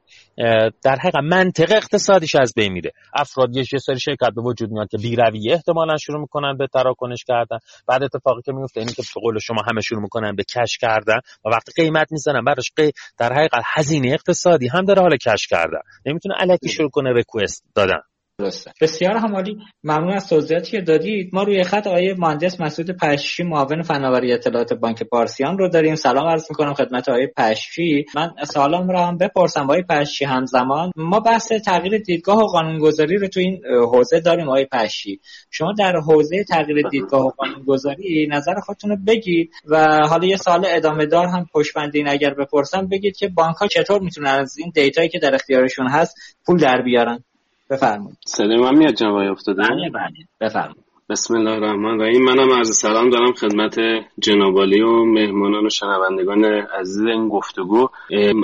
در 0.83 0.95
حقیقت 0.95 1.23
منطق 1.23 1.71
اقتصادیش 1.71 2.35
از 2.35 2.53
بین 2.55 2.73
میره. 2.73 2.91
افراد 3.13 3.55
یه 3.55 3.63
سری 3.63 3.99
شرکت 3.99 4.31
به 4.35 4.41
وجود 4.41 4.71
میاد 4.71 4.87
که 4.87 4.97
بیرویه 4.97 5.53
احتمالا 5.53 5.97
شروع 5.97 6.21
می‌کنن 6.21 6.57
به 6.57 6.67
تراکنش 6.67 7.23
کردن. 7.27 7.57
بعد 7.87 8.03
اتفاقی 8.03 8.41
که 8.45 8.51
میفته 8.51 8.79
اینه 8.79 8.93
که 8.93 9.01
به 9.15 9.21
قول 9.21 9.39
شما 9.39 9.61
همه 9.71 9.81
شروع 9.81 10.01
می‌کنن 10.01 10.35
به 10.35 10.43
کش 10.43 10.77
کردن 10.77 11.19
و 11.45 11.49
وقتی 11.49 11.71
قیمت 11.83 12.11
می‌زنن 12.11 12.43
براش 12.43 12.71
قی... 12.75 12.91
در 13.17 13.33
حقیقت 13.33 13.63
هزینه 13.75 14.13
اقتصادی 14.13 14.67
هم 14.67 14.85
داره 14.85 15.01
حال 15.01 15.17
کش 15.17 15.47
کردن. 15.47 15.79
نمی‌تونه 16.05 16.35
الکی 16.39 16.69
شروع 16.69 16.89
کنه 16.89 17.13
ریکوست 17.13 17.63
دادن. 17.75 17.99
درسته. 18.39 18.71
بسیار 18.81 19.17
همالی. 19.17 19.57
ممنون 19.83 20.13
از 20.13 20.29
توضیحاتی 20.29 20.71
که 20.71 20.81
دادید 20.81 21.29
ما 21.33 21.43
روی 21.43 21.63
خط 21.63 21.87
آقای 21.87 22.13
مهندس 22.13 22.61
مسعود 22.61 22.91
پششی 22.91 23.43
معاون 23.43 23.81
فناوری 23.81 24.33
اطلاعات 24.33 24.73
بانک 24.73 25.03
پارسیان 25.03 25.57
رو 25.57 25.69
داریم. 25.69 25.95
سلام 25.95 26.27
عرض 26.27 26.45
می‌کنم 26.49 26.73
خدمت 26.73 27.09
آقای 27.09 27.27
پششی 27.37 28.05
من 28.15 28.31
سوالم 28.43 28.89
رو 28.89 28.99
هم 28.99 29.17
بپرسم. 29.17 29.63
آقای 29.63 29.83
پششی 29.89 30.25
همزمان 30.25 30.91
ما 30.95 31.19
بحث 31.19 31.51
تغییر 31.51 31.97
دیدگاه 31.97 32.37
و 32.37 32.47
قانونگذاری 32.47 33.17
رو 33.17 33.27
تو 33.27 33.39
این 33.39 33.61
حوزه 33.93 34.19
داریم 34.19 34.47
آقای 34.47 34.65
پششی 34.65 35.19
شما 35.51 35.73
در 35.77 35.93
حوزه 35.97 36.43
تغییر 36.43 36.87
دیدگاه 36.91 37.25
و 37.25 37.29
قانونگذاری 37.29 38.27
نظر 38.31 38.53
خودتون 38.65 38.89
رو 38.89 38.97
بگید 39.07 39.51
و 39.65 40.07
حالا 40.07 40.27
یه 40.27 40.37
سال 40.37 40.65
ادامه 40.67 41.05
دار 41.05 41.25
هم 41.25 41.45
پشتبندین 41.53 42.07
اگر 42.07 42.33
بپرسم. 42.33 42.87
بگید 42.87 43.17
که 43.17 43.27
بانک 43.27 43.55
ها 43.55 43.67
چطور 43.67 44.01
می‌تونن 44.01 44.29
از 44.29 44.57
این 44.57 44.71
دیتایی 44.75 45.09
که 45.09 45.19
در 45.19 45.35
اختیارشون 45.35 45.87
هست 45.87 46.15
پول 46.45 46.57
در 46.57 46.81
بیارن؟ 46.81 47.23
بفرمایید. 47.69 48.17
صدای 48.25 48.57
من 48.57 48.77
میاد 48.77 48.93
جناب 48.93 49.31
افتاده؟ 49.31 49.61
بله 49.61 49.89
بله. 49.89 50.25
بفرمایید. 50.41 50.83
بسم 51.09 51.35
الله 51.35 51.51
الرحمن 51.51 52.01
الرحیم. 52.01 52.23
منم 52.23 52.51
عرض 52.51 52.77
سلام 52.77 53.09
دارم 53.09 53.33
خدمت 53.33 53.75
جنابالی 54.19 54.81
و 54.81 55.05
مهمانان 55.05 55.65
و 55.65 55.69
شنوندگان 55.69 56.45
عزیز 56.79 57.05
این 57.05 57.29
گفتگو. 57.29 57.89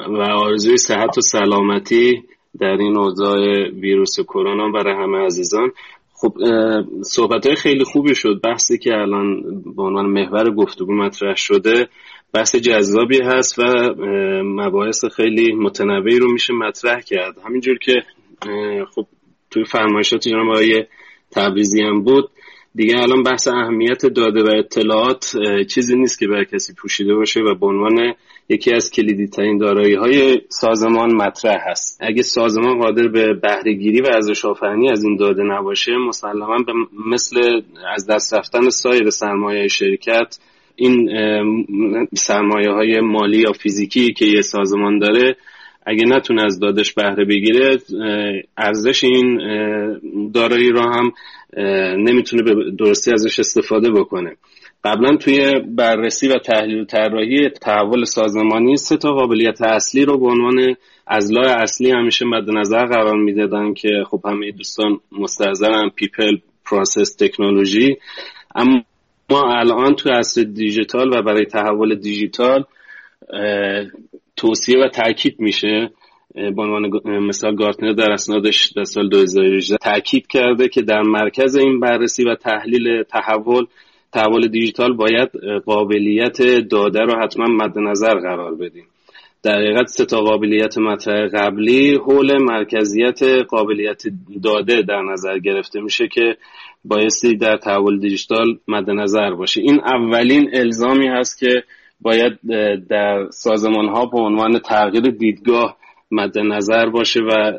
و 0.10 0.22
آرزوی 0.22 0.78
صحت 0.78 1.18
و 1.18 1.22
سلامتی 1.22 2.24
در 2.60 2.78
این 2.78 2.98
اوضاع 2.98 3.70
ویروس 3.70 4.20
کرونا 4.20 4.72
برای 4.72 5.04
همه 5.04 5.18
عزیزان. 5.18 5.72
خب 6.14 6.34
صحبت 7.02 7.48
های 7.48 7.56
خیلی 7.56 7.84
خوبی 7.84 8.16
شد. 8.16 8.42
بحثی 8.44 8.78
که 8.78 8.94
الان 8.94 9.42
به 9.76 9.84
عنوان 9.84 10.06
محور 10.06 10.52
گفتگو 10.52 10.94
مطرح 10.94 11.36
شده 11.36 11.90
بحث 12.34 12.56
جذابی 12.56 13.22
هست 13.22 13.60
و 13.60 13.64
مباحث 14.44 15.06
خیلی 15.06 15.54
متنوعی 15.54 16.20
رو 16.20 16.32
میشه 16.32 16.54
مطرح 16.54 17.02
کرد. 17.02 17.36
همینجور 17.46 17.78
که 17.78 17.94
خب 18.96 19.08
توی 19.56 19.64
فرمایشات 19.66 20.22
جناب 20.22 20.50
آقای 20.50 20.84
تبریزی 21.32 21.82
هم 21.82 22.04
بود. 22.04 22.30
دیگه 22.76 22.98
الان 22.98 23.24
بحث 23.24 23.48
اهمیت 23.48 24.06
داده 24.06 24.44
و 24.44 24.50
اطلاعات 24.60 25.36
چیزی 25.70 25.96
نیست 25.96 26.20
که 26.20 26.28
بر 26.28 26.44
کسی 26.44 26.74
پوشیده 26.74 27.16
باشه 27.16 27.40
و 27.40 27.56
به 27.56 27.66
عنوان 27.66 28.14
یکی 28.50 28.74
از 28.74 28.92
کلیدی 28.92 29.28
ترین 29.28 29.58
دارایی 29.58 29.94
های 29.96 30.42
سازمان 30.50 31.16
مطرح 31.16 31.70
هست. 31.70 31.98
اگه 32.02 32.22
سازمان 32.22 32.80
قادر 32.80 33.08
به 33.08 33.34
بهرهگیری 33.34 34.02
و 34.02 34.08
ارزش 34.08 34.46
آفرینی 34.46 34.90
از 34.90 35.04
این 35.04 35.16
داده 35.16 35.44
نباشه 35.44 35.92
مسلما 35.98 36.58
به 36.68 36.74
مثل 37.12 37.62
از 37.96 38.08
دست 38.08 38.34
رفتن 38.34 38.70
سایر 38.70 39.10
سرمایه 39.10 39.68
شرکت 39.68 40.38
این 40.76 41.10
سرمایه 42.14 42.72
های 42.72 43.00
مالی 43.00 43.38
یا 43.38 43.52
فیزیکی 43.52 44.14
که 44.14 44.26
یه 44.26 44.42
سازمان 44.42 45.00
داره 45.00 45.36
اگه 45.86 46.06
نتونه 46.06 46.44
از 46.46 46.60
دادش 46.60 46.94
بهره 46.94 47.26
بگیره 47.26 47.78
ارزش 48.58 49.04
این 49.04 49.38
دارایی 50.34 50.72
را 50.72 50.84
هم 50.84 51.12
نمی‌تونه 51.98 52.44
به 52.44 52.72
درستی 52.80 53.12
ازش 53.12 53.40
استفاده 53.40 53.92
بکنه. 53.92 54.36
قبلا 54.84 55.18
توی 55.18 55.52
بررسی 55.68 56.28
و 56.28 56.38
تحلیل 56.38 56.82
و 56.82 56.86
طراحی 56.86 57.50
تحول 57.50 58.04
سازمانی 58.04 58.78
سه 58.78 58.98
تا 58.98 59.12
قابلیت 59.12 59.62
اصلی 59.62 60.06
رو 60.06 60.18
به 60.18 60.26
عنوان 60.26 60.76
اضلاع 61.08 61.62
اصلی 61.62 61.92
همیشه 61.92 62.26
مد 62.26 62.50
نظر 62.50 62.86
قرار 62.86 63.18
می‌دادن 63.18 63.74
که 63.74 63.90
خب 64.10 64.22
همه 64.26 64.52
دوستان 64.52 65.00
مستحضرن 65.12 65.90
people 65.96 66.38
process 66.66 67.16
technology. 67.16 67.98
اما 68.56 68.82
ما 69.30 69.54
الان 69.54 69.96
توی 69.96 70.12
عصر 70.12 70.44
دیجیتال 70.44 71.08
و 71.08 71.22
برای 71.22 71.46
تحول 71.46 71.96
دیجیتال 71.96 72.64
توصیه 74.38 74.80
و 74.80 74.88
تاکید 74.88 75.40
میشه 75.40 75.90
به 76.36 76.62
عنوان 76.62 76.90
مثال 77.20 77.56
Gartner 77.56 77.94
در 77.94 78.12
اسنادش 78.12 78.72
در 78.72 78.84
سال 78.84 79.10
2018 79.10 79.78
تاکید 79.78 80.28
کرده 80.28 80.68
که 80.68 80.82
در 80.82 81.02
مرکز 81.02 81.56
این 81.56 81.80
بررسی 81.80 82.24
و 82.24 82.36
تحلیل 82.36 83.04
تحول 83.04 83.66
تحول 84.14 84.48
دیجیتال 84.48 84.94
باید 84.94 85.30
قابلیت 85.66 86.42
داده 86.70 87.00
رو 87.00 87.22
حتما 87.24 87.46
مد 87.46 87.80
نظر 87.80 88.14
قرار 88.14 88.56
بدیم. 88.56 88.88
در 89.44 89.56
حقیقت 89.56 89.88
سه 89.88 90.06
تا 90.06 90.22
قابلیت 90.22 90.78
مطرح 90.78 91.28
قبلی 91.28 91.96
حول 91.96 92.38
مرکزیت 92.38 93.24
قابلیت 93.50 94.04
داده 94.44 94.82
در 94.82 95.02
نظر 95.02 95.40
گرفته 95.40 95.82
میشه 95.82 96.08
که 96.08 96.38
بایستی 96.86 97.36
در 97.36 97.58
تحول 97.58 98.00
دیجیتال 98.00 98.60
مد 98.68 98.90
نظر 98.90 99.32
باشه. 99.32 99.62
این 99.62 99.80
اولین 99.80 100.50
الزامی 100.54 101.08
هست 101.08 101.40
که 101.40 101.64
باید 102.02 102.34
در 102.90 103.28
سازمان 103.30 103.88
ها 103.88 104.06
به 104.06 104.20
عنوان 104.20 104.60
تغییر 104.60 105.04
دیدگاه 105.04 105.78
مد 106.12 106.38
نظر 106.38 106.90
باشه 106.90 107.20
و 107.20 107.52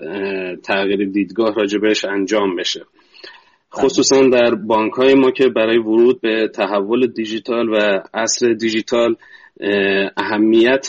تغییر 0.65 1.09
دیدگاه 1.09 1.55
راجبش 1.55 2.05
انجام 2.05 2.57
بشه. 2.57 2.85
خصوصا 3.75 4.29
در 4.29 4.55
بانک 4.55 4.93
های 4.93 5.15
ما 5.15 5.31
که 5.31 5.49
برای 5.49 5.79
ورود 5.79 6.21
به 6.21 6.49
تحول 6.55 7.07
دیجیتال 7.07 7.69
و 7.69 8.03
عصر 8.15 8.53
دیجیتال 8.53 9.17
اهمیت 10.17 10.89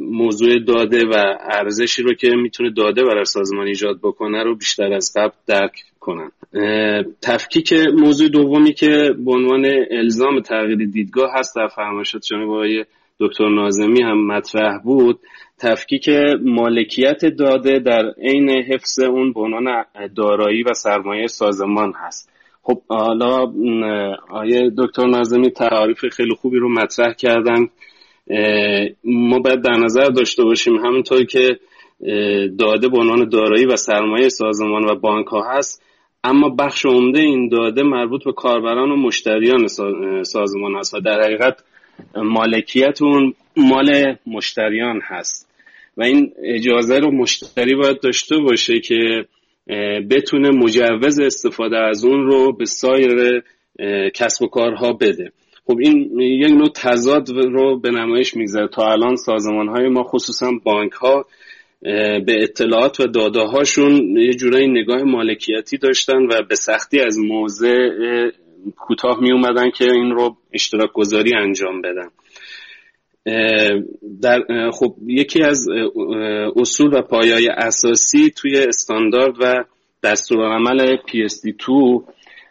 موضوع 0.00 0.58
داده 0.58 1.06
و 1.06 1.14
ارزشی 1.50 2.02
رو 2.02 2.14
که 2.14 2.30
می‌تونه 2.30 2.70
داده 2.70 3.04
برای 3.04 3.24
سازمان 3.24 3.66
ایجاد 3.66 3.98
بکنه 4.02 4.42
رو 4.42 4.56
بیشتر 4.56 4.92
از 4.92 5.12
قبل 5.16 5.34
درک 5.46 5.84
کنن. 6.04 6.30
تفکیک 7.22 7.72
موضوع 7.72 8.28
دومی 8.28 8.72
که 8.72 9.14
به 9.24 9.32
عنوان 9.32 9.64
الزام 9.90 10.40
تغییر 10.40 10.78
دیدگاه 10.78 11.30
هست 11.34 11.56
در 11.56 11.68
فرمایشات 11.68 12.22
جناب 12.22 12.50
آقای 12.50 12.84
دکتر 13.20 13.48
نازمی 13.48 14.02
هم 14.02 14.26
مطرح 14.26 14.78
بود 14.84 15.20
تفکیک 15.58 16.08
مالکیت 16.42 17.24
داده 17.24 17.78
در 17.78 18.12
عین 18.22 18.50
حفظ 18.50 18.98
اون 18.98 19.32
به 19.32 19.40
عنوان 19.40 19.84
دارایی 20.16 20.62
و 20.62 20.72
سرمایه 20.74 21.26
سازمان 21.26 21.92
هست. 21.96 22.30
خب 22.62 22.82
حالا 22.88 23.52
آیه 24.30 24.70
دکتر 24.78 25.06
نازمی 25.06 25.50
تعاریف 25.50 26.04
خیلی 26.12 26.34
خوبی 26.34 26.58
رو 26.58 26.68
مطرح 26.68 27.12
کردن. 27.12 27.68
ما 29.04 29.38
باید 29.38 29.62
در 29.62 29.76
نظر 29.84 30.04
داشته 30.04 30.44
باشیم 30.44 30.76
همونطور 30.76 31.24
که 31.24 31.58
داده 32.58 32.88
به 32.88 32.98
عنوان 32.98 33.28
دارایی 33.28 33.66
و 33.66 33.76
سرمایه 33.76 34.28
سازمان 34.28 34.84
و 34.84 34.94
بانک 34.94 35.26
ها 35.26 35.42
هست 35.50 35.83
اما 36.24 36.48
بخش 36.48 36.86
عمده 36.86 37.20
این 37.20 37.48
داده 37.48 37.82
مربوط 37.82 38.24
به 38.24 38.32
کاربران 38.32 38.90
و 38.90 38.96
مشتریان 38.96 39.66
سازمان 40.22 40.74
هست 40.78 40.94
و 40.94 41.00
در 41.00 41.20
حقیقت 41.22 41.64
مالکیت 42.16 43.02
اون 43.02 43.34
مال 43.56 44.16
مشتریان 44.26 45.00
هست. 45.04 45.50
و 45.96 46.02
این 46.02 46.32
اجازه 46.44 46.98
رو 46.98 47.10
مشتری 47.10 47.74
باید 47.74 48.00
داشته 48.00 48.36
باشه 48.38 48.80
که 48.80 49.24
بتونه 50.10 50.50
مجوز 50.50 51.20
استفاده 51.20 51.76
از 51.76 52.04
اون 52.04 52.26
رو 52.26 52.52
به 52.52 52.64
سایر 52.64 53.42
کسب 54.14 54.42
و 54.42 54.46
کارها 54.46 54.92
بده. 54.92 55.32
خب 55.66 55.78
این 55.80 56.20
یک 56.20 56.50
نوع 56.50 56.68
تضاد 56.74 57.28
رو 57.30 57.80
به 57.80 57.90
نمایش 57.90 58.36
می‌گذاره. 58.36 58.68
تا 58.68 58.92
الان 58.92 59.16
سازمان 59.16 59.68
های 59.68 59.88
ما 59.88 60.02
خصوصا 60.02 60.50
بانک 60.64 60.92
ها 60.92 61.26
به 62.26 62.42
اطلاعات 62.42 63.00
و 63.00 63.06
داده 63.06 63.40
هاشون 63.40 64.16
یه 64.16 64.34
جورایی 64.34 64.68
نگاه 64.68 65.02
مالکیتی 65.02 65.78
داشتن 65.78 66.22
و 66.26 66.42
به 66.48 66.54
سختی 66.54 67.00
از 67.00 67.18
موضع 67.18 67.74
کوتاه 68.76 69.20
می 69.20 69.32
اومدن 69.32 69.70
که 69.70 69.84
این 69.90 70.10
رو 70.10 70.36
اشتراک 70.52 70.92
گذاری 70.92 71.34
انجام 71.34 71.82
بدن. 71.82 72.08
در 74.22 74.70
خب 74.70 74.94
یکی 75.06 75.42
از 75.42 75.68
اصول 76.56 76.98
و 76.98 77.02
پایای 77.02 77.48
اساسی 77.48 78.30
توی 78.30 78.58
استاندارد 78.58 79.34
و 79.40 79.64
دستورالعمل 80.02 80.96
PSD2 80.96 82.02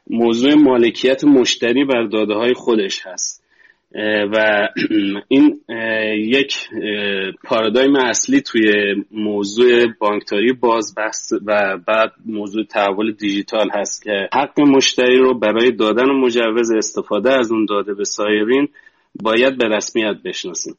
موضوع 0.09 0.53
مالکیت 0.53 1.23
مشتری 1.23 1.85
بر 1.85 2.03
داده 2.03 2.33
های 2.33 2.53
خودش 2.53 3.01
هست. 3.05 3.42
و 4.33 4.67
این 5.27 5.61
یک 6.15 6.69
پارادایم 7.43 7.95
اصلی 7.95 8.41
توی 8.41 8.95
موضوع 9.11 9.85
بانکداری 9.99 10.53
باز 10.53 10.93
بحث 10.97 11.33
و 11.45 11.77
بعد 11.87 12.11
موضوع 12.25 12.63
تحول 12.63 13.11
دیجیتال 13.11 13.69
هست 13.73 14.03
که 14.03 14.29
حق 14.33 14.59
مشتری 14.59 15.17
رو 15.17 15.33
برای 15.39 15.71
دادن 15.71 16.11
مجوز 16.11 16.71
استفاده 16.71 17.33
از 17.33 17.51
اون 17.51 17.65
داده 17.65 17.93
به 17.93 18.03
سایرین 18.03 18.67
باید 19.21 19.57
به 19.57 19.67
رسمیت 19.67 20.15
بشناسیم. 20.25 20.77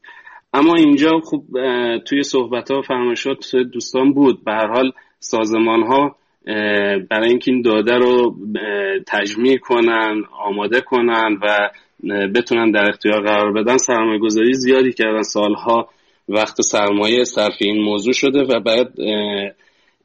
اما 0.53 0.75
اینجا 0.75 1.19
خب 1.19 1.43
توی 2.05 2.23
صحبت 2.23 2.71
ها 2.71 2.81
فرمایشات 2.81 3.55
دوستان 3.55 4.13
بود. 4.13 4.43
به 4.43 4.51
هر 4.51 4.67
حال 4.67 4.91
سازمان 5.19 5.83
ها 5.83 6.15
برای 7.09 7.29
اینکه 7.29 7.51
این 7.51 7.61
داده 7.61 7.97
رو 7.97 8.35
تجمیع 9.07 9.57
کنن 9.57 10.23
آماده 10.39 10.81
کنن 10.81 11.39
و 11.41 11.69
بتونن 12.35 12.71
در 12.71 12.89
اختیار 12.89 13.21
قرار 13.21 13.51
بدن 13.51 13.77
سرمایه 13.77 14.19
گذاری 14.19 14.53
زیادی 14.53 14.93
کردن. 14.93 15.21
سالها 15.21 15.89
وقت 16.29 16.61
سرمایه 16.61 17.23
صرف 17.23 17.53
این 17.61 17.83
موضوع 17.83 18.13
شده 18.13 18.43
و 18.43 18.59
بعد 18.59 18.99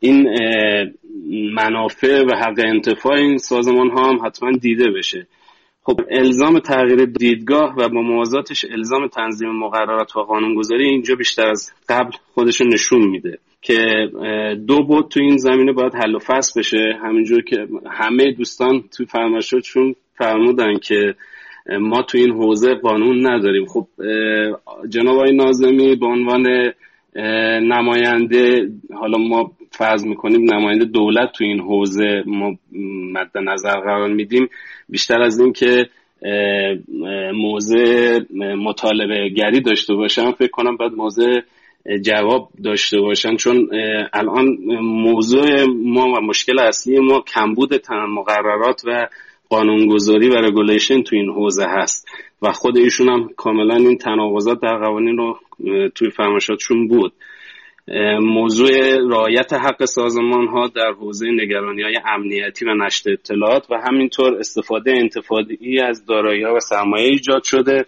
این 0.00 0.28
منافع 1.54 2.24
و 2.24 2.34
حق 2.36 2.58
انتفاع 2.58 3.14
این 3.14 3.38
سازمان 3.38 3.90
ها 3.90 4.10
هم 4.10 4.26
حتما 4.26 4.50
دیده 4.52 4.90
بشه. 4.90 5.26
خب 5.82 6.00
الزام 6.10 6.58
تغییر 6.58 7.04
دیدگاه 7.04 7.74
و 7.76 7.88
با 7.88 8.00
موازاتش 8.00 8.64
الزام 8.64 9.06
تنظیم 9.06 9.50
مقررات 9.50 10.16
و 10.16 10.20
قانونگذاری 10.20 10.88
اینجا 10.88 11.14
بیشتر 11.14 11.46
از 11.46 11.72
قبل 11.88 12.12
خودشون 12.34 12.72
نشون 12.72 13.08
میده 13.08 13.38
که 13.62 14.08
دو 14.66 14.82
بود 14.82 15.08
تو 15.08 15.20
این 15.20 15.36
زمینه 15.36 15.72
باید 15.72 15.94
حل 15.94 16.14
و 16.14 16.18
فصل 16.18 16.60
بشه. 16.60 16.98
همینجور 17.02 17.42
که 17.42 17.68
همه 17.90 18.32
دوستان 18.32 18.84
تو 18.96 19.04
فرمایشاتشون 19.04 19.94
فرمودن 20.18 20.78
که 20.78 21.14
ما 21.80 22.02
تو 22.02 22.18
این 22.18 22.30
حوزه 22.30 22.74
قانون 22.74 23.26
نداریم. 23.26 23.66
خب 23.66 23.86
جناب 24.88 25.14
آقای 25.14 25.36
نازمی 25.36 25.96
به 25.96 26.06
عنوان 26.06 26.72
نماینده 27.62 28.68
حالا 28.94 29.18
ما 29.18 29.52
فرض 29.70 30.06
می‌کنیم 30.06 30.54
نماینده 30.54 30.84
دولت 30.84 31.32
تو 31.32 31.44
این 31.44 31.60
حوزه 31.60 32.22
ما 32.26 32.56
مد 33.12 33.38
نظر 33.38 33.80
قرار 33.80 34.08
میدیم. 34.08 34.48
بیشتر 34.88 35.20
از 35.20 35.40
این 35.40 35.52
که 35.52 35.88
موضع 37.34 38.18
مطالبه 38.56 39.28
گری 39.28 39.60
داشته 39.60 39.94
باشن 39.94 40.32
فکر 40.32 40.50
کنم 40.50 40.76
باید 40.76 40.92
موضع 40.92 41.40
جواب 42.02 42.48
داشته 42.64 43.00
باشن 43.00 43.36
چون 43.36 43.70
الان 44.12 44.58
موضوع 44.82 45.64
ما 45.64 46.04
و 46.04 46.20
مشکل 46.20 46.58
اصلی 46.58 46.98
ما 46.98 47.24
کمبود 47.34 47.74
مقررات 47.90 48.82
و 48.86 49.08
قانونگذاری 49.50 50.28
و 50.28 50.34
رگولیشن 50.34 51.02
تو 51.02 51.16
این 51.16 51.30
حوزه 51.30 51.66
هست. 51.68 52.08
و 52.42 52.52
خود 52.52 52.76
ایشون 52.78 53.08
هم 53.08 53.30
کاملا 53.36 53.76
این 53.76 53.98
تناقضات 53.98 54.60
در 54.60 54.78
قوانین 54.78 55.16
رو 55.16 55.38
توی 55.94 56.10
فرمایشاتشون 56.10 56.88
بود. 56.88 57.12
موضوع 58.20 58.70
رعایت 59.10 59.52
حق 59.52 59.84
سازمان 59.84 60.48
ها 60.48 60.66
در 60.66 60.92
حوزه 60.92 61.26
نگرانی 61.30 61.82
های 61.82 61.96
امنیتی 62.06 62.64
و 62.64 62.74
نشر 62.74 63.10
اطلاعات 63.10 63.66
و 63.70 63.74
همینطور 63.88 64.34
استفاده 64.34 64.92
انتفاعی 64.96 65.80
از 65.80 66.06
دارایی 66.06 66.44
و 66.44 66.60
سرمایه 66.60 67.06
ایجاد 67.06 67.44
شده 67.44 67.84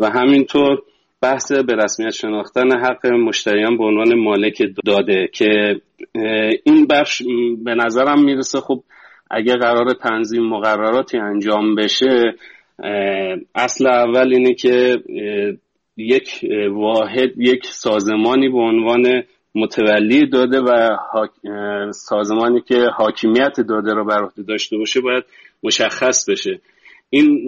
و 0.00 0.10
همینطور 0.10 0.82
بحث 1.22 1.52
به 1.52 1.74
رسمیت 1.74 2.10
شناختن 2.10 2.78
حق 2.78 3.06
مشتریان 3.06 3.76
به 3.76 3.84
عنوان 3.84 4.18
مالک 4.18 4.62
داده 4.86 5.28
که 5.32 5.80
این 6.64 6.86
بخش 6.90 7.22
به 7.64 7.74
نظرم 7.74 8.24
می‌رسه. 8.24 8.60
خب 8.60 8.82
اگه 9.30 9.56
قرار 9.56 9.90
تنظیم 9.90 10.42
مقرراتی 10.42 11.18
انجام 11.18 11.74
بشه 11.74 12.34
اصل 13.54 13.86
اول 13.86 14.34
اینه 14.34 14.54
که 14.54 15.02
یک 15.96 16.46
واحد 16.70 17.30
یک 17.36 17.64
سازمانی 17.64 18.48
به 18.48 18.58
عنوان 18.58 19.22
متولی 19.54 20.26
داده 20.26 20.60
و 20.60 20.96
سازمانی 21.90 22.60
که 22.60 22.86
حاکمیت 22.94 23.60
داده 23.68 23.94
رو 23.94 24.04
بر 24.04 24.22
عهده 24.22 24.42
داشته 24.42 24.76
باشه 24.76 25.00
باید 25.00 25.24
مشخص 25.62 26.30
بشه. 26.30 26.60
این 27.10 27.46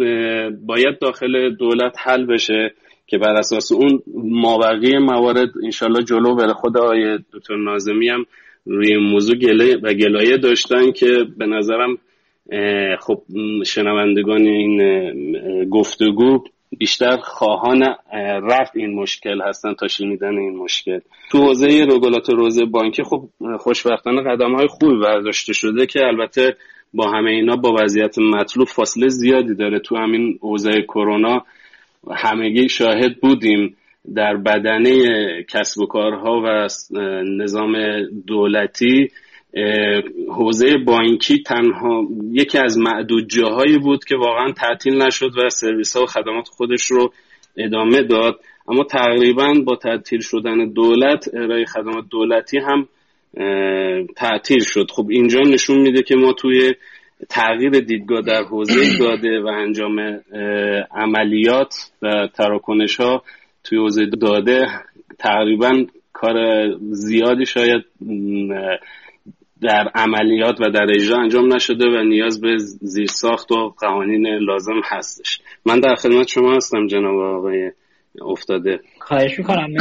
باید 0.67 0.99
داخل 1.01 1.55
دولت 1.55 1.97
حل 1.99 2.27
بشه 2.27 2.75
که 3.07 3.19
بر 3.19 3.35
اساس 3.35 3.73
اون 3.73 4.03
مابقی 4.25 4.99
موارد 4.99 5.49
انشالله 5.65 6.03
جلو 6.03 6.35
بره. 6.35 6.53
خود 6.53 6.79
آقای 6.79 7.19
دکتر 7.33 7.57
نازمی 7.57 8.09
هم 8.09 8.25
روی 8.67 8.93
این 8.93 9.03
موضوع 9.03 9.37
گله 9.37 9.77
و 9.77 9.95
گلایه 9.95 10.37
داشتن 10.37 10.93
که 10.93 11.27
به 11.39 11.47
نظرم 11.47 11.99
خب 13.01 13.23
شنوندگان 13.67 14.47
این 14.47 15.69
گفتگو 15.69 16.45
بیشتر 16.79 17.17
خواهان 17.17 17.83
رفت 18.43 18.77
این 18.77 18.95
مشکل 18.95 19.41
هستن 19.43 19.75
تا 19.75 19.89
شنیدن 19.89 20.39
این 20.39 20.57
مشکل. 20.57 20.99
تو 21.31 21.39
حوزه 21.39 21.87
رگولاتور 21.91 22.41
حوزه 22.41 22.65
بانکی 22.65 23.03
خب 23.03 23.29
خوشبختانه 23.59 24.23
قدم 24.23 24.55
های 24.55 24.67
خوبی 24.67 25.01
برداشته 25.01 25.53
شده 25.53 25.87
که 25.87 26.01
البته 26.05 26.57
با 26.95 27.11
همه 27.11 27.31
اینا 27.31 27.57
با 27.57 27.75
وضعیت 27.83 28.19
مطلوب 28.19 28.69
فاصله 28.69 29.09
زیادی 29.09 29.55
داره. 29.55 29.79
تو 29.79 29.97
همین 29.97 30.39
حوزه 30.43 30.83
کرونا 30.83 31.45
همگی 32.11 32.69
شاهد 32.69 33.21
بودیم. 33.21 33.77
در 34.15 34.37
بدنه 34.37 35.07
کسب 35.43 35.81
و 35.81 35.87
کارها 35.87 36.43
و 36.45 36.69
نظام 37.25 37.77
دولتی 38.27 39.09
حوزه 40.29 40.77
بانکی 40.87 41.43
تنها 41.43 42.03
یکی 42.33 42.59
از 42.59 42.79
معدود 42.79 43.29
جاهایی 43.29 43.79
بود 43.79 44.05
که 44.05 44.17
واقعا 44.17 44.53
تعطیل 44.53 45.03
نشد 45.03 45.39
و 45.39 45.49
سرویس 45.49 45.97
ها 45.97 46.03
و 46.03 46.07
خدمات 46.07 46.49
خودش 46.49 46.85
رو 46.85 47.13
ادامه 47.57 48.03
داد. 48.03 48.41
اما 48.69 48.85
تقریبا 48.85 49.55
با 49.65 49.77
تعطیل 49.77 50.21
شدن 50.21 50.69
دولت 50.73 51.35
ارائه 51.35 51.65
خدمات 51.65 52.05
دولتی 52.11 52.59
هم 52.59 52.89
تعطیل 54.17 54.61
شد. 54.61 54.87
خب 54.91 55.07
اینجا 55.11 55.41
نشون 55.41 55.79
میده 55.79 56.03
که 56.03 56.17
ما 56.17 56.33
توی 56.33 56.75
تغییر 57.29 57.71
دیدگاه 57.71 58.23
در 58.23 58.43
حوزه 58.43 58.99
داده 58.99 59.41
و 59.41 59.47
انجام 59.47 60.21
عملیات 60.91 61.75
و 62.03 62.29
تراکنش 62.35 62.97
ها 62.97 63.23
توی 63.69 63.79
حوزه 63.79 64.07
داده 64.07 64.67
تقریبا 65.19 65.85
کار 66.13 66.37
زیادی 66.91 67.47
شاید 67.47 67.85
در 69.61 69.91
عملیات 69.95 70.61
و 70.61 70.71
در 70.71 70.87
اجرا 70.95 71.19
انجام 71.23 71.55
نشده 71.55 71.85
و 71.85 72.03
نیاز 72.03 72.41
به 72.41 72.57
زیرساخت 72.81 73.53
و 73.53 73.75
قوانین 73.79 74.27
لازم 74.27 74.81
هستش. 74.85 75.41
من 75.67 75.81
در 75.81 75.95
خدمت 75.95 76.29
شما 76.29 76.57
هستم 76.57 76.87
جناب 76.87 77.17
آقای 77.17 77.73
افتاده. 78.23 78.81
خواهش 78.99 79.39
می‌کنم 79.39 79.75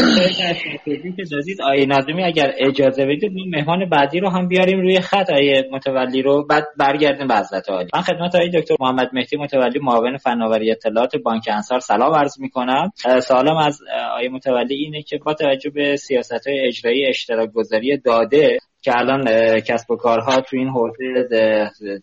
که 0.86 1.26
دادید 1.32 1.62
آیه 1.62 1.86
نظمی 1.86 2.24
اگر 2.24 2.54
اجازه 2.58 3.06
بدید 3.06 3.32
مهمان 3.56 3.90
بعدی 3.90 4.20
رو 4.20 4.30
هم 4.30 4.48
بیاریم 4.48 4.82
روی 4.82 5.00
خط 5.00 5.30
آیه 5.30 5.70
متولی 5.72 6.22
رو 6.22 6.46
بعد 6.46 6.64
برگردیم 6.78 7.28
به 7.28 7.36
حضرت 7.36 7.70
عالی. 7.70 7.90
من 7.94 8.02
خدمت 8.02 8.36
آیه 8.36 8.50
دکتر 8.50 8.76
محمد 8.80 9.10
مهدی 9.14 9.38
متولی 9.38 9.80
معاون 9.80 10.18
فناوری 10.18 10.72
اطلاعات 10.72 11.16
بانک 11.16 11.44
انصار 11.52 11.80
سلام 11.80 12.16
عرض 12.16 12.40
می‌کنم. 12.40 12.92
سوالم 13.22 13.58
از 13.58 13.80
آیه 14.18 14.30
متولی 14.30 14.76
اینه 14.76 15.02
که 15.02 15.18
با 15.26 15.34
توجه 15.34 15.70
به 15.70 15.96
سیاست 15.96 16.48
های 16.48 16.68
اجرایی 16.68 17.06
اشتراک 17.06 17.52
گذاری 17.52 17.98
داده 17.98 18.58
که 18.88 18.98
الان 18.98 19.26
کسب 19.60 19.92
و 19.92 19.96
کارها 19.96 20.42
تو 20.42 20.58
این 20.58 20.68
حوزه 20.68 21.30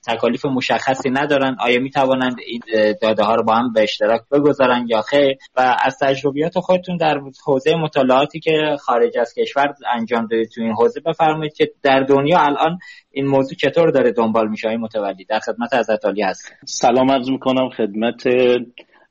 تکالیف 0.06 0.44
مشخصی 0.44 1.11
ندارن. 1.11 1.56
آیا 1.61 1.81
می 1.81 1.90
توانند 1.90 2.36
این 2.47 2.61
داده 3.02 3.23
ها 3.23 3.35
رو 3.35 3.43
با 3.43 3.55
هم 3.55 3.73
به 3.73 3.82
اشتراک 3.82 4.20
بگذارن 4.32 4.86
یا 4.89 5.01
خیر؟ 5.01 5.36
و 5.56 5.77
از 5.85 5.98
تجربیات 5.98 6.59
خودتون 6.59 6.97
در 6.97 7.20
حوزه 7.47 7.77
مطالعاتی 7.77 8.40
که 8.40 8.77
خارج 8.81 9.19
از 9.19 9.35
کشور 9.39 9.74
انجام 9.94 10.27
دادید 10.27 10.48
تو 10.55 10.62
این 10.62 10.73
حوزه 10.73 11.01
بفرمایید 11.01 11.55
که 11.55 11.70
در 11.82 12.01
دنیا 12.01 12.39
الان 12.40 12.78
این 13.11 13.27
موضوع 13.27 13.56
چطور 13.56 13.90
داره 13.90 14.12
دنبال 14.12 14.48
میشه. 14.48 14.69
های 14.69 14.77
متولی 14.77 15.24
در 15.24 15.39
خدمت 15.39 15.74
حضرت 15.74 16.05
عالی 16.05 16.23
هست 16.23 16.52
سلام 16.65 17.11
عرض 17.11 17.31
می‌کنم 17.31 17.69
خدمت 17.69 18.23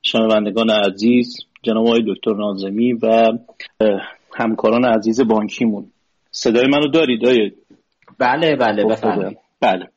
شنوندگان 0.02 0.70
عزیز 0.70 1.36
جناب 1.62 1.86
آقای 1.86 2.04
دکتر 2.08 2.34
نازمی 2.34 2.92
و 2.92 3.32
همکاران 4.36 4.84
عزیز 4.84 5.20
بانکیمون. 5.20 5.90
صدای 6.30 6.66
منو 6.66 6.88
دارید 6.88 7.26
آیه 7.26 7.52
بله 8.18 8.56
بله 8.56 8.84
بفرمایید. 8.84 9.38
بله. 9.60 9.88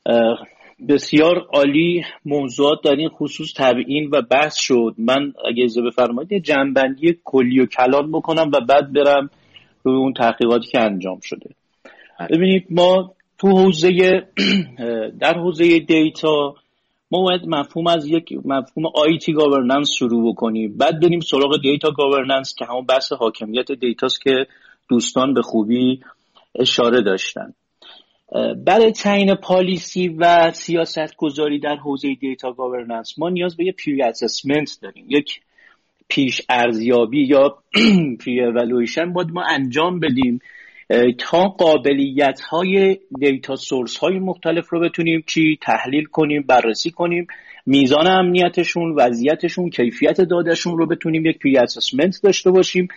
بسیار 0.89 1.47
عالی 1.53 2.03
موضوعات 2.25 2.77
در 2.83 2.95
این 2.95 3.09
خصوص 3.09 3.53
تبیین 3.57 4.09
و 4.13 4.21
بحث 4.21 4.55
شد. 4.57 4.95
من 4.97 5.33
اگه 5.49 5.63
اجازه 5.63 5.81
بفرمایید 5.81 6.31
یه 6.31 6.39
جنبندی 6.39 7.19
کلی 7.23 7.59
و 7.59 7.65
کلان 7.65 8.11
بکنم 8.11 8.51
و 8.53 8.59
بعد 8.69 8.93
برم 8.93 9.29
روی 9.83 9.95
اون 9.95 10.13
تحقیقاتی 10.13 10.67
که 10.67 10.81
انجام 10.81 11.19
شده. 11.23 11.49
بله. 12.19 12.27
ببینید 12.27 12.65
ما 12.69 13.13
تو 13.37 13.47
حوزه 13.47 14.23
در 15.19 15.37
حوزه 15.37 15.79
data 15.79 16.55
ما 17.11 17.21
باید 17.23 17.41
مفهوم 17.47 17.87
از 17.87 18.07
یک 18.07 18.33
مفهوم 18.45 18.91
IT 18.95 19.33
governance 19.33 19.91
شروع 19.99 20.31
بکنیم. 20.31 20.77
بعد 20.77 20.99
بریم 20.99 21.19
سراغ 21.19 21.61
data 21.61 21.91
governance 21.91 22.55
که 22.55 22.65
همون 22.65 22.85
بحث 22.85 23.11
حاکمیت 23.11 23.71
data 23.71 24.05
ست 24.05 24.21
که 24.21 24.47
دوستان 24.89 25.33
به 25.33 25.41
خوبی 25.41 25.99
اشاره 26.55 27.01
داشتن. 27.01 27.53
برای 28.65 28.91
تعیین 28.91 29.35
policy 29.35 30.07
و 30.07 30.51
سیاست 30.51 31.15
گذاری 31.17 31.59
در 31.59 31.75
حوزه 31.75 32.15
data 32.15 32.51
governance 32.51 33.19
ما 33.19 33.29
نیاز 33.29 33.57
به 33.57 33.65
یک 33.65 33.75
pre-assessment 33.75 34.77
داریم. 34.81 35.05
یک 35.09 35.41
پیش 36.09 36.41
ارزیابی 36.49 37.23
یا 37.23 37.57
pre-evaluation 38.25 39.13
باید 39.13 39.31
ما 39.31 39.43
انجام 39.49 39.99
بدیم. 39.99 40.39
تا 41.17 41.43
قابلیت 41.43 42.41
های 42.41 42.97
data 43.19 43.55
source 43.55 43.97
های 43.97 44.19
مختلف 44.19 44.69
رو 44.69 44.79
بتونیم 44.79 45.23
چی؟ 45.27 45.59
تحلیل 45.61 46.05
کنیم 46.05 46.41
بررسی 46.41 46.91
کنیم. 46.91 47.27
میزان 47.65 48.07
امنیتشون 48.07 48.91
وضعیتشون 48.91 49.69
کیفیت 49.69 50.21
دادشون 50.21 50.77
رو 50.77 50.85
بتونیم 50.85 51.25
یک 51.25 51.39
pre 51.39 51.57
assessment 51.57 52.19
داشته 52.23 52.51
باشیم. 52.51 52.87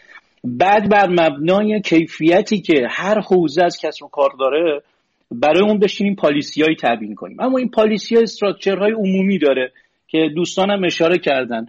بعد 0.45 0.89
بر 0.89 1.09
مبنای 1.09 1.81
کیفیتی 1.81 2.61
که 2.61 2.87
هر 2.91 3.21
حوزه 3.21 3.65
از 3.65 3.79
کسب 3.83 4.05
و 4.05 4.09
کار 4.09 4.31
داره 4.39 4.83
برای 5.31 5.63
اون 5.63 5.79
بشینیم 5.79 6.15
policy 6.15 6.63
های 6.63 6.77
تبیین 6.83 7.15
کنیم. 7.15 7.41
اما 7.41 7.59
این 7.59 7.69
policy 7.69 8.15
های 8.15 8.25
structure 8.25 8.79
های 8.79 8.93
عمومی 8.93 9.39
داره 9.39 9.73
که 10.09 10.31
دوستانم 10.35 10.85
اشاره 10.85 11.19
کردن 11.19 11.67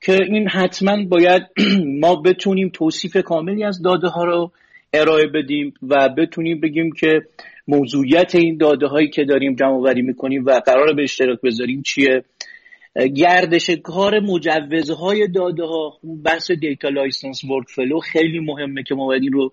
که 0.00 0.18
این 0.24 0.48
حتما 0.48 1.04
باید 1.04 1.42
ما 2.02 2.16
بتونیم 2.16 2.70
توصیف 2.74 3.16
کاملی 3.16 3.64
از 3.64 3.82
داده 3.82 4.08
ها 4.08 4.24
رو 4.24 4.52
ارائه 4.92 5.26
بدیم 5.26 5.74
و 5.82 6.08
بتونیم 6.08 6.60
بگیم 6.60 6.92
که 6.92 7.22
موضوعیت 7.68 8.34
این 8.34 8.56
داده 8.56 8.86
هایی 8.86 9.08
که 9.08 9.24
داریم 9.24 9.54
جمع 9.54 9.74
آوری 9.74 10.02
می‌کنیم 10.02 10.44
و 10.44 10.60
قرار 10.66 10.94
به 10.94 11.02
اشتراک 11.02 11.40
بذاریم 11.40 11.82
چیه؟ 11.82 12.24
گردش 13.16 13.70
کار 13.70 14.20
مجوزهای 14.20 15.28
داده 15.28 15.64
ها 15.64 15.98
بحث 16.24 16.50
data 16.50 16.88
license 16.88 17.44
workflow 17.44 17.98
خیلی 17.98 18.40
مهمه 18.40 18.82
که 18.82 18.94
ما 18.94 19.06
باید 19.06 19.22
این 19.22 19.32
رو 19.32 19.52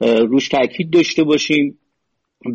روش 0.00 0.48
تاکید 0.48 0.90
داشته 0.90 1.24
باشیم. 1.24 1.78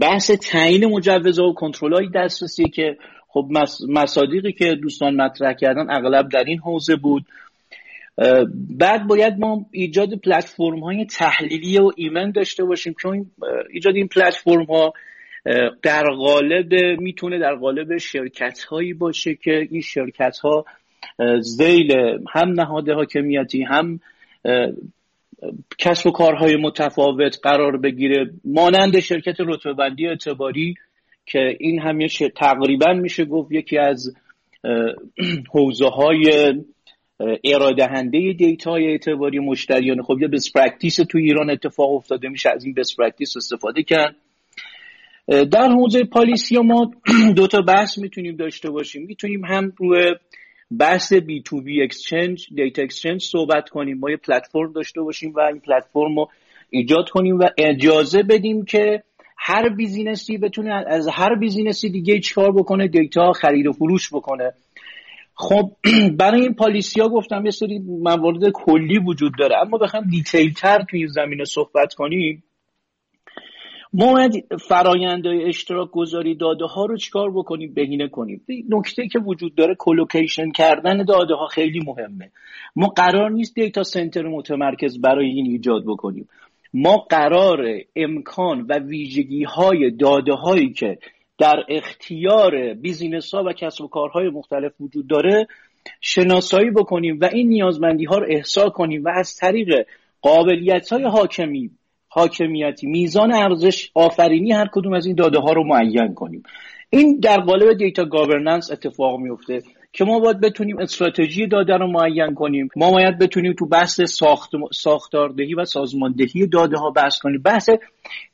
بحث 0.02 0.32
تعیین 0.32 0.86
مجوزها 0.86 1.46
و 1.46 1.54
کنترل 1.54 1.94
های 1.94 2.10
دسترسی 2.16 2.64
که 2.64 2.98
خب 3.28 3.48
مصادیقی 3.90 4.52
که 4.52 4.76
دوستان 4.76 5.16
مطرح 5.16 5.54
کردن 5.54 5.90
اغلب 5.90 6.30
در 6.30 6.44
این 6.44 6.60
حوزه 6.60 6.96
بود. 6.96 7.26
بعد 8.80 9.08
باید 9.08 9.40
ما 9.40 9.66
ایجاد 9.72 10.16
پلتفرم 10.16 10.80
های 10.80 11.06
تحلیلی 11.06 11.80
و 11.80 11.92
ایمن 11.96 12.32
داشته 12.32 12.64
باشیم 12.64 12.96
چون 13.02 13.32
ایجاد 13.70 13.96
این 13.96 14.08
پلتفرم 14.08 14.66
ها 14.66 14.94
در 15.82 16.04
قالب 16.18 16.74
می‌تونه 17.02 17.40
در 17.40 17.56
قالب 17.56 17.98
شرکت 17.98 18.64
هایی 18.64 18.94
باشه 18.94 19.36
که 19.36 19.68
این 19.72 19.82
شرکت 19.82 20.38
ها 20.38 20.66
زیل 21.40 21.92
هم 22.34 22.50
نهاد 22.50 22.90
حاکمیتی 22.90 23.64
هم 23.64 24.00
کسب 25.78 26.08
و 26.08 26.12
کارهای 26.12 26.56
متفاوت 26.56 27.40
قرار 27.44 27.78
بگیره 27.78 28.32
مانند 28.46 29.00
شرکت 29.00 29.36
رتبه 29.40 29.74
بندی 29.74 30.08
اعتباری 30.08 30.76
که 31.26 31.58
این 31.60 31.80
هم 31.80 32.08
تقریبا 32.36 32.94
میشه 32.94 33.26
گفت 33.26 33.52
یکی 33.52 33.78
از 33.78 34.14
حوزه 35.54 35.88
های 35.88 36.54
ارائه‌دهنده 37.44 38.34
data 38.38 38.76
اعتباری 38.76 39.40
مشتریان 39.40 40.02
خب 40.02 40.22
یه 40.22 40.28
best 40.28 40.52
practice 40.52 40.96
تو 40.96 41.18
ایران 41.18 41.50
اتفاق 41.50 41.92
افتاده 41.92 42.30
میشه 42.30 42.50
از 42.50 42.66
این 42.66 42.74
best 42.74 42.96
practice 42.96 43.38
استفاده 43.38 43.84
کرد. 43.84 44.16
در 45.28 45.70
حوزه 45.70 46.04
policy 46.04 46.58
ما 46.58 46.92
دو 47.36 47.48
تا 47.48 47.62
بحث 47.62 47.98
می‌تونیم 47.98 48.36
داشته 48.36 48.70
باشیم. 48.70 49.06
می‌تونیم 49.06 49.46
هم 49.46 49.74
روی 49.78 50.16
بحث 50.78 51.14
B2B 51.14 51.42
exchange 51.42 52.48
data 52.56 52.82
exchange 52.82 53.24
صحبت 53.24 53.70
کنیم. 53.70 53.98
ما 53.98 54.10
یه 54.10 54.18
پلتفرم 54.18 54.72
داشته 54.72 55.02
باشیم 55.02 55.34
و 55.36 55.40
این 55.40 55.60
پلتفرم 55.60 56.16
رو 56.16 56.30
ایجاد 56.70 57.10
کنیم 57.10 57.40
و 57.40 57.50
اجازه 57.58 58.24
بدیم 58.24 58.66
که 58.66 59.04
هر 59.38 59.70
business 59.70 60.30
ی 60.30 60.38
بتونه 60.38 60.74
از 60.88 61.08
هر 61.08 61.36
business 61.36 61.84
ی 61.84 61.90
دیگه 61.90 62.20
چیکار 62.20 62.52
بکنه 62.52 62.88
data 62.88 63.32
خرید 63.32 63.68
و 63.68 63.74
فروش 63.74 64.14
بکنه. 64.14 64.54
خب 65.36 65.72
برای 66.20 66.42
این 66.42 66.54
policy 66.54 67.02
ها 67.02 67.10
گفتم 67.10 67.46
یه 67.46 67.52
سری 67.52 67.80
موارد 68.04 68.50
کلی 68.54 69.00
وجود 69.00 69.32
داره 69.40 69.58
اما 69.58 69.78
بخوام 69.78 70.04
detail 70.04 70.54
تر 70.54 70.86
توی 70.90 71.00
این 71.00 71.08
زمینه 71.08 71.46
صحبت 71.46 71.94
کنیم. 71.94 72.44
ما 73.94 74.14
باید 74.14 74.46
فرایندهای 74.68 75.44
اشتراک 75.44 75.92
گذاری 75.92 76.36
داده 76.36 76.66
ها 76.66 76.86
رو 76.86 76.98
چیکار 76.98 77.32
بکنیم؟ 77.32 77.74
بهینه 77.74 78.08
کنیم. 78.08 78.46
نکته 78.70 79.08
که 79.08 79.20
وجود 79.20 79.56
داره 79.56 79.76
collocation 79.80 80.52
کردن 80.52 81.04
داده 81.04 81.34
ها 81.34 81.48
خیلی 81.48 81.80
مهمه. 81.86 82.32
ما 82.76 82.88
قرار 82.88 83.32
نیست 83.32 83.56
data 83.56 83.84
center 83.84 84.28
متمرکز 84.28 85.02
برای 85.02 85.30
این 85.30 85.46
ایجاد 85.46 85.84
بکنیم. 85.86 86.30
ما 86.74 86.98
قرار 86.98 87.66
امکان 87.96 88.66
و 88.70 88.80
ویژگی 88.80 89.44
های 89.44 89.92
داده 89.92 90.34
هایی 90.34 90.74
که 90.74 90.98
در 91.38 91.64
اختیار 91.70 92.74
business 92.74 93.34
ها 93.34 93.44
و 93.44 93.54
کسب 93.54 93.84
و 93.84 93.88
کارهای 93.88 94.30
مختلف 94.30 94.72
وجود 94.80 95.08
داره 95.08 95.48
شناسایی 96.02 96.70
بکنیم 96.70 97.18
و 97.22 97.26
این 97.26 97.48
نیازمندی 97.48 98.06
ها 98.06 98.18
رو 98.18 98.26
احصا 98.30 98.70
کنیم 98.70 99.04
و 99.04 99.10
از 99.10 99.36
طریق 99.36 99.88
قابلیت 100.22 100.90
های 100.90 101.04
حاکمی 101.04 101.72
حاکمیتی 102.10 102.88
میزان 102.88 103.34
ارزش 103.34 103.92
آفرینی 103.96 104.52
هر 104.52 104.68
کدوم 104.72 104.94
از 104.94 105.06
این 105.06 105.16
داده 105.16 105.40
ها 105.40 105.54
رو 105.54 105.64
معین 105.64 106.14
کنیم. 106.14 106.44
این 106.90 107.20
در 107.20 107.38
قالب 107.38 107.78
data 107.78 108.06
governance 108.06 108.72
اتفاق 108.72 109.20
میفته 109.20 109.62
که 109.94 110.06
ما 110.06 110.20
باید 110.20 110.40
بتونیم 110.40 110.80
استراتژی 110.80 111.48
داده 111.48 111.78
رو 111.78 111.88
معین 111.88 112.34
کنیم. 112.34 112.70
ما 112.76 112.92
باید 112.92 113.20
بتونیم 113.20 113.54
تو 113.54 113.66
بحث 113.66 114.02
ساخت 114.02 114.52
ساختاردهی 114.74 115.54
و 115.54 115.66
سازماندهی 115.66 116.48
داده 116.48 116.78
ها 116.78 116.90
بحث 116.90 117.20
کنیم. 117.20 117.42
بحث 117.42 117.70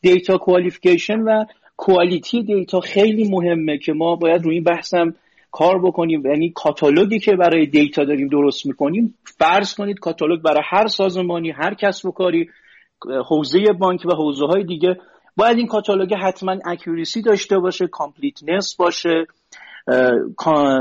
data 0.01 0.37
qualification 0.37 1.19
و 1.19 1.45
quality 1.77 2.43
data 2.43 2.79
خیلی 2.79 3.29
مهمه 3.29 3.77
که 3.77 3.93
ما 3.93 4.15
باید 4.15 4.43
روی 4.43 4.53
این 4.53 4.63
بحثم 4.63 5.13
کار 5.51 5.81
بکنیم. 5.81 6.25
یعنی 6.25 6.51
کاتالوگی 6.55 7.19
که 7.19 7.35
برای 7.35 7.65
data 7.65 8.03
داریم 8.03 8.27
درست 8.27 8.65
می‌کنیم 8.65 9.15
فرض 9.23 9.75
کنید 9.75 9.99
کاتالوگ 9.99 10.41
برای 10.41 10.63
هر 10.65 10.87
سازمانی 10.87 11.51
هر 11.51 11.73
کسب 11.73 12.05
و 12.05 12.11
کاری 12.11 12.49
حوزه 13.27 13.59
بانک 13.79 14.05
و 14.05 14.15
حوزه 14.15 14.45
های 14.45 14.63
دیگه 14.63 14.97
باید 15.37 15.57
این 15.57 15.67
کاتالوگ 15.67 16.13
حتما 16.13 16.55
accuracy 16.65 17.21
داشته 17.21 17.59
باشه 17.59 17.87
completeness 17.87 18.75
باشه 18.75 19.27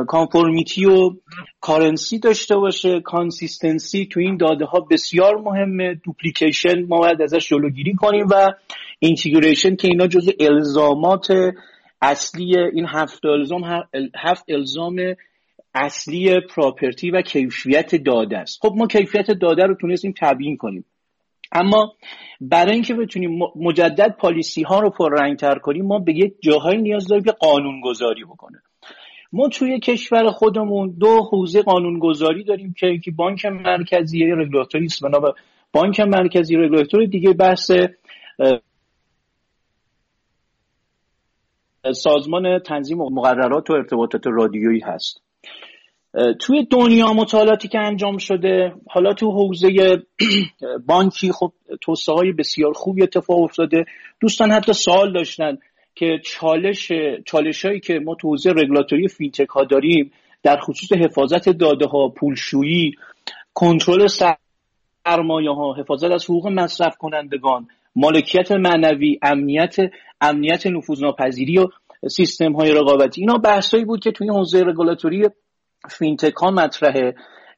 conformity 0.06 0.84
و 0.84 1.10
currency 1.60 2.18
داشته 2.18 2.56
باشه 2.56 3.00
consistency 3.00 4.06
تو 4.06 4.20
این 4.20 4.36
داده 4.36 4.64
ها 4.64 4.80
بسیار 4.80 5.36
مهمه. 5.36 5.94
duplication 5.94 6.86
ما 6.86 6.98
باید 6.98 7.22
ازش 7.22 7.48
جلوگیری 7.48 7.94
کنیم 7.94 8.26
و 8.30 8.52
integration 8.98 9.76
که 9.76 9.88
اینا 9.88 10.06
جزء 10.06 10.32
الزامات 10.40 11.26
اصلی 12.02 12.58
این 12.58 12.86
هفت 12.88 13.24
الزام 13.24 13.62
هفت 14.16 14.44
الزام 14.48 14.96
اصلی 15.74 16.40
property 16.40 17.10
و 17.10 17.22
کیفیت 17.22 17.94
داده 17.94 18.38
است. 18.38 18.58
خب 18.62 18.72
ما 18.76 18.86
کیفیت 18.86 19.30
داده 19.30 19.62
رو 19.62 19.74
تونستیم 19.74 20.14
تبیین 20.20 20.56
کنیم. 20.56 20.84
اما 21.54 21.94
برای 22.40 22.72
اینکه 22.72 22.94
بتونیم 22.94 23.38
مجدد 23.56 24.16
policy 24.18 24.62
ها 24.62 24.80
رو 24.80 24.90
پررنگتر 24.90 25.58
کنیم 25.58 25.86
ما 25.86 25.98
به 25.98 26.12
یک 26.12 26.34
جاهایی 26.42 26.82
نیاز 26.82 27.06
داریم 27.06 27.24
که 27.24 27.32
قانون 27.32 27.80
گذاری 27.80 28.24
بکنه. 28.24 28.62
ما 29.32 29.48
توی 29.48 29.80
کشور 29.80 30.30
خودمون 30.30 30.94
دو 30.98 31.22
حوزه 31.32 31.62
قانونگذاری 31.62 32.44
داریم 32.44 32.74
که 32.78 32.86
یکی 32.86 33.10
بانک 33.10 33.46
مرکزی 33.46 34.24
رگولاتوری 34.24 34.84
است 34.84 35.02
بنا 35.02 35.34
بانک 35.72 36.00
مرکزی 36.00 36.56
رگولاتور 36.56 37.04
دیگه 37.04 37.32
بحث 37.32 37.70
سازمان 41.92 42.58
تنظیم 42.58 42.98
مقررات 42.98 43.70
و 43.70 43.72
ارتباطات 43.72 44.26
رادیویی 44.26 44.80
هست. 44.80 45.23
توی 46.40 46.66
دنیا 46.70 47.12
مطالعاتی 47.12 47.68
که 47.68 47.78
انجام 47.78 48.18
شده 48.18 48.72
حالا 48.90 49.14
تو 49.14 49.30
حوزه 49.30 49.68
بانکی 50.88 51.32
خب 51.32 51.52
توسعه 51.80 52.14
های 52.14 52.32
بسیار 52.32 52.72
خوبی 52.72 53.02
اتفاق 53.02 53.40
افتاده. 53.40 53.84
دوستان 54.20 54.50
حتی 54.50 54.72
سوال 54.72 55.12
داشتن 55.12 55.58
که 55.94 56.20
چالش 56.24 56.92
چالش 57.26 57.64
هایی 57.64 57.80
که 57.80 57.98
ما 57.98 58.14
تو 58.14 58.28
حوزه 58.28 58.50
رگولاتوری 58.50 59.08
فینتک 59.08 59.48
ها 59.48 59.64
داریم 59.64 60.12
در 60.42 60.56
خصوص 60.60 60.92
حفاظت 60.92 61.48
داده 61.48 61.86
ها 61.86 62.08
پولشویی 62.08 62.92
کنترل 63.54 64.06
سرمایه 64.06 65.50
ها 65.50 65.74
حفاظت 65.74 66.10
از 66.10 66.24
حقوق 66.24 66.48
مصرف 66.48 66.96
کنندگان 66.96 67.68
مالکیت 67.96 68.52
معنوی 68.52 69.18
امنیت 69.22 69.76
امنیت 70.20 70.66
نفوذناپذیری 70.66 71.58
و 71.58 71.68
سیستم 72.08 72.52
های 72.52 72.70
رقابتی. 72.70 73.20
اینا 73.20 73.38
بحثایی 73.38 73.84
بود 73.84 74.00
که 74.00 74.10
توی 74.10 74.28
حوزه 74.28 74.60
regulatory 74.60 75.28
fintech 75.90 76.34
ها 76.34 76.50
مطرحه 76.50 77.14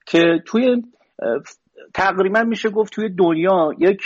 که 0.06 0.42
توی 0.46 0.82
تقریبا 1.94 2.42
میشه 2.42 2.70
گفت 2.70 2.92
توی 2.92 3.08
دنیا 3.08 3.70
یک 3.78 4.02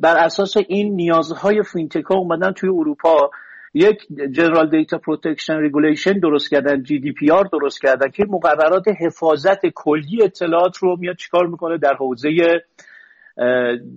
بر 0.00 0.16
اساس 0.18 0.56
این 0.56 0.94
نیازهای 0.94 1.62
fintech 1.62 2.04
ها 2.04 2.14
اومدن 2.14 2.52
توی 2.52 2.68
اروپا. 2.68 3.30
یک 3.74 3.98
General 4.32 4.70
Data 4.70 4.98
Protection 4.98 5.56
Regulation 5.56 6.12
درست 6.12 6.50
کردن 6.50 6.82
GDPR 6.82 7.48
درست 7.52 7.80
کردن 7.82 8.10
که 8.10 8.24
مقررات 8.28 8.88
حفاظت 9.00 9.66
کلی 9.66 10.22
اطلاعات 10.22 10.76
رو 10.76 10.96
میاد 10.96 11.16
چیکار 11.16 11.46
می‌کنه؟ 11.46 11.78
در 11.78 11.94
حوزه 11.94 12.30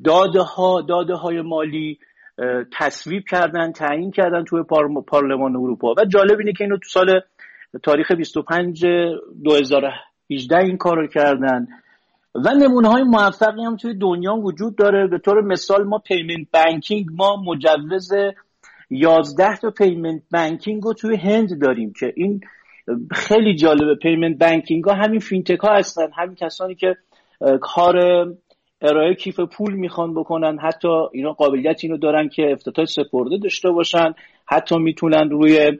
داده 0.04 0.42
ها 0.42 0.82
داده 0.82 1.14
های 1.14 1.42
مالی 1.42 2.00
تصویب 2.78 3.24
کردن 3.30 3.72
تعیین 3.72 4.12
کردن 4.12 4.44
توی 4.44 4.64
پارلمان 5.08 5.56
اروپا. 5.56 5.94
و 5.98 6.06
جالب 6.06 6.40
اینه 6.40 6.54
که 6.54 6.64
اینو 6.64 6.78
تو 6.78 6.90
سال 6.90 7.22
تاریخ 7.84 8.12
25 8.12 8.86
2018 9.44 10.58
این 10.58 10.78
کار 10.78 10.98
رو 10.98 11.08
کردن. 11.08 11.68
و 12.36 12.50
نمونه 12.50 12.90
های 12.90 13.04
موفقی 13.04 13.64
هم 13.64 13.76
توی 13.76 13.94
دنیا 13.94 14.36
وجود 14.36 14.76
داره. 14.76 15.08
به 15.08 15.18
طور 15.18 15.42
مثال 15.42 15.84
ما 15.84 15.98
payment 15.98 16.48
banking 16.54 17.06
ما 17.16 17.44
مجوز 17.46 18.12
11 18.90 19.56
تا 19.56 19.70
payment 19.70 20.22
banking 20.32 20.84
رو 20.84 20.94
توی 20.94 21.16
هند 21.16 21.62
داریم 21.62 21.94
که 22.00 22.14
این 22.16 22.42
خیلی 23.12 23.56
جالبه. 23.56 23.96
payment 23.96 24.38
banking 24.38 24.84
ها 24.84 24.94
همین 24.94 25.20
fintech 25.20 25.60
ها 25.60 25.74
هستن 25.76 26.08
همین 26.18 26.36
کسانی 26.36 26.76
که 26.76 26.96
کار 27.62 27.98
ارائه 28.82 29.16
کیف 29.16 29.40
پول 29.40 29.74
می‌خوان 29.74 30.14
بکنن. 30.14 30.58
حتی 30.60 30.88
اینا 31.14 31.34
قابلیت 31.34 31.80
اینو 31.84 31.98
دارن 31.98 32.30
که 32.30 32.52
افتتاح 32.52 32.86
سپرده 32.86 33.38
داشته 33.38 33.70
باشن. 33.70 34.14
حتی 34.46 34.78
می‌تونن 34.78 35.30
روی 35.30 35.72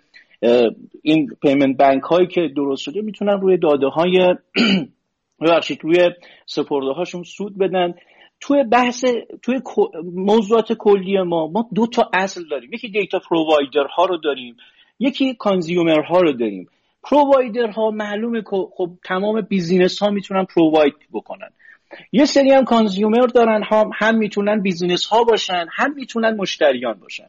این 1.02 1.28
پیمنت 1.42 1.78
بانک 1.78 2.04
هایی 2.04 2.28
که 2.28 2.42
درست 2.56 2.82
شده 2.84 3.02
می‌تونن 3.02 3.42
روی 3.42 3.58
داده 3.58 3.88
های 3.88 4.36
ببخشید 5.42 5.80
روی 5.84 6.10
سپرده 6.46 6.92
هاشون 6.92 7.24
سود 7.24 7.58
بدن. 7.58 7.94
توی 8.40 8.64
بحث 8.64 9.06
توی 9.42 9.62
موضوعات 10.14 10.74
کلی 10.74 11.22
ما 11.22 11.48
ما 11.48 11.70
دو 11.76 11.88
تا 11.88 12.10
اصل 12.14 12.44
داریم. 12.52 12.74
یکی 12.74 12.90
دیتا 12.90 13.20
پرووایدر 13.30 13.88
ها 13.96 14.06
رو 14.06 14.18
داریم 14.18 14.58
یکی 15.00 15.34
کانزیومر 15.34 16.02
ها 16.02 16.22
رو 16.22 16.32
داریم. 16.32 16.68
provider 17.04 17.68
ها 17.68 17.92
معلومه 17.92 18.42
که 18.42 18.58
خب 18.78 18.90
تمام 19.06 19.42
business 19.42 20.00
ها 20.00 20.10
می‌تونن 20.10 20.46
provide 20.46 20.94
بکنن. 21.14 21.50
یه 22.12 22.26
سری 22.26 22.52
هم 22.52 22.66
consumer 22.66 23.26
دارن 23.26 23.64
هم, 23.64 23.90
هم 23.94 24.18
می‌تونن 24.18 24.62
business 24.62 25.06
ها 25.06 25.24
باشن 25.24 25.66
هم 25.72 25.94
می‌تونن 25.94 26.36
مشتریان 26.36 26.94
باشن. 26.94 27.28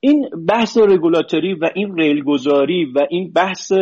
این 0.00 0.28
بحث 0.48 0.78
رگولاتوری 0.78 1.54
و 1.54 1.70
این 1.74 1.96
ریلگذاری 1.96 2.84
و 2.84 3.06
این 3.10 3.32
بحث 3.32 3.72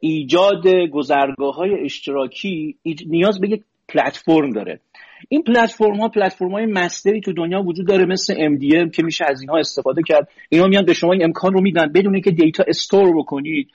ایجاد 0.00 0.68
گذرگاه 0.68 1.54
های 1.54 1.84
اشتراکی 1.84 2.76
نیاز 3.06 3.40
به 3.40 3.48
یک 3.48 3.62
پلتفرم 3.88 4.50
داره. 4.50 4.80
این 5.28 5.42
پلتفرم 5.42 6.00
ها 6.00 6.08
پلتفرم 6.08 6.50
های 6.50 6.66
master 6.66 7.12
ی 7.12 7.20
تو 7.20 7.32
دنیا 7.32 7.62
وجود 7.62 7.86
داره 7.86 8.04
مثل 8.04 8.34
MDM 8.34 8.90
که 8.90 9.02
میشه 9.02 9.24
از 9.28 9.40
اینها 9.40 9.58
استفاده 9.58 10.02
کرد. 10.02 10.28
اینا 10.48 10.66
میان 10.66 10.84
به 10.84 10.92
شما 10.92 11.12
این 11.12 11.24
امکان 11.24 11.52
رو 11.52 11.60
میدن 11.60 11.92
بدون 11.92 12.14
اینکه 12.14 12.30
data 12.30 12.64
store 12.68 13.18
بکنید. 13.18 13.68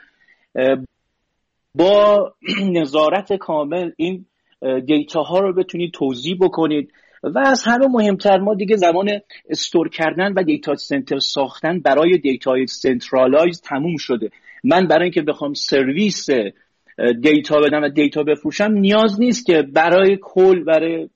با 1.75 2.33
نظارت 2.79 3.33
کامل 3.33 3.91
این 3.97 4.25
data 4.85 5.21
ها 5.21 5.39
رو 5.39 5.53
بتونید 5.53 5.91
توزیع 5.93 6.37
بکنید. 6.41 6.91
و 7.25 7.39
از 7.39 7.63
همه 7.63 7.87
مهمتر 7.87 8.37
ما 8.37 8.55
دیگه 8.55 8.75
زمان 8.75 9.09
store 9.49 9.89
کردن 9.89 10.33
و 10.33 10.43
data 10.43 10.75
center 10.75 11.19
ساختن 11.19 11.79
برای 11.79 12.17
data 12.17 12.65
centralize 12.65 13.61
تموم 13.61 13.97
شده. 13.97 14.29
من 14.63 14.87
برای 14.87 15.03
اینکه 15.03 15.21
بخوام 15.21 15.53
سرویس 15.53 16.29
data 17.21 17.59
بدم 17.59 17.83
و 17.83 17.89
data 17.89 18.23
بفروشم 18.23 18.71
نیاز 18.71 19.19
نیست 19.19 19.45
که 19.45 19.61
برای 19.61 20.17
کل 20.21 20.63
برای 20.63 21.09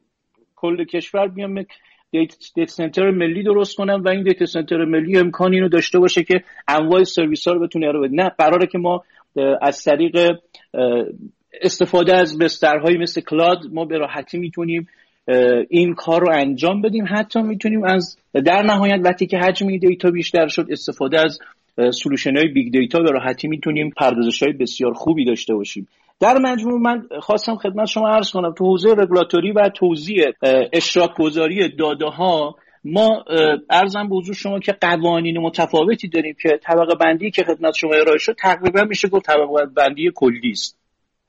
کل 0.56 0.84
کشور 0.84 1.28
بیام 1.28 1.66
data 2.12 2.66
center 2.66 3.12
ملی 3.12 3.44
درست 3.44 3.76
کنم 3.76 4.04
و 4.06 4.10
این 4.10 4.24
data 4.24 4.46
center 4.46 4.86
ملی 4.86 5.18
امکان 5.18 5.56
اینو 5.56 5.70
داشته 5.70 6.00
باشه 6.00 6.24
که 6.24 6.44
انواع 6.68 7.04
سرویس 7.04 7.48
ها 7.48 7.54
رو 7.54 7.60
بتونه 7.60 7.88
ارائه 7.88 8.08
بده. 8.08 8.24
نه 8.24 8.30
قراره 8.30 8.68
که 8.68 8.78
ما 8.78 9.04
از 9.62 9.84
طریق 9.84 10.38
استفاده 11.62 12.18
از 12.18 12.38
بسترهایی 12.38 12.98
مثل 12.98 13.22
cloud 13.22 13.60
ما 13.72 13.86
به 13.86 13.98
راحتی 13.98 14.38
می‌تونیم 14.38 14.88
این 15.70 15.94
کار 15.94 16.22
رو 16.22 16.32
انجام 16.32 16.82
بدیم. 16.82 17.06
حتی 17.10 17.42
می‌تونیم 17.42 17.84
از 17.84 18.18
در 18.34 18.62
نهایت 18.62 19.00
وقتی 19.04 19.28
که 19.28 19.38
حجم 19.38 19.78
data 19.78 20.12
بیشتر 20.12 20.48
شد 20.48 20.68
استفاده 20.70 21.20
از 21.20 21.40
solution 21.92 22.38
های 22.38 22.48
big 22.48 22.74
data 22.74 23.00
به 23.00 23.12
راحتی 23.12 23.48
می‌تونیم 23.48 23.90
پردازش 23.98 24.44
های 24.44 24.54
بسیار 24.54 24.94
خوبی 24.94 25.26
داشته 25.26 25.54
باشیم. 25.54 25.88
در 26.20 26.38
مجموع 26.38 26.80
من 26.80 27.08
خواستم 27.20 27.56
خدمت 27.56 27.88
شما 27.88 28.10
عرض 28.10 28.32
کنم 28.32 28.54
تو 28.54 28.66
حوزه 28.66 28.90
رگولاتوری 28.98 29.52
و 29.52 29.70
توزیع 29.70 30.26
اشتراک 30.74 31.16
گذاری 31.18 31.70
داده 31.70 32.06
ها 32.06 32.56
ما 32.84 33.26
عرضم 33.70 34.10
به 34.10 34.16
حضور 34.16 34.36
شما 34.36 34.60
که 34.60 34.72
قوانین 34.72 35.38
متفاوتی 35.38 36.08
داریم 36.08 36.36
که 36.42 36.60
طبقه 36.64 36.96
بندی 36.96 37.32
که 37.32 37.44
خدمت 37.44 37.74
شما 37.76 37.94
ارائه 37.94 38.18
شد 38.18 38.36
تقریبا 38.40 38.84
میشه 38.84 39.08
گفت 39.08 39.26
طبقه 39.26 39.66
بندی 39.76 40.12
کلی 40.16 40.52
است 40.52 40.78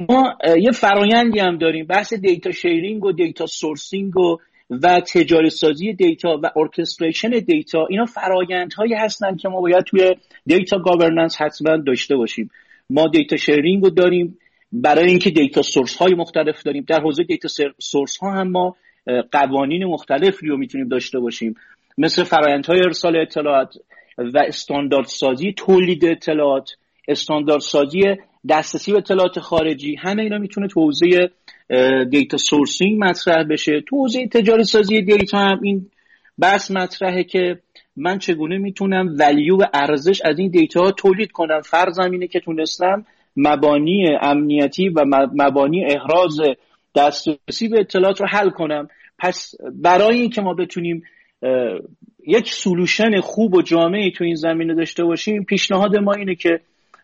ما 0.09 0.39
یه 0.60 0.70
فرایندی 0.70 1.39
هم 1.39 1.59
داریم. 1.59 1.86
بحث 1.86 2.14
data 2.14 2.51
sharing 2.51 3.05
و 3.05 3.12
data 3.12 3.47
sourcing 3.47 4.16
و 4.16 4.39
و 4.70 5.01
تجاری 5.01 5.51
سازی 5.51 5.93
data 5.93 6.40
و 6.43 6.51
orchestration 6.56 7.28
data. 7.28 7.86
اینا 7.90 8.05
فرایندهایی 8.05 8.94
هستن 8.94 9.36
که 9.36 9.48
ما 9.48 9.60
باید 9.60 9.85
توی 9.85 10.14
data 10.47 10.78
governance 10.78 11.43
حتما 11.43 11.77
داشته 11.77 12.16
باشیم. 12.16 12.51
ما 12.90 13.09
data 13.09 13.36
sharing 13.36 13.82
رو 13.82 13.90
داریم. 13.90 14.39
برای 14.72 15.09
اینکه 15.09 15.31
data 15.31 15.62
source 15.62 15.97
های 15.97 16.14
مختلف 16.14 16.62
داریم. 16.62 16.85
در 16.89 17.01
حوزه 17.01 17.22
data 17.22 17.48
source 17.78 18.16
ها 18.18 18.32
هم 18.32 18.51
ما 18.51 18.77
قوانین 19.32 19.85
مختلفی 19.85 20.47
رو 20.47 20.56
می‌تونیم 20.56 20.89
داشته 20.89 21.18
باشیم. 21.18 21.55
مثل 21.98 22.24
فرایندهای 22.24 22.81
ارسال 22.85 23.16
اطلاعات 23.16 23.74
و 24.18 24.39
استاندارد 24.47 25.06
سازی 25.06 25.52
تولید 25.52 26.05
اطلاعات. 26.05 26.70
استاندارد 27.09 27.60
سازی 27.60 28.01
دسترسی 28.48 28.92
به 28.92 28.98
اطلاعات 28.98 29.40
خارجی 29.40 29.96
همه 29.96 30.22
اینا 30.22 30.38
می‌تونه 30.38 30.68
تو 30.68 30.80
حوزه 30.80 31.30
data 32.10 32.36
sourcing 32.36 33.05
مطرح 33.04 33.44
بشه. 33.44 33.80
تو 33.88 33.96
حوزه 33.96 34.26
تجاری 34.26 34.64
سازی 34.64 35.02
data 35.02 35.39
هم 35.38 35.60
این 35.62 35.90
بحث 36.40 36.70
مطرحه 36.70 37.24
که 37.24 37.58
من 37.96 38.18
چگونه 38.18 38.58
می‌تونم 38.58 39.16
value 39.18 39.56
و 39.56 39.64
ارزش 39.74 40.20
از 40.24 40.38
این 40.38 40.50
data 40.51 40.81
ها 40.80 40.90
تولید 40.90 41.32
کنم؟ 41.32 41.60
فرضم 41.60 42.10
اینه 42.10 42.26
که 42.26 42.40
تونستم 42.40 43.06
مبانی 43.36 44.06
امنیتی 44.20 44.88
و 44.88 45.04
مبانی 45.34 45.84
احراز 45.84 46.36
دسترسی 46.96 47.68
به 47.68 47.80
اطلاعات 47.80 48.20
رو 48.20 48.26
حل 48.26 48.50
کنم. 48.50 48.88
پس 49.18 49.54
برای 49.74 50.20
اینکه 50.20 50.42
ما 50.42 50.54
بتونیم 50.54 51.02
یک 52.26 52.52
solution 52.52 53.20
خوب 53.20 53.54
و 53.54 53.62
جامعی 53.62 54.10
تو 54.10 54.24
این 54.24 54.34
زمینه 54.34 54.74
داشته 54.74 55.04
باشیم 55.04 55.44
پیشنهاد 55.44 55.96
ما 55.96 56.12
اینه 56.12 56.34
که 56.34 56.60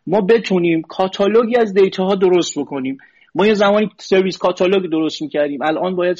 ما 0.06 0.20
بتونیم 0.20 0.82
کاتالوگی 0.82 1.56
از 1.56 1.74
data 1.74 2.04
ها 2.04 2.14
درست 2.14 2.58
بکنیم. 2.58 2.98
ما 3.34 3.46
یه 3.46 3.54
زمانی 3.54 3.88
service 3.98 4.38
catalog 4.38 4.90
درست 4.90 5.22
می‌کردیم. 5.22 5.62
الان 5.62 5.96
باید 5.96 6.18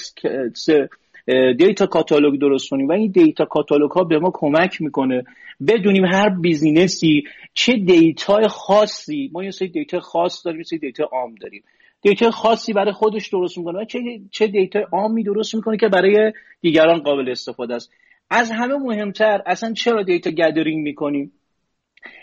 data 1.59 1.87
catalog 1.87 2.41
درست 2.41 2.69
کنیم. 2.71 2.89
و 2.89 2.93
این 2.93 3.11
data 3.11 3.45
catalog 3.45 3.91
ها 3.91 4.05
به 4.05 4.19
ما 4.19 4.31
کمک 4.35 4.83
می‌کنه 4.83 5.25
بدونیم 5.69 6.05
هر 6.05 6.29
business 6.29 7.12
ی 7.12 7.23
چه 7.55 7.73
data 7.73 8.49
خاصی. 8.49 9.31
ما 9.33 9.45
یه 9.45 9.51
سری 9.51 9.69
data 9.69 10.01
خاص 10.01 10.47
داریم 10.47 10.61
یه 10.61 10.65
سری 10.65 10.79
data 10.79 11.05
عام 11.05 11.35
داریم. 11.35 11.63
data 12.03 12.31
خاصی 12.31 12.73
برای 12.73 12.93
خودش 12.93 13.29
درست 13.29 13.59
می‌کنه 13.59 13.79
و 13.79 13.85
چه 13.85 13.99
چه 14.31 14.47
data 14.47 14.81
عامی 14.93 15.23
درست 15.23 15.55
می‌کنه 15.55 15.77
که 15.77 15.89
برای 15.89 16.33
دیگران 16.61 16.99
قابل 16.99 17.31
استفاده 17.31 17.75
است. 17.75 17.93
از 18.31 18.51
همه 18.51 18.75
مهمتر 18.77 19.43
اصلا 19.47 19.73
چرا 19.73 20.03
data 20.03 20.31
gathering 20.31 20.83
می‌کنیم؟ 20.83 21.33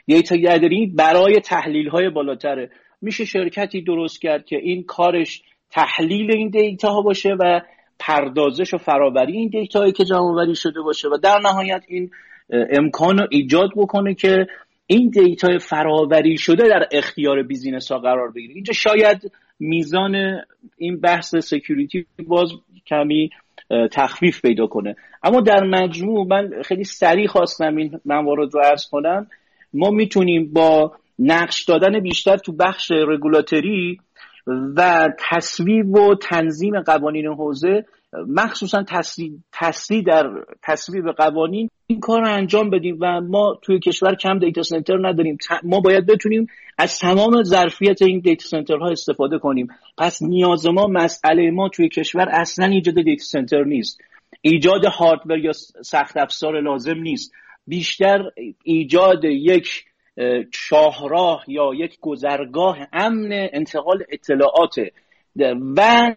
data 0.05 0.35
gathering 0.35 0.95
برای 0.95 1.39
تحلیل 1.39 1.89
های 1.89 2.09
بالاتره. 2.09 2.69
میشه 3.01 3.25
شرکتی 3.25 3.81
درست 3.81 4.21
کرد 4.21 4.45
که 4.45 4.57
این 4.57 4.83
کارش 4.83 5.43
تحلیل 5.71 6.31
این 6.31 6.49
data 6.49 6.89
ها 6.89 7.01
باشه 7.01 7.35
و 7.39 7.61
پردازش 7.99 8.73
و 8.73 8.77
فراوری 8.77 9.37
این 9.37 9.49
data 9.49 9.80
هایی 9.79 9.91
که 9.91 10.05
جمع 10.05 10.53
شده 10.53 10.81
باشه 10.81 11.07
و 11.07 11.17
در 11.17 11.39
نهایت 11.43 11.83
این 11.87 12.11
امکان 12.49 13.17
رو 13.17 13.27
ایجاد 13.31 13.69
بکنه 13.75 14.13
که 14.13 14.47
این 14.87 15.09
data 15.09 15.57
فراوری 15.57 16.37
شده 16.37 16.67
در 16.69 16.87
اختیار 16.91 17.43
business 17.43 17.91
ها 17.91 17.99
قرار 17.99 18.31
بگیره. 18.31 18.53
اینجا 18.53 18.73
شاید 18.73 19.31
میزان 19.59 20.41
این 20.77 20.99
بحث 20.99 21.35
security 21.35 22.05
باز 22.27 22.49
کمی 22.87 23.29
تخفیف 23.91 24.41
پیدا 24.41 24.67
کنه. 24.67 24.95
اما 25.23 25.41
در 25.41 25.63
مجموع 25.63 26.27
من 26.27 26.61
خیلی 26.65 26.83
سریع 26.83 27.27
خواستم 27.27 27.75
این 27.75 27.99
موارد 28.05 28.53
رو 28.53 28.61
عرض 28.61 28.85
کنم. 28.91 29.27
ما 29.73 29.89
می‌تونیم 29.89 30.53
با 30.53 30.91
نقش 31.19 31.63
دادن 31.63 31.99
بیشتر 31.99 32.37
تو 32.37 32.51
بخش 32.51 32.91
رگولاتوری 32.91 33.97
و 34.75 35.09
تصویب 35.29 35.95
و 35.95 36.15
تنظیم 36.15 36.81
قوانین 36.81 37.27
حوزه 37.27 37.85
مخصوصا 38.27 38.83
تصویب 39.51 40.05
در 40.05 40.29
تصویب 40.63 41.11
قوانین 41.11 41.69
این 41.87 41.99
کار 41.99 42.21
رو 42.21 42.33
انجام 42.33 42.69
بدیم 42.69 42.97
و 43.01 43.21
ما 43.21 43.59
توی 43.61 43.79
کشور 43.79 44.15
کم 44.15 44.39
data 44.39 44.61
center 44.61 45.07
نداریم. 45.07 45.37
ما 45.63 45.79
باید 45.79 46.05
بتونیم 46.05 46.47
از 46.77 46.99
تمام 46.99 47.43
ظرفیت 47.43 48.01
این 48.01 48.19
دیتا 48.19 48.45
سنتر 48.47 48.77
ها 48.77 48.89
استفاده 48.89 49.39
کنیم. 49.39 49.67
پس 49.97 50.21
نیاز 50.21 50.67
ما 50.67 50.87
مسئله 50.87 51.51
ما 51.51 51.69
توی 51.69 51.89
کشور 51.89 52.29
اصلا 52.31 52.65
ایجاد 52.65 52.95
دیتا 52.95 53.23
سنتر 53.23 53.63
نیست. 53.63 54.01
ایجاد 54.41 54.85
هاردور 54.85 55.37
یا 55.37 55.51
سخت 55.81 56.17
افزار 56.17 56.61
لازم 56.61 56.97
نیست. 56.97 57.31
بیشتر 57.68 58.31
ایجاد 58.64 59.23
یک 59.23 59.85
شاهراه 60.53 61.44
یا 61.48 61.72
یک 61.73 61.98
گذرگاه 62.02 62.77
امن 62.94 63.30
انتقال 63.31 64.03
اطلاعات 64.10 64.76
و 65.77 66.15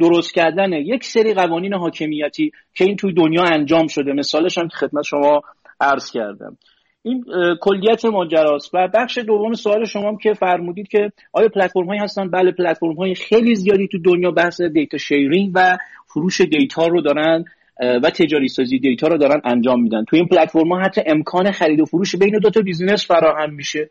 درست 0.00 0.34
کردن 0.34 0.72
یک 0.72 1.04
سری 1.04 1.34
قوانین 1.34 1.74
حاکمیتی 1.74 2.50
که 2.74 2.84
این 2.84 2.96
توی 2.96 3.12
دنیا 3.12 3.42
انجام 3.42 3.86
شده. 3.86 4.12
مثالش 4.12 4.58
هم 4.58 4.68
خدمت 4.68 5.04
شما 5.04 5.42
عرض 5.80 6.10
کردم. 6.10 6.58
این 7.02 7.24
کلیت 7.60 8.04
ماجراست. 8.04 8.74
و 8.74 8.88
بخش 8.94 9.18
دوم 9.18 9.52
سوال 9.52 9.84
شما 9.84 10.08
هم 10.08 10.16
که 10.16 10.32
فرمودید 10.32 10.88
که 10.88 11.12
آیا 11.32 11.48
پلتفرم 11.48 11.86
هایی 11.86 12.00
هستن؟ 12.00 12.30
بله 12.30 12.52
پلتفرم 12.52 12.94
های 12.94 13.14
خیلی 13.14 13.54
زیادی 13.54 13.88
تو 13.88 13.98
دنیا 13.98 14.30
بحث 14.30 14.60
data 14.60 14.98
sharing 14.98 15.52
و 15.54 15.76
فروش 16.06 16.40
data 16.40 16.86
رو 16.86 17.00
دارن. 17.00 17.44
و 17.80 18.10
تجاری 18.10 18.48
سازی 18.48 18.78
data 18.78 19.08
رو 19.08 19.18
دارن 19.18 19.40
انجام 19.44 19.82
میدن. 19.82 20.04
تو 20.04 20.16
این 20.16 20.26
پلتفرم 20.26 20.72
ها 20.72 20.80
حتی 20.80 21.00
امکان 21.06 21.50
خرید 21.50 21.80
و 21.80 21.84
فروش 21.84 22.16
بین 22.16 22.38
دو 22.38 22.50
تا 22.50 22.60
business 22.60 23.06
فراهم 23.06 23.54
میشه. 23.54 23.90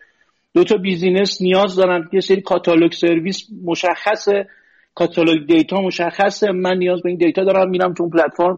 دو 0.53 0.63
تا 0.63 0.77
business 0.77 1.41
نیاز 1.41 1.75
دارن. 1.75 2.09
یه 2.13 2.19
سری 2.19 2.41
کاتالوگ 2.41 2.91
سرویس 2.91 3.47
مشخصه. 3.65 4.47
کاتالوگ 4.95 5.47
data 5.47 5.81
مشخصه. 5.81 6.51
من 6.51 6.77
نیاز 6.77 7.01
به 7.01 7.09
این 7.09 7.17
data 7.17 7.43
دارم. 7.43 7.69
میرم 7.69 7.93
تو 7.93 8.03
اون 8.03 8.11
پلتفرم 8.11 8.57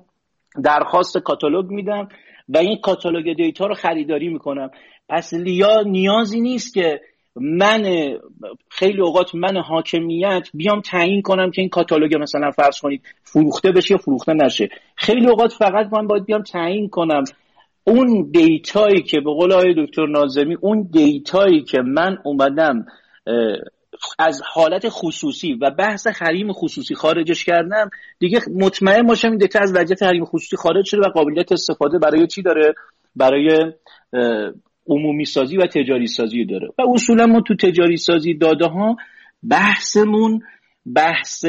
درخواست 0.64 1.18
کاتالوگ 1.18 1.66
میدم 1.70 2.08
و 2.50 2.58
این 2.58 2.78
کاتالوگ 2.84 3.36
data 3.38 3.66
رو 3.66 3.74
خریداری 3.74 4.30
می‌کنم. 4.30 4.70
پس 5.10 5.34
لیا 5.34 5.82
نیازی 5.82 6.42
نیست 6.42 6.74
که 6.74 7.02
من 7.36 7.84
خیلی 8.70 9.02
اوقات 9.02 9.36
من 9.36 9.58
حاکمیت 9.58 10.48
بیام 10.54 10.82
تعیین 10.82 11.22
کنم 11.22 11.52
که 11.52 11.62
این 11.62 11.70
کاتالوگ 11.70 12.18
مثلا 12.22 12.52
فرض 12.52 12.80
کنید 12.80 13.02
فروخته 13.24 13.72
بشه 13.72 13.92
یا 13.92 13.98
فروخته 13.98 14.34
نشه. 14.34 14.70
خیلی 14.96 15.28
اوقات 15.28 15.54
فقط 15.54 15.94
من 15.94 16.08
باید 16.08 16.26
بیام 16.26 16.44
تعیین 16.44 16.90
کنم 16.90 17.24
اون 17.84 18.30
data 18.32 18.78
یی 18.78 19.02
که 19.02 19.20
به 19.20 19.32
قول 19.32 19.54
آقای 19.54 19.74
دکتر 19.78 20.08
نازمی 20.08 20.58
اون 20.62 20.90
data 20.92 21.40
یی 21.40 21.64
که 21.64 21.82
من 21.82 22.18
اومدم 22.24 22.86
از 24.20 24.42
حالت 24.54 24.90
خصوصی 24.90 25.54
و 25.54 25.72
بحث 25.72 26.08
حریم 26.08 26.52
خصوصی 26.52 26.96
خارجش 26.96 27.46
کردم 27.46 27.90
دیگه 28.20 28.40
مطمئن 28.56 29.04
باشم 29.04 29.30
این 29.30 29.38
data 29.38 29.60
از 29.60 29.74
وضعیت 29.76 30.04
حریم 30.04 30.26
خصوصی 30.26 30.58
خارج 30.58 30.86
شده 30.86 31.02
و 31.02 31.10
قابلیت 31.10 31.52
استفاده 31.52 32.00
برای 32.00 32.28
چی 32.28 32.42
داره؟ 32.42 32.74
برای 33.16 33.74
عمومی 34.88 35.26
سازی 35.26 35.58
و 35.58 35.68
تجاری 35.68 36.08
سازی 36.08 36.46
داره. 36.46 36.68
و 36.78 36.82
اصولا 36.94 37.26
ما 37.26 37.42
تو 37.42 37.56
تجاری 37.56 37.98
سازی 37.98 38.34
داده 38.34 38.66
ها 38.66 38.96
بحثمون 39.50 40.42
بحث 40.96 41.46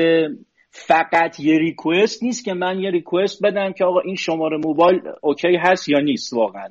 فقط 0.71 1.41
یه 1.41 1.59
request 1.59 2.23
نیست 2.23 2.45
که 2.45 2.55
من 2.55 2.81
یه 2.81 2.91
request 2.91 3.43
بدم 3.47 3.73
که 3.73 3.85
آقا 3.85 4.01
این 4.01 4.15
شماره 4.15 4.57
موبایل 4.65 5.01
OK 5.21 5.57
هست 5.57 5.89
یا 5.89 5.99
نیست 5.99 6.33
واقعا. 6.33 6.69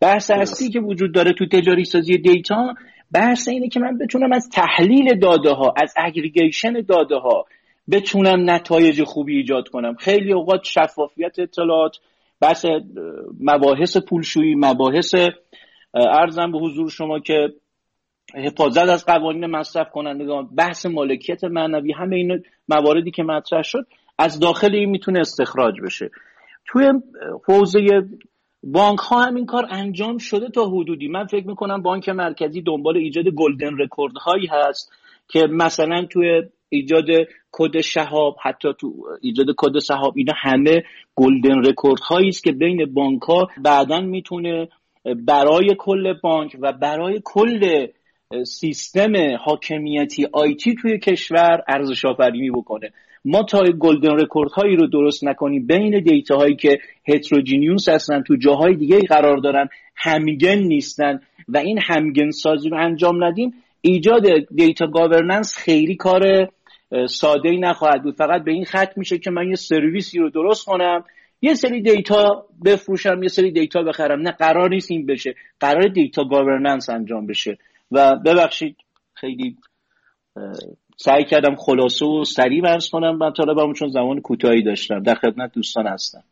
بحث 0.00 0.30
اصلی 0.30 0.68
که 0.68 0.80
وجود 0.80 1.14
داره 1.14 1.32
تو 1.32 1.46
تجاری 1.46 1.84
سازی 1.84 2.18
data 2.18 2.74
بحث 3.12 3.48
اینه 3.48 3.68
که 3.68 3.80
من 3.80 3.98
بتونم 3.98 4.32
از 4.32 4.48
تحلیل 4.48 5.18
داده 5.18 5.50
ها 5.50 5.74
از 5.76 5.94
aggregation 5.96 6.72
داده 6.72 7.16
ها 7.16 7.46
بتونم 7.90 8.50
نتایج 8.50 9.02
خوبی 9.02 9.36
ایجاد 9.36 9.68
کنم. 9.68 9.94
خیلی 9.94 10.32
اوقات 10.32 10.60
شفافیت 10.64 11.38
اطلاعات 11.38 11.96
بحث 12.40 12.66
مباحث 13.40 13.96
پولشویی 13.96 14.54
مباحث 14.54 15.14
ارزم 15.94 16.52
به 16.52 16.58
حضور 16.58 16.90
شما 16.90 17.18
که 17.18 17.54
حفاظت 18.34 18.88
از 18.88 19.06
قوانین 19.06 19.46
مصرف 19.46 19.90
کنندگان 19.90 20.48
بحث 20.54 20.86
مالکیت 20.86 21.44
معنوی 21.44 21.92
همه 21.92 22.16
این 22.16 22.42
مواردی 22.68 23.10
که 23.10 23.22
مطرح 23.22 23.62
شد 23.62 23.86
از 24.18 24.40
داخل 24.40 24.74
این 24.74 24.90
می‌تونه 24.90 25.20
استخراج 25.20 25.74
بشه. 25.84 26.10
توی 26.66 26.92
حوزه 27.48 27.80
بانک 28.62 28.98
ها 28.98 29.22
هم 29.22 29.34
این 29.34 29.46
کار 29.46 29.66
انجام 29.70 30.18
شده 30.18 30.48
تا 30.48 30.64
حدودی. 30.66 31.08
من 31.08 31.26
فکر 31.26 31.46
می‌کنم 31.46 31.82
بانک 31.82 32.08
مرکزی 32.08 32.62
دنبال 32.62 32.96
ایجاد 32.96 33.28
گلدن 33.28 33.76
رکورد 33.78 34.12
هایی 34.16 34.46
هست 34.46 34.92
که 35.28 35.46
مثلا 35.46 36.06
توی 36.10 36.42
ایجاد 36.68 37.06
کد 37.52 37.80
شهاب 37.80 38.36
حتی 38.42 38.68
تو 38.80 38.92
ایجاد 39.20 39.46
کد 39.56 39.78
شهاب 39.78 40.12
اینا 40.16 40.32
همه 40.36 40.82
golden 41.14 41.64
record 41.64 42.00
هایی 42.00 42.28
است 42.28 42.44
که 42.44 42.52
بین 42.52 42.94
بانک 42.94 43.22
ها 43.22 43.48
بعدا 43.64 44.00
می‌تونه 44.00 44.68
برای 45.04 45.74
کل 45.78 46.12
بانک 46.22 46.56
و 46.60 46.72
برای 46.72 47.20
کل 47.24 47.86
سیستم 48.46 49.12
حاکمیتی 49.40 50.26
IT 50.32 50.74
توی 50.74 50.98
کشور 50.98 51.62
ارزش 51.68 52.04
آفرینی 52.04 52.50
بکنه. 52.50 52.90
ما 53.24 53.42
تا 53.42 53.62
golden 53.62 54.10
record 54.10 54.50
هایی 54.50 54.76
رو 54.76 54.86
درست 54.86 55.24
نکنیم 55.24 55.66
بین 55.66 56.02
data 56.02 56.36
هایی 56.36 56.56
که 56.56 56.78
heterogeneous 57.08 57.88
هستن 57.88 58.22
تو 58.22 58.36
جاهای 58.36 58.74
دیگه 58.74 58.98
قرار 59.00 59.36
دارن 59.36 59.68
همگن 59.96 60.58
نیستن 60.58 61.20
و 61.48 61.58
این 61.58 61.78
همگن 61.82 62.30
سازی 62.30 62.68
رو 62.68 62.76
انجام 62.76 63.24
ندیم. 63.24 63.54
ایجاد 63.80 64.22
data 64.54 64.86
governance 64.86 65.56
خیلی 65.56 65.96
کار 65.96 66.48
ساده 67.08 67.48
ای 67.48 67.58
نخواهد 67.58 68.02
بود. 68.02 68.16
فقط 68.16 68.44
به 68.44 68.52
این 68.52 68.64
خط 68.64 68.98
میشه 68.98 69.18
که 69.18 69.30
من 69.30 69.48
یه 69.48 69.54
سرویسی 69.54 70.18
رو 70.18 70.30
درست 70.30 70.64
کنم. 70.64 71.04
یه 71.42 71.54
سری 71.54 71.82
data 71.82 72.46
بفروشم 72.64 73.22
یه 73.22 73.28
سری 73.28 73.50
data 73.50 73.82
بخرم. 73.82 74.20
نه 74.20 74.30
قرار 74.30 74.68
نیست 74.68 74.90
این 74.90 75.06
بشه. 75.06 75.34
قراره 75.60 75.88
data 75.88 76.24
governance 76.24 76.90
انجام 76.90 77.26
بشه. 77.26 77.58
و 77.90 78.16
ببخشید 78.16 78.76
خیلی 79.14 79.56
سعی 80.96 81.24
کردم 81.24 81.56
خلاصه 81.56 82.06
و 82.06 82.24
سریع 82.24 82.62
عرض 82.62 82.90
کنم. 82.90 83.16
من 83.16 83.32
طالبم 83.32 83.72
چون 83.72 83.88
زمان 83.88 84.20
کوتاهی 84.20 84.62
داشتم. 84.62 85.02
در 85.02 85.14
خدمت 85.14 85.52
دوستان 85.52 85.86
هستم. 85.86 86.24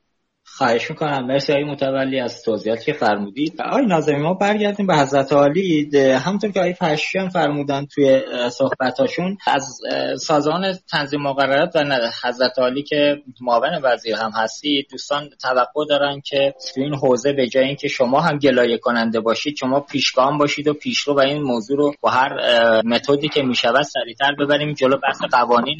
خواهش 0.59 0.91
می‌کنم. 0.91 1.27
مرسی 1.27 1.53
های 1.53 1.65
متولی 1.65 2.21
از 2.21 2.43
توضیحاتی 2.43 2.85
که 2.85 2.93
فرمودید. 2.93 3.63
آقای 3.63 3.87
ناظمی 3.87 4.19
ما 4.19 4.35
برگردیم 4.35 4.87
به 4.87 4.97
حضرت 4.97 5.33
عالی. 5.33 5.91
همونطور 5.97 6.51
که 6.51 6.61
آقای 6.61 6.75
فشیان 6.75 7.29
فرمودن 7.29 7.87
توی 7.87 8.23
صحبتاشون 8.51 9.39
از 9.47 9.81
سازمان 10.21 10.75
تنظیم 10.91 11.21
مقررات 11.21 11.77
و 11.77 11.85
حضرت 12.25 12.59
عالی 12.59 12.83
که 12.83 13.17
معاون 13.41 13.81
وزیر 13.83 14.17
هم 14.17 14.31
هستید 14.35 14.87
دوستان 14.91 15.29
توقع 15.43 15.85
دارن 15.89 16.21
که 16.21 16.55
تو 16.75 16.81
این 16.81 16.95
حوزه 16.95 17.33
به 17.33 17.49
جای 17.49 17.65
اینکه 17.65 17.89
شما 17.89 18.21
هم 18.21 18.39
گلایه 18.39 18.79
کننده 18.79 19.21
باشید 19.21 19.57
شما 19.57 19.81
پیشگام 19.81 20.39
باشید 20.39 20.69
و 20.69 20.73
پیشرو 20.75 21.15
و 21.15 21.21
این 21.21 21.43
موضوع 21.43 21.77
رو 21.77 21.95
با 22.01 22.11
هر 22.11 22.31
متدی 22.85 23.29
که 23.29 23.43
می‌شود 23.43 23.83
سریعتر 23.83 24.35
ببریم 24.39 24.73
جلو 24.73 24.97
بحث 24.97 25.19
قوانین 25.31 25.79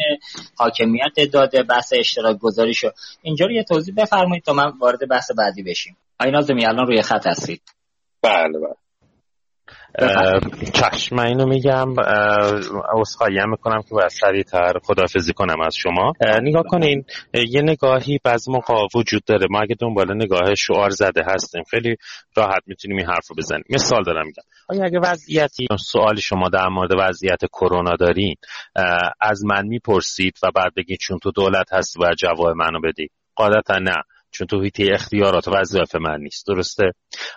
حاکمیت 0.57 1.33
داده 1.33 1.63
بحث 1.63 1.93
اشتراک 1.97 2.39
گذاری 2.39 2.75
شو 2.75 2.91
اینجا 3.23 3.47
یه 3.51 3.65
توضیح 3.65 3.95
بفرمایید 3.95 4.45
تا 4.45 4.53
من 4.53 4.68
وارد 4.81 5.09
بحث 5.11 5.31
بعدی 5.39 5.63
بشیم. 5.63 5.97
آقای 6.21 6.33
نازمی 6.33 6.67
الان 6.67 6.87
روی 6.87 7.03
خط 7.03 7.27
هستید. 7.27 7.63
بله 8.23 8.59
بله. 8.59 8.75
چشم 10.75 11.19
اینو 11.19 11.47
میگم 11.47 11.95
اصخایی 13.01 13.39
هم 13.39 13.51
می‌کنم 13.51 13.83
که 13.83 13.89
باید 13.91 14.09
سریعتر 14.09 14.73
خدافزی 14.85 15.33
کنم 15.33 15.61
از 15.61 15.77
شما. 15.77 16.13
نگاه 16.43 16.63
کنین 16.63 17.05
یه 17.35 17.63
نگاهی 17.63 18.19
بعض 18.25 18.49
موقع 18.49 18.75
وجود 18.95 19.25
داره. 19.27 19.47
ما 19.51 19.61
اگه 19.61 19.77
دنبال 19.81 20.15
نگاه 20.15 20.55
شعار 20.55 20.91
زده 20.91 21.23
هستیم 21.27 21.63
خیلی 21.71 21.97
راحت 22.37 22.63
می‌تونیم 22.67 22.97
این 22.97 23.07
حرف 23.07 23.29
رو 23.29 23.37
بزنیم. 23.37 23.65
مثال 23.71 24.03
دارم 24.03 24.27
میگم. 24.27 24.43
آیا 24.69 24.85
اگه 24.85 25.01
وضعیتی 25.01 25.67
سوال 25.79 26.17
شما 26.17 26.49
در 26.49 26.69
مورد 26.69 26.91
وضعیت 26.99 27.45
کرونا 27.53 27.97
دارین 27.97 28.35
از 29.21 29.45
من 29.45 29.67
می‌پرسید 29.67 30.39
و 30.43 30.51
بعد 30.55 30.75
بگید 30.77 30.99
چون 30.99 31.19
تو 31.19 31.31
دولت 31.31 31.73
هستی 31.73 31.99
باید 31.99 32.17
جواب 32.17 32.57
منو 32.57 32.81
بدی؟ 32.81 33.09
قاعدتا 33.35 33.79
نه. 33.79 33.97
چون 34.31 34.47
تو 34.47 34.63
هیته 34.63 34.89
اختیارات 34.93 35.49
و 35.49 35.51
وظایف 35.51 35.95
من 35.95 36.21
نیست. 36.21 36.47
درسته؟ 36.47 36.93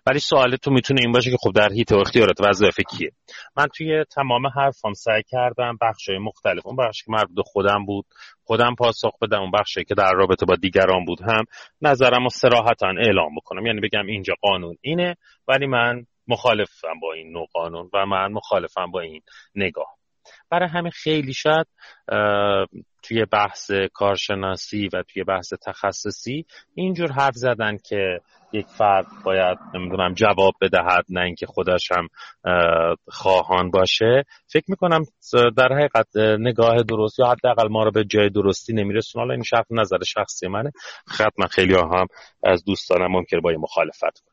ولی 0.06 0.20
سوال 0.20 0.56
تو 0.56 0.72
می‌تونه 0.72 1.02
این 1.02 1.12
باشه 1.12 1.32
که 1.32 1.38
خب 1.40 1.52
در 1.56 1.74
هیته 1.74 1.96
اختیارات 1.96 2.42
و 2.42 2.50
وظایف 2.50 2.80
کیه؟ 2.80 3.12
من 3.58 3.68
توی 3.76 4.04
تمام 4.04 4.48
حرفام 4.48 4.94
سعی 4.94 5.24
کردم 5.28 5.78
بخشای 5.82 6.18
مختلف 6.18 6.66
اون 6.66 6.76
بخشی 6.76 7.06
که 7.06 7.12
مربوط 7.12 7.46
خودم 7.46 7.86
بود 7.86 8.06
خودم 8.44 8.76
پاسخ 8.76 9.20
بدم 9.22 9.42
اون 9.42 9.52
بخشی 9.52 9.84
که 9.84 9.96
در 9.96 10.12
رابطه 10.14 10.46
با 10.46 10.56
دیگران 10.56 11.06
بود 11.06 11.22
هم 11.22 11.46
نظرم 11.82 12.28
رو 12.44 12.64
اعلام 12.98 13.36
بکنم. 13.36 13.66
یعنی 13.66 13.80
بگم 13.82 14.06
اینجا 14.06 14.34
قانون 14.42 14.78
اینه 14.82 15.16
ولی 15.48 15.68
من 15.68 16.06
مخالفم 16.28 17.00
با 17.02 17.14
این 17.14 17.32
نوع 17.32 17.48
قانون 17.54 17.90
و 17.94 18.06
من 18.06 18.32
مخالفم 18.32 18.92
با 18.92 19.00
این 19.00 19.22
نگاه. 19.56 20.01
برای 20.50 20.70
همین 20.70 20.92
خیلی 20.92 21.34
شاید 21.34 21.68
توی 23.04 23.26
بحث 23.26 23.72
کارشناسی 23.94 24.90
و 24.94 25.04
توی 25.04 25.24
بحث 25.24 25.54
تخصصی 25.68 26.46
اینجور 26.76 27.12
حرف 27.12 27.36
زدن 27.36 27.78
که 27.78 28.20
یک 28.54 28.66
فرد 28.68 29.06
باید 29.26 29.58
نمی‌دونم 29.76 30.14
جواب 30.14 30.54
بدهد 30.62 31.06
نه 31.10 31.22
اینکه 31.22 31.46
خودش 31.46 31.92
هم 31.92 32.08
خواهان 33.08 33.72
باشه. 33.72 34.24
فکر 34.48 34.66
می‌کنم 34.68 35.04
در 35.58 35.74
حقیقت 35.74 36.08
نگاه 36.40 36.84
درست 36.84 37.20
یا 37.20 37.26
حداقل 37.26 37.68
ما 37.70 37.84
رو 37.84 37.92
به 37.92 38.04
جای 38.04 38.30
درستی 38.30 38.74
نمیرسونه. 38.74 39.24
حالا 39.24 39.34
این 39.34 39.44
شخص 39.44 39.68
نظر 39.72 40.04
شخصی 40.04 40.48
منه. 40.48 40.72
خطما 41.08 41.48
خیلی 41.48 41.76
هم 41.76 42.08
از 42.44 42.66
دوستانم 42.66 43.12
ممکن 43.12 43.40
با 43.40 43.50
این 43.50 43.60
مخالفت 43.60 44.24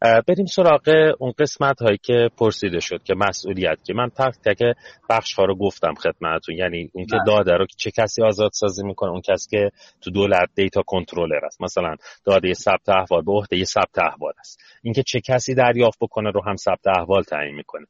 بریم 0.00 0.46
سراغ 0.46 1.14
اون 1.18 1.32
قسمت 1.38 1.82
هایی 1.82 1.98
که 2.02 2.30
پرسیده 2.38 2.80
شد 2.80 3.02
که 3.02 3.14
مسئولیت 3.14 3.78
که 3.84 3.94
من 3.94 4.08
تک 4.08 4.34
تک 4.44 4.76
بخش 5.10 5.34
ها 5.34 5.44
رو 5.44 5.56
گفتم 5.56 5.94
خدمتتون. 5.94 6.56
یعنی 6.56 6.90
اون 6.92 7.06
که 7.06 7.16
بله. 7.16 7.36
داده 7.36 7.52
رو 7.56 7.66
چه 7.76 7.90
کسی 7.90 8.22
آزاد 8.22 8.50
سازی 8.54 8.86
می‌کنه 8.86 9.10
اون 9.10 9.20
کسی 9.20 9.48
که 9.50 9.70
تو 10.00 10.10
دولت 10.10 10.48
دیتا 10.54 10.82
کنترلر 10.82 11.44
است. 11.44 11.62
مثلا 11.62 11.96
داده 12.24 12.54
ثبت 12.54 12.88
احوال 12.88 13.22
به 13.22 13.32
عهده 13.32 13.64
ثبت 13.64 13.98
احوال 13.98 14.32
است. 14.40 14.60
اینکه 14.82 15.02
چه 15.02 15.20
کسی 15.20 15.54
دریافت 15.54 15.98
بکنه 16.00 16.30
رو 16.30 16.42
هم 16.46 16.56
ثبت 16.56 16.86
احوال 16.86 17.22
تعیین 17.22 17.54
می‌کنه. 17.54 17.86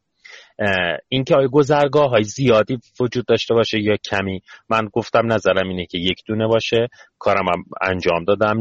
اینکه 1.09 1.37
آیا 1.37 1.49
گذرگاه 1.49 2.11
های 2.11 2.25
زیادی 2.25 2.79
وجود 3.01 3.27
داشته 3.27 3.55
باشه 3.55 3.81
یا 3.81 3.97
کمی. 4.11 4.41
من 4.69 4.89
گفتم 4.93 5.33
نظرم 5.33 5.69
اینه 5.69 5.87
که 5.87 5.99
یک 5.99 6.23
دونه 6.27 6.47
باشه. 6.47 6.89
کارم 7.19 7.49
هم 7.49 7.65
انجام 7.83 8.25
دادم. 8.25 8.57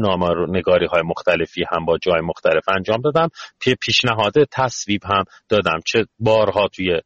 نگاری 0.48 0.86
های 0.86 1.02
مختلفی 1.02 1.64
هم 1.72 1.84
با 1.84 1.98
جای 1.98 2.20
مختلف 2.20 2.64
انجام 2.76 3.00
دادم. 3.00 3.28
پیشنهاد 3.82 4.32
تصویب 4.52 5.00
هم 5.04 5.24
دادم. 5.48 5.80
چه 5.86 6.06
بارها 6.18 6.68
توی 6.68 7.00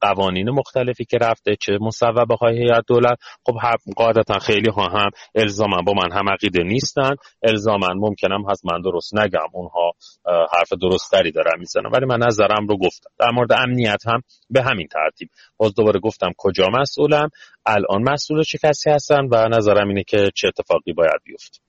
قوانین 0.00 0.50
مختلفی 0.50 1.04
که 1.04 1.18
رفته 1.18 1.56
چه 1.60 1.78
مصوبه 1.80 2.34
های 2.40 2.58
هیئت 2.58 2.84
دولت. 2.88 3.18
خب 3.46 3.54
قاعدتا 3.96 4.38
خیلی 4.38 4.70
ها 4.70 4.88
هم 4.88 5.10
الزاما 5.34 5.82
با 5.86 5.92
من 5.92 6.12
هم 6.12 6.28
عقیده 6.28 6.62
نیستن. 6.62 7.14
الزاما 7.42 7.88
ممکنم 7.96 8.50
هست 8.50 8.66
من 8.72 8.80
درست 8.80 9.18
نگم. 9.18 9.48
اونها 9.52 9.92
حرف 10.26 10.72
درستری 10.82 11.32
دارم 11.32 11.58
می‌زنم 11.58 11.90
ولی 11.92 12.06
من 12.06 12.18
نظرم 12.18 12.66
رو 12.68 12.76
گفتم. 12.76 13.10
در 13.18 13.30
مورد 13.34 13.52
امنیت 13.52 14.06
هم 14.06 14.20
به 14.50 14.62
همین 14.62 14.88
ترتیب. 14.88 15.28
باز 15.56 15.74
دوباره 15.74 16.00
گفتم 16.00 16.32
کجا 16.36 16.68
مسئولم 16.68 17.30
الان 17.66 18.02
مسئول 18.02 18.42
چه 18.42 18.58
کسی 18.58 18.90
هستن 18.90 19.28
و 19.30 19.48
نظرم 19.48 19.88
اینه 19.88 20.04
که 20.04 20.30
چه 20.34 20.48
اتفاقی 20.48 20.92
باید 20.92 21.20
بیفت. 21.24 21.62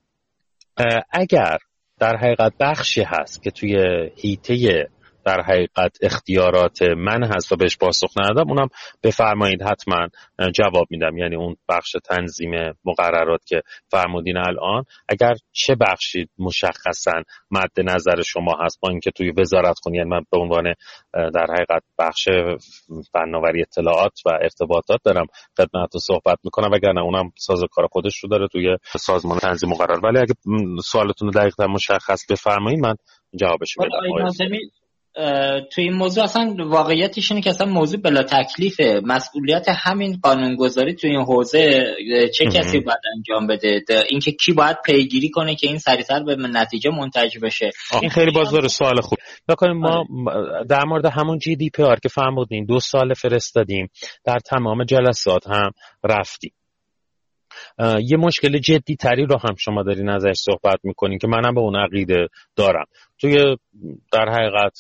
اگر 1.12 1.58
در 2.00 2.16
حقیقت 2.16 2.54
بخشی 2.60 3.02
هست 3.02 3.44
که 3.44 3.52
توی 3.52 3.76
هیته 4.16 4.88
در 5.26 5.42
حقیقت 5.42 5.98
اختیارات 6.02 6.82
من 6.82 7.24
هست 7.24 7.52
و 7.52 7.56
بهش 7.56 7.78
پاسخ 7.78 8.10
ندادم. 8.22 8.50
اونم 8.50 8.68
بفرمایید 9.04 9.62
حتما 9.62 10.08
جواب 10.54 10.88
میدم. 10.90 11.18
یعنی 11.18 11.36
اون 11.36 11.56
بخش 11.70 11.96
تنظیم 12.10 12.52
مقررات 12.86 13.46
که 13.46 13.62
فرمودین 13.92 14.38
الان. 14.38 14.84
اگر 15.10 15.34
چه 15.52 15.76
بخشی 15.76 16.28
مشخصا 16.40 17.24
مد 17.52 17.72
نظر 17.78 18.22
شما 18.22 18.58
هست 18.62 18.80
با 18.82 18.90
اینکه 18.90 19.12
توی 19.12 19.34
وزارت 19.38 19.76
خونی 19.84 19.98
یعنی 19.98 20.10
من 20.10 20.22
به 20.32 20.38
عنوان 20.38 20.74
در 21.14 21.48
حقیقت 21.50 21.84
بخش 22.00 22.28
فناوری 23.14 23.62
اطلاعات 23.62 24.20
و 24.26 24.30
ارتباطات 24.42 25.00
دارم 25.04 25.26
خدمت 25.58 25.90
صحبت 25.98 26.38
می‌کنم. 26.44 26.76
نه 26.84 27.02
اونم 27.02 27.32
ساز 27.38 27.60
کار 27.72 27.88
خودش 27.92 28.18
رو 28.24 28.30
داره 28.30 28.48
توی 28.48 28.78
سازمان 28.98 29.40
تنظیم 29.40 29.70
مقرر 29.70 30.00
ولی 30.04 30.20
اگه 30.20 30.34
سوالتون 30.84 31.28
رو 31.28 31.42
دقیق 31.42 31.62
مشخص 31.62 32.32
بفرمایید 32.32 32.80
من 32.80 32.96
جوابش 33.40 33.76
بدم 33.80 34.30
تو 35.72 35.82
این 35.82 35.94
موضوع 35.94 36.24
اصلا 36.24 36.56
واقعیتش 36.60 37.32
اینه 37.32 37.42
که 37.42 37.50
اصلا 37.50 37.68
موضوع 37.68 38.02
بلا 38.02 38.24
تکلیفه. 38.24 39.02
مسئولیت 39.04 39.66
همین 39.70 40.20
قانونگذاری 40.24 40.96
تو 40.96 41.08
این 41.08 41.22
حوزه 41.22 41.96
چه 42.38 42.46
کسی 42.46 42.80
باید 42.80 43.00
انجام 43.16 43.48
بده؟ 43.48 43.82
اینکه 44.10 44.32
کی 44.32 44.54
باید 44.54 44.78
پیگیری 44.86 45.30
کنه 45.30 45.56
که 45.56 45.68
این 45.68 45.78
سریعتر 45.78 46.24
به 46.24 46.36
نتیجه 46.36 46.90
منتج 46.90 47.38
بشه. 47.42 47.70
این 48.02 48.10
خیلی 48.10 48.32
باز 48.32 48.52
داره 48.52 48.68
سوال 48.68 49.02
خوب. 49.02 49.18
بکنیم 49.50 49.78
ما 49.78 50.06
آره. 50.28 50.66
در 50.70 50.84
مورد 50.84 51.06
همون 51.06 51.38
جی 51.38 51.56
دی 51.56 51.70
پی 51.70 51.84
آر 51.84 52.00
که 52.00 52.10
فهمیدین 52.10 52.66
دو 52.66 52.80
سال 52.80 53.14
فرستادیم 53.14 53.88
در 54.26 54.40
تمام 54.40 54.84
جلسات 54.84 55.48
هم 55.48 55.72
رفتیم. 56.04 56.52
یه 58.04 58.18
مشکل 58.18 58.58
جدی 58.58 58.96
تری 58.96 59.26
رو 59.26 59.38
هم 59.38 59.56
شما 59.56 59.84
دارین 59.84 60.10
ازش 60.10 60.34
صحبت 60.36 60.80
می‌کنین 60.84 61.20
که 61.20 61.28
منم 61.28 61.54
به 61.54 61.62
اون 61.62 61.76
عقیده 61.76 62.28
دارم. 62.56 62.86
توی 63.20 63.58
در 64.12 64.30
حقیقت 64.30 64.80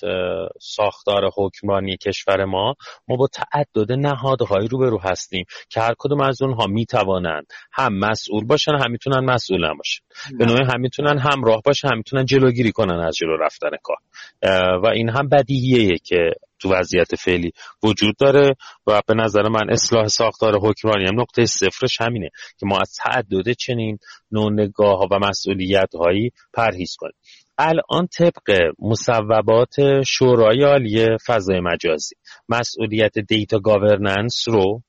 ساختار 0.61 1.29
حکمرانی 1.35 1.97
کشور 1.97 2.45
ما 2.45 2.75
ما 3.07 3.15
با 3.15 3.27
تعدد 3.27 3.91
نهادهایی 3.91 4.67
روبرو 4.67 4.99
هستیم 4.99 5.45
که 5.69 5.81
هر 5.81 5.93
کدوم 5.97 6.21
از 6.21 6.41
اونها 6.41 6.67
می‌توانند 6.67 7.47
هم 7.71 7.99
مسئول 7.99 8.45
باشن 8.45 8.71
هم 8.71 8.91
می‌تونن 8.91 9.25
مسئول 9.25 9.65
نباشن 9.65 10.01
به 10.39 10.45
نوعی 10.45 10.63
هم 10.73 10.81
می‌تونن 10.81 11.19
همراه 11.19 11.61
باشن 11.65 11.87
هم 11.87 11.97
می‌تونن 11.97 12.25
جلوگیری 12.25 12.71
کنن 12.71 12.99
از 12.99 13.15
جلو 13.15 13.37
رفتن 13.37 13.69
کار. 13.83 13.97
و 14.83 14.87
این 14.87 15.09
هم 15.09 15.29
بدیهیه 15.29 15.97
که 15.97 16.31
تو 16.59 16.73
وضعیت 16.73 17.15
فعلی 17.15 17.51
وجود 17.83 18.15
داره 18.19 18.55
و 18.87 19.01
به 19.07 19.13
نظر 19.13 19.49
من 19.49 19.69
اصلاح 19.71 20.07
ساختار 20.07 20.53
حکمرانی 20.61 21.05
هم 21.07 21.21
نقطه 21.21 21.45
صفرش 21.45 22.01
همینه 22.01 22.29
که 22.57 22.65
ما 22.65 22.77
از 22.77 22.93
تعدد 23.03 23.51
چنین 23.51 23.97
نوع 24.31 24.51
نگاه 24.51 25.07
و 25.11 25.19
مسئولیت 25.19 25.95
هایی 25.95 26.31
پرهیز 26.53 26.95
کنیم. 26.99 27.15
الان 27.57 28.07
طبق 28.17 28.71
مصوبات 28.79 30.03
شورای 30.07 30.63
عالی 30.63 31.17
فضای 31.27 31.59
مجازی 31.59 32.15
مسئولیت 32.49 33.19
دیتا 33.19 33.59
گاورننس 33.59 34.47
رو 34.47 34.81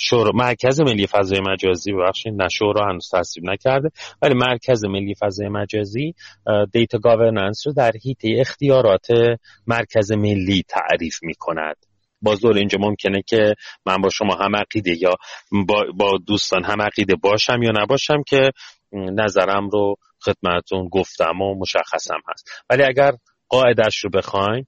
شورا 0.00 0.30
مرکز 0.34 0.80
ملی 0.80 1.06
فضای 1.06 1.40
مجازی 1.40 1.92
ببخشید 1.92 2.42
نه 2.42 2.48
شورا 2.48 2.86
هنوز 2.90 3.10
تصویب 3.14 3.50
نکرده 3.50 3.90
ولی 4.22 4.34
مرکز 4.34 4.84
ملی 4.84 5.14
فضای 5.14 5.48
مجازی 5.48 6.14
دیتا 6.72 6.98
گاورننس 6.98 7.66
رو 7.66 7.72
در 7.72 7.92
حیطه 8.04 8.28
اختیارات 8.38 9.06
مرکز 9.66 10.12
ملی 10.12 10.64
تعریف 10.68 11.22
می 11.22 11.34
کند 11.34 11.76
باز 12.22 12.40
دور 12.40 12.56
اینجا 12.56 12.78
ممکنه 12.80 13.22
که 13.22 13.54
من 13.86 13.96
با 13.96 14.08
شما 14.08 14.34
هم 14.34 14.56
عقیده 14.56 15.02
یا 15.02 15.14
با, 15.68 15.84
با 15.94 16.18
دوستان 16.26 16.64
هم 16.64 16.82
عقیده 16.82 17.14
باشم 17.14 17.62
یا 17.62 17.70
نباشم 17.74 18.22
که 18.26 18.50
نظرم 18.92 19.68
رو 19.68 19.96
خدمتون 20.24 20.88
گفتم 20.88 21.40
و 21.40 21.54
مشخصم 21.54 22.20
هست. 22.28 22.50
ولی 22.70 22.82
اگر 22.82 23.12
قاعدش 23.48 24.04
رو 24.04 24.10
بخوایم 24.10 24.66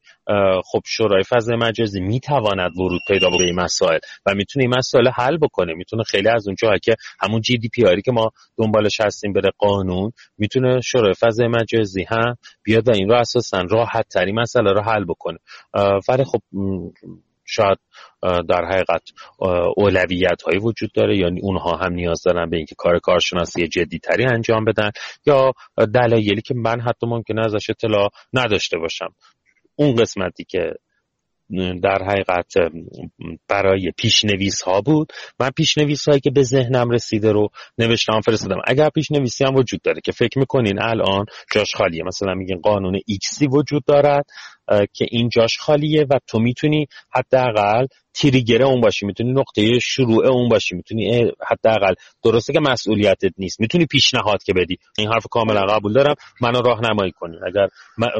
خب 0.64 0.80
شورای 0.86 1.22
فضای 1.28 1.56
مجازی 1.56 2.00
می‌تواند 2.00 2.78
ورود 2.78 3.00
پیدا 3.08 3.30
به 3.30 3.44
این 3.44 3.54
مسائل 3.54 3.98
و 4.26 4.34
می‌تونه 4.34 4.62
این 4.62 4.74
مسائل 4.78 5.08
حل 5.08 5.36
بکنه. 5.36 5.74
می‌تونه 5.74 6.02
خیلی 6.02 6.28
از 6.28 6.46
اون 6.48 6.56
که 6.82 6.96
همون 7.20 7.40
جی 7.40 7.58
دی 7.58 7.68
پی 7.68 7.84
آری 7.84 8.02
که 8.02 8.12
ما 8.12 8.30
دنبالش 8.58 9.00
هستیم 9.00 9.32
بره 9.32 9.50
قانون 9.58 10.12
می‌تونه 10.38 10.80
شورای 10.80 11.14
فضای 11.20 11.48
مجازی 11.48 12.06
هم 12.08 12.36
بیاد 12.62 12.88
و 12.88 12.92
این 12.94 13.08
رو 13.08 13.14
اساسا 13.14 13.62
راحت 13.70 14.08
تری 14.08 14.32
مسئله 14.32 14.72
رو 14.72 14.82
حل 14.82 15.04
بکنه. 15.04 15.38
ولی 16.08 16.24
خب 16.24 16.40
شاید 17.50 17.78
در 18.22 18.64
حقیقت 18.64 19.02
اولویت 19.76 20.42
هایی 20.42 20.58
وجود 20.58 20.92
داره 20.94 21.18
یعنی 21.18 21.40
اونها 21.42 21.76
هم 21.76 21.92
نیاز 21.92 22.22
دارن 22.22 22.50
به 22.50 22.56
اینکه 22.56 22.74
کار 22.78 22.98
کارشناسی 22.98 23.68
جدی 23.68 23.98
تری 23.98 24.24
انجام 24.24 24.64
بدن 24.64 24.90
یا 25.26 25.52
دلایلی 25.94 26.42
که 26.42 26.54
من 26.54 26.80
حتی 26.80 27.06
ممکنه 27.06 27.40
ازش 27.44 27.70
اطلاع 27.70 28.08
نداشته 28.32 28.78
باشم. 28.78 29.14
اون 29.74 29.94
قسمتی 29.94 30.44
که 30.44 30.72
در 31.82 32.02
حقیقت 32.02 32.52
برای 33.48 33.92
پیش‌نویس 33.96 34.62
ها 34.62 34.80
بود 34.80 35.12
من 35.40 35.50
پیش‌نویس 35.50 36.08
هایی 36.08 36.20
که 36.20 36.30
به 36.30 36.42
ذهنم 36.42 36.90
رسیده 36.90 37.32
رو 37.32 37.48
نوشتم 37.78 38.20
فرستادم. 38.20 38.60
اگر 38.66 38.88
پیش‌نویسی 38.88 39.44
هم 39.44 39.54
وجود 39.56 39.82
داره 39.82 40.00
که 40.04 40.12
فکر 40.12 40.38
می‌کنین 40.38 40.82
الان 40.82 41.24
جاش 41.52 41.74
خالیه 41.74 42.02
مثلا 42.04 42.34
میگین 42.34 42.60
قانون 42.60 43.00
X 43.06 43.26
ی 43.26 43.46
وجود 43.46 43.84
دارد 43.84 44.26
که 44.92 45.06
این 45.10 45.28
جاش 45.28 45.58
خالیه 45.58 46.06
و 46.10 46.18
تو 46.26 46.38
می‌تونی 46.38 46.86
حداقل 47.14 47.86
trigger 48.14 48.62
اون 48.62 48.80
باشی 48.80 49.06
می‌تونی 49.06 49.32
نقطه 49.32 49.78
شروع 49.78 50.26
اون 50.26 50.48
باشی 50.48 50.74
می‌تونی 50.74 51.32
حداقل. 51.48 51.94
درسته 52.24 52.52
که 52.52 52.60
مسئولیتت 52.60 53.32
نیست 53.38 53.60
می‌تونی 53.60 53.86
پیشنهاد 53.86 54.42
که 54.42 54.52
بدی. 54.52 54.78
این 54.98 55.08
حرف 55.08 55.26
کاملا 55.30 55.60
قبول 55.60 55.92
دارم. 55.92 56.14
منو 56.40 56.60
راهنمایی 56.62 57.12
کنی. 57.12 57.36
اگر 57.46 57.68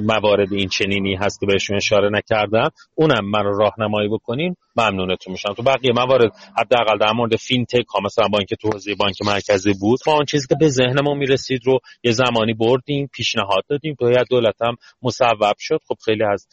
موارد 0.03 0.53
این 0.53 0.69
چنینی 0.69 1.15
هست 1.15 1.41
که 1.41 1.47
بهشون 1.47 1.77
اشاره 1.77 2.11
نکردم 2.13 2.71
اونم 2.95 3.31
منو 3.31 3.59
راهنمایی 3.59 4.09
بکنین. 4.09 4.57
ممنونتون 4.81 5.33
میشم. 5.33 5.55
تو 5.55 5.63
بقیه 5.63 5.93
موارد 5.93 6.33
حداقل 6.57 6.99
در 6.99 7.13
مورد 7.13 7.37
فینتک 7.37 7.87
ها 7.95 8.01
مثلا 8.05 8.29
بانک 8.29 8.55
تو 8.55 8.71
حوزه 8.73 8.95
بانک 8.95 9.23
مرکزی 9.27 9.73
بود 9.81 9.99
ما 10.07 10.15
اون 10.15 10.25
چیزی 10.25 10.47
که 10.49 10.55
به 10.61 10.69
ذهن 10.69 11.01
ما 11.05 11.15
می‌رسید 11.15 11.61
رو 11.67 11.79
یه 12.05 12.13
زمانی 12.13 12.55
بردیم 12.55 13.11
پیشنهاد 13.13 13.65
دادیم. 13.69 13.95
تو 13.95 14.25
دولت 14.31 14.63
هم 14.63 14.77
مصوب 15.03 15.55
شد. 15.59 15.81
خب 15.89 15.97
خیلی 16.05 16.25
از 16.25 16.49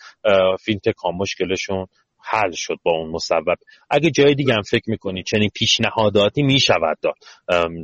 فینتک 0.60 0.96
ها 1.04 1.12
مشکلشون 1.12 1.86
حل 2.30 2.52
شد 2.54 2.78
با 2.84 2.92
اون 2.92 3.10
مصوب. 3.10 3.56
اگه 3.90 4.12
جای 4.12 4.36
دیگه 4.36 4.54
هم 4.54 4.62
فکر 4.62 4.90
می‌کنی 4.90 5.24
چنین 5.24 5.50
پیشنهاداتی 5.56 6.44
می‌شود 6.44 6.98
داد. 7.02 7.16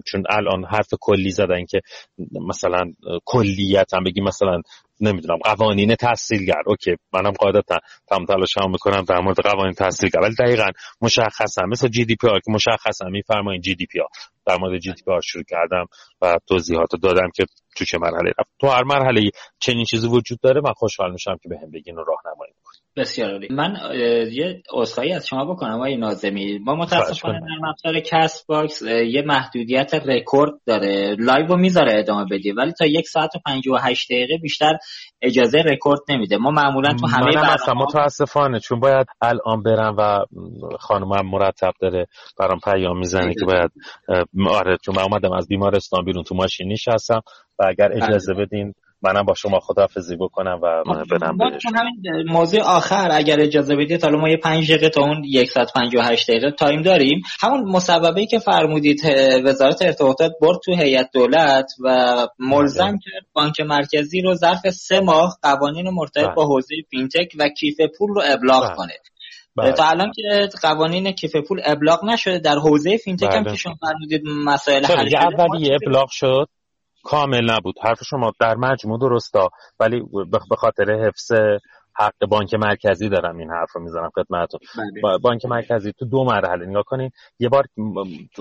چون 0.05 0.23
الان 0.29 0.65
حرف 0.65 0.89
کلی 1.01 1.29
زدن 1.29 1.65
که 1.65 1.81
مثلا 2.49 2.93
کلیت 3.25 3.93
هم 3.93 4.03
بگی 4.03 4.21
مثلا 4.21 4.61
نمی‌دونم 5.01 5.37
قوانین 5.43 5.95
تسهیلگر. 5.95 6.61
okay 6.65 6.95
منم 7.13 7.31
قاعدتا 7.31 7.79
تم 8.07 8.25
تلاشم 8.25 8.71
می‌کنم 8.71 9.03
در 9.03 9.19
مورد 9.19 9.39
قوانین 9.39 9.73
تسهیلگر. 9.73 10.19
ولی 10.19 10.35
دقیقا 10.39 10.67
مشخصا 11.01 11.65
مثل 11.65 11.87
GDPR 11.87 12.39
که 12.39 12.51
مشخصا 12.51 13.05
میفرمایین 13.05 13.61
GDPR 13.61 14.07
در 14.45 14.57
مورد 14.57 14.79
GDPR 14.79 15.21
شروع 15.21 15.43
کردم 15.43 15.85
و 16.21 16.37
توضیحات 16.47 16.89
دادم 17.03 17.29
که 17.35 17.45
تو 17.77 17.85
چه 17.85 17.97
مرحله 17.97 18.31
رفت. 18.39 18.49
تو 18.59 18.67
هر 18.67 18.83
مرحله 18.83 19.21
چنین 19.59 19.85
چیزی 19.85 20.07
وجود 20.07 20.39
داره 20.41 20.61
من 20.61 20.73
خوشحال 20.73 21.11
میشم 21.11 21.37
که 21.43 21.49
بهم 21.49 21.71
بگین 21.71 21.95
و 21.95 22.03
راهنمایی 22.03 22.53
بسیار 22.95 23.31
عالی. 23.31 23.47
من 23.51 23.77
یه 24.31 24.63
عذرخواهی 24.73 25.13
از 25.13 25.27
شما 25.27 25.45
بکنم 25.45 25.75
آقای 25.75 25.97
نازمی 25.97 26.59
ما 26.59 26.75
متاسفانه 26.75 27.39
در 27.39 27.69
ابزار 27.69 27.99
Castbox 27.99 28.81
یه 28.81 29.21
محدودیت 29.21 29.93
رکورد 29.93 30.51
داره. 30.65 31.15
live 31.19 31.45
رو 31.47 31.57
می‌ذاره 31.57 31.99
ادامه 31.99 32.25
بدی 32.31 32.51
ولی 32.51 32.71
تا 32.71 32.85
یک 32.85 33.07
ساعت 33.07 33.35
و 33.35 33.39
58 33.45 34.11
دقیقه 34.11 34.37
بیشتر 34.37 34.77
اجازه 35.21 35.57
رکورد 35.57 35.99
نمیده. 36.09 36.37
ما 36.37 36.51
معمولا 36.51 36.93
تو 36.93 37.07
همه 37.07 37.31
برنامه 37.33 37.81
متاسفانه 37.83 38.59
چون 38.59 38.79
باید 38.79 39.07
الان 39.21 39.63
برم 39.63 39.95
و 39.97 40.19
خانمم 40.79 41.29
مرتب 41.29 41.73
داره 41.79 42.07
برام 42.39 42.59
پیام 42.59 42.97
می‌زنه 42.97 43.33
که 43.33 43.45
باید 43.45 43.71
آره 44.49 44.77
چون 44.85 44.95
من 44.95 45.03
اومدم 45.03 45.31
از 45.31 45.47
بیمارستان 45.47 46.05
بیرون 46.05 46.23
تو 46.23 46.35
ماشین 46.35 46.71
نشستم. 46.71 47.21
و 47.59 47.63
اگر 47.67 47.91
اجازه 47.93 48.33
بله. 48.33 48.45
بدین 48.45 48.73
منم 49.03 49.23
با 49.25 49.33
شما 49.33 49.59
خداحافظی 49.59 50.15
بکنم 50.15 50.59
و 50.63 50.83
من 50.87 51.03
برم 51.11 51.37
همین 51.75 52.31
موضوع 52.31 52.61
آخر 52.61 53.09
اگر 53.11 53.39
اجازه 53.39 53.75
بدید 53.75 54.03
حالا 54.03 54.17
ما 54.17 54.29
یه 54.29 54.37
5 54.37 54.71
دقیقه 54.71 54.89
تا 54.89 55.01
اون 55.01 55.45
158 55.45 56.29
دقیقه 56.29 56.51
time 56.51 56.81
داریم 56.81 57.21
همون 57.41 57.69
مصوبه 57.69 58.25
که 58.25 58.39
فرمودید 58.39 59.01
وزارت 59.45 59.81
ارتباطات 59.81 60.31
برد 60.41 60.59
تو 60.65 60.75
هیئت 60.75 61.09
دولت 61.13 61.65
و 61.83 62.17
ملزم 62.39 62.87
بله. 62.87 62.97
کرد 63.03 63.25
بانک 63.33 63.61
مرکزی 63.61 64.21
رو 64.21 64.33
ظرف 64.33 64.69
سه 64.69 64.99
ماه 64.99 65.37
قوانین 65.41 65.89
مرتبط 65.89 66.25
بله. 66.25 66.35
با 66.35 66.45
حوزه 66.45 66.75
فینتک 66.89 67.31
و 67.39 67.49
کیف 67.49 67.77
پول 67.97 68.09
رو 68.09 68.21
ابلاغ 68.25 68.67
بله. 68.67 68.75
کنه 68.75 68.93
بله. 69.55 69.71
تا 69.71 69.83
الان 69.85 70.11
که 70.15 70.49
قوانین 70.61 71.11
کیف 71.11 71.35
پول 71.47 71.61
ابلاغ 71.65 72.05
نشده 72.05 72.39
در 72.39 72.55
حوزه 72.55 72.97
فینتک 72.97 73.35
هم 73.35 73.43
که 73.43 73.55
شما 73.55 73.75
فرمودید 73.81 74.21
مسائل 74.45 74.85
حل 74.85 75.09
شده 75.09 75.41
اولی 75.41 75.75
ابلاغ 75.75 76.09
شد 76.11 76.47
کامل 77.03 77.51
نبود. 77.51 77.75
حرف 77.83 78.03
شما 78.03 78.31
در 78.39 78.55
مجموع 78.55 78.99
درستا 78.99 79.49
ولی 79.79 80.01
به 80.49 80.55
خاطر 80.55 81.07
حفظ 81.07 81.31
حق 81.95 82.25
بانک 82.29 82.53
مرکزی 82.53 83.09
دارم 83.09 83.37
این 83.37 83.49
حرف 83.49 83.71
رو 83.75 83.81
می‌زنم 83.81 84.09
خدمتتون. 84.15 84.59
بله. 85.03 85.17
بانک 85.17 85.45
مرکزی 85.45 85.93
تو 85.99 86.05
دو 86.05 86.23
مرحله 86.23 86.65
نگاه 86.65 86.83
کنین. 86.83 87.11
یه 87.39 87.49
بار 87.49 87.65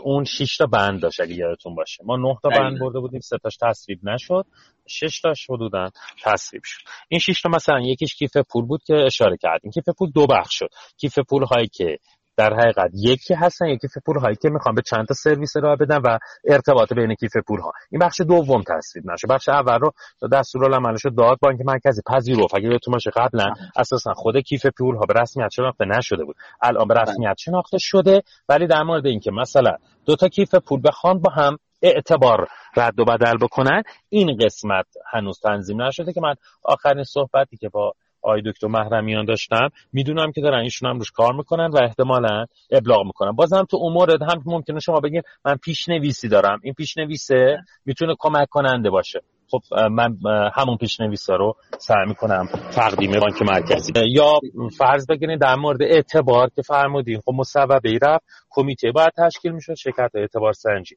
اون 0.02 0.24
6 0.24 0.56
تا 0.56 0.66
بند 0.66 1.02
داشت 1.02 1.20
اگه 1.20 1.34
یادتون 1.34 1.74
باشه. 1.74 2.04
ما 2.04 2.16
9 2.16 2.36
تا 2.42 2.48
بند 2.48 2.80
برده 2.80 3.00
بودیم 3.00 3.20
سه 3.20 3.38
تاش 3.42 3.56
تصویب 3.62 3.98
نشد. 4.02 4.46
6 4.88 5.20
تاش 5.20 5.46
حدودا 5.50 5.90
تصویب 6.24 6.62
شد. 6.64 6.82
این 7.08 7.20
6 7.20 7.42
تا 7.42 7.48
مثلا 7.48 7.80
یکیش 7.80 8.14
کیف 8.14 8.36
پول 8.50 8.66
بود 8.66 8.82
که 8.86 8.94
اشاره 8.94 9.36
کردیم. 9.36 9.70
کیف 9.70 9.84
پول 9.98 10.10
دو 10.10 10.26
بخش 10.26 10.58
شد. 10.58 10.68
کیف 11.00 11.18
پول 11.18 11.44
هایی 11.44 11.68
که 11.68 11.98
در 12.36 12.54
حقیقت 12.54 12.90
یکی 12.94 13.34
هستن 13.34 13.66
یکی 13.66 13.78
کیف 13.78 13.98
پول 14.06 14.18
هایی 14.18 14.36
که 14.36 14.50
می‌خوان 14.50 14.74
به 14.74 14.82
چند 14.82 15.06
تا 15.06 15.14
سرویس 15.14 15.56
راه 15.56 15.76
بدن 15.76 15.96
و 15.96 16.18
ارتباط 16.44 16.92
بین 16.92 17.14
کیف 17.14 17.36
پول 17.46 17.60
ها. 17.60 17.72
این 17.90 17.98
بخش 17.98 18.20
دوم 18.20 18.62
تصویب 18.62 19.10
نشه 19.10 19.26
بخش 19.30 19.48
اول 19.48 19.78
رو 19.78 19.92
دستورالعملش 20.32 21.06
داد 21.18 21.38
بانک 21.42 21.60
مرکزی 21.64 22.02
پذیرفت. 22.06 22.54
اگه 22.54 22.78
تو 22.78 22.90
باشه 22.90 23.10
قبلا 23.10 23.54
اساسا 23.76 24.12
خود 24.12 24.38
کیف 24.38 24.66
پول 24.78 24.96
ها 24.96 25.06
به 25.06 25.20
رسمیت 25.20 25.48
شناخته 25.52 25.84
نشده 25.84 26.24
بود. 26.24 26.36
الان 26.62 26.88
به 26.88 26.94
رسمیت 26.94 27.36
شناخته 27.38 27.78
شده 27.80 28.22
ولی 28.48 28.66
در 28.66 28.82
مورد 28.82 29.06
اینکه 29.06 29.30
مثلا 29.30 29.76
دو 30.06 30.16
تا 30.16 30.28
کیف 30.28 30.54
پول 30.54 30.80
بخوان 30.84 31.18
با 31.18 31.30
هم 31.30 31.58
اعتبار 31.82 32.48
رد 32.76 33.00
و 33.00 33.04
بدل 33.04 33.36
بکنن 33.42 33.82
این 34.08 34.36
قسمت 34.36 34.86
هنوز 35.12 35.40
تنظیم 35.40 35.82
نشده 35.82 36.12
که 36.12 36.20
من 36.20 36.34
آخرین 36.64 37.04
صحبتی 37.04 37.56
که 37.56 37.68
با 37.68 37.92
آی 38.22 38.42
دکتر 38.46 38.66
محرمیان 38.66 39.24
داشتم. 39.24 39.68
می‌دونم 39.92 40.32
که 40.32 40.40
دارن 40.40 40.60
ایشون 40.60 40.90
هم 40.90 40.98
روش 40.98 41.10
کار 41.10 41.32
می‌کنن 41.32 41.70
و 41.70 41.78
احتمالا 41.82 42.46
ابلاغ 42.70 43.06
می‌کنن. 43.06 43.32
بازم 43.32 43.64
تو 43.70 43.76
اون 43.76 43.92
مورد 43.92 44.22
هم 44.22 44.42
ممکنه 44.46 44.80
شما 44.80 45.00
بگین 45.00 45.22
من 45.44 45.56
پیشنویسی 45.56 46.28
دارم. 46.28 46.60
این 46.62 46.74
پیشنویسه 46.74 47.58
می‌تونه 47.86 48.14
کمک 48.18 48.48
کننده 48.48 48.90
باشه. 48.90 49.20
خب 49.50 49.60
من 49.90 50.16
همون 50.54 50.76
پیشنویسا 50.76 51.36
رو 51.36 51.54
سعی 51.78 52.06
می‌کنم 52.06 52.48
تقدیم 52.72 53.12
بانک 53.20 53.42
مرکزی. 53.42 53.92
یا 54.08 54.40
فرض 54.78 55.06
بگیرید 55.06 55.40
در 55.40 55.54
مورد 55.54 55.82
اعتبار 55.82 56.50
که 56.56 56.62
فرمودین 56.62 57.20
خب 57.20 57.32
مصوبه 57.34 57.80
ای 57.84 57.98
رفت 58.02 58.24
کمیته 58.50 58.92
باید 58.92 59.12
تشکیل 59.18 59.52
می‌شد 59.52 59.74
شرکت 59.74 60.10
اعتبار 60.14 60.52
سنجی. 60.52 60.96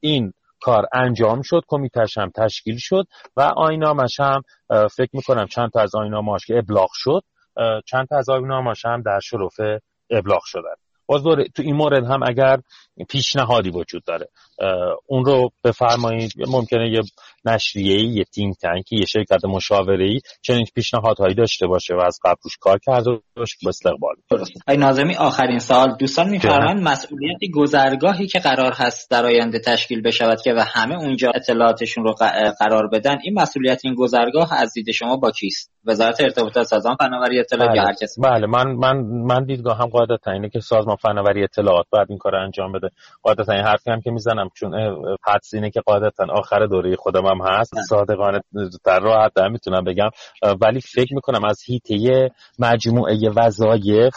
این 0.00 0.32
کار 0.64 0.86
انجام 0.92 1.42
شد 1.42 1.62
کمیتش 1.68 2.18
هم 2.18 2.30
تشکیل 2.36 2.76
شد 2.78 3.06
و 3.36 3.40
آینامش 3.56 4.20
هم 4.20 4.42
فکر 4.70 5.10
می‌کنم 5.12 5.46
چند 5.46 5.70
تا 5.70 5.80
از 5.80 5.94
آیناماش 5.94 6.46
که 6.46 6.58
ابلاغ 6.58 6.88
شد 6.92 7.22
چند 7.86 8.06
تا 8.08 8.16
از 8.16 8.28
آیناماش 8.28 8.84
هم 8.84 9.02
در 9.02 9.20
شرفه 9.20 9.80
ابلاغ 10.10 10.42
شدن. 10.44 10.74
باز 11.06 11.22
تو 11.54 11.62
این 11.62 11.76
مورد 11.76 12.04
هم 12.04 12.20
اگر 12.26 12.58
پیشنهادی 13.08 13.70
وجود 13.70 14.04
داره. 14.04 14.28
اون 15.06 15.24
رو 15.24 15.50
بفرمایید. 15.64 16.32
ممکنه 16.48 16.90
یه 16.90 17.00
نشریه 17.44 18.04
یه 18.04 18.24
تیم 18.24 18.52
تنکی 18.62 18.96
یه 18.96 19.06
شرکت 19.06 19.44
مشاوره 19.44 20.04
ای 20.04 20.20
چنین 20.42 20.64
پیشنهادهایی 20.74 21.34
داشته 21.34 21.66
باشه 21.66 21.94
و 21.94 22.00
از 22.06 22.18
قبل 22.24 22.36
روش 22.44 22.56
کار 22.60 22.78
کرده 22.78 23.10
باشه 23.36 23.56
به 23.62 23.68
استقبال. 23.68 24.14
ای 24.68 24.76
ناظمی 24.76 25.16
آخرین 25.16 25.58
سال 25.58 25.96
دوستان 26.00 26.30
میفرمایند 26.30 26.82
مسئولیت 26.82 27.38
گذرگاهی 27.54 28.26
که 28.26 28.38
قرار 28.38 28.72
هست 28.76 29.10
در 29.10 29.26
آینده 29.26 29.58
تشکیل 29.58 30.02
بشود 30.02 30.40
که 30.44 30.54
و 30.54 30.64
همه 30.66 30.94
اونجا 30.94 31.32
اطلاعاتشون 31.34 32.04
رو 32.04 32.14
قرار 32.60 32.88
بدن 32.92 33.16
این 33.24 33.34
مسئولیت 33.40 33.80
این 33.84 33.94
گذرگاه 33.94 34.54
از 34.54 34.72
دید 34.74 34.90
شما 34.90 35.16
با 35.16 35.30
کیست؟ 35.30 35.70
وزارت 35.86 36.20
ارتباطات 36.20 36.66
سازمان 36.66 36.96
فناوری 36.96 37.40
اطلاعات 37.40 37.70
بله. 37.70 37.78
یا 37.78 37.86
هر 37.86 37.92
کسی؟ 37.92 38.20
بله. 38.20 38.46
من 38.46 38.72
من 38.72 38.96
من 39.02 39.44
دیدگاه 39.44 39.78
هم 39.78 39.86
قاعدتا 39.86 40.30
اینه 40.30 40.48
که 40.48 40.60
سازمان 40.60 40.96
فناوری 40.96 41.44
اطلاعات 41.44 41.86
باید 41.90 42.06
این 42.10 42.18
کار 42.18 42.36
انجام 42.36 42.72
بده. 42.72 42.88
قاعدتا 43.22 43.52
این 43.52 43.64
حرفی 43.64 43.90
هم 43.90 44.00
که 44.00 44.10
می‌زنم. 44.10 44.43
چون 44.54 44.74
حدس 45.26 45.54
اینه 45.54 45.70
که 45.70 45.80
قاعدتا 45.80 46.26
آخر 46.30 46.66
دوره 46.66 46.96
خودم 46.96 47.26
هم 47.26 47.38
هست. 47.46 47.74
صادقانه 47.88 48.40
در 48.84 49.00
راحت 49.00 49.38
می‌تونم 49.38 49.84
بگم. 49.84 50.10
ولی 50.60 50.80
فکر 50.80 51.14
می‌کنم 51.14 51.44
از 51.44 51.62
هیته 51.66 52.30
مجموعه 52.58 53.16
وظایف 53.36 54.14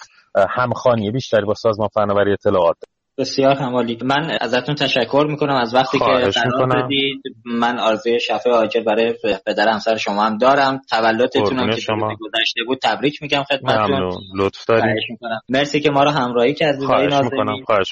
همخانی 0.49 1.11
بیشتری 1.11 1.45
با 1.45 1.53
سازمان 1.53 1.87
فناوری 1.87 2.33
اطلاعات. 2.33 2.77
بسیار 3.18 3.56
همالی 3.56 3.98
من 4.03 4.38
ازتون 4.41 4.76
تشکر 4.76 5.26
می‌کنم 5.30 5.56
از 5.56 5.76
وقتی 5.76 5.99
که 5.99 6.06
قرار 6.06 6.68
بدید 6.68 7.22
من 7.45 7.80
آرزوی 7.80 8.19
شفای 8.19 8.53
عاجل 8.53 8.84
برای 8.84 9.14
پدر 9.45 9.69
همسر 9.69 9.95
شما 9.95 10.23
هم 10.23 10.38
دارم. 10.38 10.81
تولدتون 10.89 11.60
هم 11.60 11.69
که 11.69 11.81
شما. 11.81 12.15
گذشته 12.19 12.64
بود 12.68 12.77
تبریک 12.84 13.22
میگم 13.22 13.44
خدمتتون. 13.44 14.11
لطف 14.35 14.65
دارید. 14.65 15.19
مرسی 15.49 15.80
که 15.80 15.91
ما 15.91 16.03
رو 16.03 16.10
همراهی 16.10 16.53
کردید 16.53 16.89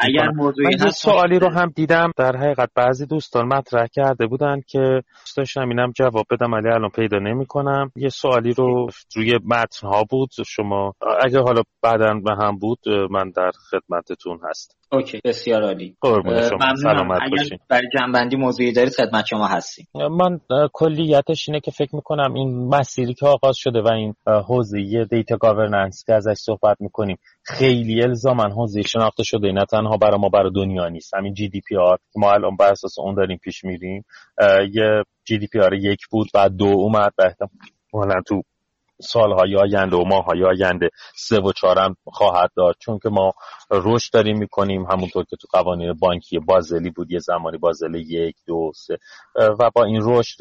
اگر 0.02 0.30
موضوعی 0.30 0.76
هست 0.82 1.02
سوالی 1.02 1.40
رو 1.40 1.50
هم 1.50 1.72
دیدم. 1.76 2.12
در 2.18 2.36
حقیقت 2.36 2.70
بعضی 2.76 3.06
دوستان 3.06 3.48
مطرح 3.48 3.88
کرده 3.88 4.28
بودن 4.28 4.62
که 4.68 5.02
داشتم 5.38 5.70
اینم 5.70 5.92
جواب 5.92 6.26
بدم 6.32 6.52
ولی 6.52 6.70
الان 6.70 6.90
پیدا 6.90 7.18
نمی‌کنم. 7.20 7.92
یه 7.96 8.10
سوالی 8.10 8.54
رو 8.54 8.88
روی 9.16 9.40
متن 9.46 9.88
ها 9.88 10.04
بود. 10.10 10.30
شما 10.48 10.94
اگر 11.22 11.40
حالا 11.40 11.62
بعدا 11.84 12.14
به 12.14 12.32
هم 12.42 12.58
بود 12.58 12.80
من 13.12 13.30
در 13.30 13.52
خدمتتون 13.72 14.40
هست 14.50 14.78
اوکی 14.96 15.20
بسیار 15.26 15.64
عالی. 15.64 15.98
سلامت 16.82 17.22
باشین. 17.32 17.60
برای 17.70 17.88
جمع‌بندی 18.00 18.36
موضوعی 18.36 18.72
دارید 18.74 18.94
خدمت 18.94 19.26
شما 19.26 19.48
هستیم. 19.48 19.88
من 19.94 20.40
کلیتش 20.74 21.50
اینه 21.50 21.60
که 21.60 21.72
فکر 21.72 21.96
می‌کنم 21.96 22.34
این 22.34 22.68
مسیری 22.68 23.14
که 23.14 23.26
آغاز 23.26 23.56
شده 23.58 23.82
و 23.82 23.88
این 23.88 24.14
حوزه 24.48 25.06
data 25.12 25.38
governance 25.38 26.04
که 26.08 26.14
ازش 26.14 26.34
صحبت 26.38 26.78
می‌کنیم 26.80 27.18
خیلی 27.44 28.04
الزاما 28.04 28.44
حوزه 28.44 28.82
شناخته 28.82 29.24
شده 29.24 29.52
نه 29.52 29.66
تنها 29.66 29.98
برای 29.98 30.20
ما 30.20 30.30
برای 30.30 30.52
دنیا 30.56 30.88
نیست. 30.88 31.14
همین 31.14 31.34
GDPR 31.34 31.98
که 32.14 32.20
ما 32.20 32.32
الان 32.32 32.56
بر 32.56 32.72
اساس 32.72 33.00
اون 33.00 33.16
داریم 33.16 33.38
پیش 33.44 33.64
میریم. 33.64 34.06
یه 34.74 35.04
GDPR 35.26 35.74
یک 35.74 36.00
بود 36.12 36.28
بعد 36.34 36.52
دو 36.56 36.66
اومد. 36.66 37.14
و 37.18 37.22
احتمالا 37.22 38.22
تو 38.28 38.42
سالهای 39.02 39.56
آینده 39.56 39.98
و 39.98 40.04
ماهای 40.06 40.44
آینده 40.44 40.90
سه 41.16 41.40
و 41.40 41.52
چهارم 41.52 41.96
خواهد 42.06 42.52
داد 42.56 42.76
چون 42.80 43.00
که 43.04 43.10
ما 43.10 43.32
رشد 43.72 44.14
داریم 44.14 44.38
می‌کنیم 44.38 44.86
همونطور 44.86 45.24
که 45.24 45.36
تو 45.36 45.48
قوانین 45.52 45.94
بانکی 45.94 46.40
بازلی 46.40 46.90
بود 46.90 47.12
یه 47.12 47.20
زمانی 47.20 47.58
بازل 47.58 47.96
یک 47.96 48.36
دو 48.48 48.72
سه 48.76 48.98
و 49.36 49.70
با 49.76 49.84
این 49.84 50.02
رشد 50.04 50.38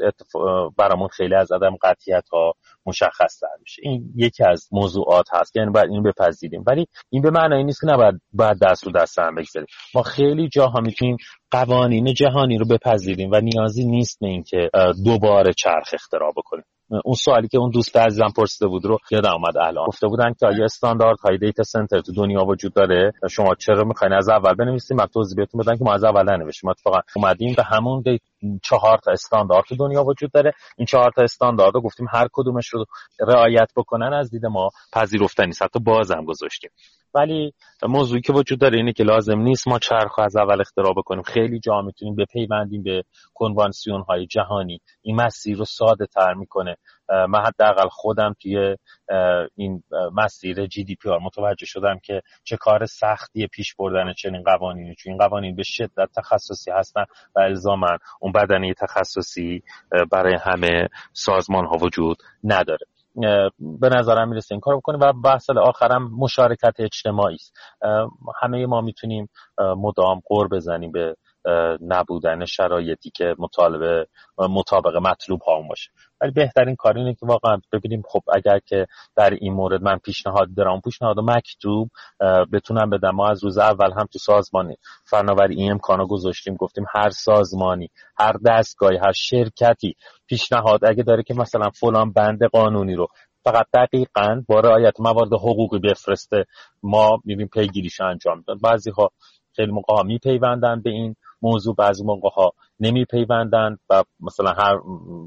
برامون 0.76 1.09
خیلی 1.09 1.35
از 1.35 1.52
عدم 1.52 1.76
قطعیت 1.82 2.28
ها 2.32 2.52
مشخص 2.86 3.40
تر 3.40 3.56
میشه. 3.60 3.82
این 3.85 4.12
یکی 4.16 4.44
از 4.44 4.68
موضوعات 4.72 5.26
هست 5.32 5.56
یعنی 5.56 5.70
باید 5.70 5.90
این 5.90 6.02
بپذیریم. 6.02 6.64
ولی 6.66 6.86
این 7.10 7.22
به 7.22 7.31
معنی 7.31 7.64
نیست 7.64 7.81
که 7.81 7.86
نباید 7.86 8.20
بعد 8.32 8.59
دست 8.62 8.85
رو 8.85 8.93
دست 8.93 9.18
هم 9.18 9.35
بگذاریم. 9.35 9.68
ما 9.94 10.02
خیلی 10.02 10.48
جاها 10.48 10.81
می‌تونیم 10.81 11.16
قوانین 11.51 12.14
جهانی 12.14 12.59
رو 12.59 12.66
بپذیریم 12.66 13.31
و 13.32 13.40
نیازی 13.40 13.85
نیست 13.85 14.18
به 14.20 14.26
اینکه 14.26 14.70
دوباره 15.05 15.52
چرخ 15.52 15.90
اختراع 15.93 16.32
بکنیم. 16.36 16.64
اون 16.90 17.15
سوالی 17.15 17.48
که 17.48 17.59
اون 17.59 17.70
دوست 17.70 17.97
عزیزم 17.97 18.32
پرسیده 18.36 18.66
بود 18.66 18.85
رو 18.85 18.98
یادم 19.11 19.32
اومد 19.32 19.56
الان. 19.56 19.86
گفته 19.86 20.06
بودن 20.06 20.32
که 20.40 20.47
آیا 20.47 20.65
استاندارد 20.65 21.19
های 21.24 21.39
دیتا 21.39 21.62
سنتر 21.62 22.01
تو 22.01 22.12
دنیا 22.12 22.44
وجود 22.44 22.73
داره؟ 22.73 23.12
شما 23.31 23.55
چرا 23.55 23.85
می‌خواین 23.85 24.12
از 24.12 24.28
اول 24.28 24.55
بنویسیم 24.55 24.97
من 24.97 25.06
توضیح 25.06 25.36
بهتون 25.36 25.61
بدم 25.61 25.77
که 25.77 25.85
ما 25.85 25.94
از 25.94 26.05
اول 26.05 26.23
ننوشیم. 26.32 26.70
اتفاقا 26.70 26.98
اومدیم 27.16 27.55
به 27.56 27.62
همون 27.62 28.05
چهار 28.62 28.98
تا 28.98 29.12
استاندارد 29.12 29.65
تو 29.69 29.77
دنیا 29.77 30.05
وجود 30.05 30.32
داره. 30.32 30.52
این 30.77 30.86
چهار 30.86 31.11
تا 31.16 31.23
استاندارد 31.23 31.74
رو 31.74 31.81
گفتیم 31.81 32.06
هر 32.12 32.28
کدومش 32.32 32.69
رو 32.69 32.85
رعایت 33.20 33.70
بکنن 33.77 34.12
از 34.12 34.31
دید 34.31 34.47
ما 34.47 34.69
پذیرفتنی. 34.93 35.52
حتی 35.61 35.78
بازم 35.78 36.24
گذاشتیم. 36.24 36.70
ولی 37.15 37.53
موضوعی 37.82 38.20
که 38.20 38.32
وجود 38.32 38.59
داره 38.59 38.77
اینه 38.77 38.93
که 38.93 39.05
لازم 39.05 39.39
نیست 39.39 39.69
ما 39.69 39.78
چرخ 39.78 40.19
از 40.19 40.36
اول 40.36 40.61
اختراع 40.61 40.95
بکنیم. 40.97 41.23
خیلی 41.23 41.61
جا 41.61 41.82
می‌تونیم 41.82 42.15
بپیوندیم 42.15 42.82
به 42.82 43.03
کنوانسیون 43.35 44.01
های 44.01 44.27
جهانی. 44.27 44.81
این 45.03 45.16
مسیر 45.16 45.57
رو 45.57 45.65
ساده 45.65 46.07
تر 46.07 46.35
می‌کنه. 46.35 46.77
من 47.09 47.41
حداقل 47.47 47.89
خودم 47.89 48.35
توی 48.43 48.77
این 49.55 49.82
مسیر 50.12 50.66
جی 50.66 50.85
دی 50.85 50.95
پی 50.95 51.09
آر 51.09 51.19
متوجه 51.19 51.66
شدم 51.66 51.99
که 52.03 52.23
چه 52.45 52.57
کار 52.57 52.86
سختی 52.86 53.47
پیش 53.47 53.74
بردن 53.74 54.12
چنین 54.12 54.43
قوانینی. 54.43 54.95
چون 54.95 55.12
این 55.12 55.28
قوانین 55.28 55.57
به 55.57 55.62
شدت 55.62 56.09
تخصصی 56.16 56.70
هستن 56.70 57.05
و 57.36 57.41
الزاما 57.41 57.99
اون 58.20 58.32
بدنه 58.32 58.74
تخصصی 58.74 59.62
برای 60.12 60.35
همه 60.41 60.89
سازمان 61.12 61.66
ها 61.66 61.77
وجود 61.77 62.16
نداره. 62.45 62.86
به 63.81 63.89
نظرم 63.89 64.28
می‌رسه 64.28 64.53
این 64.53 64.61
کار 64.61 64.77
بکنیم 64.77 65.01
و 65.01 65.12
بحث 65.12 65.51
آخرم 65.51 66.11
مشارکت 66.19 66.74
اجتماعی 66.78 67.35
است. 67.35 67.57
همه 68.43 68.66
ما 68.66 68.81
می‌تونیم 68.81 69.28
مدام 69.59 70.20
قور 70.24 70.49
بزنیم 70.49 70.93
به 70.93 71.16
نبودن 71.80 72.44
شرایطی 72.44 73.10
که 73.10 73.34
مطالبه 73.38 74.06
مطابق 74.38 74.96
مطلوب 74.96 75.40
ها 75.42 75.62
باشه. 75.68 75.90
ولی 76.20 76.30
بهترین 76.32 76.76
کار 76.76 76.98
اینه 76.98 77.14
که 77.14 77.26
واقعا 77.26 77.60
ببینیم 77.72 78.02
خب 78.08 78.22
اگر 78.34 78.58
که 78.58 78.86
در 79.16 79.30
این 79.30 79.52
مورد 79.52 79.82
من 79.82 79.98
پیشنهاد 79.98 80.54
دارم 80.56 80.80
پیشنهاد 80.80 81.16
مکتوب 81.18 81.90
بتونم 82.52 82.90
بدم. 82.90 83.10
ما 83.10 83.28
از 83.28 83.44
روز 83.44 83.58
اول 83.58 83.92
هم 83.92 84.06
تو 84.12 84.18
سازمانی 84.18 84.76
فناوری 85.04 85.54
این 85.54 85.72
امکانو 85.72 86.06
گذاشتیم 86.06 86.54
گفتیم 86.54 86.84
هر 86.94 87.10
سازمانی 87.10 87.88
هر 88.18 88.32
دستگاهی 88.46 88.96
هر 88.96 89.12
شرکتی 89.12 89.94
پیشنهاد 90.26 90.84
اگه 90.84 91.02
داره 91.02 91.22
که 91.22 91.34
مثلا 91.34 91.70
فلان 91.70 92.12
بند 92.12 92.44
قانونی 92.44 92.94
رو 92.94 93.06
فقط 93.44 93.66
دقیقا 93.74 94.42
با 94.48 94.60
رعایت 94.60 95.00
موارد 95.00 95.32
حقوقی 95.32 95.78
بفرسته 95.78 96.44
ما 96.82 97.20
می‌بینیم 97.24 97.48
پیگیریش 97.48 98.00
انجام 98.00 98.44
بعضی 98.62 98.90
ها 98.90 99.10
خیلی 99.56 99.72
موقع 99.72 99.94
ها 99.94 100.02
میپیوندن 100.02 100.82
به 100.82 100.90
این. 100.90 101.16
موضوع 101.44 101.74
بعضی 101.74 102.04
موقع 102.04 102.28
ها 102.28 102.52
نمیپیوندن 102.80 103.78
و 103.90 104.04
مثلا 104.20 104.50
هر 104.50 104.76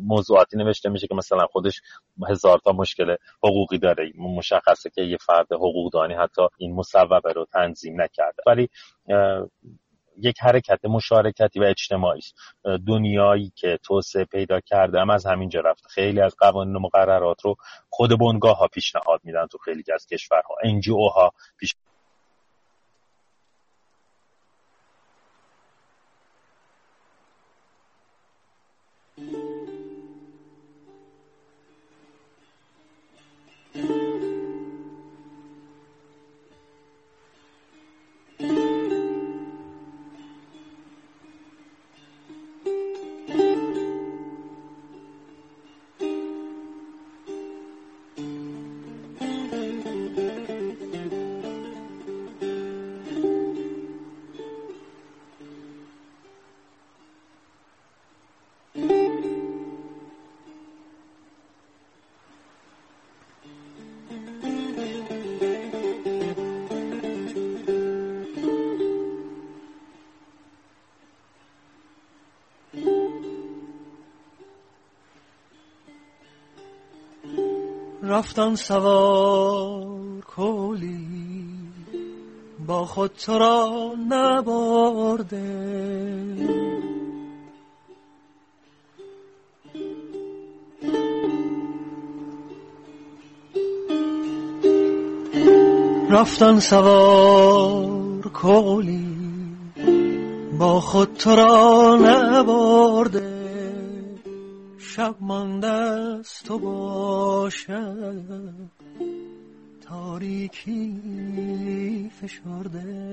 موضوعاتی 0.03 0.57
نوشته 0.57 0.89
میشه 0.89 1.07
که 1.07 1.15
مثلا 1.15 1.47
خودش 1.47 1.81
هزار 2.29 2.59
تا 2.59 2.71
مشکل 2.71 3.15
حقوقی 3.43 3.77
داره 3.77 4.11
مشخصه 4.17 4.89
که 4.89 5.01
یه 5.01 5.17
فرد 5.17 5.53
حقوقدانی 5.53 6.13
حتی 6.13 6.41
این 6.57 6.75
مصوبه 6.75 7.33
رو 7.35 7.45
تنظیم 7.53 8.01
نکرده. 8.01 8.43
ولی 8.47 8.69
یک 10.21 10.35
حرکت 10.41 10.85
مشارکتی 10.85 11.59
و 11.59 11.63
اجتماعی 11.63 12.19
است. 12.19 12.35
دنیایی 12.87 13.51
که 13.55 13.79
توسعه 13.83 14.25
پیدا 14.25 14.59
کرده 14.59 14.99
هم 14.99 15.09
از 15.09 15.25
همینجا 15.25 15.59
رفته. 15.59 15.89
خیلی 15.89 16.21
از 16.21 16.35
قوانین 16.39 16.75
و 16.75 16.79
مقررات 16.79 17.45
رو 17.45 17.55
خود 17.89 18.19
بنگاه 18.19 18.57
ها 18.57 18.67
پیشنهاد 18.67 19.21
میدن 19.23 19.45
تو 19.45 19.57
خیلی 19.57 19.83
از 19.93 20.05
کشورها. 20.05 20.55
انجیو 20.63 20.97
ها 20.97 21.31
پیش 21.59 21.73
رفتن 78.17 78.55
سوار 78.55 80.21
کولی. 80.35 81.45
با 82.67 82.85
خود 82.85 83.11
تو 83.13 83.37
را 83.37 83.93
نبرده. 84.09 85.47
رفتن 96.09 96.59
سوار 96.59 98.27
کولی. 98.33 99.17
با 100.59 100.81
خود 100.81 101.13
تو 101.13 101.35
را 101.35 101.95
نبرده. 102.01 103.37
شب 104.77 105.15
مانده 105.19 105.76
تو 106.47 106.59
باشد 106.59 108.23
تاریکی 109.81 111.01
فشرده. 112.21 113.06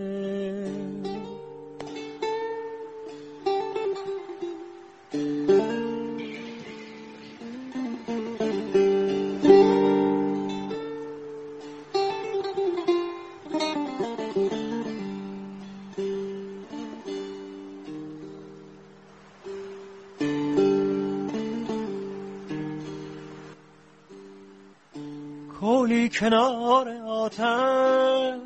کنار 26.25 26.89
آتش 27.07 28.41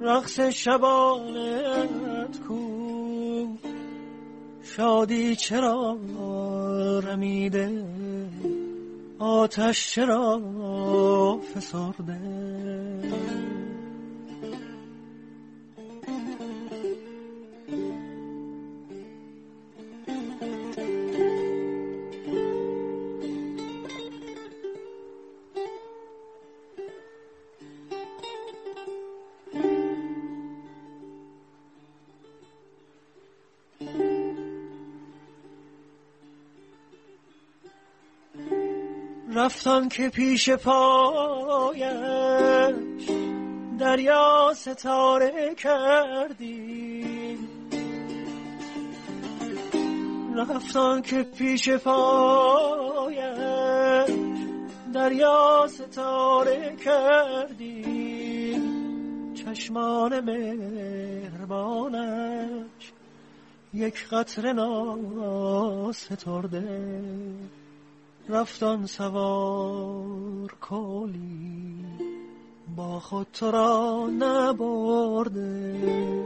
رقص 0.00 0.40
شبانت 0.40 2.40
کو 2.48 2.58
شادی 4.62 5.36
چرا 5.36 5.98
رمیده؟ 7.04 7.84
آتش 9.18 9.94
چرا 9.94 10.40
فسرده؟ 11.54 12.33
که 39.96 40.08
پیش 40.08 40.50
پایش 40.50 41.84
دریا 43.78 44.52
ستاره 44.56 45.54
کردی. 45.54 47.38
رفتان 50.36 51.02
که 51.02 51.22
پیش 51.22 51.68
پایش 51.68 53.18
دریا 54.94 55.66
ستاره 55.68 56.76
کردی. 56.84 58.62
چشمان 59.34 60.20
مهربانش 60.20 61.72
یک 63.74 64.08
قطره 64.08 64.52
ناسترده. 64.52 66.14
رفتان 68.28 68.86
سوار 68.86 70.54
کلی 70.60 71.84
با 72.76 73.00
خود 73.00 73.26
تو 73.32 73.50
را 73.50 74.08
نبرده. 74.18 76.23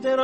رفت 0.00 0.20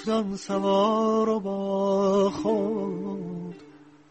رفتم 0.00 0.36
سوار 0.36 1.28
و 1.28 1.40
با 1.40 2.30
خود 2.30 3.62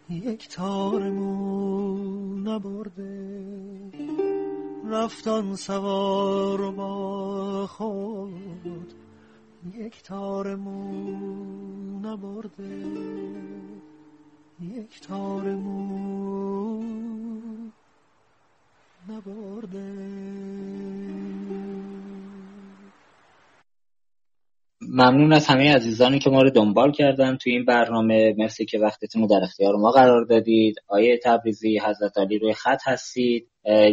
یک 0.09 0.49
تار 0.49 1.09
مو 1.09 2.35
نبرده. 2.35 3.91
رفتن 4.85 5.55
سوار 5.55 6.61
و 6.61 6.71
با 6.71 7.67
خود 7.67 8.93
یک 9.75 10.03
تار 10.03 10.55
مو 10.55 11.99
نبرده. 11.99 12.85
یک 14.61 15.01
تار 15.01 15.55
مو 15.55 16.83
نبرده. 19.09 20.09
ممنون 24.91 25.33
از 25.33 25.47
همه 25.47 25.75
عزیزانی 25.75 26.19
که 26.19 26.29
ما 26.29 26.41
رو 26.41 26.49
دنبال 26.49 26.91
کردن 26.91 27.37
توی 27.37 27.51
این 27.51 27.65
برنامه. 27.65 28.35
مرسی 28.37 28.65
که 28.65 28.79
وقتتون 28.79 29.21
رو 29.21 29.27
در 29.27 29.39
اختیار 29.43 29.75
ما 29.75 29.91
قرار 29.91 30.25
دادید. 30.25 30.75
آیه 30.87 31.19
تبریزی 31.23 31.79
حضرت 31.79 32.17
علی 32.17 32.39
روی 32.39 32.53
خط 32.53 32.79
هستید. 32.85 33.47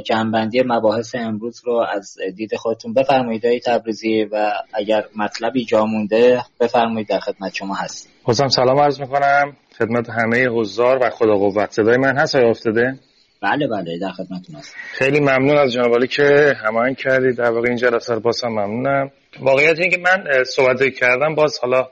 جنبندی 0.05 0.62
مباحث 0.66 1.14
امروز 1.14 1.62
رو 1.64 1.85
از 1.94 2.16
دید 2.36 2.56
خودتون 2.56 2.93
بفرمایید 2.93 3.47
آیه 3.47 3.60
تبریزی 3.60 4.24
و 4.24 4.52
اگر 4.74 5.05
مطلبی 5.16 5.64
جا 5.64 5.85
مونده 5.85 6.43
بفرمایید 6.60 7.09
در 7.09 7.18
خدمت 7.18 7.55
شما 7.55 7.74
هستید 7.74 8.12
بازم 8.24 8.48
سلام 8.48 8.78
عرض 8.78 9.01
می‌کنم. 9.01 9.56
خدمت 9.78 10.10
همه 10.10 10.48
حضار 10.48 10.98
و 11.02 11.10
خدا 11.10 11.35
قوت 11.35 11.70
صدای 11.70 11.97
من 11.97 12.16
هست 12.16 12.35
آیا 12.35 12.51
افتاده؟ 12.51 12.98
بله 13.47 13.66
بله 13.66 13.98
در 13.98 14.10
خدمتتون 14.10 14.56
هست 14.56 14.74
خیلی 14.93 15.20
ممنون 15.20 15.59
از 15.59 15.73
جناب 15.73 16.05
که 16.05 16.56
هماهنگ 16.64 16.97
کردید. 16.97 17.36
در 17.36 17.51
واقع 17.51 17.68
این 17.68 17.77
جلسه 17.77 18.14
رو 18.14 18.20
بازم 18.20 18.48
ممنونم. 18.48 19.10
واقعیت 19.40 19.78
این 19.78 19.90
که 19.90 19.98
من 19.98 20.44
صحبت 20.44 20.94
کردم 20.94 21.35
باز 21.35 21.59
حالا 21.59 21.89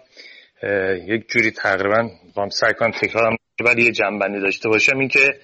یک 1.06 1.28
جوری 1.28 1.50
تقریبا 1.50 2.08
با 2.34 2.48
سعی 2.50 2.74
کنم 2.74 2.90
تکرارم 2.90 3.36
ولی 3.64 3.82
یه 3.84 3.92
جنبندی 3.92 4.40
داشته 4.40 4.68
باشم. 4.68 4.98
این 4.98 5.08
که 5.08 5.34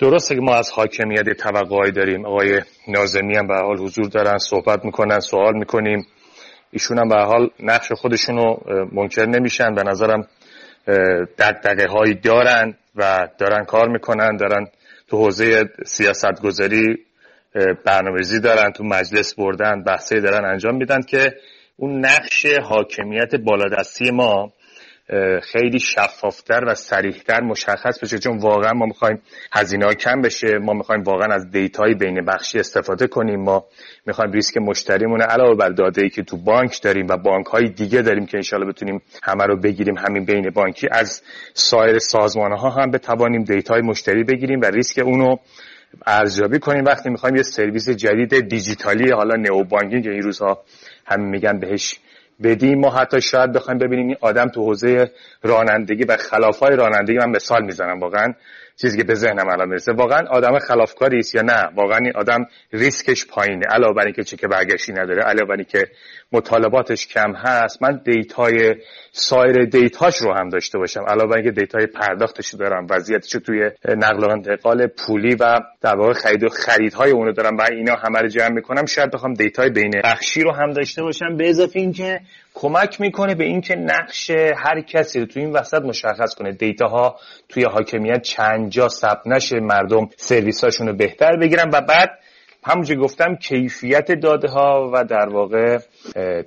درسته 0.00 0.34
که 0.34 0.40
ما 0.40 0.54
از 0.54 0.70
حاکمیت 0.70 1.28
توقعی 1.28 1.92
داریم. 1.92 2.26
آقای 2.26 2.60
نازمی 2.88 3.36
هم 3.36 3.46
به 3.46 3.54
حال 3.54 3.78
حضور 3.78 4.04
دارن 4.04 4.38
صحبت 4.38 4.84
می‌کنن 4.84 5.20
سوال 5.20 5.58
می‌کنیم. 5.58 6.06
ایشون 6.70 6.98
هم 6.98 7.08
به 7.08 7.16
حال 7.16 7.50
نقش 7.60 7.92
خودشون 7.92 8.36
رو 8.36 8.62
منکر 8.92 9.26
نمیشن. 9.26 9.74
به 9.74 9.82
نظرم 9.82 10.26
دقدقه 11.38 11.86
هایی 11.86 12.14
دارن 12.14 12.74
و 12.96 13.28
دارن 13.38 13.64
کار 13.64 13.88
می‌کنن 13.88 14.36
دارن 14.36 14.66
تو 15.12 15.18
حوزه 15.18 15.64
سیاست 15.86 16.40
گذاری 16.42 16.98
برنامه‌ریزی 17.84 18.40
دارن 18.40 18.72
تو 18.72 18.84
مجلس 18.84 19.34
بردن 19.34 19.82
بحثی 19.82 20.20
دارن 20.20 20.44
انجام 20.44 20.76
میدن 20.76 21.02
که 21.02 21.34
اون 21.76 22.04
نقش 22.04 22.46
حاکمیت 22.46 23.34
بالادستی 23.34 24.10
ما 24.10 24.52
خیلی 25.42 25.80
شفافتر 25.80 26.64
و 26.66 26.74
صریحتر 26.74 27.40
مشخص 27.40 27.98
بشه. 28.02 28.18
چون 28.18 28.38
واقعا 28.38 28.72
ما 28.72 28.86
می‌خوایم 28.86 29.22
هزینه 29.52 29.94
کم 29.94 30.20
بشه 30.20 30.58
ما 30.58 30.72
می‌خوایم 30.72 31.02
واقعا 31.02 31.34
از 31.34 31.50
data 31.50 31.85
ی 31.85 31.94
بین 31.94 32.24
بخشی 32.24 32.58
استفاده 32.58 33.06
کنیم. 33.06 33.40
ما 33.40 33.64
می‌خوایم 34.06 34.32
ریسک 34.32 34.56
مشتریمون 34.56 35.22
علاوه 35.22 35.56
بر 35.56 35.68
داده 35.68 36.02
ای 36.02 36.08
که 36.08 36.22
تو 36.22 36.36
بانک 36.36 36.82
داریم 36.82 37.06
و 37.08 37.16
بانک 37.16 37.46
های 37.46 37.68
دیگه 37.68 38.02
داریم 38.02 38.26
که 38.26 38.36
انشالله 38.36 38.66
بتونیم 38.66 39.02
همه 39.22 39.44
رو 39.44 39.60
بگیریم 39.60 39.98
همین 39.98 40.24
بین 40.24 40.50
بانکی 40.50 40.88
از 40.90 41.22
سایر 41.54 41.98
سازمان 41.98 42.52
ها 42.52 42.70
هم 42.70 42.90
بتوانیم 42.90 43.44
data 43.44 43.73
ی 43.73 43.80
مشتری 43.80 44.24
بگیریم 44.24 44.60
و 44.60 44.64
ریسک 44.64 44.98
اونو 44.98 45.36
ارزیابی 46.06 46.58
کنیم. 46.58 46.84
وقتی 46.84 47.10
می‌خوایم 47.10 47.36
یه 47.36 47.42
سرویس 47.42 47.88
جدید 47.88 48.48
دیجیتالی 48.48 49.10
حالا 49.10 49.36
neobanking 49.36 50.08
این 50.08 50.22
روزها 50.22 50.62
هم 51.06 51.30
میگن 51.30 51.58
بهش 51.58 52.00
بدیم. 52.42 52.80
ما 52.80 52.90
حتی 52.90 53.20
شاید 53.20 53.52
بخوایم 53.52 53.78
ببینیم 53.78 54.06
این 54.06 54.16
آدم 54.20 54.48
تو 54.48 54.64
حوزه 54.64 55.10
رانندگی 55.42 56.04
و 56.04 56.16
خلافای 56.16 56.76
رانندگی 56.76 57.18
من 57.18 57.30
مثال 57.30 57.64
می‌زنم. 57.64 58.00
واقعا 58.00 58.34
چیزی 58.76 58.98
که 58.98 59.04
به 59.04 59.14
ذهنم 59.14 59.48
الان 59.48 59.68
می‌رسه. 59.68 59.92
واقعا 59.92 60.26
آدم 60.30 60.58
خلافکاری 60.58 61.18
است 61.18 61.34
یا 61.34 61.42
نه؟ 61.42 61.68
واقعا 61.76 61.98
این 61.98 62.12
آدم 62.16 62.46
ریسکش 62.72 63.26
پایینه. 63.26 63.66
علاوه 63.70 63.94
بر 63.94 64.04
اینکه 64.04 64.24
چک 64.24 64.44
برگشتی 64.44 64.92
نداره 64.92 65.22
علاوه 65.22 65.48
بر 65.48 65.56
اینکه 65.56 65.88
مطالباتش 66.32 67.06
کم 67.06 67.32
هست 67.36 67.82
من 67.82 68.00
data 68.04 68.60
ی 68.60 68.74
سایر 69.12 69.64
data 69.64 69.99
ش 69.99 70.16
رو 70.16 70.34
هم 70.34 70.48
داشته 70.48 70.78
باشم. 70.78 71.04
علاوه 71.08 71.30
بر 71.30 71.36
اینکه 71.36 71.50
data 71.50 71.79
ی 71.79 71.86
پرداختش 71.86 72.48
رو 72.48 72.58
دارم 72.58 72.86
وضعیتش 72.90 73.34
رو 73.34 73.40
توی 73.40 73.70
نقل 73.88 74.24
و 74.24 74.30
انتقال 74.30 74.86
پولی 74.86 75.34
و 75.34 75.60
در 75.80 75.96
واقع 75.96 76.12
خرید 76.12 76.44
و 76.44 76.48
خریدهای 76.48 77.10
اون 77.10 77.26
رو 77.26 77.32
دارم 77.32 77.56
و 77.56 77.62
اینا 77.70 77.94
همه 77.94 78.20
رو 78.20 78.28
جمع 78.28 78.52
می‌کنم 78.54 78.86
شاید 78.86 79.10
بخوام 79.10 79.34
data 79.34 79.63
ی 79.63 79.70
بین 79.70 79.92
بخشی 80.04 80.42
رو 80.42 80.52
هم 80.52 80.70
داشته 80.72 81.02
باشم. 81.02 81.36
به 81.36 81.48
اضافه 81.48 81.80
اینکه 81.80 82.20
کمک 82.54 83.00
می‌کنه 83.00 83.34
به 83.34 83.44
اینکه 83.44 83.76
نقش 83.76 84.30
هر 84.56 84.80
کسی 84.80 85.20
رو 85.20 85.26
توی 85.26 85.42
این 85.42 85.52
وسط 85.52 85.82
مشخص 85.82 86.34
کنه. 86.34 86.52
data 86.52 86.86
ها 86.86 87.16
توی 87.48 87.64
حاکمیت 87.64 88.22
چند 88.22 88.70
جا 88.70 88.88
ثبت 88.88 89.26
نشه 89.26 89.60
مردم 89.60 90.08
سرویس 90.16 90.64
هاشون 90.64 90.86
رو 90.86 90.92
بهتر 90.92 91.36
بگیرن 91.36 91.70
و 91.72 91.80
بعد 91.80 92.10
همونجور 92.64 92.96
گفتم 92.96 93.36
کیفیت 93.36 94.12
داده 94.12 94.48
ها 94.48 94.90
و 94.94 95.04
در 95.04 95.28
واقع 95.28 95.78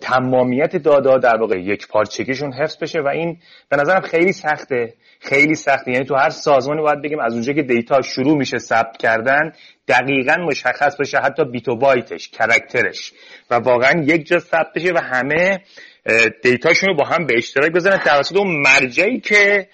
تمامیت 0.02 0.76
داده 0.76 1.10
ها 1.10 1.18
در 1.18 1.38
واقع 1.38 1.60
یک 1.60 1.88
پارچگیشون 1.88 2.54
حفظ 2.54 2.78
بشه 2.78 3.00
و 3.02 3.08
این 3.08 3.38
به 3.70 3.78
نظرم 3.78 4.02
خیلی 4.02 4.32
سخته. 4.32 4.94
خیلی 5.20 5.56
سخته. 5.56 5.92
یعنی 5.92 6.06
تو 6.06 6.16
هر 6.16 6.30
سازمانی 6.30 6.82
باید 6.82 7.02
بگیم 7.02 7.20
از 7.20 7.34
اونجا 7.34 7.54
که 7.54 7.64
data 7.64 8.02
شروع 8.02 8.38
میشه 8.38 8.58
ثبت 8.58 8.98
کردن 8.98 9.52
دقیقا 9.88 10.36
مشخص 10.36 10.96
بشه 11.00 11.18
حتی 11.18 11.44
bit 11.46 11.68
و 11.68 11.76
byte 11.76 12.12
ش 12.12 12.30
character 12.30 12.98
ش 12.98 13.14
و 13.52 13.56
واقعا 13.56 14.04
یک 14.04 14.26
جا 14.26 14.40
ثبت 14.40 14.74
بشه 14.76 14.94
و 14.94 15.00
همه 15.00 15.60
دیتاشون 16.44 16.90
رو 16.90 16.96
با 16.96 17.06
هم 17.06 17.26
به 17.26 17.34
اشتراک 17.38 17.72
بزنن 17.72 17.98
توسط 17.98 18.36
اون 18.36 18.62
مرجعی 18.62 19.20
که 19.20 19.68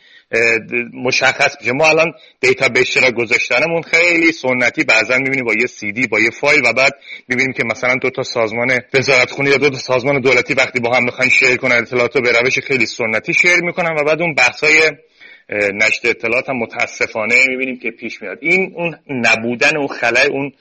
مشخص 0.93 1.55
میشه. 1.59 1.71
ما 1.71 1.87
الان 1.87 2.13
دیتا 2.39 2.69
به 2.69 2.79
اشتراک 2.79 3.13
گذاشتنمون 3.13 3.81
خیلی 3.81 4.31
سنتی. 4.31 4.83
بعضا 4.83 5.17
می‌بینیم 5.17 5.45
با 5.45 5.53
یه 5.53 5.67
سی 5.67 5.91
دی 5.91 6.07
با 6.07 6.19
یه 6.19 6.29
فایل 6.29 6.61
و 6.65 6.73
بعد 6.73 6.93
می‌بینیم 7.27 7.53
که 7.53 7.63
مثلا 7.63 7.95
دو 7.95 8.09
تا 8.09 8.23
سازمان 8.23 8.79
وزارتخونه 8.93 9.49
یا 9.49 9.57
دو 9.57 9.69
تا 9.69 9.77
سازمان 9.77 10.21
دولتی 10.21 10.53
وقتی 10.53 10.79
با 10.79 10.95
هم 10.95 11.03
می‌خوان 11.03 11.29
شیر 11.29 11.57
کنن 11.57 11.75
اطلاعات 11.75 12.15
رو 12.15 12.21
به 12.21 12.31
روش 12.31 12.59
خیلی 12.59 12.85
سنتی 12.85 13.33
شیر 13.33 13.61
می‌کنن 13.61 13.99
و 13.99 14.03
بعد 14.03 14.21
اون 14.21 14.33
بحثای 14.33 14.91
نشر 15.73 16.09
اطلاعات 16.09 16.49
هم 16.49 16.57
متاسفانه 16.57 17.35
می‌بینیم 17.47 17.79
که 17.79 17.91
پیش 17.91 18.21
میاد. 18.21 18.37
این 18.41 18.73
اون 18.75 18.99
نبودن 19.07 19.77
اون 19.77 19.87
خلای 19.87 20.27
اون 20.27 20.51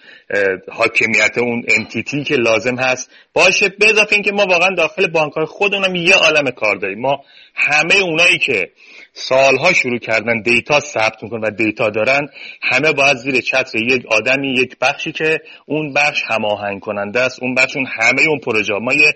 حاکمیت 0.72 1.38
اون 1.38 1.64
انتیتی 1.68 2.24
که 2.24 2.36
لازم 2.36 2.76
هست. 2.76 3.10
باشه 3.32 3.68
به 3.68 3.88
اضافه 3.88 4.12
اینکه 4.12 4.32
ما 4.32 4.46
واقعا 4.46 4.74
داخل 4.74 5.06
بانک 5.10 5.32
های 5.32 5.46
خودمون 5.46 5.96
یه 5.96 6.14
عالم 6.14 6.50
کار 6.50 6.76
داریم. 6.76 7.00
ما 7.00 7.24
همه 7.54 7.96
اونایی 7.96 8.38
که 8.38 8.70
سالها 9.12 9.72
شروع 9.72 9.98
کردن 9.98 10.42
دیتا 10.42 10.80
ثبت 10.80 11.22
می‌کنن 11.22 11.40
و 11.40 11.50
دیتا 11.50 11.90
دارن 11.90 12.28
همه 12.62 12.92
باید 12.92 13.16
زیر 13.16 13.40
چتر 13.40 13.78
یک 13.78 14.06
آدمی 14.06 14.52
یک 14.52 14.76
بخشی 14.80 15.12
که 15.12 15.38
اون 15.66 15.92
بخش 15.92 16.22
هماهنگ 16.28 16.80
کننده 16.80 17.20
است. 17.20 17.42
اون 17.42 17.54
بخش 17.54 17.76
اون 17.76 17.86
همه 17.86 18.22
اون 18.22 18.38
پروژه. 18.38 18.74
ما 18.74 18.92
یه 18.92 19.12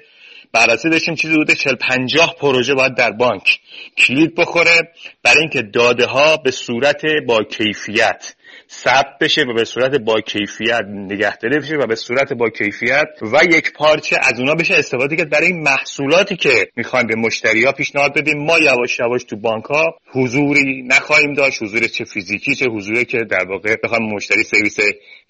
بررسی 0.52 0.90
داشتیم 0.90 1.14
چیزی 1.14 1.36
بوده 1.36 1.54
40 1.54 1.74
50 1.74 2.34
پروژه 2.40 2.74
باید 2.74 2.94
در 2.94 3.10
بانک 3.10 3.60
کلید 3.98 4.34
بخوره 4.34 4.92
برای 5.22 5.40
اینکه 5.40 5.62
داده 5.62 6.06
ها 6.06 6.36
به 6.36 6.50
صورت 6.50 7.02
با 7.26 7.42
کیفیت 7.42 8.34
ثبت 8.70 9.18
بشه 9.20 9.42
و 9.42 9.54
به 9.54 9.64
صورت 9.64 9.94
با 9.94 10.20
کیفیت 10.20 10.84
نگهداری 10.88 11.58
بشه 11.58 11.76
و 11.76 11.86
به 11.86 11.94
صورت 11.94 12.32
با 12.32 12.50
کیفیت 12.50 13.08
و 13.22 13.44
یک 13.44 13.72
پارچه 13.72 14.16
از 14.22 14.40
اونا 14.40 14.54
بشه 14.54 14.74
استفاده 14.74 15.16
کرد 15.16 15.30
برای 15.30 15.52
محصولاتی 15.52 16.36
که 16.36 16.68
می‌خوایم 16.76 17.06
به 17.06 17.14
مشتری 17.14 17.64
ها 17.64 17.72
پیشنهاد 17.72 18.14
بدیم. 18.14 18.38
ما 18.38 18.58
یواش 18.58 18.98
یواش 18.98 19.24
تو 19.24 19.36
بانک 19.36 19.64
ها 19.64 19.98
حضوری 20.12 20.82
نخواهیم 20.82 21.32
داشت 21.34 21.62
حضور 21.62 21.86
چه 21.86 22.04
فیزیکی 22.04 22.54
چه 22.54 22.66
حضوری 22.66 23.04
که 23.04 23.18
در 23.18 23.44
واقع 23.48 23.76
بخوایم 23.84 24.14
مشتری 24.14 24.42
سرویس 24.42 24.76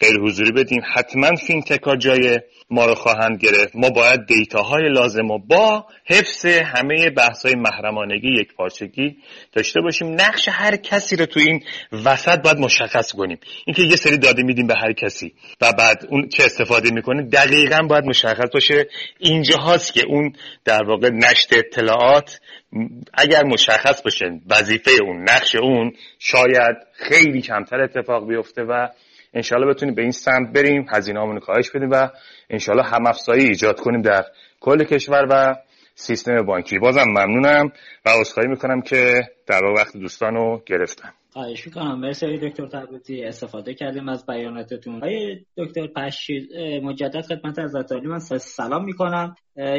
غیر 0.00 0.20
حضوری 0.24 0.52
بدیم. 0.52 0.80
حتما 0.94 1.36
fintech 1.46 1.98
جای 1.98 2.40
ما 2.70 2.86
رو 2.86 2.94
خواهند 2.94 3.38
گرفت. 3.38 3.76
ما 3.76 3.90
باید 3.90 4.26
data 4.26 4.68
های 4.68 4.88
لازم 4.88 5.30
و 5.30 5.38
با 5.38 5.86
حفظ 6.06 6.46
همه 6.46 7.10
بحث 7.10 7.46
محرمانگی 7.46 8.40
یک 8.40 8.54
پارچگی 8.54 9.16
داشته 9.52 9.80
باشیم. 9.80 10.14
نقش 10.14 10.48
هر 10.52 10.76
کسی 10.76 11.16
رو 11.16 11.26
تو 11.26 11.40
این 11.40 11.62
وسط 12.04 12.38
باید 12.42 12.58
مشخص 12.58 13.12
کنیم. 13.12 13.38
اینکه 13.66 13.82
یه 13.82 13.96
سری 13.96 14.18
داده 14.18 14.42
میدیم 14.42 14.66
به 14.66 14.74
هر 14.74 14.92
کسی 14.92 15.34
و 15.60 15.72
بعد 15.72 16.06
اون 16.08 16.28
چه 16.28 16.44
استفاده 16.44 16.90
می‌کنه 16.90 17.22
دقیقا 17.22 17.82
باید 17.82 18.04
مشخص 18.04 18.50
باشه. 18.52 18.88
اینجا 19.18 19.56
هاست 19.56 19.94
که 19.94 20.02
اون 20.06 20.32
در 20.64 20.84
واقع 20.84 21.10
نشت 21.10 21.52
اطلاعات 21.52 22.40
اگر 23.14 23.44
مشخص 23.44 24.02
باشه 24.02 24.26
وظیفه 24.50 24.90
اون 25.02 25.22
نقش 25.22 25.54
اون 25.54 25.92
شاید 26.18 26.76
خیلی 26.92 27.42
کمتر 27.42 27.80
اتفاق 27.80 28.28
بیفته 28.28 28.62
و 28.62 28.88
انشالله 29.34 29.74
بتونیم 29.74 29.94
به 29.94 30.02
این 30.02 30.10
سمت 30.10 30.52
بریم 30.52 30.86
هزینه 30.88 31.20
رو 31.20 31.40
کاهش 31.40 31.70
بدیم 31.70 31.90
و 31.90 32.08
انشالله 32.50 32.82
هم 32.82 33.06
افزایی 33.06 33.44
ایجاد 33.44 33.80
کنیم 33.80 34.02
در 34.02 34.24
کل 34.60 34.84
کشور 34.84 35.26
و 35.30 35.56
سیستم 35.94 36.42
بانکی. 36.42 36.78
بازم 36.78 37.04
ممنونم 37.08 37.72
و 38.06 38.10
عذرخواهی 38.10 38.48
می‌کنم 38.48 38.80
که 38.80 39.22
در 39.46 39.64
وقت 39.64 39.96
دوستان 39.96 40.34
رو 40.34 40.62
گرفتم. 40.66 41.12
خواهش 41.34 41.66
می‌کنم. 41.66 42.00
مرسی 42.00 42.38
دکتر 42.38 42.66
تبوتی 42.66 43.24
استفاده 43.24 43.74
کردیم 43.74 44.08
از 44.08 44.26
بیاناتتون. 44.26 45.00
های 45.00 45.38
دکتر 45.56 45.86
پشیر 45.86 46.48
مجدد 46.82 47.20
خدمت 47.20 47.58
از 47.58 47.74
من 48.04 48.18
سلام 48.38 48.84
می‌کنم. 48.84 49.34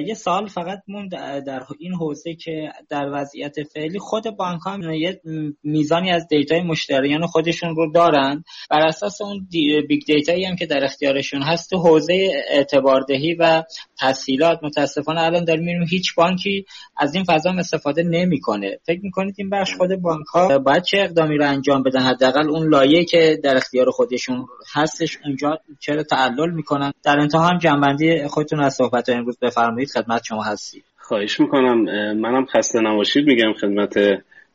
یه 0.05 0.13
سال 0.13 0.47
فقط 0.47 0.79
مون 0.87 1.07
در 1.47 1.63
این 1.79 1.93
حوزه 1.93 2.35
که 2.35 2.69
در 2.89 3.09
وضعیت 3.13 3.63
فعلی 3.63 3.99
خود 3.99 4.23
بانک 4.37 4.61
ها 4.61 4.95
یه 4.95 5.21
میزانی 5.63 6.11
از 6.11 6.27
دیتای 6.27 6.61
مشتریان 6.61 7.25
خودشون 7.25 7.75
رو 7.75 7.91
دارن. 7.91 8.43
بر 8.69 8.87
اساس 8.87 9.21
اون 9.21 9.47
big 9.87 10.01
data 10.07 10.33
یی 10.33 10.45
هم 10.45 10.55
که 10.55 10.65
در 10.65 10.83
اختیارشون 10.83 11.41
هست 11.41 11.69
تو 11.69 11.77
حوزه 11.77 12.29
اعتباردهی 12.49 13.33
و 13.33 13.63
تسهیلات 14.01 14.59
متاسفانه 14.63 15.21
الان 15.21 15.43
در 15.43 15.55
میریم 15.55 15.85
هیچ 15.89 16.15
بانکی 16.15 16.65
از 16.97 17.15
این 17.15 17.23
فضا 17.23 17.49
استفاده 17.49 18.03
نمی‌کنه. 18.03 18.79
فکر 18.85 18.99
می‌کنید 19.03 19.35
این 19.37 19.49
بخش 19.49 19.73
خود 19.77 19.95
بانک 19.95 20.25
ها 20.33 20.59
باید 20.59 20.83
چه 20.83 20.97
اقدامی 20.97 21.37
انجام 21.45 21.83
بدن. 21.83 21.99
حداقل 21.99 22.49
اون 22.49 22.67
لایه 22.67 23.05
که 23.05 23.39
در 23.43 23.57
اختیار 23.57 23.89
خودشون 23.89 24.45
هستش 24.73 25.17
اونجا 25.25 25.59
چرا 25.79 26.03
تعلل 26.03 26.51
می‌کنن؟ 26.51 26.91
در 27.03 27.19
انتها 27.19 27.47
هم 27.47 27.57
جمع‌بندی 27.57 28.27
خودتون 28.27 28.59
از 28.59 28.73
صحبت 28.73 29.09
امروز 29.09 29.37
بفرمایید. 29.41 29.89
خدمت 29.89 30.21
شما 30.23 30.43
هستید 30.43 30.83
خواهش 30.97 31.39
می‌کنم. 31.39 31.81
منم 32.13 32.45
خسته 32.45 32.79
نباشید. 32.81 33.27
میگم 33.27 33.53
خدمت 33.53 33.93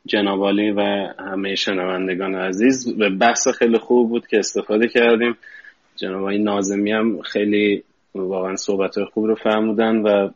جنابعالی 0.05 0.71
و 0.71 0.81
همه 1.19 1.55
شنوندگان 1.55 2.35
عزیز. 2.35 2.97
به 2.97 3.09
بحث 3.09 3.47
خیلی 3.47 3.77
خوب 3.77 4.09
بود 4.09 4.27
که 4.27 4.39
استفاده 4.39 4.87
کردیم. 4.87 5.37
جناب 5.95 6.29
نازمی 6.29 6.91
هم 6.91 7.21
خیلی 7.21 7.83
واقعا 8.15 8.55
صحبت 8.55 9.03
خوب 9.03 9.25
رو 9.25 9.35
فرمودن 9.35 9.95
و 9.95 10.29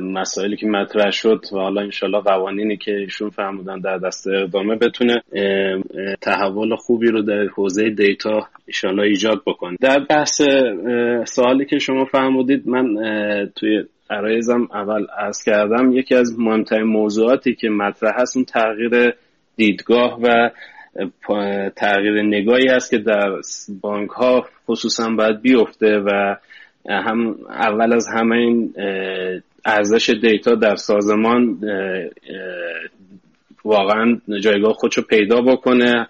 مسائلی 0.00 0.56
که 0.56 0.66
مطرح 0.66 1.10
شد 1.10 1.44
و 1.52 1.56
حالا 1.56 1.80
انشالله 1.80 2.20
قوانینی 2.20 2.76
که 2.76 2.96
ایشون 2.96 3.30
فرمودن 3.30 3.80
در 3.80 3.98
دست 3.98 4.26
اقدامه 4.28 4.76
بتونه 4.76 5.22
تحول 6.20 6.76
خوبی 6.76 7.06
رو 7.06 7.22
در 7.22 7.44
حوزه 7.44 7.90
دیتا 7.90 8.48
انشالله 8.68 9.02
ایجاد 9.02 9.42
بکنه. 9.46 9.76
در 9.80 9.98
بحث 10.10 10.42
سوالی 11.24 11.64
که 11.64 11.78
شما 11.78 12.04
فرمودید 12.04 12.68
من 12.68 12.84
توی 13.56 13.84
عرایزم 14.10 14.68
اول 14.74 15.06
از 15.18 15.44
کردم 15.44 15.92
یکی 15.92 16.14
از 16.14 16.38
مهمترین 16.38 16.86
موضوعاتی 16.86 17.54
که 17.54 17.68
مطرح 17.68 18.12
هست 18.20 18.36
اون 18.36 18.44
تغییر 18.44 19.14
دیدگاه 19.56 20.20
و 20.22 20.50
تغییر 21.76 22.22
نگاهی 22.22 22.68
است 22.68 22.90
که 22.90 22.98
در 22.98 23.30
بانک 23.80 24.10
ها 24.10 24.46
خصوصا 24.68 25.10
باید 25.10 25.42
بیفته 25.42 25.98
و 25.98 26.36
هم 26.88 27.36
اول 27.48 27.92
از 27.92 28.08
همه 28.14 28.36
این 28.36 28.74
ارزش 29.64 30.10
دیتا 30.10 30.54
در 30.54 30.76
سازمان 30.76 31.58
واقعا 33.64 34.20
جایگاه 34.40 34.72
خودشو 34.72 35.02
پیدا 35.02 35.40
بکنه. 35.40 36.06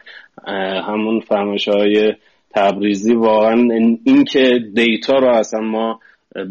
همون 0.86 1.20
فرمایش 1.20 1.68
های 1.68 2.14
تبریزی 2.54 3.14
واقعا 3.14 3.68
این 4.04 4.24
که 4.24 4.58
دیتا 4.74 5.18
رو 5.18 5.28
اصلا 5.28 5.60
ما 5.60 6.00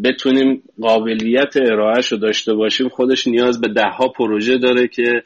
بتونیم 0.03 0.63
قابلیت 0.81 1.57
ارائهش 1.57 2.11
رو 2.11 2.17
داشته 2.17 2.53
باشیم 2.53 2.89
خودش 2.89 3.27
نیاز 3.27 3.61
به 3.61 3.67
ده 3.67 3.89
ها 3.89 4.07
پروژه 4.07 4.57
داره 4.57 4.87
که 4.87 5.23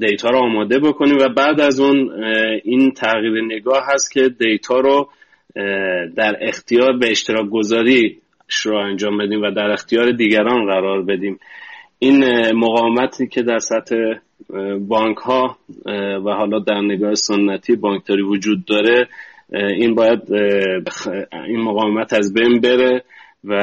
دیتا 0.00 0.30
رو 0.30 0.38
آماده 0.38 0.78
بکنیم. 0.78 1.16
و 1.20 1.28
بعد 1.28 1.60
از 1.60 1.80
اون 1.80 2.24
این 2.64 2.90
تغییر 2.90 3.44
نگاه 3.44 3.84
هست 3.94 4.12
که 4.12 4.28
دیتا 4.28 4.80
رو 4.80 5.08
در 6.16 6.36
اختیار 6.40 6.98
به 6.98 7.10
اشتراک 7.10 7.50
گذاری 7.50 8.18
رو 8.64 8.76
انجام 8.76 9.18
بدیم 9.18 9.42
و 9.42 9.50
در 9.50 9.70
اختیار 9.70 10.10
دیگران 10.10 10.66
قرار 10.66 11.02
بدیم. 11.02 11.38
این 11.98 12.24
مقاومتی 12.52 13.28
که 13.28 13.42
در 13.42 13.58
سطح 13.58 13.96
بانک 14.80 15.16
ها 15.16 15.58
و 16.26 16.30
حالا 16.30 16.58
در 16.58 16.80
نگاه 16.80 17.14
سنتی 17.14 17.76
بانکداری 17.76 18.22
وجود 18.22 18.64
داره 18.64 19.08
این 19.52 19.94
باید 19.94 20.20
این 21.46 21.60
مقاومت 21.60 22.12
از 22.12 22.34
بین 22.34 22.60
بره 22.60 23.04
و 23.44 23.54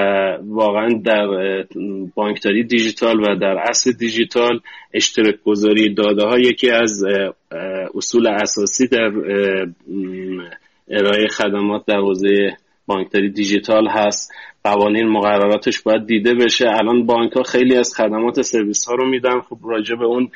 واقعا 0.44 0.90
در 1.06 1.28
بانکداری 2.16 2.64
دیجیتال 2.64 3.20
و 3.20 3.36
در 3.36 3.58
اصل 3.70 3.92
دیجیتال 3.92 4.60
اشتراک 4.94 5.36
گذاری 5.46 5.94
داده 5.94 6.26
ها 6.26 6.40
یکی 6.40 6.70
از 6.70 7.04
اصول 7.96 8.28
اساسی 8.28 8.88
در 8.88 9.12
ارائه 10.90 11.28
خدمات 11.28 11.86
در 11.86 11.98
حوزه 11.98 12.58
بانکداری 12.86 13.30
دیجیتال 13.30 13.88
هست. 13.88 14.34
قوانین 14.64 15.08
مقرراتش 15.08 15.82
باید 15.82 16.06
دیده 16.06 16.34
بشه. 16.34 16.66
الان 16.68 17.06
بانک 17.06 17.34
ها 17.34 17.44
خیلی 17.44 17.76
از 17.76 17.96
خدمات 17.96 18.42
سرویس 18.42 18.86
ها 18.86 18.96
رو 18.96 19.10
میدن. 19.10 19.40
خب 19.40 19.58
راجع 19.64 19.96
به 19.96 20.06
اون 20.06 20.30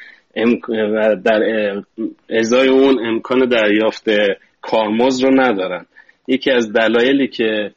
در 1.24 1.44
ازای 2.30 2.68
اون 2.68 3.06
امکان 3.06 3.40
دریافت 3.40 4.10
کارمز 4.62 5.24
رو 5.24 5.42
ندارن. 5.42 5.86
یکی 6.28 6.52
از 6.52 6.74
دلایلی 6.74 7.28
که 7.28 7.72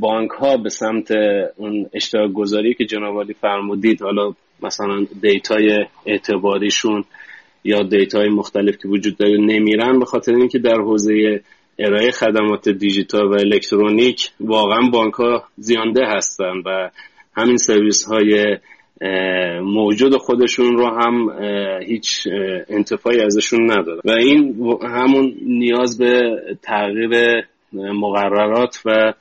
بانک 0.00 0.30
ها 0.30 0.56
به 0.56 0.68
سمت 0.68 1.10
اون 1.56 1.86
اشتراک 1.92 2.32
گذاری 2.32 2.74
که 2.74 2.84
جناب 2.84 3.32
فرمودید 3.32 4.02
حالا 4.02 4.34
مثلا 4.62 5.06
data 5.22 5.73
ی 5.73 5.86
اعتباریشون 6.06 7.04
یا 7.64 7.82
data 7.82 8.19
ی 8.19 8.28
مختلف 8.28 8.76
که 8.82 8.88
وجود 8.88 9.16
داره 9.16 9.38
نمیرن 9.38 9.98
به 9.98 10.04
خاطر 10.04 10.34
اینکه 10.34 10.58
در 10.58 10.80
حوزه 10.80 11.42
ارائه 11.78 12.10
خدمات 12.10 12.68
دیجیتال 12.68 13.26
و 13.26 13.32
الکترونیک 13.32 14.30
واقعا 14.40 14.90
بانک 14.92 15.14
ها 15.14 15.44
زیانده 15.56 16.06
هستن 16.06 16.62
و 16.66 16.90
همین 17.36 17.56
سرویس 17.56 18.04
های 18.04 18.58
موجود 19.60 20.16
خودشون 20.16 20.76
رو 20.76 20.86
هم 20.86 21.42
هیچ 21.82 22.28
انتفاعی 22.68 23.20
ازشون 23.20 23.70
نداره. 23.70 24.00
و 24.04 24.10
این 24.10 24.56
همون 24.82 25.34
نیاز 25.42 25.98
به 25.98 26.20
تغییر 26.62 27.44
مقررات 27.72 28.82
و 28.84 29.12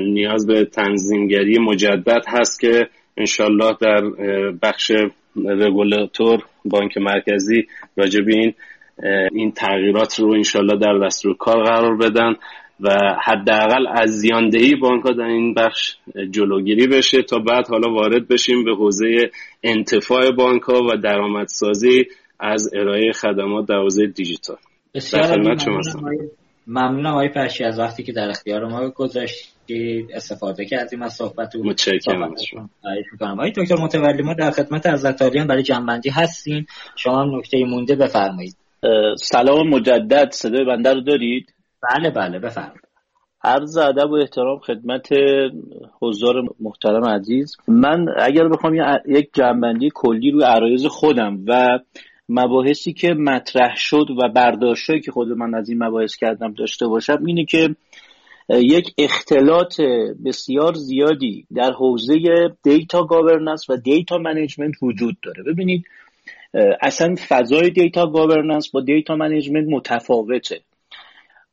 نیاز 0.00 0.46
به 0.46 0.64
تنظیمگری 0.64 1.58
مجدد 1.58 2.24
هست 2.28 2.60
که 2.60 2.88
انشالله 3.16 3.76
در 3.80 4.00
بخش 4.62 4.92
رگولاتور 5.36 6.38
بانک 6.64 6.98
مرکزی 6.98 7.66
راجب 7.96 8.28
این 8.28 8.54
این 9.32 9.52
تغییرات 9.52 10.20
رو 10.20 10.32
انشالله 10.32 10.78
در 10.78 11.06
دستور 11.06 11.36
کار 11.36 11.62
قرار 11.62 11.96
بدن 11.96 12.34
و 12.80 13.16
حداقل 13.24 13.86
از 13.86 14.10
زیاندهی 14.10 14.74
بانک 14.74 15.04
ها 15.04 15.12
در 15.12 15.24
این 15.24 15.54
بخش 15.54 15.96
جلوگیری 16.30 16.86
بشه 16.86 17.22
تا 17.22 17.38
بعد 17.38 17.68
حالا 17.68 17.92
وارد 17.94 18.28
بشیم 18.28 18.64
به 18.64 18.74
حوزه 18.74 19.30
انتفاع 19.62 20.30
بانک 20.30 20.62
ها 20.62 20.82
و 20.82 20.96
درآمدسازی 20.96 22.04
از 22.40 22.70
ارائه 22.74 23.12
خدمات 23.12 23.66
در 23.66 23.78
حوزه 23.78 24.06
دیجیتال. 24.06 24.56
بسیار 24.94 25.38
ممنونم 26.66 27.06
آقای 27.06 27.28
پرشی 27.28 27.64
از 27.64 27.78
وقتی 27.78 28.02
که 28.02 28.12
در 28.12 28.28
اختیار 28.28 28.64
ما 28.64 28.90
گذاشتید 28.90 30.10
استفاده 30.14 30.64
کردیم 30.64 31.02
از 31.02 31.12
صحبت 31.12 31.54
و 31.54 31.64
متشکرم 31.64 32.34
آقای 33.20 33.52
دکتر 33.56 33.76
متولی 33.76 34.22
ما 34.22 34.34
در 34.34 34.50
خدمت 34.50 34.86
از 34.86 35.04
برای 35.04 35.62
جنبندی 35.62 36.10
هستیم. 36.10 36.66
شما 36.96 37.24
نکته 37.24 37.64
مونده 37.64 37.96
بفرمایید. 37.96 38.56
سلام 39.16 39.68
مجدد 39.68 40.30
صدای 40.30 40.64
بنده 40.64 40.94
رو 40.94 41.00
دارید؟ 41.00 41.54
بله 41.82 42.10
بله 42.10 42.38
بفرمایید. 42.38 42.88
عرض 43.44 43.76
ادب 43.76 44.10
و 44.10 44.14
احترام 44.14 44.58
خدمت 44.58 45.08
حضار 46.02 46.34
محترم 46.60 47.04
عزیز. 47.04 47.56
من 47.68 48.06
اگر 48.18 48.48
بخوام 48.48 48.74
یک 49.06 49.30
جمع‌بندی 49.34 49.88
کلی 49.94 50.30
روی 50.30 50.44
عرایض 50.44 50.86
خودم 50.86 51.44
و 51.46 51.78
مباحثی 52.28 52.92
که 52.92 53.14
مطرح 53.14 53.74
شد 53.76 54.06
و 54.10 54.28
برداشتهایی 54.28 55.02
که 55.02 55.12
خود 55.12 55.28
من 55.28 55.54
از 55.54 55.68
این 55.68 55.82
مباحث 55.82 56.16
کردم 56.16 56.54
داشته 56.54 56.86
باشم 56.86 57.24
اینه 57.26 57.44
که 57.44 57.74
یک 58.50 58.94
اختلاط 58.98 59.80
بسیار 60.24 60.74
زیادی 60.74 61.46
در 61.54 61.72
حوزه 61.72 62.14
data 62.62 63.04
governance 63.04 63.70
و 63.70 63.76
data 63.76 64.18
management 64.18 64.74
وجود 64.82 65.16
داره. 65.24 65.42
ببینید 65.42 65.84
اصلا 66.80 67.14
فضای 67.28 67.70
data 67.70 68.06
governance 68.06 68.70
با 68.70 68.80
data 68.80 69.16
management 69.16 69.68
متفاوته. 69.70 70.60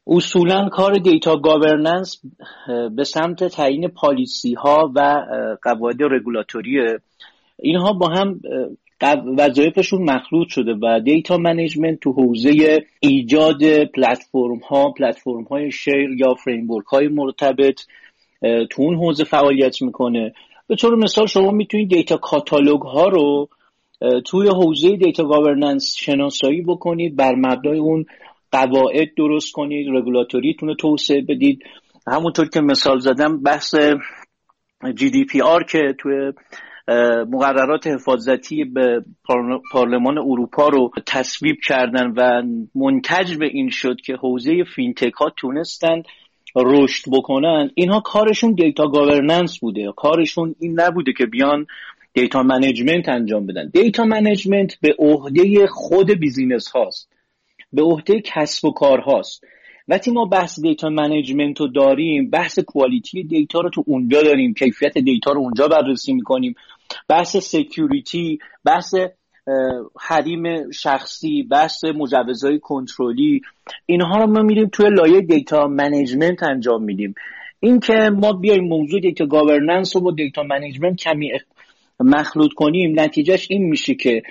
اصولا 0.08 0.70
کار 0.70 0.94
data 0.94 1.36
governance 1.36 2.22
به 2.96 3.04
سمت 3.04 3.44
تعیین 3.44 3.88
policy 3.88 4.54
ها 4.54 4.92
و 4.96 5.26
قواعد 5.64 6.04
رگولاتوری 6.04 6.80
اینها 7.60 7.94
با 7.94 8.08
هم 8.08 8.40
وظایفشون 9.38 10.04
مخلوط 10.04 10.48
شده 10.50 10.76
و 10.82 11.00
data 11.00 11.38
management 11.38 12.00
تو 12.00 12.12
حوزه 12.12 12.84
ایجاد 13.00 13.84
پلتفرم 13.84 14.60
ها 14.70 14.92
پلتفرم 14.92 15.44
های 15.44 15.72
share 15.72 16.10
یا 16.18 16.34
framework 16.34 16.86
های 16.86 17.08
مرتبط 17.08 17.82
تو 18.42 18.82
اون 18.82 18.96
حوزه 18.96 19.24
فعالیت 19.24 19.82
می‌کنه. 19.82 20.34
به 20.68 20.76
طور 20.76 20.96
مثال 20.96 21.26
شما 21.26 21.52
می‌تونید 21.52 21.90
data 21.90 22.18
catalog 22.18 22.82
ها 22.82 23.08
رو 23.08 23.50
توی 24.26 24.48
حوزه 24.48 24.96
data 24.96 25.24
governance 25.24 25.96
شناسایی 25.98 26.62
بکنید 26.62 27.16
بر 27.16 27.36
مبنای 27.36 27.80
اون 27.80 28.06
قواعد 28.52 29.08
درست 29.18 29.52
کنید 29.52 29.88
رگولاتوریتون 29.90 30.70
رو 30.70 30.76
توسعه 30.76 31.22
بدید. 31.22 31.60
همونطور 32.08 32.50
که 32.50 32.62
مثال 32.62 33.00
زدم 33.00 33.44
بحث 33.44 33.76
GDPR 34.96 35.64
که 35.64 35.96
توی 36.00 36.32
مقررات 37.32 37.88
حفاظتی 37.88 38.64
به 38.64 39.06
پارلمان 39.72 40.18
اروپا 40.18 40.68
رو 40.68 40.92
تصویب 41.08 41.56
کردن 41.68 42.14
و 42.18 42.44
منتج 42.76 43.38
به 43.38 43.46
این 43.46 43.70
شد 43.70 44.02
که 44.02 44.16
حوزه 44.16 44.64
فینتک 44.76 45.14
ها 45.14 45.30
تونستن 45.38 46.04
رشد 46.56 47.04
بکنن 47.12 47.72
اینها 47.76 48.00
کارشون 48.00 48.54
data 48.54 48.88
governance 48.88 49.60
بوده. 49.60 49.94
کارشون 49.98 50.56
این 50.60 50.80
نبوده 50.80 51.14
که 51.14 51.26
بیان 51.26 51.66
data 52.16 52.44
management 52.44 53.10
انجام 53.10 53.46
بدن. 53.46 53.70
data 53.74 54.06
management 54.06 54.80
به 54.82 54.96
عهده 55.00 55.68
خود 55.68 56.12
business 56.12 56.68
هاست. 56.68 57.10
به 57.74 57.82
عهده 57.82 58.22
کسب 58.22 58.66
و 58.66 58.72
کار 58.72 59.00
هاست. 59.00 59.44
وقتی 59.88 60.12
ما 60.12 60.26
بحث 60.26 60.60
data 60.60 60.90
management 60.90 61.60
رو 61.60 61.68
داریم 61.68 62.30
بحث 62.30 62.60
quality 62.60 63.24
data 63.24 63.60
رو 63.60 63.70
تو 63.70 63.84
اونجا 63.88 64.22
داریم 64.22 64.54
کیفیت 64.54 64.98
دیتا 64.98 65.32
رو 65.32 65.40
اونجا 65.40 65.68
بررسی 65.68 66.14
می‌کنیم. 66.14 66.56
بحث 67.10 67.38
security 67.38 68.40
بحث 68.66 68.96
حریم 70.00 70.72
شخصی 70.72 71.44
بحث 71.44 71.84
مجوزهای 71.84 72.60
کنترلی 72.60 73.42
اینها 73.86 74.18
رو 74.18 74.28
ما 74.28 74.42
میریم 74.42 74.70
توی 74.72 74.90
لایه 74.90 75.22
data 75.22 75.68
management 75.68 76.44
انجام 76.44 76.84
میدیم. 76.84 77.16
این 77.60 77.80
که 77.80 77.94
ما 77.94 78.34
بیایم 78.34 78.64
موضوع 78.64 79.00
data 79.00 79.26
governance 79.26 79.96
رو 79.96 80.02
با 80.02 80.12
data 80.12 80.44
management 80.44 80.96
کمی 80.96 81.32
مخلوط 82.00 82.54
کنیم 82.54 83.00
نتیجهش 83.00 83.48
این 83.50 83.64
میشه 83.64 83.96
که 83.96 84.22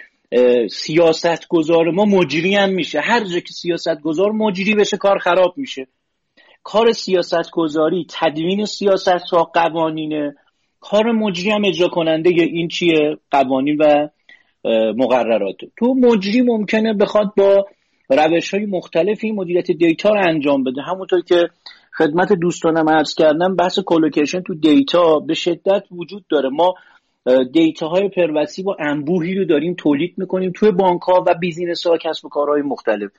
سیاست 0.71 1.49
گذار 1.49 1.91
ما 1.91 2.05
مجری 2.05 2.55
هم 2.55 2.71
میشه. 2.71 3.01
هر 3.01 3.25
جا 3.25 3.41
که 3.41 3.53
سیاست 3.53 4.01
گذار 4.01 4.33
مجری 4.33 4.75
بشه 4.75 4.97
کار 4.97 5.19
خراب 5.19 5.55
میشه. 5.57 5.87
کار 6.63 6.93
سیاست 6.93 7.51
گذاری 7.53 8.07
تدوین 8.21 8.65
سیاست 8.65 9.09
ها 9.09 9.45
قوانینه. 9.45 10.35
کار 10.81 11.13
مجری 11.13 11.51
هم 11.51 11.65
اجرا 11.65 11.89
کننده 11.89 12.31
این 12.31 12.69
چیه؟ 12.69 13.17
قوانین 13.31 13.77
و 13.81 14.09
مقررات. 14.97 15.57
تو 15.79 15.95
مجری 15.95 16.43
ممکنه 16.43 16.93
بخواد 16.93 17.33
با 17.37 17.67
روش 18.11 18.55
های 18.55 18.67
مختلفی 18.67 19.33
مدیریت 19.33 19.71
دیتا 19.71 20.09
رو 20.09 20.29
انجام 20.29 20.65
بده. 20.65 20.83
همونطور 20.83 21.21
که 21.21 21.49
خدمت 21.99 22.33
دوستانم 22.33 22.89
عرض 22.89 23.15
کردم 23.15 23.57
بحث 23.57 23.79
کلوکیشن 23.79 24.41
تو 24.41 24.55
دیتا 24.55 25.19
به 25.19 25.35
شدت 25.35 25.83
وجود 25.91 26.25
داره. 26.31 26.49
ما 26.49 26.75
دیتا 27.53 27.89
های 27.89 28.09
پروسی 28.09 28.63
با 28.63 28.77
انبوهی 28.81 29.35
رو 29.35 29.45
داریم 29.45 29.75
تولید 29.75 30.15
می‌کنیم 30.19 30.53
توی 30.55 30.71
بانک 30.71 31.03
ها 31.03 31.25
و 31.27 31.35
business 31.41 31.87
ها 31.87 31.99
کسب 31.99 32.25
و 32.25 32.29
کارهای 32.29 32.63
مختلف. 32.63 33.11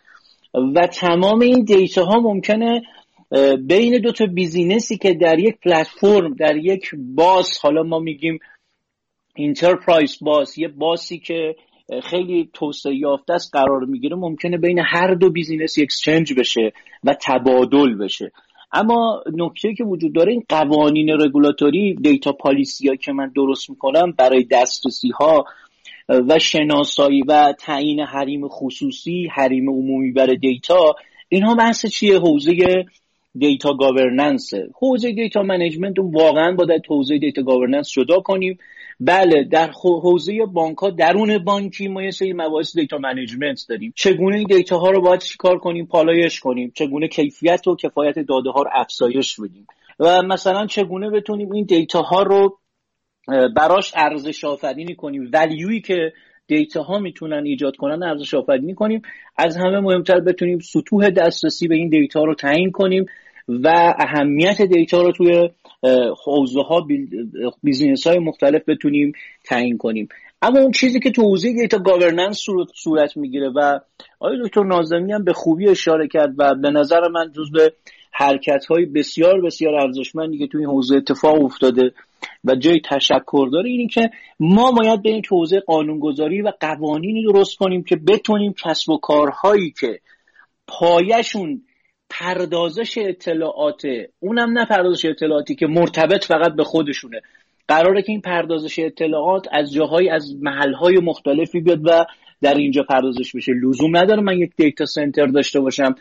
و 0.76 0.88
تمام 0.88 1.40
این 1.40 1.64
دیتا 1.64 2.06
ها 2.06 2.20
ممکنه 2.20 2.82
بین 3.68 4.02
دو 4.02 4.12
تا 4.12 4.26
business 4.26 4.90
ی 4.90 4.98
که 4.98 5.14
در 5.14 5.40
یک 5.40 5.56
پلتفرم 5.64 6.34
در 6.34 6.56
یک 6.58 6.90
bus 7.16 7.60
حالا 7.62 7.84
ما 7.84 8.00
میگیم 8.00 8.40
enterprise 9.38 10.18
bus 10.22 10.58
یه 10.58 10.68
bus 10.68 11.07
ی 11.07 11.20
که 11.20 11.56
خیلی 12.04 12.50
توسعه 12.54 12.96
یافته 12.96 13.34
است 13.34 13.56
قرار 13.56 13.86
می‌گیره 13.86 14.16
ممکنه 14.16 14.58
بین 14.58 14.80
هر 14.80 15.14
دو 15.14 15.30
business 15.30 15.76
exchange 15.82 16.34
بشه 16.34 16.72
و 17.04 17.16
تبادل 17.22 17.98
بشه. 17.98 18.32
اما 18.72 19.24
نکته 19.34 19.74
که 19.74 19.84
وجود 19.84 20.14
داره 20.14 20.32
این 20.32 20.44
قوانین 20.50 21.10
رگولاتوری 21.10 21.96
data 21.96 22.32
policy 22.32 22.98
که 22.98 23.12
من 23.12 23.32
درست 23.36 23.70
می‌کنم 23.70 24.12
برای 24.12 24.44
دسترسی 24.44 25.10
ها 25.10 25.46
و 26.10 26.40
شناسایی 26.40 27.22
و 27.22 27.54
تعیین 27.60 28.00
حریم 28.00 28.48
خصوصی 28.48 29.28
حریم 29.34 29.70
عمومی 29.70 30.12
برای 30.12 30.38
دیتا 30.38 30.96
اینها 31.30 31.56
بحث 31.56 31.86
چیه؟ 31.86 32.20
حوزه 32.20 32.86
data 33.38 33.74
governance 33.74 34.54
حوزه 34.82 35.12
data 35.12 35.44
management 35.44 35.96
واقعا 36.00 36.52
با 36.52 36.66
در 36.66 36.80
حوزه 36.90 37.18
data 37.18 37.42
governance 37.42 37.92
جدا 37.92 38.20
کنیم. 38.20 38.58
بله 39.00 39.44
در 39.44 39.72
حوزه 39.84 40.46
بانک 40.46 40.78
ها 40.78 40.90
درون 40.90 41.38
بانکی 41.38 41.88
ما 41.88 42.04
یه 42.04 42.12
سری 42.12 42.34
مباحث 42.34 42.76
data 42.78 42.98
management 42.98 43.66
داریم. 43.70 43.94
چگونه 43.96 44.38
این 44.38 44.48
دیتا 44.48 44.78
ها 44.78 44.90
رو 44.92 45.02
باید 45.02 45.22
چیکار 45.22 45.58
کنیم 45.58 45.86
پالایش 45.86 46.40
کنیم؟ 46.40 46.72
چگونه 46.76 47.08
کیفیت 47.08 47.68
و 47.68 47.76
کفایت 47.76 48.20
داده 48.20 48.50
ها 48.50 48.62
رو 48.62 48.70
افزایش 48.74 49.40
بدیم؟ 49.40 49.68
و 50.00 50.22
مثلا 50.22 50.66
چگونه 50.66 51.10
بتونیم 51.10 51.52
این 51.52 51.66
دیتا 51.66 52.02
ها 52.02 52.24
رو 52.24 52.58
براش 53.56 53.92
ارزش 53.96 54.44
آفرینی 54.44 54.96
کنیم؟ 54.96 55.30
value 55.34 55.68
یی 55.68 55.82
که 55.82 56.14
دیتا 56.48 56.84
ها 56.84 57.00
می‌تونن 57.00 57.46
ایجاد 57.46 57.76
کنن 57.76 58.04
ارزش 58.04 58.34
آفرینی 58.34 58.74
کنیم. 58.74 59.02
از 59.38 59.58
همه 59.58 59.80
مهمتر 59.80 60.20
بتونیم 60.20 60.60
سطوح 60.60 61.10
دسترسی 61.10 61.68
به 61.68 61.76
این 61.76 61.90
دیتا 61.90 62.24
رو 62.24 62.36
تعیین 62.36 62.72
کنیم. 62.72 63.06
و 63.48 63.96
اهمیت 64.00 64.62
دیتا 64.62 65.02
رو 65.02 65.12
توی 65.12 65.50
حوزه 66.26 66.62
ها 66.62 66.88
business 67.64 68.08
های 68.08 68.20
مختلف 68.20 68.62
بتونیم 68.70 69.12
تعیین 69.44 69.78
کنیم. 69.78 70.08
اما 70.42 70.60
اون 70.60 70.72
چیزی 70.72 71.00
که 71.00 71.12
تو 71.12 71.22
حوزه 71.22 71.54
data 71.54 71.78
governance 71.78 72.46
صورت 72.76 73.18
می‌گیره 73.18 73.50
و 73.50 73.80
آقای 74.20 74.38
دکتر 74.44 74.64
نازمی 74.64 75.14
هم 75.14 75.24
به 75.24 75.34
خوبی 75.34 75.70
اشاره 75.70 76.08
کرد 76.08 76.34
و 76.38 76.56
به 76.56 76.70
نظر 76.70 77.08
من 77.08 77.32
جز 77.32 77.52
به 77.52 77.74
حرکت 78.12 78.66
های 78.66 78.86
بسیار 78.86 79.42
بسیار 79.42 79.76
ارزشمندی 79.76 80.38
که 80.38 80.48
توی 80.48 80.62
این 80.62 80.70
حوزه 80.70 80.96
اتفاق 80.96 81.44
افتاده 81.44 81.94
و 82.44 82.56
جای 82.56 82.82
تشکر 82.86 83.50
داره 83.52 83.70
اینی 83.70 83.88
که 83.88 84.10
ما 84.40 84.72
باید 84.72 85.04
بریم 85.04 85.22
تو 85.22 85.36
حوزه 85.36 85.60
قانونگذاری 85.60 86.42
و 86.42 86.52
قوانینی 86.60 87.24
درست 87.24 87.58
کنیم 87.58 87.84
که 87.84 87.96
بتونیم 87.96 88.54
کسب 88.64 88.90
و 88.90 88.98
کارهایی 88.98 89.74
که 89.80 90.00
پایشون 90.68 91.62
پردازش 92.10 92.98
اطلاعات 92.98 93.82
اونم 94.20 94.58
نه 94.58 94.66
پردازش 94.66 95.06
اطلاعاتی 95.06 95.56
که 95.56 95.68
مرتبط 95.68 96.26
فقط 96.26 96.56
به 96.56 96.64
خودشونه. 96.64 97.22
قراره 97.68 98.02
که 98.02 98.12
این 98.12 98.22
پردازش 98.22 98.80
اطلاعات 98.80 99.48
از 99.52 99.74
جاهای 99.74 100.10
از 100.10 100.36
محلهای 100.42 100.98
مختلفی 100.98 101.62
بیاد 101.62 101.80
و 101.84 102.06
در 102.42 102.54
اینجا 102.54 102.84
پردازش 102.84 103.36
بشه. 103.36 103.52
لزوم 103.64 103.98
نداره 103.98 104.22
من 104.22 104.38
یک 104.38 104.52
data 104.58 104.86
center 104.86 105.26
داشته 105.26 105.60
باشم. 105.60 105.96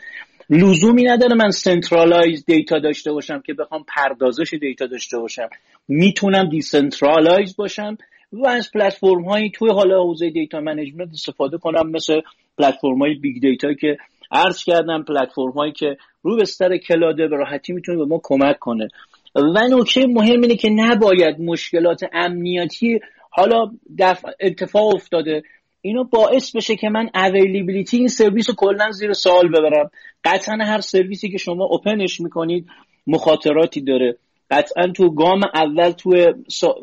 لزومی 0.49 1.03
نداره 1.03 1.35
من 1.35 1.51
centralized 1.51 2.45
data 2.45 2.79
داشته 2.79 3.11
باشم 3.11 3.39
که 3.39 3.53
بخوام 3.53 3.85
پردازش 3.95 4.53
دیتا 4.53 4.85
داشته 4.85 5.19
باشم. 5.19 5.49
می‌تونم 5.87 6.49
decentralize 6.49 7.55
باشم 7.55 7.97
و 8.31 8.47
از 8.47 8.71
پلتفرم 8.71 9.23
هایی 9.23 9.49
توی 9.49 9.69
حالا 9.69 10.03
حوزه 10.03 10.29
data 10.29 10.59
management 10.59 11.09
استفاده 11.13 11.57
کنم 11.57 11.89
مثل 11.89 12.21
پلتفرم 12.57 12.99
های 12.99 13.13
big 13.13 13.41
data 13.41 13.73
که 13.73 13.97
عرض 14.35 14.63
کردم 14.63 15.03
پلتفرم 15.03 15.51
هایی 15.51 15.71
که 15.71 15.97
رو 16.21 16.37
بستر 16.37 16.77
cloud 16.77 17.19
ه 17.19 17.27
به 17.27 17.37
راحتی 17.37 17.73
می‌تونه 17.73 17.97
به 17.97 18.05
ما 18.05 18.19
کمک 18.23 18.59
کنه. 18.59 18.87
و 19.35 19.67
نکته 19.69 20.07
مهم 20.07 20.41
اینه 20.41 20.55
که 20.55 20.69
نباید 20.69 21.39
مشکلات 21.39 22.01
امنیتی 22.13 22.99
حالا 23.29 23.71
دفع 23.99 24.31
اتفاق 24.39 24.95
افتاده. 24.95 25.43
اینو 25.81 26.03
باعث 26.03 26.55
بشه 26.55 26.75
که 26.75 26.89
من 26.89 27.09
availability 27.15 27.97
این 27.97 28.07
سرویس 28.07 28.49
رو 28.49 28.55
کلا 28.55 28.91
زیر 28.91 29.13
سوال 29.13 29.47
ببرم. 29.47 29.91
قطعا 30.23 30.57
هر 30.61 30.79
سرویسی 30.79 31.29
که 31.29 31.37
شما 31.37 31.65
open 31.65 32.02
ش 32.02 32.21
می‌کنید 32.21 32.65
مخاطراتی 33.07 33.81
داره. 33.81 34.17
قطعا 34.51 34.87
تو 34.87 35.09
گام 35.09 35.41
اول 35.53 35.91
تو 35.91 36.33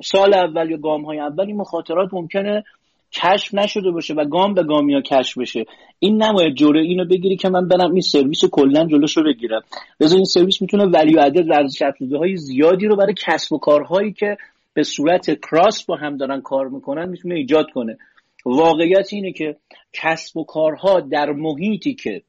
سال 0.05 0.35
اول 0.35 0.71
یا 0.71 0.77
گام 0.77 1.05
های 1.05 1.21
اول 1.21 1.47
این 1.47 1.57
مخاطرات 1.57 2.09
ممکنه 2.13 2.65
کشف 3.13 3.55
نشده 3.55 3.91
باشه 3.91 4.15
و 4.15 4.25
گام 4.25 4.55
به 4.55 4.63
گام 4.63 4.89
یا 4.89 5.01
کشف 5.01 5.39
بشه. 5.39 5.65
این 5.99 6.23
نباید 6.23 6.55
جوره 6.55 6.81
اینو 6.81 7.05
بگیری 7.05 7.37
که 7.37 7.49
من 7.49 7.69
برم 7.69 7.93
این 7.93 8.01
سرویس 8.01 8.45
کلا 8.45 8.87
جلوشو 8.87 9.21
رو 9.21 9.33
بگیرم. 9.33 9.63
لذا 10.01 10.17
این 10.17 10.25
سرویس 10.25 10.63
می‌تونه 10.63 10.85
ولیو 10.85 11.21
ادد 11.21 11.53
ارزش 11.53 11.83
های 12.19 12.37
زیادی 12.37 12.87
رو 12.87 12.97
برای 12.97 13.15
کسب 13.27 13.53
و 13.53 13.59
کارهایی 13.59 14.13
که 14.13 14.37
به 14.75 14.83
صورت 14.83 15.41
کراس 15.41 15.85
با 15.85 15.97
هم 15.97 16.17
دارن 16.17 16.41
کار 16.41 16.69
می‌کنن 16.69 17.09
می‌تونه 17.09 17.35
ایجاد 17.35 17.67
کنه. 17.75 17.99
واقعیت 18.45 19.09
اینه 19.13 19.33
که 19.33 19.57
کسب 19.93 20.37
و 20.37 20.45
کارها 20.45 21.01
در 21.01 21.33
محیطی 21.33 21.95
که 21.95 22.23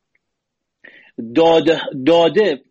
داده, 1.36 1.82
data 2.06 2.62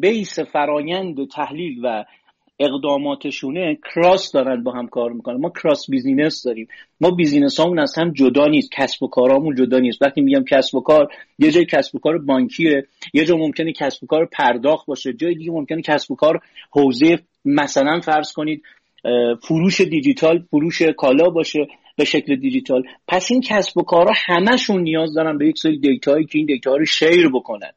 base 0.00 0.38
فرایند 0.38 1.28
تحلیل 1.28 1.80
و 1.84 2.04
اقداماتشونه 2.58 3.78
cross 3.94 4.32
دارن 4.32 4.62
با 4.62 4.72
هم 4.72 4.86
کار 4.86 5.12
می‌کنن. 5.12 5.36
ما 5.36 5.50
cross 5.50 5.90
business 5.90 6.42
داریم. 6.42 6.68
ما 7.00 7.10
business 7.10 7.60
همون 7.60 7.78
از 7.78 7.98
هم 7.98 8.12
جدا 8.12 8.46
نیست. 8.46 8.70
کسب 8.72 9.02
و 9.02 9.08
کارامون 9.08 9.54
جدا 9.54 9.78
نیست. 9.78 10.02
وقتی 10.02 10.20
میگم 10.20 10.44
کسب 10.44 10.74
و 10.74 10.80
کار 10.80 11.08
یه 11.38 11.50
جای 11.50 11.64
کسب 11.64 11.96
و 11.96 11.98
کار 11.98 12.18
بانکیه. 12.18 12.86
یه 13.14 13.24
جا 13.24 13.36
ممکنه 13.36 13.72
کسب 13.72 14.04
و 14.04 14.06
کار 14.06 14.28
پرداخت 14.32 14.86
باشه. 14.86 15.12
جای 15.12 15.34
دیگه 15.34 15.50
ممکنه 15.50 15.82
کسب 15.82 16.10
و 16.10 16.16
کار 16.16 16.40
حوزه 16.70 17.18
مثلا 17.44 18.00
فرض 18.00 18.32
کنید 18.32 18.62
فروش 19.42 19.80
دیجیتال 19.80 20.38
فروش 20.50 20.82
کالا 20.82 21.30
باشه 21.30 21.66
به 21.96 22.04
شکل 22.04 22.36
دیجیتال. 22.36 22.82
پس 23.08 23.30
این 23.30 23.40
کسب 23.40 23.78
و 23.78 23.82
کارها 23.82 24.12
همشون 24.26 24.82
نیاز 24.82 25.14
دارن 25.14 25.38
به 25.38 25.48
یک 25.48 25.58
سری 25.58 25.78
دیتایی 25.78 26.24
که 26.24 26.38
این 26.38 26.46
دیتا 26.46 26.76
رو 26.76 26.84
share 26.84 27.28
بکنن. 27.28 27.70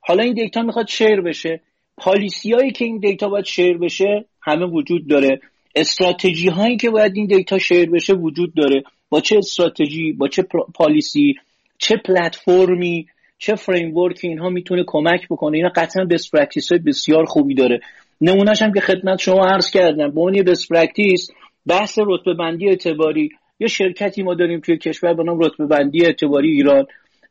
حالا 0.00 0.22
این 0.22 0.34
دیتا 0.34 0.62
می‌خواد 0.62 0.88
share 0.88 1.20
بشه. 1.20 1.60
policy 2.00 2.52
هایی 2.52 2.72
که 2.72 2.84
این 2.84 2.98
دیتا 2.98 3.28
باید 3.28 3.44
share 3.44 3.78
بشه 3.78 4.24
همه 4.42 4.66
وجود 4.66 5.08
داره. 5.08 5.40
استراتژی 5.74 6.48
هایی 6.48 6.76
که 6.76 6.90
باید 6.90 7.16
این 7.16 7.26
دیتا 7.26 7.58
share 7.58 7.90
بشه 7.90 8.14
وجود 8.14 8.54
داره. 8.54 8.82
با 9.08 9.20
چه 9.20 9.36
استراتژی 9.38 10.12
با 10.12 10.28
چه 10.28 10.42
policy 10.74 11.34
چه 11.78 11.96
پلتفرمی 11.96 13.06
چه 13.38 13.54
framework 13.54 14.20
اینها 14.22 14.48
می‌تونه 14.48 14.84
کمک 14.86 15.26
بکنه. 15.30 15.56
اینا 15.56 15.70
قطعا 15.76 16.04
best 16.04 16.32
practice 16.32 16.72
های 16.72 16.80
بسیار 16.80 17.24
خوبی 17.24 17.54
داره. 17.54 17.80
نمونهش 18.20 18.62
هم 18.62 18.72
که 18.72 18.80
خدمت 18.80 19.18
شما 19.18 19.46
عرض 19.46 19.70
کردم. 19.70 20.10
به 20.10 20.20
عنوان 20.20 20.42
best 20.42 20.68
practice 20.68 21.30
بحث 21.66 21.98
رتبه 22.06 22.34
بندی 22.34 22.68
اعتباری. 22.68 23.30
یه 23.60 23.68
شرکتی 23.68 24.22
ما 24.22 24.34
داریم 24.34 24.60
توی 24.60 24.78
کشور 24.78 25.14
به 25.14 25.22
نام 25.22 25.38
رتبه 25.38 25.66
بندی 25.66 26.06
اعتباری 26.06 26.50
ایران. 26.50 26.86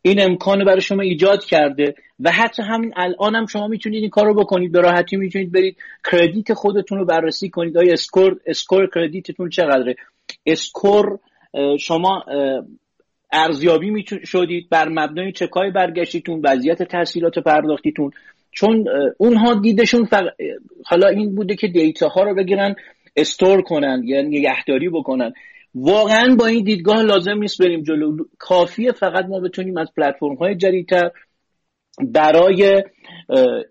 این 0.08 0.22
امکان 0.22 0.66
برای 0.66 0.82
شما 0.82 1.02
ایجاد 1.02 1.44
کرده 1.46 1.96
و 2.20 2.32
حتی 2.32 2.64
همین 2.64 2.94
الان 2.96 3.36
هم 3.36 3.46
شما 3.46 3.68
می‌تونید 3.68 4.02
این 4.02 4.10
کار 4.10 4.26
رو 4.26 4.34
بکنید. 4.34 4.72
به 4.72 4.82
راحتی 4.82 5.16
می‌تونید 5.18 5.52
برید 5.52 5.78
credit 6.12 6.54
خودتون 6.54 6.98
رو 6.98 7.06
بررسی 7.06 7.50
کنید. 7.50 7.78
آیا 7.78 7.94
score 7.94 8.40
score 8.46 8.90
credit 8.96 9.32
تون 9.32 9.50
چقدره؟ 9.50 9.96
score 10.46 11.20
شما 11.80 12.24
ارزیابی 13.32 14.06
شدید. 14.26 14.70
بر 14.70 14.90
مبنای 14.90 15.32
چکای 15.32 15.72
برگشتیتون؟ 15.72 16.42
وضعیت 16.44 16.84
تسهیلات 16.84 17.40
پرداختیتون؟ 17.40 18.12
چون 18.52 18.86
اونها 19.18 19.54
دیدشون 19.54 20.06
فق... 20.06 20.30
حالا 20.86 21.08
این 21.08 21.36
بوده 21.36 21.56
که 21.56 21.68
دیتا 21.68 22.08
ها 22.08 22.24
رو 22.24 22.36
بگیرن 22.36 22.76
store 23.16 23.62
کنن 23.62 24.02
یعنی 24.06 24.40
نگهداری 24.40 24.90
بکنن. 24.90 25.34
واقعا 25.80 26.36
با 26.40 26.46
این 26.46 26.64
دیدگاه 26.64 27.04
لازم 27.04 27.38
نیست 27.38 27.62
بریم 27.62 27.84
جلو. 27.84 28.18
کافیه 28.40 28.92
فقط 28.92 29.26
ما 29.26 29.40
بتونیم 29.40 29.78
از 29.78 29.88
پلتفرم 29.98 30.36
های 30.36 30.56
جدیدتر 30.56 31.12
برای 32.00 32.84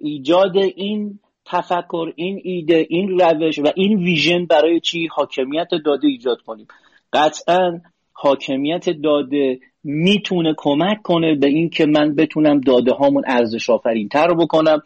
ایجاد 0.00 0.56
این 0.56 1.18
تفکر 1.46 2.12
این 2.16 2.40
ایده 2.44 2.86
این 2.88 3.20
روش 3.20 3.58
و 3.58 3.72
این 3.74 3.98
ویژن 3.98 4.44
برای 4.44 4.80
چی 4.80 5.06
حاکمیت 5.06 5.68
داده 5.84 6.08
ایجاد 6.08 6.40
کنیم. 6.40 6.66
قطعا 7.12 7.80
حاکمیت 8.12 8.90
داده 8.90 9.58
می‌تونه 9.84 10.54
کمک 10.56 11.02
کنه 11.02 11.34
به 11.34 11.46
این 11.46 11.70
که 11.70 11.86
من 11.86 12.14
بتونم 12.14 12.60
داده 12.60 12.92
هامون 12.92 13.22
ارزش 13.26 13.70
آفرین 13.70 14.08
تر 14.08 14.34
بکنم 14.34 14.82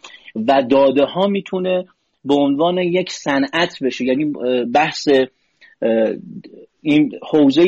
و 0.49 0.63
داده 0.71 1.05
ها 1.05 1.27
می‌تونه 1.27 1.85
به 2.25 2.35
عنوان 2.35 2.79
یک 2.79 3.11
صنعت 3.11 3.83
بشه. 3.83 4.05
یعنی 4.05 4.33
بحث 4.75 5.09
این 6.83 7.13
حوزه 7.31 7.63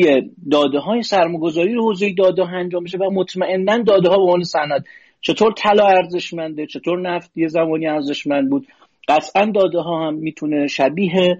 داده 0.51 0.78
های 0.78 1.02
سرمایه‌گذاری 1.02 1.74
رو 1.74 1.82
حوزه 1.82 2.14
داده 2.18 2.43
ها 2.43 2.56
انجام 2.56 2.84
بشه 2.84 2.98
و 2.98 3.10
مطمئنا 3.10 3.78
داده 3.78 4.09
ها 4.09 4.16
به 4.16 4.22
عنوان 4.22 4.43
صنعت. 4.43 4.84
چطور 5.20 5.52
طلا 5.52 5.86
ارزشمنده 5.86 6.66
چطور 6.66 7.01
نفت 7.01 7.30
یه 7.36 7.48
زمانی 7.48 7.86
ارزشمند 7.86 8.51
بود. 8.51 8.66
قطعا 9.09 9.44
داده 9.55 9.78
ها 9.78 10.06
هم 10.06 10.14
می‌تونه 10.14 10.66
شبیه 10.66 11.39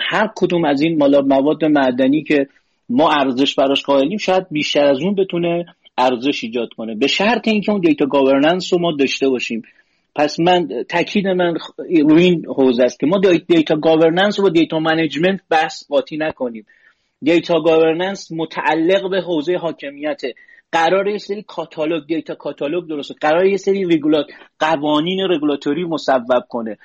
هر 0.00 0.30
کدوم 0.36 0.64
از 0.64 0.80
این 0.80 0.98
مالا 0.98 1.20
مواد 1.20 1.64
معدنی 1.64 2.22
که 2.22 2.46
ما 2.88 3.10
ارزش 3.12 3.54
براش 3.54 3.82
قائلیم 3.82 4.18
شاید 4.18 4.46
بیشتر 4.50 4.84
از 4.84 5.02
اون 5.02 5.14
بتونه 5.14 5.64
ارزش 5.98 6.44
ایجاد 6.44 6.68
کنه. 6.76 6.94
به 6.94 7.06
شرط 7.06 7.48
اینکه 7.48 7.72
اون 7.72 7.80
دیتا 7.80 8.06
گاورننس 8.06 8.72
رو 8.72 8.78
ما 8.78 8.92
داشته 8.92 9.28
باشیم. 9.28 9.62
پس 10.14 10.40
من 10.40 10.68
تاکید 10.88 11.26
من 11.26 11.54
روی 12.08 12.24
این 12.24 12.46
حوزه 12.46 12.82
است 12.82 13.00
که 13.00 13.06
ما 13.06 13.20
data 13.48 13.76
governance 13.76 14.38
و 14.38 14.48
data 14.48 14.78
management 14.78 15.40
بحث 15.50 15.88
قاطی 15.88 16.16
نکنیم. 16.16 16.66
data 17.22 17.60
governance 17.60 18.32
متعلق 18.32 19.10
به 19.10 19.20
حوزه 19.20 19.56
حاکمیت. 19.56 20.20
قرار 20.72 21.08
یه 21.08 21.18
سری 21.18 21.42
کاتالوگ 21.42 22.06
data 22.06 22.34
catalog 22.34 22.88
درسته 22.88 23.14
قرار 23.20 23.46
یه 23.46 23.56
سری 23.56 23.84
رگولات 23.84 24.26
قوانین 24.58 25.20
رگولاتوری 25.20 25.84
مصوب 25.84 26.44
کنه. 26.48 26.78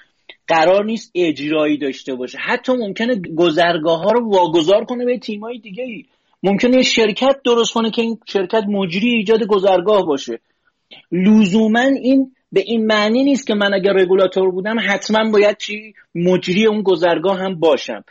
قرار 0.47 0.85
نیست 0.85 1.11
اجرایی 1.15 1.77
داشته 1.77 2.15
باشه. 2.15 2.37
حتی 2.37 2.73
ممکنه 2.73 3.21
گذرگاه 3.35 3.99
ها 3.99 4.11
رو 4.11 4.29
واگذار 4.29 4.85
کنه 4.85 5.05
به 5.05 5.19
تیمای 5.19 5.59
دیگه 5.59 5.83
ای 5.83 6.05
ممکنه 6.43 6.81
شرکت 6.81 7.35
درست 7.45 7.73
کنه 7.73 7.91
که 7.91 8.01
این 8.01 8.19
شرکت 8.25 8.63
مجری 8.67 9.09
ایجاد 9.09 9.43
گذرگاه 9.43 10.05
باشه. 10.05 10.39
لزوما 11.11 11.79
این 11.79 12.31
به 12.51 12.61
این 12.61 12.85
معنی 12.85 13.23
نیست 13.23 13.47
که 13.47 13.53
من 13.53 13.73
اگر 13.73 13.93
رگولاتور 13.93 14.51
بودم 14.51 14.75
حتما 14.79 15.31
باید 15.31 15.57
چی؟ 15.57 15.93
مجری 16.15 16.65
اون 16.65 16.81
گذرگاه 16.81 17.39
هم 17.39 17.59
باشم. 17.59 18.03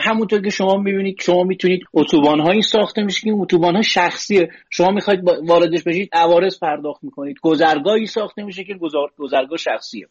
همونطور 0.00 0.42
که 0.42 0.50
شما 0.50 0.76
می‌بینید 0.76 1.16
شما 1.20 1.44
می‌تونید 1.44 1.80
اتوبان 1.94 2.40
هایی 2.40 2.62
ساخته 2.62 3.02
میشه 3.02 3.20
که 3.20 3.32
اتوبان 3.34 3.76
ها 3.76 3.82
شخصیه. 3.82 4.48
شما 4.70 4.90
می‌خواید 4.90 5.20
واردش 5.46 5.82
بشید 5.82 6.08
عوارض 6.12 6.58
پرداخت 6.58 7.04
می‌کنید. 7.04 7.36
گذرگاهی 7.42 8.06
ساخته 8.06 8.42
میشه 8.42 8.64
که 8.64 8.74
گذرگاه 9.18 9.58
شخصیه. 9.58 10.06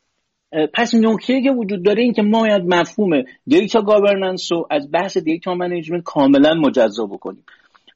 پس 0.74 0.96
نکته 0.96 1.42
که 1.42 1.52
وجود 1.52 1.86
داره 1.86 2.04
این 2.04 2.14
که 2.14 2.22
ما 2.22 2.42
باید 2.42 2.64
مفهوم 2.66 3.24
data 3.48 3.82
governance 3.82 4.52
رو 4.52 4.68
از 4.72 4.92
بحث 4.92 5.18
data 5.18 5.54
management 5.54 6.04
کاملا 6.04 6.54
مجزا 6.54 7.06
بکنیم. 7.06 7.44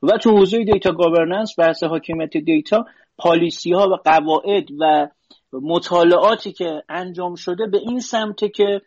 و 0.04 0.18
تو 0.18 0.38
حوزه 0.38 0.64
data 0.64 0.92
governance 0.92 1.60
بحث 1.60 1.84
حاکمیت 1.84 2.38
data 2.38 2.86
policy 3.18 3.74
ها 3.74 3.90
و 3.90 3.96
قواعد 4.06 4.64
و 4.80 5.08
مطالعاتی 5.54 6.52
که 6.52 6.84
انجام 6.90 7.36
شده 7.36 7.68
به 7.68 7.78
این 7.78 8.00
سمته 8.00 8.50
که 8.50 8.82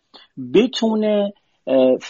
بتونه 0.55 1.33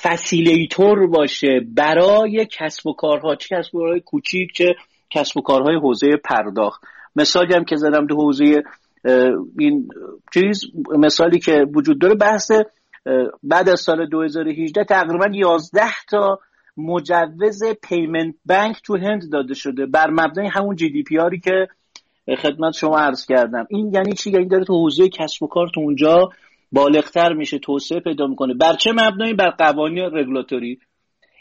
facilitator 0.03 1.07
باشه 1.07 1.61
برای 1.75 2.47
کسب 2.51 2.87
و 2.87 2.93
کارها 2.93 3.37
چه 3.37 3.57
کسب 3.57 3.75
و 3.75 3.79
کارهای 3.79 4.01
کوچیک 4.01 4.53
چه 4.53 4.75
کسب 5.11 5.37
و 5.37 5.43
کارهای 5.43 5.77
حوزه 5.77 6.17
پرداخت. 6.25 6.83
مثالی 7.17 7.55
هم 7.55 7.65
که 7.65 7.77
زدم 7.77 8.07
تو 8.07 8.15
حوزه 8.17 8.63
این 9.59 9.89
چیز 10.35 10.61
مثالی 10.99 11.39
که 11.39 11.67
وجود 11.75 12.01
داره 12.01 12.15
بحث 12.15 12.51
بعد 13.43 13.69
از 13.69 13.81
سال 13.81 14.07
2018 14.07 14.85
تقریبا 14.85 15.27
11 15.33 15.83
تا 16.11 16.39
مجوز 16.77 17.63
payment 17.83 18.35
bank 18.47 18.77
تو 18.85 18.97
هند 18.97 19.33
داده 19.33 19.55
شده 19.55 19.87
بر 19.87 20.11
مبنای 20.11 20.47
همون 20.47 20.77
GDPR 20.77 21.19
ی 21.19 21.41
که 21.41 21.69
خدمت 22.43 22.73
شما 22.73 22.99
عرض 22.99 23.27
کردم. 23.27 23.67
این 23.71 23.91
یعنی 23.95 24.13
چی؟ 24.13 24.31
یعنی 24.31 24.47
داره 24.47 24.65
تو 24.65 24.75
حوزه 24.75 25.09
کسب 25.09 25.43
و 25.43 25.47
کار 25.47 25.69
تو 25.75 25.81
اونجا 25.81 26.29
بالغتر 26.75 27.33
میشه 27.33 27.59
توسعه 27.59 28.01
پیدا 28.01 28.27
می‌کنه. 28.27 28.55
بر 28.55 28.73
چه 28.73 28.93
مبنایی؟ 28.93 29.35
بر 29.35 29.51
قوانین 29.51 30.05
رگولاتوری. 30.05 30.79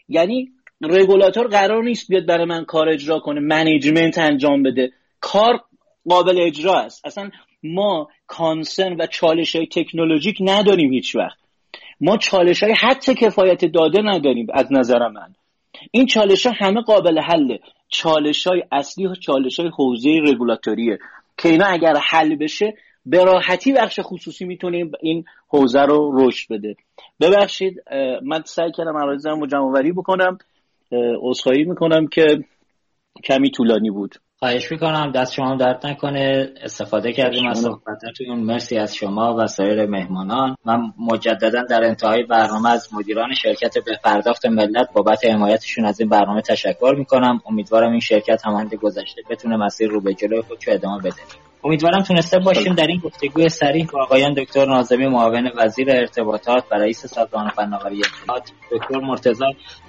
یعنی 0.09 0.51
رگولاتور 0.81 1.47
قرار 1.47 1.83
نیست 1.83 2.07
بیاد 2.07 2.25
برای 2.25 2.45
من 2.45 2.65
کار 2.65 2.89
اجرا 2.89 3.19
کنه 3.19 3.39
management 3.39 4.17
انجام 4.17 4.63
بده. 4.63 4.91
کار 5.19 5.61
قابل 6.09 6.39
اجرا 6.41 6.79
است. 6.79 7.05
اصلا 7.05 7.29
ما 7.63 8.07
concern 8.27 8.93
و 8.99 9.07
چالش 9.07 9.55
های 9.55 9.67
تکنولوژیک 9.67 10.37
نداریم 10.41 10.93
هیچ 10.93 11.15
وقت. 11.15 11.37
ما 12.01 12.17
چالش 12.17 12.63
های 12.63 12.73
حتی 12.73 13.15
کفایت 13.15 13.65
داده 13.65 14.01
نداریم 14.01 14.47
از 14.53 14.67
نظر 14.71 15.07
من. 15.07 15.35
این 15.91 16.05
چالش 16.05 16.45
ها 16.45 16.53
همه 16.55 16.81
قابل 16.81 17.19
حله. 17.19 17.59
چالش 17.89 18.47
های 18.47 18.63
اصلی 18.71 19.05
و 19.05 19.15
چالش 19.15 19.59
های 19.59 19.69
حوزه 19.77 20.09
رگولاتوریه. 20.23 20.99
که 21.37 21.49
اینا 21.49 21.65
اگر 21.65 21.93
حل 22.09 22.35
بشه 22.35 22.73
به 23.05 23.23
راحتی 23.23 23.73
بخش 23.73 23.99
خصوصی 24.03 24.45
می‌تونه 24.45 24.91
این 25.01 25.25
حوزه 25.47 25.81
رو 25.81 26.11
رشد 26.13 26.53
بده. 26.53 26.75
ببخشید 27.19 27.83
من 28.23 28.43
سعی 28.45 28.71
کردم 28.71 28.97
عرایزم 28.97 29.39
رو 29.39 29.47
جمع 29.47 29.91
بکنم. 29.91 30.37
عذرخواهی 31.21 31.63
می‌کنم 31.63 32.07
که 32.07 32.25
کمی 33.23 33.51
طولانی 33.51 33.89
بود. 33.89 34.15
خواهش 34.39 34.71
می‌کنم 34.71 35.11
دست 35.11 35.33
شما 35.33 35.55
درد 35.55 35.87
نکنه. 35.87 36.53
استفاده 36.61 37.13
کردیم 37.13 37.47
از 37.47 37.59
صحبتاتون. 37.59 38.39
مرسی 38.39 38.77
از 38.77 38.95
شما 38.95 39.35
و 39.39 39.47
سایر 39.47 39.85
مهمانان. 39.85 40.55
من 40.65 40.93
مجددا 40.99 41.63
در 41.63 41.83
انتهای 41.83 42.23
برنامه 42.23 42.69
از 42.69 42.93
مدیران 42.93 43.33
شرکت 43.33 43.73
به 43.85 43.97
پرداخت 44.03 44.45
ملت 44.45 44.93
بابت 44.93 45.25
حمایتشون 45.25 45.85
از 45.85 45.99
این 45.99 46.09
برنامه 46.09 46.41
تشکر 46.41 46.95
می‌کنم. 46.97 47.41
امیدوارم 47.45 47.91
این 47.91 47.99
شرکت 47.99 48.45
همانند 48.45 48.75
گذشته 48.75 49.21
بتونه 49.29 49.57
مسیر 49.57 49.89
رو 49.89 50.01
به 50.01 50.13
جلوی 50.13 50.41
خودشو 50.41 50.71
ادامه 50.71 50.99
بده. 50.99 51.42
امیدوارم 51.65 52.03
تونسته 52.03 52.39
باشیم 52.39 52.73
در 52.73 52.87
این 52.87 52.99
گفتگوی 52.99 53.49
سریح 53.49 53.87
با 53.93 54.03
آقایان 54.03 54.33
دکتر 54.33 54.65
نازمی 54.65 55.07
معاون 55.07 55.51
وزیر 55.55 55.91
ارتباطات 55.91 56.63
و 56.71 56.75
رئیس 56.75 57.05
سازمان 57.05 57.49
فناوری 57.49 58.01
اطلاعات 58.05 58.51
دکتر 58.71 58.99
مرتضی 58.99 59.45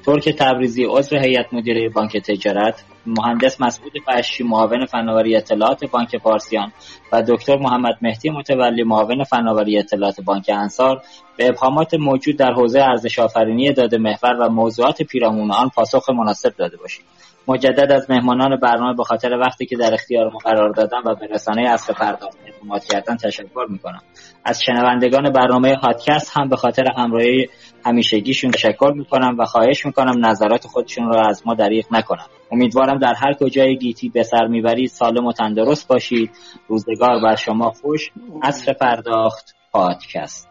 ترک 0.06 0.28
تبریزی 0.28 0.84
عضو 0.84 1.16
هیئت 1.16 1.54
مدیره 1.54 1.88
بانک 1.88 2.16
تجارت 2.16 2.84
مهندس 3.06 3.60
مسعود 3.60 3.92
فشی 4.06 4.44
معاون 4.44 4.86
فناوری 4.86 5.36
اطلاعات 5.36 5.84
بانک 5.84 6.16
پارسیان 6.16 6.72
و 7.12 7.22
دکتر 7.22 7.56
محمد 7.56 7.94
مهدی 8.02 8.30
متولی 8.30 8.82
معاون 8.82 9.24
فناوری 9.24 9.78
اطلاعات 9.78 10.20
بانک 10.20 10.50
انصار. 10.54 11.02
به 11.36 11.48
ابهامات 11.48 11.94
موجود 11.94 12.36
در 12.36 12.52
حوزه 12.52 12.80
ارزش 12.80 13.18
آفرینی 13.18 13.72
داده 13.72 13.98
محور 13.98 14.40
و 14.40 14.48
موضوعات 14.48 15.02
پیرامون 15.02 15.50
آن 15.50 15.68
پاسخ 15.68 16.10
مناسب 16.10 16.56
داده 16.56 16.76
باشید 16.76 17.04
مجدد 17.48 17.92
از 17.92 18.10
مهمانان 18.10 18.56
برنامه 18.56 18.94
به 18.94 19.04
خاطر 19.04 19.38
وقتی 19.38 19.66
که 19.66 19.76
در 19.76 19.94
اختیار 19.94 20.30
ما 20.30 20.38
قرار 20.38 20.70
دادن 20.70 20.98
و 21.06 21.14
به 21.14 21.26
رسانه 21.26 21.70
اصل 21.70 21.92
پرداخت 21.94 22.38
اعتماد 22.46 22.84
کردن 22.84 23.16
تشکر 23.16 23.66
می‌کنم. 23.68 24.02
از 24.44 24.62
شنوندگان 24.62 25.32
برنامه 25.32 25.74
هادکست 25.82 26.36
هم 26.36 26.48
به 26.48 26.56
خاطر 26.56 26.84
همراهی 26.96 27.48
همیشگیشون 27.86 28.50
تشکر 28.50 28.92
می‌کنم 28.96 29.36
و 29.38 29.44
خواهش 29.44 29.86
می‌کنم 29.86 30.26
نظرات 30.26 30.66
خودشون 30.66 31.08
رو 31.08 31.28
از 31.28 31.42
ما 31.46 31.54
دریغ 31.54 31.84
نکنم 31.90 32.26
امیدوارم 32.52 32.98
در 32.98 33.14
هر 33.16 33.32
کجای 33.40 33.78
گیتی 33.78 34.08
به 34.08 34.22
سر 34.22 34.46
می‌برید 34.46 34.88
سالم 34.88 35.26
و 35.26 35.32
تندرست 35.32 35.88
باشید. 35.88 36.30
روزگار 36.68 37.22
بر 37.22 37.36
شما 37.36 37.70
خوش. 37.70 38.10
اصر 38.42 38.72
پرداخت 38.72 39.54
پادکست 39.72 40.48